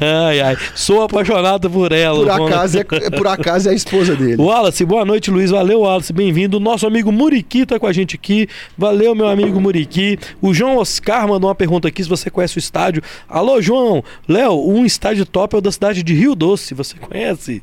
Ai, 0.00 0.40
ai. 0.40 0.56
Sou 0.74 1.02
apaixonado 1.02 1.70
por 1.70 1.92
ela. 1.92 2.18
Por 2.36 2.46
acaso 2.48 2.78
é, 2.78 2.80
é- 2.80 3.10
por 3.10 3.26
acaso 3.26 3.68
é 3.68 3.72
a 3.72 3.74
esposa 3.74 4.14
dele. 4.14 4.40
Wallace, 4.40 4.84
boa 4.84 5.04
noite, 5.04 5.30
Luiz. 5.30 5.50
Valeu, 5.50 5.80
Wallace. 5.80 6.12
Bem-vindo. 6.12 6.60
Nosso 6.60 6.86
amigo 6.86 7.10
Muriqui 7.10 7.64
tá 7.66 7.78
com 7.78 7.86
a 7.86 7.92
gente 7.92 8.14
aqui. 8.16 8.48
Valeu, 8.76 9.14
meu 9.14 9.28
amigo 9.28 9.60
Muriqui. 9.60 10.18
O 10.40 10.52
João 10.54 10.76
Oscar 10.78 11.26
mandou 11.28 11.48
uma 11.48 11.54
pergunta 11.54 11.88
aqui 11.88 12.02
se 12.02 12.08
você 12.08 12.30
conhece 12.30 12.56
o 12.56 12.60
estádio. 12.60 13.02
Alô, 13.28 13.60
João. 13.60 14.02
Léo, 14.28 14.68
um 14.68 14.84
estádio 14.84 15.24
top 15.26 15.54
é 15.56 15.58
o 15.58 15.60
da 15.62 15.72
cidade 15.72 16.02
de 16.02 16.14
Rio 16.14 16.34
Doce. 16.34 16.74
Você 16.74 16.96
conhece? 16.96 17.62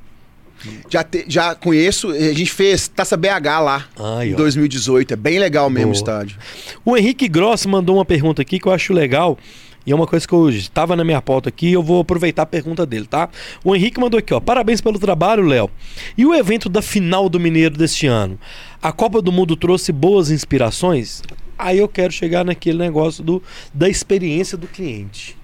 Já, 0.90 1.04
te- 1.04 1.26
já 1.28 1.54
conheço, 1.56 2.12
a 2.12 2.18
gente 2.34 2.50
fez 2.50 2.88
Taça 2.88 3.18
BH 3.18 3.60
lá 3.62 3.86
Ai, 4.00 4.30
em 4.30 4.34
ó. 4.34 4.38
2018. 4.38 5.14
É 5.14 5.18
bem 5.18 5.38
legal 5.38 5.70
mesmo 5.70 5.90
o 5.90 5.92
Boa. 5.92 5.98
estádio. 5.98 6.38
O 6.86 6.96
Henrique 6.96 7.28
Gross 7.28 7.66
mandou 7.66 7.98
uma 7.98 8.06
pergunta 8.06 8.42
aqui 8.42 8.58
que 8.60 8.66
eu 8.68 8.72
acho 8.72 8.94
legal. 8.94 9.38
E 9.86 9.92
é 9.92 9.96
uma 9.96 10.08
coisa 10.08 10.28
que 10.28 10.34
eu 10.34 10.50
estava 10.50 10.96
na 10.96 11.04
minha 11.04 11.22
pauta 11.22 11.50
aqui, 11.50 11.72
eu 11.72 11.84
vou 11.84 12.02
aproveitar 12.02 12.44
a 12.44 12.46
pergunta 12.46 12.86
dele, 12.86 13.06
tá? 13.06 13.30
O 13.64 13.76
Henrique 13.76 14.00
mandou 14.00 14.18
aqui, 14.18 14.34
ó. 14.34 14.40
Parabéns 14.40 14.80
pelo 14.80 14.98
trabalho, 14.98 15.46
Léo. 15.46 15.70
E 16.18 16.26
o 16.26 16.34
evento 16.34 16.70
da 16.70 16.82
final 16.82 17.28
do 17.28 17.40
Mineiro 17.40 17.78
deste 17.78 18.08
ano? 18.08 18.40
A 18.82 18.92
Copa 18.92 19.22
do 19.22 19.32
Mundo 19.32 19.56
trouxe 19.56 19.92
boas 19.92 20.32
inspirações? 20.32 21.22
Aí 21.58 21.78
eu 21.78 21.88
quero 21.88 22.12
chegar 22.12 22.46
naquele 22.46 22.78
negócio 22.78 23.24
do, 23.24 23.44
da 23.74 23.90
experiência 23.90 24.58
do 24.58 24.68
cliente. 24.68 25.38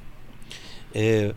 É, 0.93 1.33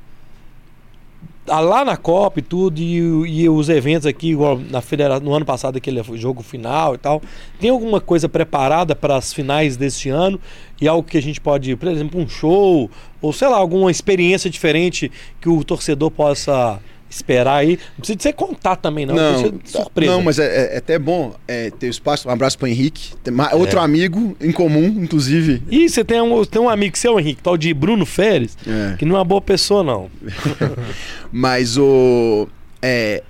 lá 1.47 1.84
na 1.84 1.97
Copa 1.97 2.38
e 2.38 2.43
tudo, 2.43 2.78
e, 2.80 2.97
e 3.43 3.49
os 3.49 3.68
eventos 3.68 4.07
aqui, 4.07 4.30
igual 4.30 4.59
na 4.59 4.80
federa 4.80 5.18
no 5.18 5.34
ano 5.34 5.45
passado, 5.45 5.76
aquele 5.76 6.03
jogo 6.14 6.43
final 6.43 6.95
e 6.95 6.99
tal, 6.99 7.20
tem 7.59 7.70
alguma 7.70 8.01
coisa 8.01 8.28
preparada 8.28 8.95
para 8.95 9.16
as 9.16 9.32
finais 9.32 9.76
deste 9.76 10.09
ano? 10.09 10.40
E 10.80 10.86
algo 10.86 11.09
que 11.09 11.18
a 11.18 11.22
gente 11.22 11.40
pode, 11.40 11.74
por 11.76 11.88
exemplo, 11.88 12.20
um 12.20 12.28
show, 12.28 12.90
ou 13.20 13.32
sei 13.32 13.49
lá, 13.49 13.57
alguma 13.57 13.90
experiência 13.90 14.51
diferente 14.51 15.11
que 15.40 15.49
o 15.49 15.62
torcedor 15.64 16.11
possa 16.11 16.80
esperar 17.12 17.56
aí? 17.56 17.78
Não 17.94 17.96
precisa 17.98 18.16
de 18.16 18.22
você 18.22 18.32
contar 18.32 18.76
também, 18.76 19.06
não, 19.06 19.14
Não, 19.14 19.50
de 19.50 19.70
surpresa. 19.70 20.12
não 20.12 20.22
mas 20.22 20.38
é, 20.38 20.74
é 20.74 20.78
até 20.78 20.98
bom 20.98 21.34
é, 21.46 21.70
ter 21.70 21.88
espaço. 21.88 22.28
Um 22.28 22.30
abraço 22.32 22.58
pro 22.58 22.66
Henrique. 22.66 23.14
Tem 23.22 23.34
outro 23.52 23.78
É. 23.78 23.82
amigo 23.82 24.36
em 24.40 24.52
comum, 24.52 24.84
inclusive. 24.86 25.62
E 25.70 25.88
você 25.88 26.04
tem 26.04 26.20
um, 26.20 26.44
tem 26.44 26.60
um 26.60 26.68
amigo 26.68 26.96
seu, 26.96 27.18
Henrique, 27.18 27.42
tal 27.42 27.56
de 27.56 27.72
Bruno 27.74 28.04
Férez, 28.06 28.56
É. 28.66 28.96
que 28.96 29.04
não 29.04 29.16
é 29.16 29.18
uma 29.18 29.24
boa 29.24 29.40
pessoa, 29.40 29.82
não. 29.82 30.10
Mas 31.30 31.76
o. 31.78 32.48
é, 32.80 33.22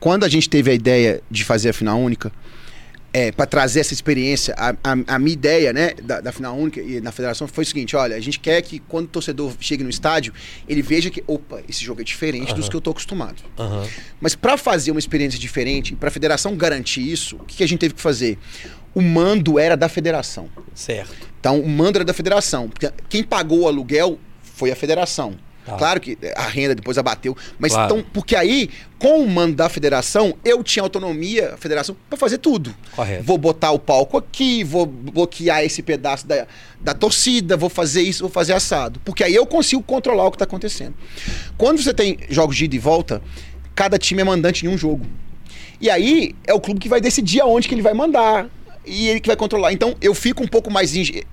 quando 0.00 0.24
a 0.24 0.28
gente 0.28 0.48
teve 0.48 0.70
a 0.70 0.74
ideia 0.74 1.20
de 1.30 1.44
fazer 1.44 1.68
a 1.70 1.72
final 1.72 1.98
única, 1.98 2.32
é, 3.14 3.30
para 3.30 3.44
trazer 3.44 3.80
essa 3.80 3.92
experiência, 3.92 4.54
a, 4.56 4.70
a- 4.70 5.14
a 5.14 5.18
minha 5.18 5.32
ideia, 5.34 5.72
né, 5.72 5.92
da, 6.02 6.20
da 6.20 6.32
final 6.32 6.56
única 6.56 6.80
e 6.80 7.00
na 7.00 7.12
federação 7.12 7.46
foi 7.46 7.64
o 7.64 7.66
seguinte: 7.66 7.94
olha, 7.94 8.16
a 8.16 8.20
gente 8.20 8.40
quer 8.40 8.62
que 8.62 8.78
quando 8.78 9.04
o 9.04 9.08
torcedor 9.08 9.52
chegue 9.60 9.84
no 9.84 9.90
estádio, 9.90 10.32
ele 10.68 10.80
veja 10.80 11.10
que, 11.10 11.22
opa, 11.26 11.60
esse 11.68 11.84
jogo 11.84 12.00
é 12.00 12.04
diferente 12.04 12.54
dos 12.54 12.62
Aham. 12.64 12.70
que 12.70 12.76
eu 12.76 12.80
tô 12.80 12.90
acostumado. 12.90 13.42
Aham. 13.58 13.86
Mas 14.20 14.34
para 14.34 14.56
fazer 14.56 14.90
uma 14.90 15.00
experiência 15.00 15.38
diferente, 15.38 15.94
para 15.94 16.08
a 16.08 16.12
federação 16.12 16.56
garantir 16.56 17.02
isso, 17.02 17.36
o 17.36 17.44
que, 17.44 17.56
que 17.58 17.64
a 17.64 17.68
gente 17.68 17.80
teve 17.80 17.94
que 17.94 18.00
fazer? 18.00 18.38
O 18.94 19.00
mando 19.02 19.58
era 19.58 19.76
da 19.76 19.88
federação. 19.88 20.48
Certo. 20.74 21.14
Então, 21.40 21.60
o 21.60 21.68
mando 21.68 21.98
era 21.98 22.04
da 22.04 22.12
federação. 22.14 22.70
Quem 23.08 23.22
pagou 23.24 23.60
o 23.60 23.66
aluguel 23.68 24.18
foi 24.42 24.70
a 24.70 24.76
federação. 24.76 25.34
Tá. 25.64 25.76
Claro 25.76 26.00
que 26.00 26.18
a 26.34 26.42
renda 26.42 26.74
depois 26.74 26.98
abateu, 26.98 27.36
mas 27.58 27.72
Claro. 27.72 27.94
então, 27.94 28.06
porque 28.12 28.34
aí, 28.34 28.68
com 28.98 29.22
o 29.22 29.28
mando 29.28 29.54
da 29.54 29.68
federação, 29.68 30.34
eu 30.44 30.62
tinha 30.64 30.82
autonomia, 30.82 31.54
a 31.54 31.56
federação, 31.56 31.96
para 32.08 32.18
fazer 32.18 32.38
tudo. 32.38 32.74
Correto. 32.96 33.22
Vou 33.22 33.38
botar 33.38 33.70
o 33.70 33.78
palco 33.78 34.16
aqui, 34.18 34.64
vou 34.64 34.86
bloquear 34.86 35.62
esse 35.62 35.80
pedaço 35.80 36.26
da, 36.26 36.46
da 36.80 36.94
torcida, 36.94 37.56
vou 37.56 37.68
fazer 37.68 38.02
isso, 38.02 38.22
vou 38.24 38.30
fazer 38.30 38.54
assado. 38.54 39.00
Porque 39.04 39.22
aí 39.22 39.34
eu 39.34 39.46
consigo 39.46 39.82
controlar 39.82 40.24
o 40.26 40.30
que 40.30 40.34
está 40.36 40.44
acontecendo. 40.44 40.94
Quando 41.56 41.80
você 41.80 41.94
tem 41.94 42.18
jogos 42.28 42.56
de 42.56 42.64
ida 42.64 42.74
e 42.74 42.78
volta, 42.80 43.22
cada 43.74 43.98
time 43.98 44.20
é 44.20 44.24
mandante 44.24 44.66
em 44.66 44.68
um 44.68 44.76
jogo. 44.76 45.06
E 45.80 45.88
aí 45.88 46.34
é 46.44 46.52
o 46.52 46.60
clube 46.60 46.80
que 46.80 46.88
vai 46.88 47.00
decidir 47.00 47.40
aonde 47.40 47.68
que 47.68 47.74
ele 47.74 47.82
vai 47.82 47.94
mandar. 47.94 48.48
E 48.84 49.08
ele 49.08 49.20
que 49.20 49.28
vai 49.28 49.36
controlar. 49.36 49.72
Então 49.72 49.94
eu 50.00 50.14
fico 50.14 50.42
um 50.42 50.48
pouco 50.48 50.70
mais. 50.70 50.94
Inge... 50.94 51.24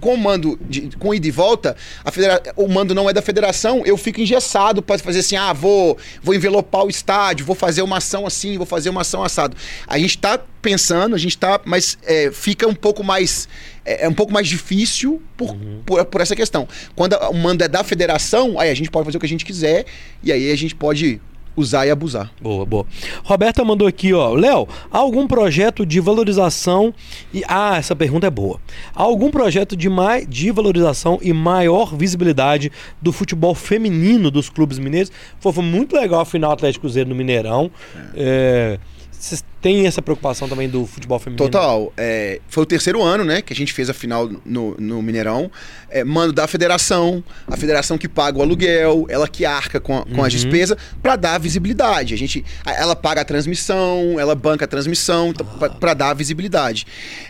Com 0.00 0.14
o 0.14 0.18
mando 0.18 0.58
de, 0.60 0.96
com 0.98 1.14
ida 1.14 1.26
e 1.26 1.30
volta, 1.30 1.76
a 2.04 2.10
federa... 2.10 2.42
o 2.56 2.68
mando 2.68 2.94
não 2.94 3.08
é 3.08 3.12
da 3.12 3.22
federação, 3.22 3.82
eu 3.84 3.96
fico 3.96 4.20
engessado 4.20 4.82
para 4.82 4.98
fazer 4.98 5.20
assim: 5.20 5.36
ah, 5.36 5.52
vou, 5.52 5.96
vou 6.22 6.34
envelopar 6.34 6.84
o 6.84 6.90
estádio, 6.90 7.46
vou 7.46 7.56
fazer 7.56 7.82
uma 7.82 7.98
ação 7.98 8.26
assim, 8.26 8.56
vou 8.56 8.66
fazer 8.66 8.90
uma 8.90 9.00
ação 9.00 9.22
assado. 9.22 9.56
A 9.86 9.98
gente 9.98 10.18
tá 10.18 10.38
pensando, 10.60 11.14
a 11.14 11.18
gente 11.18 11.38
tá. 11.38 11.60
Mas 11.64 11.96
é, 12.04 12.30
fica 12.30 12.66
um 12.68 12.74
pouco 12.74 13.02
mais. 13.02 13.48
É, 13.84 14.04
é 14.04 14.08
um 14.08 14.14
pouco 14.14 14.32
mais 14.32 14.46
difícil 14.46 15.22
por, 15.36 15.56
por, 15.86 16.04
por 16.04 16.20
essa 16.20 16.36
questão. 16.36 16.68
Quando 16.94 17.14
o 17.14 17.34
mando 17.34 17.64
é 17.64 17.68
da 17.68 17.82
federação, 17.82 18.58
aí 18.60 18.70
a 18.70 18.74
gente 18.74 18.90
pode 18.90 19.06
fazer 19.06 19.16
o 19.16 19.20
que 19.20 19.26
a 19.26 19.28
gente 19.28 19.44
quiser 19.44 19.86
e 20.22 20.30
aí 20.30 20.52
a 20.52 20.56
gente 20.56 20.74
pode 20.74 21.20
usar 21.56 21.86
e 21.86 21.90
abusar. 21.90 22.30
Boa, 22.40 22.64
boa. 22.64 22.86
Roberta 23.24 23.64
mandou 23.64 23.86
aqui, 23.86 24.12
ó. 24.12 24.34
Léo, 24.34 24.68
algum 24.90 25.26
projeto 25.26 25.84
de 25.84 26.00
valorização 26.00 26.94
e. 27.32 27.42
Ah, 27.48 27.76
essa 27.76 27.94
pergunta 27.94 28.26
é 28.26 28.30
boa. 28.30 28.60
Algum 28.94 29.30
projeto 29.30 29.76
de, 29.76 29.88
mai... 29.88 30.24
de 30.26 30.50
valorização 30.50 31.18
e 31.22 31.32
maior 31.32 31.94
visibilidade 31.96 32.70
do 33.00 33.12
futebol 33.12 33.54
feminino 33.54 34.30
dos 34.30 34.48
clubes 34.48 34.78
mineiros? 34.78 35.10
Foi, 35.38 35.52
foi 35.52 35.64
muito 35.64 35.94
legal 35.96 36.20
a 36.20 36.24
final 36.24 36.52
Atlético 36.52 36.82
Cruzeiro 36.82 37.08
no 37.08 37.14
Mineirão. 37.14 37.70
É, 38.14 38.78
Vocês 39.20 39.44
têm 39.60 39.86
essa 39.86 40.00
preocupação 40.00 40.48
também 40.48 40.66
do 40.66 40.86
futebol 40.86 41.18
feminino? 41.18 41.44
Total. 41.44 41.92
É, 41.94 42.40
foi 42.48 42.62
o 42.62 42.66
terceiro 42.66 43.02
ano, 43.02 43.22
né, 43.22 43.42
que 43.42 43.52
a 43.52 43.56
gente 43.56 43.70
fez 43.70 43.90
a 43.90 43.92
final 43.92 44.30
no, 44.46 44.74
no 44.78 45.02
Mineirão. 45.02 45.50
É, 45.90 46.02
mando 46.02 46.32
da 46.32 46.46
federação, 46.48 47.22
a 47.46 47.54
federação 47.54 47.98
que 47.98 48.08
paga 48.08 48.38
o 48.38 48.42
aluguel, 48.42 49.04
ela 49.10 49.28
que 49.28 49.44
arca 49.44 49.78
com, 49.78 49.98
a- 49.98 50.04
com 50.06 50.14
Uhum. 50.20 50.24
as 50.24 50.32
despesas 50.32 50.74
para 51.02 51.16
dar 51.16 51.38
visibilidade. 51.38 52.14
A 52.14 52.16
gente, 52.16 52.42
ela 52.64 52.96
paga 52.96 53.20
a 53.20 53.24
transmissão, 53.24 54.18
ela 54.18 54.34
banca 54.34 54.64
a 54.64 54.68
transmissão 54.68 55.28
então, 55.28 55.46
para 55.78 55.92
dar 55.92 56.14
visibilidade. 56.14 56.86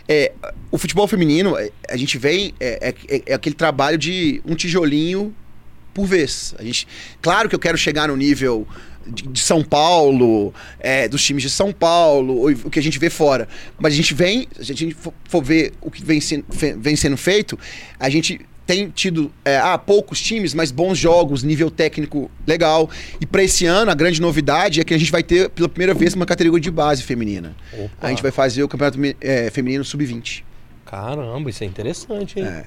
É, 0.07 0.31
o 0.71 0.77
futebol 0.77 1.05
feminino, 1.09 1.57
é, 1.57 1.71
a 1.89 1.97
gente 1.97 2.17
vem 2.17 2.53
é, 2.57 2.93
é- 3.09 3.21
é 3.25 3.33
aquele 3.33 3.53
trabalho 3.55 3.97
de 3.97 4.41
um 4.45 4.55
tijolinho 4.55 5.35
por 5.93 6.05
vez. 6.05 6.55
A 6.57 6.63
gente, 6.63 6.87
claro 7.21 7.49
que 7.49 7.55
eu 7.55 7.59
quero 7.59 7.77
chegar 7.77 8.07
no 8.07 8.15
nível 8.15 8.65
de, 9.07 9.23
de 9.27 9.39
São 9.39 9.63
Paulo, 9.63 10.53
é, 10.79 11.07
dos 11.07 11.23
times 11.23 11.43
de 11.43 11.49
São 11.49 11.71
Paulo, 11.71 12.37
ou 12.37 12.49
o 12.51 12.69
que 12.69 12.79
a 12.79 12.83
gente 12.83 12.97
vê 12.99 13.09
fora. 13.09 13.47
Mas 13.79 13.93
a 13.93 13.95
gente 13.95 14.13
vem, 14.13 14.47
se 14.61 14.71
a 14.71 14.75
gente 14.75 14.93
for, 14.93 15.13
for 15.25 15.43
ver 15.43 15.73
o 15.81 15.89
que 15.91 16.03
vem, 16.03 16.19
sendo- 16.21 16.45
vem 16.77 16.95
sendo 16.95 17.17
feito, 17.17 17.57
a 17.99 18.09
gente 18.09 18.39
tem 18.65 18.89
tido 18.89 19.31
é, 19.43 19.57
ah, 19.57 19.77
poucos 19.77 20.21
times, 20.21 20.53
mas 20.53 20.71
bons 20.71 20.97
jogos, 20.97 21.43
nível 21.43 21.69
técnico 21.69 22.31
legal. 22.47 22.89
E 23.19 23.25
para 23.25 23.43
esse 23.43 23.65
ano, 23.65 23.91
a 23.91 23.95
grande 23.95 24.21
novidade 24.21 24.79
é 24.79 24.83
que 24.83 24.93
a 24.93 24.97
gente 24.97 25.11
vai 25.11 25.23
ter 25.23 25.49
pela 25.49 25.67
primeira 25.67 25.93
vez 25.93 26.13
uma 26.13 26.25
categoria 26.25 26.61
de 26.61 26.71
base 26.71 27.03
feminina. 27.03 27.53
Opa. 27.73 27.89
A 28.01 28.09
gente 28.09 28.21
vai 28.21 28.31
fazer 28.31 28.63
o 28.63 28.67
campeonato 28.69 28.97
é, 29.19 29.49
feminino 29.49 29.83
sub-20. 29.83 30.43
Caramba, 30.85 31.49
isso 31.49 31.63
é 31.63 31.67
interessante, 31.67 32.39
hein? 32.39 32.45
É. 32.45 32.65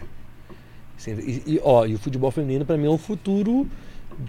Assim, 0.99 1.13
E, 1.21 1.43
e, 1.55 1.61
ó, 1.63 1.87
e 1.87 1.95
o 1.95 1.99
futebol 1.99 2.31
feminino 2.31 2.65
pra 2.67 2.77
mim 2.77 2.87
é 2.87 2.91
o 2.91 2.99
futuro 2.99 3.67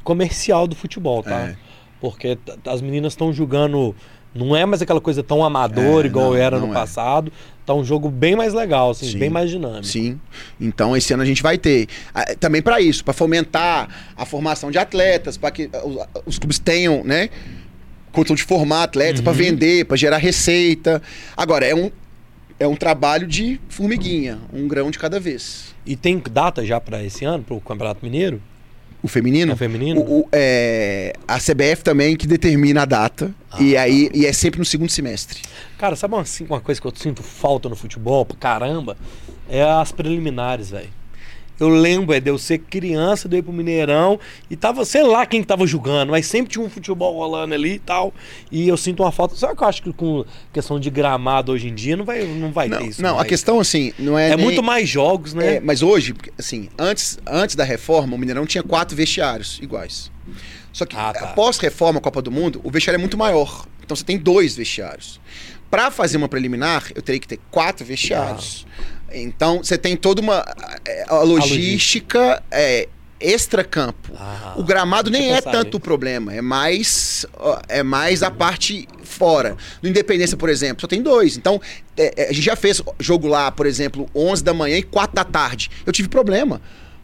comercial 0.04 0.68
do 0.68 0.76
futebol, 0.76 1.24
tá? 1.24 1.50
É. 1.50 1.56
Porque 2.12 2.38
as 2.66 2.82
meninas 2.82 3.14
estão 3.14 3.32
jogando. 3.34 3.96
Não 4.34 4.54
é 4.54 4.66
mais 4.66 4.82
aquela 4.82 5.00
coisa 5.00 5.24
tão 5.24 5.46
amadora 5.46 6.06
É, 6.06 6.10
igual 6.10 6.32
não, 6.32 6.36
era 6.36 6.60
no 6.60 6.68
é. 6.68 6.74
passado. 6.74 7.32
Tá 7.66 7.74
um 7.74 7.86
jogo 7.86 8.10
bem 8.10 8.36
mais 8.36 8.54
legal, 8.54 8.90
assim, 8.92 9.10
Sim. 9.12 9.18
bem 9.18 9.30
mais 9.30 9.50
dinâmico. 9.50 9.86
Sim. 9.86 10.20
Então 10.60 10.96
esse 10.96 11.14
ano 11.14 11.24
a 11.24 11.26
gente 11.26 11.42
vai 11.42 11.58
ter 11.58 11.88
também 12.40 12.62
para 12.62 12.82
isso, 12.82 13.04
para 13.04 13.14
fomentar 13.14 13.88
a 14.16 14.26
formação 14.26 14.70
de 14.70 14.78
atletas, 14.78 15.38
para 15.38 15.52
que 15.52 15.70
os, 16.26 16.38
clubes 16.38 16.60
tenham, 16.60 17.02
né, 17.04 17.30
condição 18.12 18.36
de 18.36 18.44
formar 18.44 18.84
atletas 18.84 19.22
para 19.22 19.32
Uhum. 19.32 19.38
vender, 19.38 19.86
para 19.86 19.96
gerar 19.96 20.18
receita. 20.18 21.02
Agora 21.38 21.66
é 21.66 21.74
um 21.74 21.90
é 22.60 22.68
um 22.68 22.76
trabalho 22.76 23.28
de 23.28 23.60
formiguinha, 23.70 24.40
um 24.54 24.68
grão 24.68 24.90
de 24.92 24.98
cada 25.00 25.20
vez. 25.20 25.74
E 25.86 25.96
tem 25.96 26.22
data 26.32 26.64
já 26.66 26.80
pra 26.80 27.04
esse 27.04 27.24
ano, 27.26 27.44
pro 27.44 27.60
Campeonato 27.62 28.00
Mineiro? 28.04 28.42
O 29.06 29.08
feminino, 29.08 29.54
É 29.54 29.56
feminino? 29.56 30.02
o- 30.02 30.22
o- 30.22 30.30
é, 30.32 31.14
a 31.28 31.40
CBF 31.40 31.84
também 31.84 32.16
que 32.18 32.26
determina 32.26 32.82
a 32.82 32.86
data 32.86 33.32
Ah, 33.52 33.62
e 33.62 33.78
aí 33.78 34.10
e 34.14 34.26
é 34.26 34.34
sempre 34.34 34.58
no 34.58 34.66
segundo 34.66 34.90
semestre. 34.90 35.42
Cara, 35.78 35.96
sabe 35.96 36.16
uma, 36.16 36.22
assim, 36.24 36.44
uma 36.46 36.60
coisa 36.60 36.82
que 36.82 36.88
eu 36.88 36.94
sinto 36.96 37.22
falta 37.22 37.70
no 37.70 37.76
futebol, 37.76 38.26
pra 38.26 38.36
caramba? 38.36 38.98
É 39.48 39.62
as 39.64 39.92
preliminares, 39.92 40.72
velho. 40.72 40.90
Eu 41.60 41.70
lembro 41.70 42.14
é, 42.14 42.20
de 42.20 42.30
eu 42.30 42.38
ser 42.38 42.58
criança, 42.60 43.30
de 43.30 43.36
eu 43.36 43.40
ir 43.40 43.44
pro 43.44 43.54
Mineirão 43.54 44.20
e 44.50 44.56
tava, 44.56 44.84
sei 44.84 45.04
lá 45.04 45.26
quem 45.26 45.42
que 45.42 45.48
tava 45.48 45.66
jogando, 45.66 46.10
mas 46.10 46.26
sempre 46.26 46.52
tinha 46.52 46.64
um 46.66 46.70
futebol 46.70 47.16
rolando 47.18 47.54
ali 47.54 47.76
e 47.76 47.80
tal. 47.80 48.14
E 48.52 48.68
eu 48.68 48.76
sinto 48.76 49.04
uma 49.04 49.12
falta. 49.12 49.36
Sabe 49.36 49.56
que 49.56 49.64
eu 49.64 49.68
acho 49.68 49.82
que 49.84 49.94
com 49.94 50.26
questão 50.52 50.80
de 50.80 50.90
gramado 50.90 51.52
hoje 51.52 51.70
em 51.70 51.74
dia 51.74 51.96
não 51.96 52.04
vai, 52.04 52.24
não 52.26 52.52
vai 52.52 52.68
Não, 52.68 52.78
ter 52.80 52.88
isso. 52.88 53.02
não 53.02 53.18
a 53.18 53.24
questão 53.26 53.60
assim, 53.60 53.94
não 53.98 54.18
é 54.20 54.32
É 54.32 54.36
nem- 54.36 54.44
muito 54.46 54.62
mais 54.62 54.90
jogos, 54.90 55.34
né? 55.34 55.56
É, 55.56 55.60
mas 55.60 55.82
hoje, 55.82 56.14
assim, 56.38 56.68
antes, 56.78 57.18
antes 57.26 57.56
da 57.56 57.64
reforma, 57.64 58.16
o 58.16 58.18
Mineirão 58.20 58.46
tinha 58.46 58.64
quatro 58.64 58.96
vestiários 58.96 59.58
iguais. 59.62 60.12
Só 60.74 60.86
que 60.86 60.96
Ah, 60.98 61.14
tá. 61.14 61.20
após 61.30 61.58
reforma 61.58 62.02
Copa 62.02 62.22
do 62.22 62.30
Mundo, 62.32 62.60
o 62.64 62.70
vestiário 62.70 62.98
é 62.98 63.00
muito 63.02 63.18
maior. 63.18 63.66
Então 63.82 63.96
você 63.96 64.04
tem 64.04 64.18
dois 64.18 64.56
vestiários. 64.58 65.22
Para 65.72 65.90
fazer 65.90 66.18
uma 66.18 66.28
preliminar, 66.28 66.92
eu 66.96 67.02
teria 67.02 67.20
que 67.20 67.28
ter 67.28 67.40
quatro 67.50 67.86
vestiários. 67.86 68.66
Então 69.22 69.64
você 69.64 69.78
tem 69.78 69.96
toda 69.96 70.22
uma 70.22 70.46
é, 70.86 71.06
a 71.08 71.20
logística 71.20 72.42
é, 72.52 72.88
extra-campo. 73.20 74.12
Ah, 74.18 74.54
O 74.56 74.64
gramado 74.64 75.10
nem 75.10 75.34
é 75.34 75.42
tanto 75.42 75.78
o 75.78 75.80
problema, 75.80 76.34
é 76.34 76.42
mais 76.42 77.26
é 77.68 77.82
mais 77.82 78.22
a 78.24 78.30
parte 78.30 78.88
fora. 79.04 79.56
No 79.82 79.90
Independência, 79.90 80.36
por 80.38 80.50
exemplo, 80.50 80.82
só 80.82 80.88
tem 80.88 81.02
dois. 81.02 81.38
Então, 81.38 81.62
é, 81.98 82.14
é, 82.24 82.30
a 82.30 82.34
gente 82.34 82.46
já 82.46 82.56
fez 82.56 82.82
jogo 83.00 83.28
lá, 83.28 83.52
por 83.52 83.66
exemplo, 83.66 84.10
11 84.14 84.44
da 84.44 84.54
manhã 84.54 84.78
e 84.78 84.84
4 84.84 85.16
da 85.16 85.24
tarde. 85.24 85.70
Eu 85.86 85.94
tive 85.94 86.10
problema. 86.10 86.62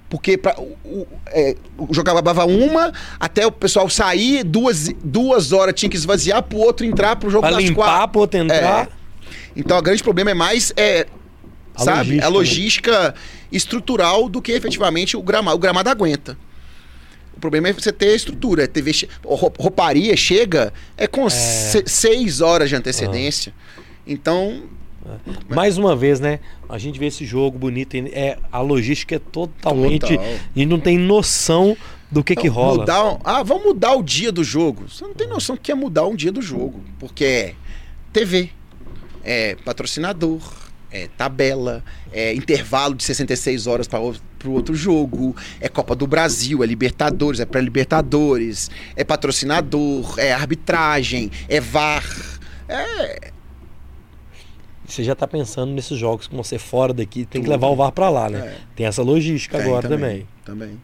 Porque 0.10 0.38
pra, 0.38 0.60
o, 0.60 0.76
o, 0.84 1.08
é, 1.28 1.56
acabava 2.02 2.44
uma, 2.46 2.92
até 3.18 3.48
o 3.48 3.52
pessoal 3.52 3.90
sair, 3.90 4.44
duas, 4.44 4.90
duas 5.02 5.54
horas 5.54 5.74
tinha 5.74 5.90
que 5.90 5.96
esvaziar 5.96 6.44
pro 6.44 6.58
outro 6.58 6.86
entrar 6.86 7.16
pro 7.16 7.30
jogo 7.30 7.44
Pra 7.48 7.52
das 7.52 7.64
limpar, 7.64 7.86
quatro. 7.86 8.08
pro 8.10 8.22
outro 8.22 8.38
entrar. 8.38 8.90
Então, 9.56 9.78
o 9.78 9.82
grande 9.82 10.04
problema 10.04 10.32
é 10.32 10.34
mais, 10.34 10.74
é, 10.76 11.08
A 11.76 11.84
sabe, 11.84 11.98
logística, 12.00 12.26
a 12.26 12.30
né? 12.30 12.36
logística 12.38 13.16
estrutural 13.52 14.30
do 14.30 14.42
que 14.42 14.52
efetivamente 14.52 15.16
o 15.18 15.22
gramado. 15.22 15.56
O 15.56 15.60
gramado 15.60 15.90
aguenta. 15.90 16.38
O 17.36 17.40
problema 17.40 17.70
é 17.70 17.74
você 17.74 17.92
ter 17.92 18.10
a 18.10 18.16
estrutura, 18.16 18.64
é 18.72 18.82
vesti... 18.82 19.10
rou- 19.24 19.54
rouparia 19.58 20.16
chega 20.16 20.72
é 20.96 21.08
com 21.08 21.28
se- 21.30 21.84
seis 21.88 22.40
horas 22.42 22.70
de 22.70 22.76
antecedência. 22.76 23.54
Então, 24.06 24.64
Mais 25.50 25.78
uma 25.78 25.96
vez, 25.96 26.20
né? 26.20 26.40
A 26.70 26.78
gente 26.78 27.00
vê 27.00 27.08
esse 27.08 27.26
jogo 27.26 27.58
bonito. 27.58 27.96
É, 28.12 28.38
a 28.52 28.60
logística 28.62 29.16
é 29.16 29.20
totalmente. 29.20 30.16
Total. 30.16 30.34
E 30.56 30.66
não 30.66 30.80
tem 30.80 30.98
noção 31.00 31.76
do 32.12 32.24
que, 32.24 32.36
que 32.36 32.48
rola. 32.48 32.80
Mudar, 32.80 33.18
ah, 33.24 33.42
vamos 33.42 33.64
mudar 33.64 33.94
o 33.96 34.04
dia 34.04 34.32
do 34.32 34.44
jogo. 34.44 34.88
Você 34.88 35.04
não 35.04 35.14
tem 35.16 35.28
noção 35.28 35.56
do 35.56 35.62
que 35.62 35.72
é 35.72 35.76
mudar 35.76 36.06
um 36.06 36.16
dia 36.16 36.32
do 36.32 36.42
jogo. 36.42 36.82
Porque 37.00 37.26
é 37.26 37.56
TV, 38.14 38.50
é 39.24 39.56
patrocinador, 39.66 40.40
é 40.92 41.08
tabela, 41.18 41.84
é 42.12 42.34
intervalo 42.34 42.94
de 42.94 43.04
66 43.04 43.66
horas 43.68 43.88
para 43.88 44.00
o 44.00 44.52
outro 44.52 44.76
jogo, 44.76 45.36
é 45.60 45.70
Copa 45.70 45.96
do 45.96 46.06
Brasil, 46.06 46.64
é 46.64 46.66
Libertadores, 46.66 47.40
é 47.40 47.46
pré-Libertadores, 47.46 48.70
é 48.96 49.04
patrocinador, 49.04 50.20
é 50.20 50.34
arbitragem, 50.34 51.32
é 51.48 51.62
VAR. 51.62 52.06
É, 52.68 53.32
Você 54.86 55.04
já 55.04 55.16
tá 55.16 55.28
pensando 55.28 55.72
nesses 55.72 55.98
jogos 55.98 56.28
que 56.28 56.34
vão 56.34 56.44
ser 56.44 56.60
fora 56.60 56.94
daqui, 56.94 57.26
tem 57.26 57.42
que 57.42 57.50
levar 57.50 57.68
o 57.68 57.76
VAR 57.76 57.92
pra 57.92 58.10
lá, 58.10 58.30
né? 58.30 58.40
É. 58.40 58.58
Tem 58.76 58.86
essa 58.86 59.02
logística 59.02 59.58
tem 59.58 59.68
agora 59.68 59.88
também. 59.88 60.28
Também. 60.44 60.80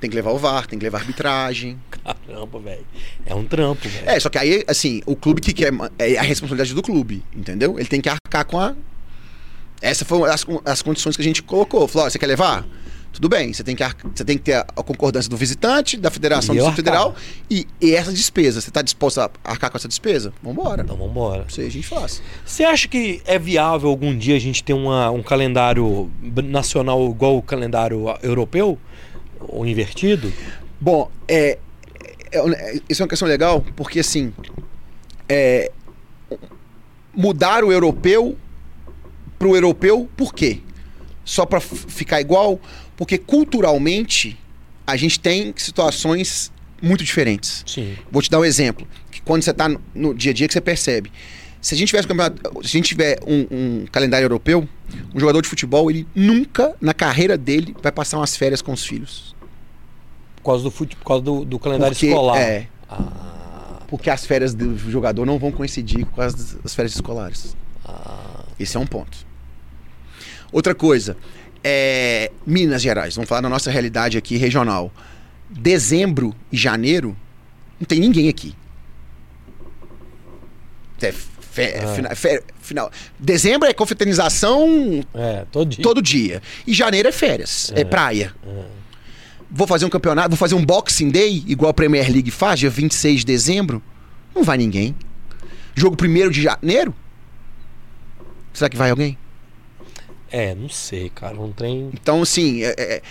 Tem 0.00 0.10
que 0.10 0.16
levar 0.16 0.32
o 0.32 0.38
VAR, 0.38 0.66
tem 0.66 0.78
que 0.78 0.84
levar 0.84 0.98
a 0.98 1.00
arbitragem. 1.02 1.78
Caramba, 2.26 2.58
velho. 2.58 2.86
É 3.26 3.34
um 3.34 3.44
trampo, 3.44 3.88
velho. 3.88 4.08
É, 4.08 4.18
só 4.20 4.28
que 4.28 4.38
aí, 4.38 4.64
assim, 4.68 5.02
o 5.06 5.16
clube 5.16 5.40
que 5.40 5.52
quer. 5.52 5.72
É 5.98 6.18
a 6.18 6.22
responsabilidade 6.22 6.74
do 6.74 6.82
clube, 6.82 7.22
entendeu? 7.34 7.78
Ele 7.78 7.88
tem 7.88 8.00
que 8.00 8.08
arcar 8.08 8.44
com 8.44 8.58
a. 8.58 8.74
Essa 9.80 10.04
foi 10.04 10.28
as, 10.30 10.46
as 10.64 10.82
condições 10.82 11.16
que 11.16 11.22
a 11.22 11.24
gente 11.24 11.42
colocou. 11.42 11.86
Falou: 11.88 12.08
você 12.08 12.18
quer 12.18 12.26
levar? 12.26 12.64
Tudo 13.12 13.28
bem, 13.28 13.52
você 13.52 13.62
tem 13.62 13.76
que, 13.76 13.84
você 14.14 14.24
tem 14.24 14.38
que 14.38 14.44
ter 14.44 14.54
a, 14.54 14.60
a 14.60 14.82
concordância 14.82 15.28
do 15.28 15.36
visitante, 15.36 15.98
da 15.98 16.10
federação 16.10 16.54
E 16.54 16.58
do 16.58 16.72
Federal 16.72 17.14
e, 17.50 17.66
e 17.78 17.94
essa 17.94 18.10
despesa. 18.10 18.60
Você 18.60 18.70
está 18.70 18.80
disposto 18.80 19.18
a 19.20 19.30
arcar 19.44 19.70
com 19.70 19.76
essa 19.76 19.86
despesa? 19.86 20.32
Vambora. 20.42 20.82
Então 20.82 20.96
vambora. 20.96 21.44
Isso 21.46 21.60
aí 21.60 21.66
a 21.66 21.70
gente 21.70 21.86
faz. 21.86 22.22
Você 22.44 22.64
acha 22.64 22.88
que 22.88 23.20
é 23.26 23.38
viável 23.38 23.90
algum 23.90 24.16
dia 24.16 24.34
a 24.34 24.38
gente 24.38 24.64
ter 24.64 24.72
uma, 24.72 25.10
um 25.10 25.22
calendário 25.22 26.10
nacional 26.42 27.04
igual 27.10 27.36
o 27.36 27.42
calendário 27.42 28.06
europeu? 28.22 28.78
Ou 29.40 29.66
invertido? 29.66 30.32
Bom, 30.80 31.10
é, 31.28 31.58
é- 32.32 32.76
é- 32.76 32.80
isso 32.88 33.02
é 33.02 33.04
uma 33.04 33.08
questão 33.08 33.28
legal, 33.28 33.64
porque 33.76 34.00
assim. 34.00 34.32
é, 35.28 35.70
mudar 37.14 37.64
o 37.64 37.72
europeu 37.72 38.36
pro 39.38 39.54
europeu, 39.54 40.08
por 40.16 40.34
quê? 40.34 40.60
Só 41.24 41.44
para 41.46 41.60
ficar 41.60 42.20
igual? 42.20 42.60
Porque 42.96 43.18
culturalmente 43.18 44.38
a 44.86 44.96
gente 44.96 45.18
tem 45.20 45.52
situações 45.56 46.52
muito 46.80 47.04
diferentes. 47.04 47.62
Sim. 47.66 47.94
Vou 48.10 48.20
te 48.22 48.30
dar 48.30 48.40
um 48.40 48.44
exemplo. 48.44 48.86
Que 49.10 49.20
quando 49.22 49.42
você 49.42 49.52
tá 49.52 49.68
no- 49.94 50.14
dia 50.14 50.30
a 50.32 50.34
dia 50.34 50.46
que 50.48 50.52
você 50.52 50.60
percebe. 50.60 51.12
Se 51.60 51.74
a 51.74 51.78
gente 51.78 51.88
tivesse 51.88 52.08
um 52.10 52.62
gente 52.62 52.88
tiver 52.88 53.20
um, 53.24 53.46
um 53.50 53.86
calendário 53.92 54.24
europeu, 54.24 54.68
um 55.14 55.20
jogador 55.20 55.40
de 55.42 55.48
futebol, 55.48 55.88
ele 55.90 56.06
nunca 56.14 56.74
na 56.80 56.92
carreira 56.92 57.38
dele 57.38 57.74
vai 57.80 57.92
passar 57.92 58.16
umas 58.18 58.36
férias 58.36 58.60
com 58.60 58.72
os 58.72 58.84
filhos. 58.84 59.34
Por 60.42 60.46
causa 60.50 60.64
do, 60.64 60.70
fute... 60.70 60.96
por 60.96 61.04
causa 61.06 61.22
do, 61.22 61.44
do 61.44 61.58
calendário 61.58 61.94
Porque, 61.94 62.06
escolar. 62.06 62.38
É, 62.40 62.66
Ah, 62.88 63.78
porque 63.88 64.10
as 64.10 64.24
férias 64.26 64.54
do 64.54 64.76
jogador 64.90 65.24
não 65.24 65.38
vão 65.38 65.52
coincidir 65.52 66.04
com 66.06 66.20
as, 66.20 66.56
as 66.64 66.74
férias 66.74 66.94
escolares. 66.94 67.56
ah, 67.84 68.44
Esse 68.58 68.76
é 68.76 68.80
um 68.80 68.86
ponto. 68.86 69.16
Outra 70.50 70.74
coisa, 70.74 71.16
é, 71.62 72.30
Minas 72.46 72.82
Gerais, 72.82 73.14
vamos 73.14 73.28
falar 73.28 73.40
da 73.40 73.48
nossa 73.48 73.70
realidade 73.70 74.18
aqui 74.18 74.36
regional. 74.36 74.90
Dezembro 75.48 76.34
e 76.50 76.56
janeiro, 76.56 77.16
não 77.78 77.86
tem 77.86 78.00
ninguém 78.00 78.28
aqui. 78.28 78.54
É, 81.00 81.10
fe- 81.12 81.74
Ah. 81.82 81.94
fina- 81.94 82.14
fe- 82.14 82.42
final. 82.60 82.90
Dezembro 83.18 83.68
é 83.68 83.72
confraternização 83.74 85.02
é, 85.14 85.44
todo 85.50 85.68
dia. 85.68 85.82
todo 85.82 86.02
dia. 86.02 86.42
E 86.66 86.72
janeiro 86.72 87.08
é 87.08 87.12
férias, 87.12 87.72
é, 87.74 87.84
praia. 87.84 88.34
Vou 89.54 89.66
fazer 89.66 89.84
um 89.84 89.90
campeonato, 89.90 90.30
vou 90.30 90.36
fazer 90.38 90.54
um 90.54 90.64
Boxing 90.64 91.10
Day, 91.10 91.44
igual 91.46 91.70
a 91.70 91.74
Premier 91.74 92.10
League 92.10 92.30
faz, 92.30 92.58
dia 92.60 92.70
26 92.70 93.20
de 93.20 93.26
dezembro. 93.26 93.82
Não 94.34 94.42
vai 94.42 94.56
ninguém. 94.56 94.94
Jogo 95.74 95.94
1 96.02 96.30
de 96.30 96.42
janeiro? 96.42 96.94
Será 98.52 98.68
que 98.70 98.76
vai 98.76 98.90
alguém? 98.90 99.18
É, 100.30 100.54
não 100.54 100.68
sei, 100.70 101.10
cara. 101.10 101.34
Não 101.34 101.52
tem. 101.52 101.90
Então, 101.92 102.22
assim, 102.22 102.62
é- 102.62 102.74
é- 102.78 103.02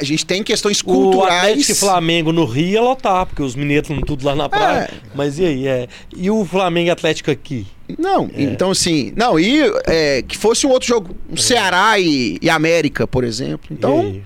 a 0.00 0.02
gente 0.02 0.26
tem 0.26 0.42
questões 0.42 0.80
O 0.80 0.84
culturais. 0.84 1.50
Atlético 1.52 1.70
e 1.72 1.74
Flamengo 1.76 2.32
no 2.32 2.44
Rio 2.44 2.66
ia 2.66 2.82
lotar, 2.82 3.24
porque 3.26 3.40
os 3.42 3.54
mineiros 3.54 3.88
estão 3.88 4.02
tudo 4.04 4.24
lá 4.26 4.34
na 4.34 4.48
praia. 4.48 4.90
Mas 5.14 5.38
e 5.38 5.44
aí? 5.44 5.68
É... 5.68 5.88
E 6.16 6.28
o 6.28 6.44
Flamengo 6.44 6.88
e 6.88 6.90
Atlético 6.90 7.30
aqui? 7.30 7.64
Não, 7.96 8.28
então 8.36 8.72
assim. 8.72 9.12
Não, 9.16 9.38
e 9.38 9.60
é, 9.86 10.22
que 10.22 10.36
fosse 10.36 10.66
um 10.66 10.70
outro 10.70 10.88
jogo. 10.88 11.16
Um 11.30 11.36
Ceará 11.36 11.96
e, 12.00 12.36
e 12.42 12.50
América, 12.50 13.06
por 13.06 13.22
exemplo. 13.22 13.68
E 13.70 13.74
Então. 13.74 14.00
aí? 14.00 14.22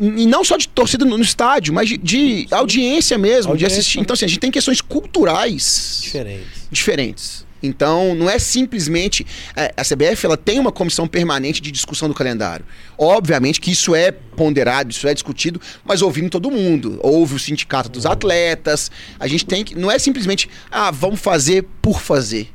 E 0.00 0.26
não 0.26 0.44
só 0.44 0.56
de 0.56 0.68
torcida 0.68 1.04
no, 1.04 1.20
estádio, 1.20 1.72
mas 1.74 1.88
de, 1.88 1.96
de 1.98 2.46
audiência 2.50 3.18
mesmo, 3.18 3.42
de 3.56 3.64
Audiência. 3.64 3.78
assistir. 3.80 4.00
Então, 4.00 4.14
assim, 4.14 4.24
a 4.24 4.28
gente 4.28 4.40
tem 4.40 4.50
questões 4.50 4.80
culturais 4.80 6.00
Diferente. 6.02 6.46
diferentes. 6.70 7.46
Então, 7.60 8.14
não 8.14 8.30
é 8.30 8.38
simplesmente. 8.38 9.26
é, 9.56 9.72
A 9.76 9.82
CBF 9.82 10.24
ela 10.24 10.36
tem 10.36 10.60
uma 10.60 10.70
comissão 10.70 11.08
permanente 11.08 11.60
de 11.60 11.72
discussão 11.72 12.06
do 12.08 12.14
calendário. 12.14 12.64
Obviamente 12.96 13.60
que 13.60 13.72
isso 13.72 13.94
é 13.96 14.12
ponderado, 14.12 14.92
isso 14.92 15.08
é 15.08 15.12
discutido, 15.14 15.60
mas 15.84 16.00
ouvindo 16.00 16.30
todo 16.30 16.50
mundo. 16.50 17.00
Houve 17.02 17.34
o 17.34 17.38
sindicato 17.38 17.88
dos 17.88 18.06
atletas. 18.06 18.90
A 19.18 19.26
gente 19.26 19.44
tem 19.44 19.64
que. 19.64 19.74
Não 19.74 19.90
é 19.90 19.98
simplesmente, 19.98 20.48
ah, 20.70 20.92
vamos 20.92 21.18
fazer 21.20 21.64
por 21.82 22.00
fazer. 22.00 22.48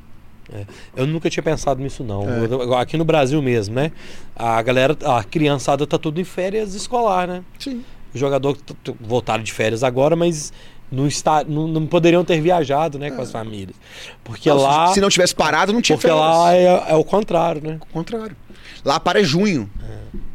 Eu 0.95 1.07
nunca 1.07 1.29
tinha 1.29 1.41
pensado 1.43 1.81
nisso, 1.81 2.03
não. 2.03 2.23
É. 2.23 2.81
Aqui 2.81 2.97
no 2.97 3.05
Brasil 3.05 3.41
mesmo, 3.41 3.75
né? 3.75 3.91
A 4.35 4.61
galera, 4.61 4.95
a 5.05 5.23
criançada 5.23 5.85
tá 5.87 5.97
tudo 5.97 6.19
em 6.19 6.23
férias 6.23 6.73
escolar, 6.73 7.27
né? 7.27 7.43
Sim. 7.59 7.83
Os 8.13 8.19
jogadores 8.19 8.61
t- 8.61 8.73
t- 8.75 8.95
voltaram 8.99 9.43
de 9.43 9.51
férias 9.51 9.83
agora, 9.83 10.15
mas 10.15 10.53
não, 10.91 11.07
está, 11.07 11.43
não, 11.43 11.67
não 11.67 11.87
poderiam 11.87 12.23
ter 12.23 12.39
viajado, 12.39 12.99
né, 12.99 13.09
com 13.09 13.21
as 13.21 13.31
famílias. 13.31 13.75
Porque 14.23 14.49
Não, 14.49 14.57
lá, 14.57 14.87
Se 14.93 15.01
não 15.01 15.09
tivesse 15.09 15.33
parado, 15.33 15.73
não 15.73 15.81
tinha 15.81 15.97
porque 15.97 16.07
férias. 16.07 16.25
lá 16.27 16.53
é, 16.55 16.91
é 16.91 16.95
o 16.95 17.03
contrário, 17.03 17.61
né? 17.63 17.77
Ao 17.81 17.87
contrário. 17.87 18.35
Lá 18.85 18.99
para 18.99 19.23
junho. 19.23 19.67
É 19.81 20.32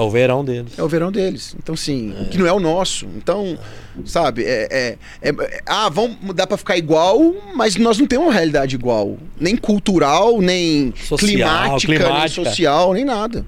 o 0.00 0.10
verão 0.10 0.44
deles. 0.44 0.76
É 0.78 0.82
o 0.82 0.88
verão 0.88 1.12
deles. 1.12 1.54
Então, 1.58 1.74
assim, 1.74 2.12
que 2.30 2.36
não 2.38 2.46
é 2.46 2.52
o 2.52 2.58
nosso. 2.58 3.06
Então, 3.16 3.56
sabe, 4.04 4.42
é, 4.44 4.66
é- 4.70 4.98
é- 5.22 5.28
é- 5.30 5.62
Ah, 5.64 5.88
vamos 5.88 6.16
mudar 6.20 6.46
pra 6.46 6.56
ficar 6.56 6.76
igual, 6.76 7.20
mas 7.54 7.76
nós 7.76 7.98
não 7.98 8.06
temos 8.06 8.26
uma 8.26 8.32
realidade 8.32 8.74
igual. 8.74 9.16
Nem 9.38 9.56
cultural, 9.56 10.40
nem 10.40 10.92
Social, 10.96 11.18
climática, 11.28 11.92
nem 11.92 12.00
climática. 12.00 12.44
social, 12.44 12.92
nem 12.92 13.04
nada. 13.04 13.46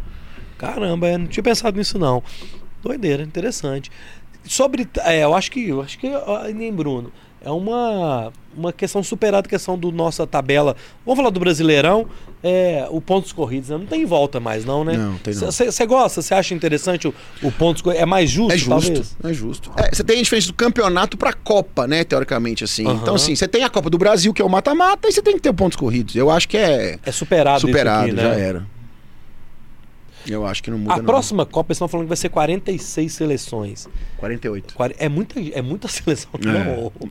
Caramba, 0.57 1.09
eu 1.09 1.19
não 1.19 1.27
tinha 1.27 1.43
pensado 1.43 1.77
nisso 1.77 1.99
não. 1.99 2.23
Doideira, 2.83 3.23
interessante. 3.25 3.91
Sobre, 4.45 4.89
é, 5.05 5.25
eu 5.25 5.35
acho 5.35 5.51
que, 5.51 5.69
eu 5.69 5.83
acho 5.83 5.99
que 5.99 6.09
nem 6.55 6.73
Bruno, 6.73 7.13
é 7.47 7.51
uma 7.51 8.33
uma 8.57 8.73
questão 8.73 9.03
superada, 9.03 9.47
a 9.47 9.51
questão 9.51 9.77
do 9.79 9.93
nossa 9.93 10.27
tabela. 10.27 10.75
Vamos 11.05 11.19
falar 11.19 11.29
do 11.29 11.39
Brasileirão, 11.39 12.07
é, 12.43 12.87
o 12.91 13.03
pontos 13.03 13.31
corridos, 13.31 13.69
né? 13.69 13.77
não 13.77 13.85
tem 13.85 14.07
volta 14.07 14.41
mais 14.41 14.65
não, 14.65 14.83
né? 14.83 14.95
Não, 14.97 15.19
tem 15.19 15.35
não. 15.35 15.51
Você 15.53 15.87
gosta? 15.87 16.23
Você 16.23 16.33
acha 16.33 16.55
interessante 16.55 17.07
o, 17.07 17.15
o 17.43 17.53
pontos 17.53 17.83
corridos? 17.83 18.03
É 18.03 18.07
mais 18.07 18.31
justo, 18.31 18.55
É 18.55 18.57
justo, 18.57 18.71
talvez? 18.71 19.17
é 19.25 19.33
justo. 19.35 19.71
É, 19.77 19.95
você 19.95 20.03
tem 20.03 20.19
a 20.19 20.23
diferença 20.23 20.47
do 20.49 20.55
campeonato 20.55 21.19
pra 21.19 21.35
Copa, 21.35 21.87
né, 21.87 22.03
teoricamente, 22.03 22.65
assim. 22.65 22.87
Aham. 22.87 22.99
Então, 23.03 23.15
assim, 23.15 23.37
você 23.37 23.47
tem 23.47 23.63
a 23.63 23.69
Copa 23.69 23.91
do 23.91 23.99
Brasil, 23.99 24.33
que 24.33 24.41
é 24.41 24.45
o 24.45 24.49
mata-mata, 24.49 25.07
e 25.07 25.13
você 25.13 25.21
tem 25.21 25.35
que 25.35 25.41
ter 25.43 25.53
pontos 25.53 25.77
corridos. 25.77 26.17
Eu 26.17 26.31
acho 26.31 26.49
que 26.49 26.57
é 26.57 26.99
É 27.05 27.13
superado, 27.13 27.61
superado, 27.61 28.07
aqui, 28.07 28.17
já 28.17 28.31
né? 28.31 28.41
era. 28.41 28.67
Eu 30.33 30.47
acho 30.47 30.63
que 30.63 30.71
não 30.71 30.79
muda 30.79 30.95
A 30.95 30.97
não. 30.99 31.05
próxima 31.05 31.45
Copa 31.47 31.69
eles 31.71 31.77
estão 31.77 31.89
falando 31.89 32.07
que 32.07 32.09
vai 32.09 32.17
ser 32.17 32.29
46 32.29 33.13
seleções. 33.13 33.89
48. 34.19 34.75
Quare- 34.75 34.95
É 34.99 35.09
muita, 35.09 35.41
é 35.41 35.63
muita 35.63 35.87
seleção. 35.89 36.31
É. 36.35 36.47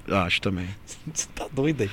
Não, 0.08 0.18
Acho 0.24 0.42
também. 0.42 0.68
você 1.14 1.28
tá 1.36 1.48
doido 1.52 1.82
aí. 1.84 1.90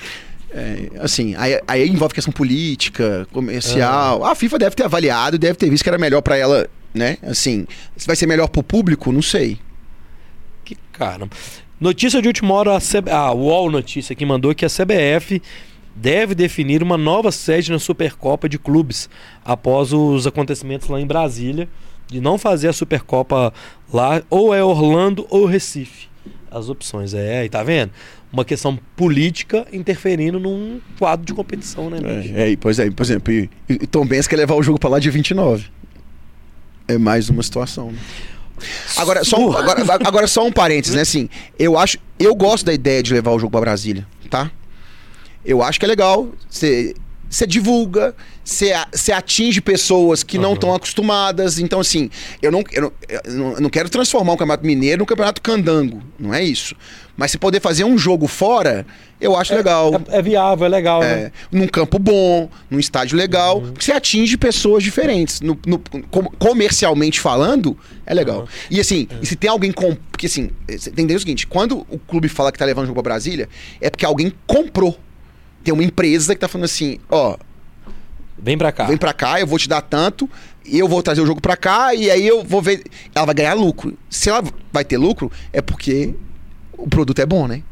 É, 0.55 0.91
assim, 1.01 1.35
aí, 1.37 1.59
aí 1.67 1.89
envolve 1.89 2.15
questão 2.15 2.33
política, 2.33 3.27
comercial. 3.33 4.25
A 4.25 4.35
FIFA 4.35 4.59
deve 4.59 4.77
ter 4.77 4.85
avaliado, 4.85 5.39
deve 5.39 5.55
ter 5.55 5.71
visto 5.71 5.83
que 5.83 5.89
era 5.89 5.97
melhor 5.97 6.21
pra 6.21 6.37
ela, 6.37 6.69
né? 6.93 7.17
Assim, 7.23 7.67
se 7.97 8.07
vai 8.07 8.15
ser 8.17 8.27
melhor 8.27 8.49
pro 8.49 8.63
público, 8.63 9.11
não 9.11 9.23
sei. 9.23 9.59
Que 10.65 10.77
caramba. 10.93 11.35
Notícia 11.81 12.21
de 12.21 12.29
última 12.29 12.53
hora, 12.55 12.77
a, 12.77 12.81
CB... 12.81 13.11
a 13.11 13.33
UOL 13.33 13.71
Notícia 13.71 14.15
que 14.15 14.25
mandou 14.27 14.55
que 14.55 14.65
a 14.65 14.69
CBF 14.69 15.41
deve 15.95 16.35
definir 16.35 16.83
uma 16.83 16.97
nova 16.97 17.31
sede 17.31 17.71
na 17.71 17.79
Supercopa 17.79 18.49
de 18.49 18.59
Clubes 18.59 19.09
após 19.45 19.93
os 19.93 20.27
acontecimentos 20.27 20.89
lá 20.89 21.01
em 21.01 21.07
Brasília, 21.07 21.69
de 22.09 22.21
não 22.21 22.37
fazer 22.39 22.69
a 22.69 22.73
Supercopa 22.73 23.53
lá, 23.93 24.23
ou 24.29 24.55
é 24.55 24.63
Orlando 24.63 25.27
ou 25.31 25.47
Recife. 25.47 26.09
As 26.51 26.69
opções, 26.69 27.15
é, 27.15 27.45
e 27.45 27.49
tá 27.49 27.63
vendo? 27.63 27.91
Uma 28.31 28.45
questão 28.45 28.79
política 28.97 29.67
interferindo 29.73 30.39
num 30.39 30.81
quadro 30.99 31.25
de 31.25 31.33
competição, 31.33 31.89
né? 31.89 31.99
É, 32.35 32.53
é, 32.53 32.57
pois 32.57 32.79
é, 32.79 32.91
por 32.91 33.03
exemplo, 33.03 33.33
e, 33.33 33.49
e 33.69 33.87
Tom 33.87 34.07
Benz 34.07 34.27
quer 34.27 34.37
levar 34.37 34.55
o 34.55 34.63
jogo 34.63 34.79
pra 34.79 34.91
lá 34.91 34.99
dia 34.99 35.11
29. 35.11 35.67
É 36.89 36.99
mais 36.99 37.31
uma 37.31 37.43
situação. 37.43 37.91
né? 37.91 37.99
Agora, 38.97 39.25
só 39.25 39.39
um, 39.39 39.57
agora, 39.57 39.83
agora 40.05 40.27
só 40.27 40.47
um 40.47 40.53
parênteses, 40.53 40.95
né? 40.95 41.03
Assim, 41.03 41.29
eu 41.59 41.79
acho, 41.79 41.99
eu 42.19 42.35
gosto 42.35 42.67
da 42.67 42.73
ideia 42.73 43.03
de 43.03 43.13
levar 43.13 43.33
o 43.33 43.39
jogo 43.39 43.51
pra 43.51 43.61
Brasília, 43.61 44.07
tá? 44.31 44.51
Eu 45.45 45.63
acho 45.63 45.79
que 45.79 45.85
é 45.85 45.89
legal. 45.89 46.29
Você 46.49 46.95
você 47.29 47.47
divulga, 47.47 48.15
você 48.45 49.11
atinge 49.11 49.63
pessoas 49.63 50.23
que 50.23 50.37
não 50.37 50.49
Aham. 50.51 50.55
estão 50.55 50.75
acostumadas. 50.75 51.59
Então, 51.59 51.81
assim, 51.81 52.11
eu 52.43 52.53
não, 52.53 52.63
eu, 52.71 52.83
não, 52.83 52.93
eu 53.09 53.33
não- 53.33 53.55
não 53.63 53.71
quero 53.71 53.89
transformar 53.89 54.35
o 54.35 54.37
Campeonato 54.37 54.67
Mineiro 54.67 54.99
no 54.99 55.07
Campeonato 55.07 55.41
Candango. 55.41 56.03
Não 56.19 56.35
é 56.35 56.45
isso. 56.45 56.77
Mas 57.17 57.31
se 57.31 57.39
poder 57.39 57.59
fazer 57.63 57.85
um 57.85 57.97
jogo 57.97 58.27
fora, 58.27 58.85
eu 59.19 59.35
acho 59.35 59.55
legal. 59.55 59.95
É, 60.11 60.19
é 60.19 60.23
viável, 60.23 60.67
é 60.67 60.69
legal, 60.69 61.01
né? 61.01 61.07
É, 61.11 61.33
num 61.51 61.67
campo 61.67 61.99
bom, 61.99 62.51
num 62.71 62.79
estádio 62.79 63.17
legal, 63.17 63.63
que 63.79 63.83
você 63.87 63.93
atinge 63.93 64.37
pessoas 64.37 64.83
diferentes. 64.85 65.41
No, 65.41 65.59
no- 65.67 65.79
com- 66.11 66.25
comercialmente 66.39 67.19
falando, 67.19 67.79
é 68.05 68.13
legal. 68.13 68.41
Uhum. 68.41 68.47
E 68.71 68.79
assim, 68.79 69.09
e 69.23 69.27
se 69.27 69.37
tem 69.37 69.49
alguém 69.49 69.73
com. 69.73 69.97
Porque 70.11 70.27
assim, 70.27 70.51
você 70.69 70.91
tem 70.91 70.97
que 70.97 71.01
entender 71.01 71.17
o 71.17 71.21
seguinte: 71.21 71.47
quando 71.47 71.87
o 71.89 71.99
clube 71.99 72.29
fala 72.29 72.53
que 72.53 72.59
tá 72.59 72.65
levando 72.67 72.85
o 72.85 72.89
jogo 72.89 73.03
pra 73.03 73.11
Brasília, 73.15 73.49
é 73.81 73.89
porque 73.89 74.05
alguém 74.05 74.35
comprou. 74.47 74.99
Tem 75.63 75.73
uma 75.73 75.85
empresa 75.85 76.35
que 76.35 76.41
tá 76.41 76.49
falando 76.49 76.65
assim: 76.65 76.99
ó, 77.11 77.37
Vem 78.39 78.59
pra 78.59 78.73
cá. 78.73 78.85
vem 78.87 78.97
pra 78.97 79.13
cá, 79.13 79.41
eu 79.41 79.47
vou 79.47 79.59
te 79.59 79.69
dar 79.69 79.81
tanto, 79.83 80.29
eu 80.67 80.89
vou 80.89 81.03
trazer 81.03 81.21
o 81.21 81.27
jogo 81.27 81.41
pra 81.41 81.57
cá, 81.57 81.95
e 81.95 82.11
aí 82.11 82.27
eu 82.27 82.43
vou 82.43 82.61
ver. 82.61 82.83
Ela 83.15 83.27
vai 83.27 83.35
ganhar 83.35 83.55
lucro. 83.55 83.97
Se 84.11 84.29
ela 84.31 84.43
vai 84.73 84.85
ter 84.85 84.99
lucro, 84.99 85.31
é 85.53 85.63
porque 85.63 86.15
o 86.77 86.89
produto 86.89 87.21
é 87.21 87.27
bom, 87.27 87.47
né? 87.47 87.63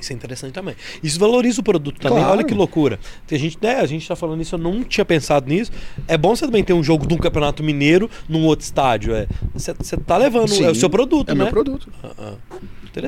Isso 0.00 0.12
é 0.12 0.16
interessante 0.16 0.52
também. 0.52 0.74
Isso 1.02 1.18
valoriza 1.18 1.60
o 1.60 1.64
produto 1.64 1.98
também. 1.98 2.18
Claro. 2.18 2.32
Olha 2.32 2.44
que 2.44 2.52
loucura. 2.54 3.00
A 3.30 3.36
gente, 3.36 3.58
né, 3.62 3.76
a 3.76 3.86
gente 3.86 4.06
tá 4.06 4.14
falando 4.14 4.40
isso, 4.42 4.54
eu 4.54 4.58
não 4.58 4.84
tinha 4.84 5.04
pensado 5.04 5.48
nisso. 5.48 5.72
É 6.06 6.18
bom 6.18 6.36
você 6.36 6.44
também 6.44 6.62
ter 6.62 6.74
um 6.74 6.82
jogo 6.82 7.06
de 7.06 7.14
um 7.14 7.16
campeonato 7.16 7.62
mineiro 7.62 8.08
num 8.28 8.44
outro 8.44 8.64
estádio. 8.64 9.14
É. 9.14 9.26
Você, 9.54 9.72
você 9.72 9.96
tá 9.96 10.16
levando. 10.18 10.48
Sim, 10.48 10.64
é 10.64 10.70
o 10.70 10.74
seu 10.74 10.90
produto, 10.90 11.30
É 11.30 11.34
né? 11.34 11.44
meu 11.44 11.50
produto. 11.52 11.90
Ah, 12.02 12.10
ah. 12.18 12.34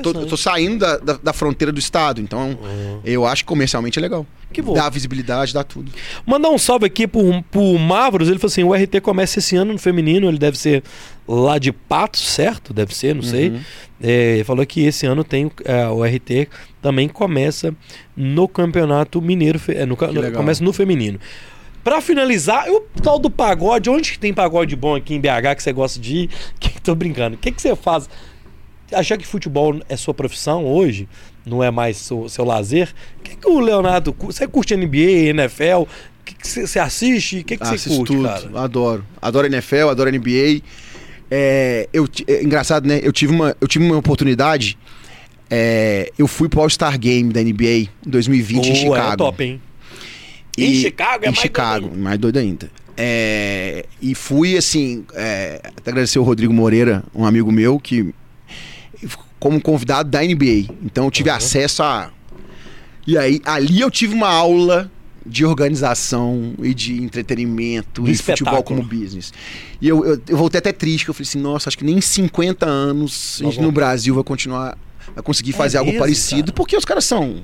Tô, 0.03 0.13
tô 0.25 0.37
saindo 0.37 0.77
da, 0.79 0.97
da, 0.97 1.13
da 1.23 1.33
fronteira 1.33 1.71
do 1.71 1.79
estado, 1.79 2.21
então 2.21 2.49
Uhum. 2.61 2.99
eu 3.03 3.25
acho 3.25 3.43
que 3.43 3.47
comercialmente 3.47 3.97
é 3.97 4.01
legal. 4.01 4.25
Que 4.53 4.61
bom. 4.61 4.73
Dá 4.73 4.89
visibilidade, 4.89 5.53
dá 5.53 5.63
tudo. 5.63 5.91
Mandar 6.25 6.49
um 6.49 6.57
salve 6.57 6.85
aqui 6.85 7.07
pro, 7.07 7.43
pro 7.51 7.77
Mavros. 7.77 8.27
Ele 8.29 8.39
falou 8.39 8.51
assim: 8.51 8.63
o 8.63 8.73
RT 8.73 9.01
começa 9.01 9.39
esse 9.39 9.55
ano 9.55 9.73
no 9.73 9.79
feminino. 9.79 10.27
Ele 10.27 10.37
deve 10.39 10.57
ser 10.57 10.83
lá 11.27 11.57
de 11.59 11.71
Patos, 11.71 12.21
certo? 12.27 12.73
Deve 12.73 12.95
ser, 12.95 13.13
não 13.15 13.21
sei. 13.21 13.49
Uhum. 13.49 13.59
É, 14.01 14.35
ele 14.35 14.43
falou 14.43 14.65
que 14.65 14.81
esse 14.81 15.05
ano 15.05 15.23
tem 15.23 15.51
é, 15.65 15.87
o 15.87 16.03
RT 16.03 16.47
também 16.81 17.07
começa 17.07 17.73
no 18.15 18.47
Campeonato 18.47 19.21
Mineiro, 19.21 19.59
é, 19.69 19.85
no, 19.85 19.95
no- 19.95 20.31
começa 20.31 20.63
no 20.63 20.71
feminino. 20.73 21.19
Pra 21.83 22.01
finalizar, 22.01 22.69
o 22.69 22.81
tal 23.01 23.17
do 23.19 23.29
pagode, 23.29 23.89
onde 23.89 24.11
que 24.11 24.19
tem 24.19 24.33
pagode 24.33 24.75
bom 24.75 24.95
aqui 24.95 25.13
em 25.13 25.19
BH 25.19 25.55
que 25.55 25.63
você 25.63 25.71
gosta 25.71 25.99
de 25.99 26.15
ir? 26.17 26.29
Que, 26.59 26.81
tô 26.81 26.93
brincando. 26.95 27.35
O 27.35 27.39
que, 27.39 27.51
que 27.51 27.61
você 27.61 27.75
faz? 27.75 28.09
Achar 28.93 29.17
que 29.17 29.25
futebol 29.25 29.79
é 29.87 29.95
sua 29.95 30.13
profissão 30.13 30.65
hoje, 30.65 31.07
não 31.45 31.63
é 31.63 31.69
mais 31.71 31.97
seu, 31.97 32.27
seu 32.29 32.43
lazer? 32.45 32.93
O 33.19 33.23
que, 33.23 33.35
que 33.35 33.47
o 33.47 33.59
Leonardo. 33.59 34.15
Você 34.19 34.47
curte 34.47 34.75
NBA, 34.75 35.29
NFL? 35.29 35.83
O 35.83 35.87
que, 36.25 36.35
você, 36.47 36.79
assiste? 36.79 37.39
O 37.39 37.43
que, 37.43 37.57
você 37.57 37.89
curte, 37.89 38.13
tudo. 38.13 38.23
cara? 38.23 38.49
Adoro. 38.63 39.05
Adoro 39.21 39.47
NFL, 39.47 39.89
adoro 39.89 40.11
NBA. 40.11 40.61
É, 41.31 41.87
eu, 41.93 42.07
é 42.27 42.43
engraçado, 42.43 42.87
né? 42.87 42.99
Eu 43.03 43.11
tive 43.11 43.33
uma, 43.33 43.55
eu 43.59 43.67
tive 43.67 43.85
uma 43.85 43.97
oportunidade. 43.97 44.77
é, 45.49 46.11
eu 46.17 46.27
fui 46.27 46.47
pro 46.49 46.61
All-Star 46.61 46.97
Game 46.99 47.31
da 47.33 47.41
NBA 47.41 47.89
em 48.05 48.09
2020 48.09 48.65
em 48.65 48.69
Pô, 48.69 48.75
Chicago. 48.75 49.13
É 49.13 49.17
top, 49.17 49.43
hein? 49.43 49.61
E- 50.57 50.65
em 50.65 50.81
Chicago 50.81 51.25
é 51.25 51.27
em 51.27 51.31
mais 51.31 51.39
Chicago, 51.39 51.79
doido 51.81 51.93
ainda. 51.93 52.03
mais 52.03 52.19
doido 52.19 52.37
ainda. 52.37 52.71
É, 52.97 53.85
e 54.01 54.13
fui 54.13 54.57
assim, 54.57 55.05
é, 55.15 55.61
até 55.63 55.89
agradecer 55.91 56.19
o 56.19 56.23
Rodrigo 56.23 56.53
Moreira, 56.53 57.03
um 57.15 57.25
amigo 57.25 57.49
meu, 57.51 57.79
que 57.79 58.13
como 59.39 59.61
convidado 59.61 60.09
da 60.09 60.21
NBA. 60.21 60.73
Então 60.83 61.05
eu 61.05 61.11
tive 61.11 61.29
Uhum. 61.29 61.35
acesso 61.35 61.81
a. 61.83 62.11
E 63.07 63.17
aí, 63.17 63.41
ali 63.45 63.79
eu 63.81 63.89
tive 63.89 64.13
uma 64.13 64.27
aula 64.29 64.91
de 65.25 65.45
organização 65.45 66.53
e 66.61 66.73
de 66.73 67.01
entretenimento 67.03 68.03
De 68.03 68.11
e 68.11 68.17
futebol 68.17 68.63
como 68.63 68.81
business. 68.83 69.31
E 69.81 69.87
eu, 69.87 70.05
eu, 70.05 70.21
eu 70.27 70.37
voltei 70.37 70.59
até 70.59 70.71
triste, 70.71 71.03
que 71.05 71.09
eu 71.09 71.13
falei 71.13 71.27
assim, 71.27 71.39
nossa, 71.39 71.69
acho 71.69 71.77
que 71.77 71.83
nem 71.83 71.97
em 71.97 72.01
50 72.01 72.65
anos 72.65 73.37
a 73.39 73.43
vamos- 73.43 73.57
no 73.57 73.71
Brasil 73.71 74.13
vai 74.15 74.23
continuar, 74.23 74.77
vai 75.13 75.23
conseguir 75.23 75.53
fazer 75.53 75.77
algo 75.77 75.91
mesmo, 75.91 75.99
parecido, 76.03 76.45
cara? 76.45 76.53
porque 76.55 76.75
os 76.77 76.85
caras 76.85 77.05
são 77.05 77.43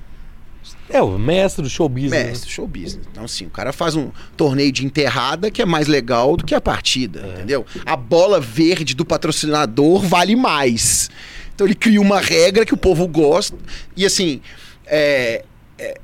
É, 0.90 1.02
o 1.02 1.18
mestre 1.18 1.62
do 1.64 1.70
show 1.70 1.88
business. 1.90 2.12
né? 2.12 2.24
Mestre, 2.26 2.50
show 2.50 2.68
business. 2.68 3.08
Então, 3.12 3.24
assim, 3.26 3.46
o 3.46 3.50
cara 3.50 3.72
faz 3.74 3.96
um 3.96 4.10
torneio 4.38 4.72
de 4.72 4.86
enterrada 4.86 5.52
que 5.52 5.62
é 5.62 5.66
mais 5.66 5.88
legal 5.88 6.36
do 6.38 6.44
que 6.46 6.56
a 6.56 6.62
partida, 6.62 7.22
É. 7.26 7.34
entendeu? 7.34 7.66
A 7.86 7.96
bola 7.96 8.40
verde 8.40 8.96
do 8.96 9.06
patrocinador 9.06 10.02
vale 10.02 10.36
mais. 10.36 11.10
Então, 11.56 11.66
ele 11.66 11.74
cria 11.76 12.02
uma 12.02 12.20
regra 12.20 12.66
que 12.66 12.74
o 12.74 12.78
povo 12.78 13.08
gosta. 13.08 13.56
E, 13.96 14.06
assim, 14.06 14.42
é, 14.86 15.44
é, 15.80 15.98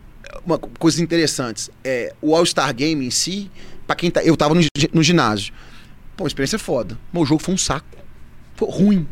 uma 0.45 0.57
co- 0.57 0.69
coisas 0.79 0.99
interessantes. 1.01 1.69
É, 1.83 2.13
o 2.21 2.33
All-Star 2.33 2.73
Game 2.73 3.05
em 3.05 3.11
si, 3.11 3.51
pra 3.85 3.95
quem 3.95 4.09
tá. 4.09 4.23
Eu 4.23 4.37
tava 4.37 4.55
no, 4.55 4.61
no 4.93 5.03
ginásio. 5.03 5.53
Pô, 6.15 6.23
a 6.23 6.27
experiência 6.27 6.55
é 6.55 6.59
foda. 6.59 6.97
Mas 7.11 7.23
o 7.23 7.25
jogo 7.25 7.43
foi 7.43 7.53
um 7.53 7.57
saco. 7.57 7.85
Foi 8.55 8.69
ruim. 8.69 9.07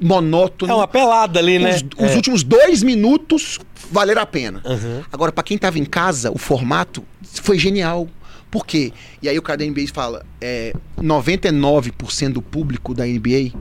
Monótono. 0.00 0.72
É 0.72 0.74
uma 0.74 0.88
pelada 0.88 1.38
ali, 1.38 1.60
né? 1.60 1.76
Os, 1.76 1.82
os 2.06 2.10
É. 2.12 2.16
últimos 2.16 2.42
dois 2.42 2.82
minutos 2.82 3.60
valeram 3.92 4.22
a 4.22 4.26
pena. 4.26 4.60
Aham. 4.64 5.04
Agora, 5.12 5.30
pra 5.30 5.44
quem 5.44 5.56
tava 5.56 5.78
em 5.78 5.84
casa, 5.84 6.32
o 6.32 6.38
formato 6.38 7.04
foi 7.22 7.56
genial. 7.58 8.08
Por 8.50 8.66
quê? 8.66 8.92
E 9.22 9.28
aí 9.28 9.38
o 9.38 9.42
cara 9.42 9.58
da 9.58 9.64
NBA 9.64 9.86
fala: 9.92 10.26
é, 10.40 10.72
99% 11.00 12.32
do 12.32 12.42
público 12.42 12.92
da 12.92 13.06
NBA 13.06 13.52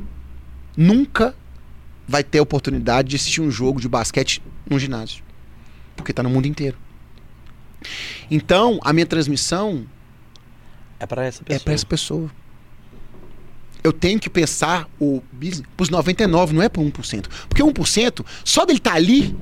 nunca 0.76 1.36
vai 2.08 2.24
ter 2.24 2.40
a 2.40 2.44
oportunidade 2.44 3.10
de 3.10 3.16
assistir 3.16 3.42
um 3.42 3.50
jogo 3.52 3.80
de 3.80 3.88
basquete 3.88 4.42
num 4.70 4.78
ginásio. 4.80 5.24
Porque 5.96 6.12
tá 6.14 6.22
no 6.24 6.30
mundo 6.30 6.48
inteiro. 6.48 6.78
Então, 8.30 8.80
a 8.84 8.94
minha 8.94 9.06
transmissão 9.06 9.86
É 11.00 11.06
pra 11.06 11.26
essa 11.26 11.42
é 11.42 11.46
pessoa. 11.46 11.60
para 11.64 11.74
essa 11.74 11.86
pessoa. 11.86 12.32
Eu 13.84 13.92
tenho 13.92 14.18
que 14.20 14.30
pensar 14.30 14.88
o 15.00 15.22
business 15.32 15.64
pros 15.76 15.90
99, 15.90 16.54
não 16.54 16.62
é 16.62 16.70
pro 16.70 16.82
1%. 16.82 17.28
Porque 17.50 17.62
1%, 17.62 18.26
só 18.46 18.66
dele 18.66 18.80
estar 18.80 18.94
ali, 18.94 19.36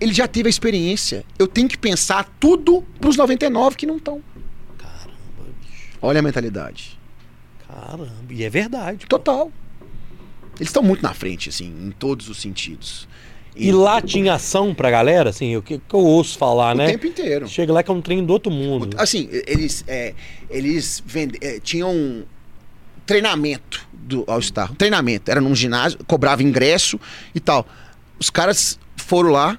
ele 0.00 0.12
já 0.14 0.28
teve 0.28 0.48
a 0.48 0.50
experiência. 0.50 1.24
Eu 1.38 1.48
tenho 1.48 1.68
que 1.68 1.76
pensar 1.76 2.24
tudo 2.38 2.82
pros 3.00 3.16
99 3.16 3.76
que 3.76 3.84
não 3.86 3.96
estão. 3.96 4.22
Caramba, 4.78 5.12
bicho. 5.60 5.98
Olha 6.00 6.20
a 6.20 6.22
mentalidade. 6.22 6.98
Caramba. 7.66 8.08
E 8.30 8.44
é 8.44 8.50
verdade. 8.50 9.06
Total. 9.06 9.50
Eles 10.56 10.68
estão 10.68 10.82
muito 10.82 11.02
na 11.02 11.14
frente, 11.14 11.48
assim, 11.48 11.66
em 11.66 11.90
todos 11.90 12.28
os 12.28 12.40
sentidos. 12.40 13.08
E 13.54 13.70
lá 13.70 14.00
tinha 14.00 14.34
ação 14.34 14.74
pra 14.74 14.90
galera, 14.90 15.30
assim, 15.30 15.56
o 15.56 15.62
que, 15.62 15.78
que 15.78 15.94
eu 15.94 16.00
ouço 16.00 16.38
falar, 16.38 16.74
o 16.74 16.78
né? 16.78 16.86
tempo 16.92 17.06
inteiro. 17.06 17.46
Chega 17.46 17.72
lá 17.72 17.82
que 17.82 17.90
é 17.90 17.94
um 17.94 18.00
trem 18.00 18.24
do 18.24 18.32
outro 18.32 18.50
mundo. 18.50 18.96
Assim, 18.98 19.28
eles, 19.46 19.84
é, 19.86 20.14
eles 20.48 21.02
vende, 21.04 21.38
é, 21.40 21.60
tinham 21.60 22.24
treinamento 23.04 23.86
do 23.92 24.24
All-Star. 24.26 24.72
Um 24.72 24.74
treinamento. 24.74 25.30
Era 25.30 25.40
num 25.40 25.54
ginásio, 25.54 25.98
cobrava 26.06 26.42
ingresso 26.42 26.98
e 27.34 27.40
tal. 27.40 27.66
Os 28.18 28.30
caras 28.30 28.78
foram 28.96 29.30
lá 29.30 29.58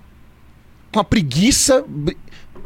com 0.91 0.99
a 0.99 1.03
preguiça. 1.03 1.85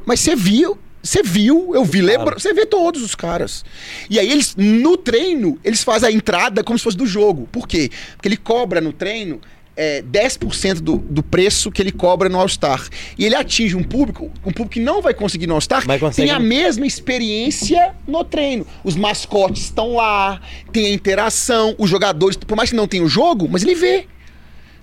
Mas 0.06 0.22
você 0.22 0.36
viu. 0.36 0.78
Você 1.08 1.24
viu, 1.24 1.72
eu 1.74 1.86
vi, 1.86 2.02
lembra? 2.02 2.38
Você 2.38 2.54
vê 2.54 2.66
todos 2.66 3.02
os 3.02 3.16
caras. 3.16 3.64
E 4.10 4.20
aí 4.20 4.30
eles, 4.30 4.56
no 4.58 4.98
treino, 4.98 5.58
eles 5.64 5.82
fazem 5.82 6.10
a 6.10 6.12
entrada 6.12 6.64
como 6.64 6.78
se 6.78 6.84
fosse 6.84 6.98
do 6.98 7.06
jogo. 7.06 7.48
Por 7.52 7.68
quê? 7.68 7.90
Porque 8.16 8.28
ele 8.28 8.36
cobra 8.36 8.82
no 8.82 8.92
treino 8.92 9.40
é, 9.78 10.02
10% 10.02 10.82
do, 10.82 10.98
do 10.98 11.24
preço 11.24 11.72
que 11.72 11.82
ele 11.82 11.94
cobra 11.94 12.28
no 12.28 12.38
All-Star. 12.38 12.86
E 13.18 13.26
ele 13.26 13.36
atinge 13.36 13.76
um 13.76 13.84
público, 13.84 14.30
um 14.46 14.52
público 14.52 14.72
que 14.72 14.80
não 14.82 15.02
vai 15.02 15.14
conseguir 15.14 15.48
no 15.48 15.54
All-Star, 15.54 15.86
consegue 16.00 16.28
tem 16.28 16.36
a 16.36 16.40
mesma 16.40 16.86
experiência 16.86 17.96
no 18.06 18.26
treino. 18.26 18.68
Os 18.84 18.98
mascotes 18.98 19.64
estão 19.64 19.94
lá, 19.94 20.42
tem 20.74 20.88
a 20.88 20.90
interação, 20.90 21.74
os 21.78 21.90
jogadores, 21.90 22.36
por 22.36 22.58
mais 22.58 22.72
que 22.72 22.76
não 22.76 22.88
tenha 22.88 23.04
o 23.04 23.08
jogo, 23.08 23.48
mas 23.50 23.64
ele 23.64 23.76
vê. 23.76 24.08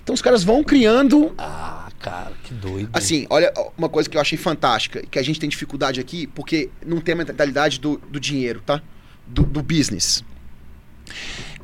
Então 0.02 0.14
os 0.14 0.22
caras 0.22 0.42
vão 0.44 0.62
criando. 0.62 1.34
Ah, 1.36 1.84
cara, 2.05 2.32
que 2.44 2.52
doido. 2.52 2.90
Assim, 2.93 3.26
olha 3.31 3.52
uma 3.78 3.89
coisa 3.89 4.09
que 4.09 4.16
eu 4.16 4.20
achei 4.20 4.36
fantástica, 4.36 5.02
que 5.10 5.18
a 5.18 5.22
gente 5.22 5.40
tem 5.40 5.48
dificuldade 5.48 5.98
aqui, 6.01 6.26
porque 6.26 6.68
não 6.85 7.01
tem 7.01 7.14
a 7.14 7.16
mentalidade 7.16 7.81
do, 7.81 7.97
do 8.10 8.20
dinheiro, 8.20 8.60
tá? 8.64 8.82
Do, 9.26 9.43
do 9.43 9.62
business. 9.62 10.22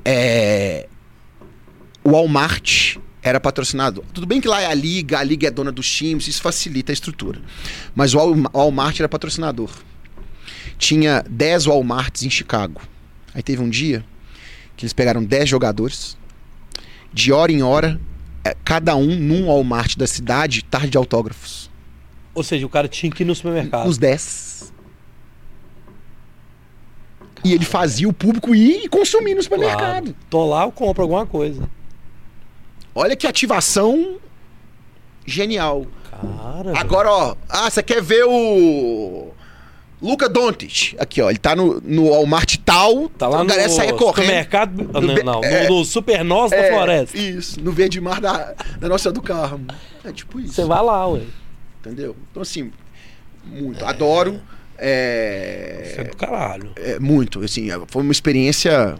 É. 0.05 0.89
O 2.03 2.13
Walmart 2.13 2.97
era 3.23 3.39
patrocinador. 3.39 4.03
Tudo 4.15 4.27
bem 4.27 4.41
que 4.41 4.49
lá 4.49 4.63
é 4.63 4.67
a 4.67 4.75
liga, 4.75 5.19
a 5.19 5.23
liga 5.23 5.47
é 5.49 5.51
dona 5.51 5.71
dos 5.71 5.91
times, 5.91 6.27
isso 6.27 6.41
facilita 6.41 6.91
a 6.91 6.95
estrutura. 6.95 7.41
Mas 7.95 8.15
o 8.15 8.19
Walma- 8.19 8.51
Walmart 8.55 8.99
era 8.99 9.09
patrocinador. 9.09 9.71
Tinha 10.79 11.23
10 11.29 11.67
Walmarts 11.67 12.23
em 12.23 12.31
Chicago. 12.31 12.81
Aí 13.35 13.43
teve 13.43 13.61
um 13.63 13.69
dia 13.69 14.03
que 14.77 14.87
eles 14.87 14.95
pegaram 14.95 15.23
10 15.23 15.47
jogadores, 15.47 16.17
de 17.13 17.31
hora 17.31 17.53
em 17.53 17.63
hora, 17.63 18.01
cada 18.65 18.97
um 18.97 19.07
num 19.17 19.47
Walmart 19.47 19.97
da 19.97 20.07
cidade, 20.07 20.65
tarde 20.65 20.91
de 20.91 20.99
autógrafos. 20.99 21.71
Ou 22.35 22.43
seja, 22.43 22.65
o 22.65 22.69
cara 22.69 22.89
tinha 22.89 23.11
que 23.11 23.23
ir 23.23 23.27
no 23.27 23.35
supermercado. 23.35 23.89
Os 23.89 23.99
10. 23.99 24.73
E 27.45 27.53
ele 27.53 27.65
fazia 27.65 28.09
o 28.09 28.13
público 28.13 28.55
ir 28.55 28.85
e 28.85 28.89
consumir 28.89 29.35
no 29.35 29.43
supermercado. 29.43 30.05
Claro. 30.05 30.17
Tô 30.29 30.47
lá, 30.47 30.65
eu 30.65 30.73
compro 30.73 31.03
alguma 31.03 31.27
coisa. 31.27 31.69
Olha 32.95 33.17
que 33.17 33.27
ativação 33.27 34.19
genial. 35.25 35.87
Cara. 36.11 36.79
Agora, 36.79 37.11
ó, 37.11 37.37
ah, 37.49 37.71
você 37.71 37.83
quer 37.83 38.03
ver 38.03 38.25
o 38.25 39.33
Luca 40.03 40.29
Doncic? 40.29 40.95
Aqui, 40.99 41.21
ó, 41.21 41.29
ele 41.29 41.39
tá 41.39 41.55
no, 41.55 41.81
no 41.83 42.09
Walmart 42.11 42.57
tal, 42.65 43.09
Tá 43.11 43.29
lá 43.29 43.41
a 43.41 43.45
no 43.45 43.51
galera 43.51 43.69
sai 43.69 43.93
correndo. 43.93 44.17
supermercado. 44.27 44.83
No 44.83 45.01
Não, 45.01 45.15
não, 45.25 45.45
é. 45.45 45.69
no, 45.69 45.79
no 45.81 45.85
Super 45.85 46.25
Nós 46.25 46.51
da 46.51 46.57
É, 46.57 46.73
Floresta. 46.73 47.19
Isso, 47.19 47.61
no 47.61 47.71
verde 47.73 48.01
mar 48.01 48.21
da, 48.21 48.55
da 48.79 48.89
Nossa 48.89 49.13
do 49.13 49.21
Carmo. 49.21 49.67
É 50.05 50.11
tipo 50.13 50.41
isso. 50.41 50.55
Você 50.55 50.65
vai 50.65 50.83
lá, 50.83 51.07
ué. 51.09 51.21
Entendeu? 51.81 52.17
Então, 52.31 52.43
assim, 52.43 52.71
muito. 53.45 53.85
Adoro. 53.85 54.41
É, 54.83 55.95
é 55.99 56.05
do 56.05 56.17
caralho. 56.17 56.73
é, 56.77 56.99
muito. 56.99 57.43
Assim, 57.45 57.69
foi 57.89 58.03
uma 58.03 58.13
experiência 58.13 58.97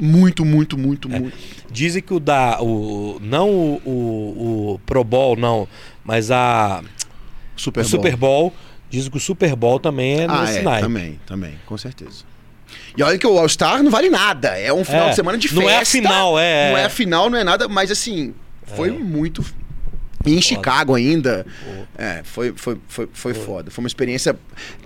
muito, 0.00 0.44
muito, 0.44 0.78
muito, 0.78 1.12
É. 1.12 1.18
muito. 1.20 1.36
Dizem 1.70 2.00
que 2.02 2.14
o 2.14 2.20
da. 2.20 2.58
O, 2.62 3.18
não 3.20 3.50
o, 3.50 3.80
o, 3.84 4.72
o 4.74 4.78
Pro 4.86 5.04
Bowl, 5.04 5.36
não. 5.36 5.68
Mas 6.02 6.30
a. 6.30 6.82
Super 7.56 7.80
o 7.80 7.82
Bowl. 7.84 7.90
Super 7.90 8.16
Bowl. 8.16 8.52
Dizem 8.90 9.10
que 9.10 9.16
o 9.16 9.20
Super 9.20 9.54
Bowl 9.56 9.80
também 9.80 10.20
é 10.20 10.26
Ah, 10.28 10.42
nesse 10.42 10.58
é, 10.58 10.80
também, 10.80 11.20
também, 11.26 11.54
com 11.66 11.76
certeza. 11.76 12.24
E 12.96 13.02
olha 13.02 13.18
que 13.18 13.26
o 13.26 13.38
All-Star 13.38 13.82
não 13.82 13.90
vale 13.90 14.08
nada. 14.10 14.48
É 14.58 14.72
um 14.72 14.84
final 14.84 15.06
É, 15.06 15.10
de 15.10 15.16
semana 15.16 15.38
de 15.38 15.48
festa. 15.48 15.62
não 15.62 15.70
é 15.70 15.78
a 15.78 15.84
final, 15.84 16.38
é- 16.38 16.70
Não 16.70 16.78
é 16.78 16.84
a 16.84 16.88
final, 16.90 17.30
não 17.30 17.38
é 17.38 17.44
nada, 17.44 17.68
mas 17.68 17.90
assim, 17.90 18.34
foi 18.64 18.88
É. 18.88 18.92
muito. 18.92 19.44
E 20.26 20.30
em 20.30 20.34
Foda. 20.36 20.42
Chicago 20.46 20.94
ainda. 20.94 21.44
É, 21.98 22.22
foi, 22.24 22.54
foi, 22.56 22.78
foi, 22.88 23.08
foi 23.12 23.34
foda. 23.34 23.70
Foi 23.70 23.82
uma 23.84 23.86
experiência, 23.88 24.34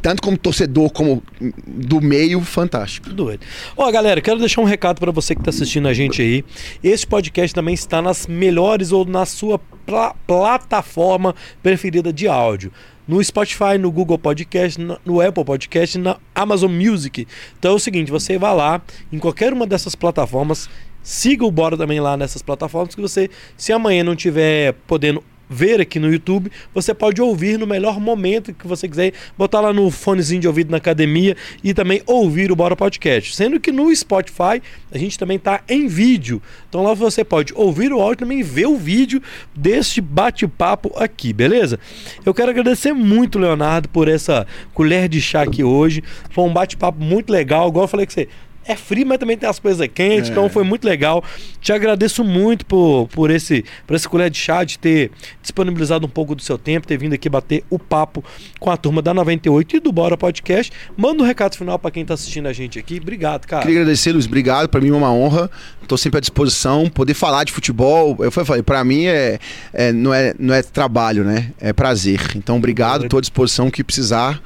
tanto 0.02 0.20
como 0.20 0.36
torcedor, 0.36 0.90
como 0.90 1.22
do 1.64 2.00
meio, 2.00 2.40
fantástico. 2.40 3.08
Doido. 3.10 3.46
Ó, 3.76 3.88
galera, 3.92 4.20
quero 4.20 4.40
deixar 4.40 4.60
um 4.62 4.64
recado 4.64 4.98
pra 4.98 5.12
você 5.12 5.36
que 5.36 5.42
tá 5.42 5.50
assistindo 5.50 5.86
a 5.86 5.94
gente 5.94 6.20
aí. 6.20 6.44
Esse 6.82 7.06
podcast 7.06 7.54
também 7.54 7.72
está 7.74 8.02
nas 8.02 8.26
melhores 8.26 8.90
ou 8.90 9.04
na 9.04 9.24
sua 9.24 9.60
pla- 9.88 10.14
plataforma 10.26 11.34
preferida 11.62 12.12
de 12.12 12.28
áudio. 12.28 12.70
No 13.06 13.24
Spotify, 13.24 13.78
no 13.80 13.90
Google 13.90 14.18
Podcast, 14.18 14.78
no 15.04 15.20
Apple 15.20 15.44
Podcast 15.44 15.96
na 15.96 16.18
Amazon 16.34 16.70
Music. 16.70 17.26
Então 17.58 17.72
é 17.72 17.74
o 17.74 17.78
seguinte, 17.78 18.10
você 18.10 18.36
vai 18.36 18.54
lá 18.54 18.82
em 19.10 19.18
qualquer 19.18 19.50
uma 19.50 19.66
dessas 19.66 19.94
plataformas, 19.94 20.68
siga 21.02 21.46
o 21.46 21.50
Bora 21.50 21.74
também 21.74 22.00
lá 22.00 22.18
nessas 22.18 22.42
plataformas 22.42 22.94
que 22.94 23.00
você, 23.00 23.30
se 23.56 23.72
amanhã 23.72 24.04
não 24.04 24.14
tiver 24.14 24.74
podendo 24.86 25.24
ver 25.48 25.80
aqui 25.80 25.98
no 25.98 26.12
YouTube, 26.12 26.50
você 26.74 26.92
pode 26.92 27.20
ouvir 27.20 27.58
no 27.58 27.66
melhor 27.66 28.00
momento 28.00 28.52
que 28.52 28.66
você 28.66 28.88
quiser, 28.88 29.12
botar 29.36 29.60
lá 29.60 29.72
no 29.72 29.90
fonezinho 29.90 30.40
de 30.40 30.48
ouvido 30.48 30.70
na 30.70 30.76
academia 30.76 31.36
e 31.62 31.72
também 31.72 32.02
ouvir 32.06 32.52
o 32.52 32.56
Bora 32.56 32.76
Podcast. 32.76 33.34
Sendo 33.34 33.58
que 33.58 33.72
no 33.72 33.94
Spotify 33.94 34.62
a 34.92 34.98
gente 34.98 35.18
também 35.18 35.38
tá 35.38 35.62
em 35.68 35.86
vídeo. 35.86 36.42
Então 36.68 36.82
lá 36.82 36.94
você 36.94 37.24
pode 37.24 37.52
ouvir 37.54 37.92
o 37.92 38.00
áudio 38.00 38.14
e 38.14 38.24
também 38.24 38.42
ver 38.42 38.66
o 38.66 38.76
vídeo 38.76 39.22
deste 39.54 40.00
bate-papo 40.00 40.92
aqui, 40.96 41.32
beleza? 41.32 41.78
Eu 42.24 42.34
quero 42.34 42.50
agradecer 42.50 42.92
muito, 42.92 43.38
Leonardo, 43.38 43.88
por 43.88 44.08
essa 44.08 44.46
colher 44.74 45.08
de 45.08 45.20
chá 45.20 45.42
aqui 45.42 45.62
hoje. 45.64 46.02
Foi 46.30 46.44
um 46.44 46.52
bate-papo 46.52 47.02
muito 47.02 47.30
legal, 47.30 47.68
igual 47.68 47.84
eu 47.84 47.88
falei 47.88 48.06
que 48.06 48.12
você 48.12 48.28
é 48.68 48.76
frio, 48.76 49.06
mas 49.06 49.18
também 49.18 49.36
tem 49.36 49.48
as 49.48 49.58
coisas 49.58 49.86
quentes, 49.92 50.28
É. 50.28 50.32
então 50.32 50.48
foi 50.48 50.62
muito 50.62 50.84
legal. 50.84 51.24
Te 51.60 51.72
agradeço 51.72 52.22
muito 52.22 52.64
por, 52.66 53.08
por, 53.08 53.30
esse, 53.30 53.64
por 53.86 53.96
esse 53.96 54.08
colher 54.08 54.30
de 54.30 54.38
chá, 54.38 54.62
de 54.64 54.78
ter 54.78 55.10
disponibilizado 55.42 56.06
um 56.06 56.08
pouco 56.10 56.34
do 56.34 56.42
seu 56.42 56.56
tempo, 56.58 56.86
ter 56.86 56.96
vindo 56.98 57.14
aqui 57.14 57.28
bater 57.28 57.64
o 57.70 57.78
papo 57.78 58.22
com 58.60 58.70
a 58.70 58.76
turma 58.76 59.00
da 59.02 59.12
98 59.14 59.76
e 59.76 59.80
do 59.80 59.90
Bora 59.90 60.16
Podcast. 60.16 60.72
Manda 60.96 61.22
um 61.22 61.26
recado 61.26 61.56
final 61.56 61.78
pra 61.78 61.90
quem 61.90 62.04
tá 62.04 62.14
assistindo 62.14 62.46
a 62.46 62.52
gente 62.52 62.78
aqui. 62.78 62.98
Obrigado, 63.00 63.46
cara. 63.46 63.62
Queria 63.62 63.80
agradecer, 63.80 64.12
Luiz. 64.12 64.26
Obrigado. 64.26 64.68
Pra 64.68 64.80
mim 64.80 64.90
é 64.90 64.92
uma 64.92 65.12
honra. 65.12 65.50
Tô 65.86 65.96
sempre 65.96 66.18
à 66.18 66.20
disposição. 66.20 66.88
Poder 66.90 67.14
falar 67.14 67.44
de 67.44 67.52
futebol. 67.52 68.16
Eu 68.20 68.30
falei, 68.30 68.62
pra 68.62 68.84
mim 68.84 69.06
é, 69.06 69.38
é- 69.72 69.92
não, 69.92 70.12
é, 70.12 70.34
não 70.38 70.52
é 70.54 70.62
trabalho, 70.62 71.24
né? 71.24 71.50
É 71.60 71.72
prazer. 71.72 72.20
Então, 72.36 72.56
obrigado. 72.56 73.08
Tô 73.08 73.16
à 73.18 73.20
disposição. 73.20 73.70
Que 73.70 73.82
precisar. 73.82 74.40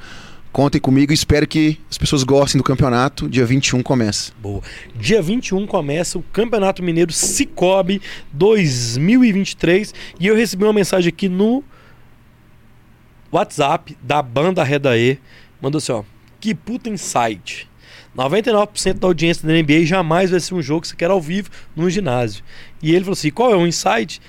Contem 0.53 0.79
comigo. 0.79 1.11
Espero 1.11 1.47
que 1.47 1.79
as 1.89 1.97
pessoas 1.97 2.23
gostem 2.23 2.59
do 2.59 2.63
campeonato. 2.63 3.27
Dia 3.27 3.43
21 3.43 3.81
começa. 3.81 4.31
Boa. 4.39 4.61
Dia 4.95 5.19
21 5.19 5.65
começa 5.65 6.19
o 6.19 6.21
Campeonato 6.21 6.83
Mineiro 6.83 7.11
Cicobi 7.11 7.99
2023 8.31 9.95
e 10.19 10.27
eu 10.27 10.35
recebi 10.35 10.63
uma 10.63 10.71
mensagem 10.71 11.09
aqui 11.09 11.27
no 11.27 11.63
WhatsApp 13.31 13.97
da 13.99 14.21
banda 14.21 14.63
Redaê. 14.63 15.17
Mandou 15.59 15.79
assim, 15.79 15.91
ó. 15.91 16.03
Que 16.39 16.53
puta 16.53 16.87
insight. 16.87 17.67
99% 18.15 18.99
da 18.99 19.07
audiência 19.07 19.47
da 19.47 19.53
NBA 19.55 19.85
jamais 19.85 20.29
vai 20.29 20.39
ser 20.39 20.53
um 20.53 20.61
jogo 20.61 20.81
que 20.81 20.89
você 20.89 20.95
quer 20.95 21.09
ao 21.09 21.19
vivo 21.19 21.49
num 21.75 21.89
ginásio. 21.89 22.43
E 22.79 22.91
ele 22.91 22.99
falou 22.99 23.13
assim: 23.13 23.31
qual 23.31 23.51
é 23.51 23.55
o 23.55 23.65
insight? 23.65 24.21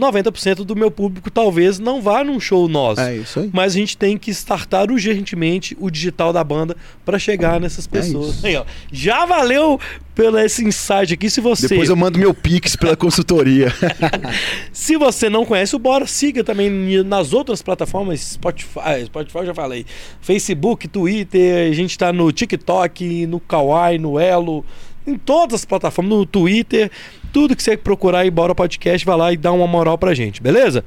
90% 0.00 0.64
do 0.64 0.74
meu 0.74 0.90
público 0.90 1.30
talvez 1.30 1.78
não 1.78 2.00
vá 2.00 2.24
num 2.24 2.40
show 2.40 2.68
nosso. 2.68 3.00
É 3.00 3.16
isso 3.16 3.40
aí. 3.40 3.50
Mas 3.52 3.74
a 3.74 3.76
gente 3.76 3.96
tem 3.96 4.16
que 4.16 4.30
startar 4.30 4.90
urgentemente 4.90 5.76
o 5.78 5.90
digital 5.90 6.32
da 6.32 6.42
banda 6.42 6.76
para 7.04 7.18
chegar 7.18 7.60
nessas 7.60 7.86
pessoas. 7.86 8.36
isso. 8.36 8.46
Aí, 8.46 8.56
ó. 8.56 8.64
Já 8.90 9.24
valeu 9.26 9.78
pelo 10.14 10.38
esse 10.38 10.64
insight 10.64 11.14
aqui. 11.14 11.30
Se 11.30 11.40
você, 11.40 11.68
Depois 11.68 11.88
eu 11.88 11.96
mando 11.96 12.18
meu 12.18 12.34
Pix 12.34 12.76
pela 12.76 12.96
consultoria. 12.96 13.72
se 14.72 14.96
você 14.96 15.30
não 15.30 15.44
conhece 15.44 15.74
o 15.74 15.78
Bora, 15.78 16.06
siga 16.06 16.42
também 16.44 16.70
nas 17.04 17.32
outras 17.32 17.62
plataformas, 17.62 18.20
Spotify, 18.20 19.06
Spotify 19.06 19.38
eu 19.38 19.46
já 19.46 19.54
falei, 19.54 19.86
Facebook, 20.20 20.88
Twitter, 20.88 21.70
a 21.70 21.74
gente 21.74 21.96
tá 21.96 22.12
no 22.12 22.30
TikTok, 22.32 23.26
no 23.26 23.40
Kawaii, 23.40 23.98
no 23.98 24.18
Elo, 24.18 24.64
em 25.06 25.16
todas 25.16 25.60
as 25.60 25.64
plataformas, 25.64 26.10
no 26.18 26.26
Twitter, 26.26 26.90
tudo 27.32 27.56
que 27.56 27.62
você 27.62 27.76
procurar 27.76 28.20
aí, 28.20 28.30
Bora 28.30 28.54
Podcast, 28.54 29.04
vai 29.06 29.16
lá 29.16 29.32
e 29.32 29.36
dá 29.36 29.52
uma 29.52 29.66
moral 29.66 29.96
pra 29.96 30.14
gente, 30.14 30.42
beleza? 30.42 30.84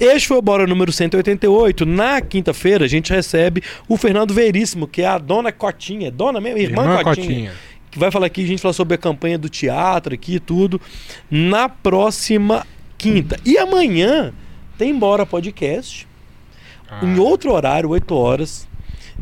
Este 0.00 0.28
foi 0.28 0.38
o 0.38 0.42
Bora 0.42 0.66
número 0.66 0.90
188. 0.92 1.84
Na 1.86 2.20
quinta-feira, 2.20 2.84
a 2.84 2.88
gente 2.88 3.12
recebe 3.12 3.62
o 3.88 3.96
Fernando 3.96 4.32
Veríssimo, 4.34 4.86
que 4.86 5.02
é 5.02 5.06
a 5.06 5.18
dona 5.18 5.52
Cotinha. 5.52 6.10
Dona 6.10 6.40
mesmo? 6.40 6.58
Irmã, 6.58 6.82
Irmã 6.82 7.02
Cotinha. 7.02 7.26
Cotinha. 7.26 7.52
Que 7.90 7.98
vai 7.98 8.10
falar 8.10 8.26
aqui, 8.26 8.42
a 8.42 8.46
gente 8.46 8.62
fala 8.62 8.72
sobre 8.72 8.94
a 8.94 8.98
campanha 8.98 9.36
do 9.36 9.48
teatro 9.48 10.14
aqui 10.14 10.36
e 10.36 10.40
tudo. 10.40 10.80
Na 11.30 11.68
próxima 11.68 12.66
quinta. 12.96 13.36
E 13.44 13.58
amanhã 13.58 14.32
tem 14.78 14.98
Bora 14.98 15.26
Podcast 15.26 16.08
Ah, 16.88 17.04
em 17.04 17.18
outro 17.18 17.52
horário, 17.52 17.90
8 17.90 18.14
horas, 18.14 18.66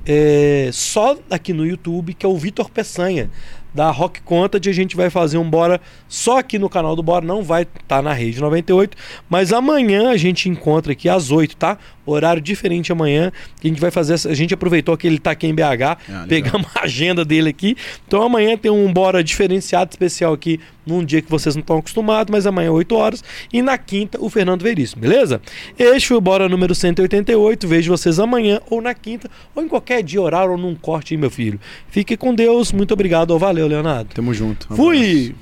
é, 0.06 0.70
só 0.72 1.18
aqui 1.30 1.52
no 1.52 1.66
YouTube, 1.66 2.14
que 2.14 2.24
é 2.24 2.28
o 2.28 2.36
Vitor 2.36 2.70
Peçanha, 2.70 3.30
da 3.74 3.90
Rock 3.90 4.20
Conta, 4.22 4.58
a 4.58 4.72
gente 4.72 4.96
vai 4.96 5.10
fazer 5.10 5.38
um 5.38 5.48
Bora 5.48 5.80
só 6.08 6.38
aqui 6.38 6.58
no 6.58 6.68
canal 6.68 6.94
do 6.94 7.02
Bora, 7.02 7.24
não 7.24 7.42
vai 7.42 7.62
estar 7.62 8.02
na 8.02 8.12
Rede 8.12 8.40
98, 8.40 8.96
mas 9.28 9.52
amanhã 9.52 10.10
a 10.10 10.16
gente 10.16 10.48
encontra 10.48 10.92
aqui 10.92 11.08
às 11.08 11.30
8, 11.30 11.56
tá? 11.56 11.78
Horário 12.06 12.42
diferente 12.42 12.90
amanhã, 12.90 13.30
que 13.60 13.68
a 13.68 13.70
gente 13.70 13.80
vai 13.80 13.90
fazer, 13.90 14.14
a 14.28 14.34
gente 14.34 14.52
aproveitou 14.52 14.96
que 14.96 15.06
ele 15.06 15.18
tá 15.18 15.30
aqui 15.30 15.46
em 15.46 15.54
BH, 15.54 15.62
Ah, 16.08 16.26
pegamos 16.28 16.66
a 16.74 16.82
agenda 16.84 17.24
dele 17.24 17.50
aqui, 17.50 17.76
então 18.06 18.22
amanhã 18.22 18.56
tem 18.56 18.70
um 18.70 18.92
Bora 18.92 19.22
diferenciado, 19.22 19.90
especial 19.92 20.32
aqui, 20.32 20.58
num 20.84 21.04
dia 21.04 21.22
que 21.22 21.30
vocês 21.30 21.54
não 21.54 21.60
estão 21.60 21.78
acostumados, 21.78 22.32
mas 22.32 22.46
amanhã 22.46 22.72
8 22.72 22.94
horas, 22.96 23.22
e 23.52 23.62
na 23.62 23.78
quinta 23.78 24.18
o 24.20 24.28
Fernando 24.28 24.62
Veríssimo, 24.62 25.02
beleza? 25.02 25.40
Este 25.78 26.08
foi 26.08 26.16
o 26.16 26.20
Bora 26.20 26.48
número 26.48 26.74
188. 26.74 27.68
Vejo 27.68 27.90
vocês 27.90 28.18
amanhã 28.18 28.60
ou 28.68 28.80
na 28.80 28.94
quinta, 28.94 29.30
ou 29.54 29.62
em 29.62 29.68
qualquer 29.68 30.02
dia, 30.02 30.20
horário 30.20 30.52
ou 30.52 30.58
num 30.58 30.74
corte 30.74 31.14
aí, 31.14 31.18
meu 31.18 31.30
filho. 31.30 31.60
Fique 31.88 32.16
com 32.16 32.34
Deus. 32.34 32.72
Muito 32.72 32.92
obrigado. 32.92 33.30
Valeu, 33.60 33.68
Leonardo. 33.68 34.14
Tamo 34.14 34.32
junto. 34.32 34.66
Um 34.72 34.76
Fui! 34.76 34.96
abraço. 34.98 35.34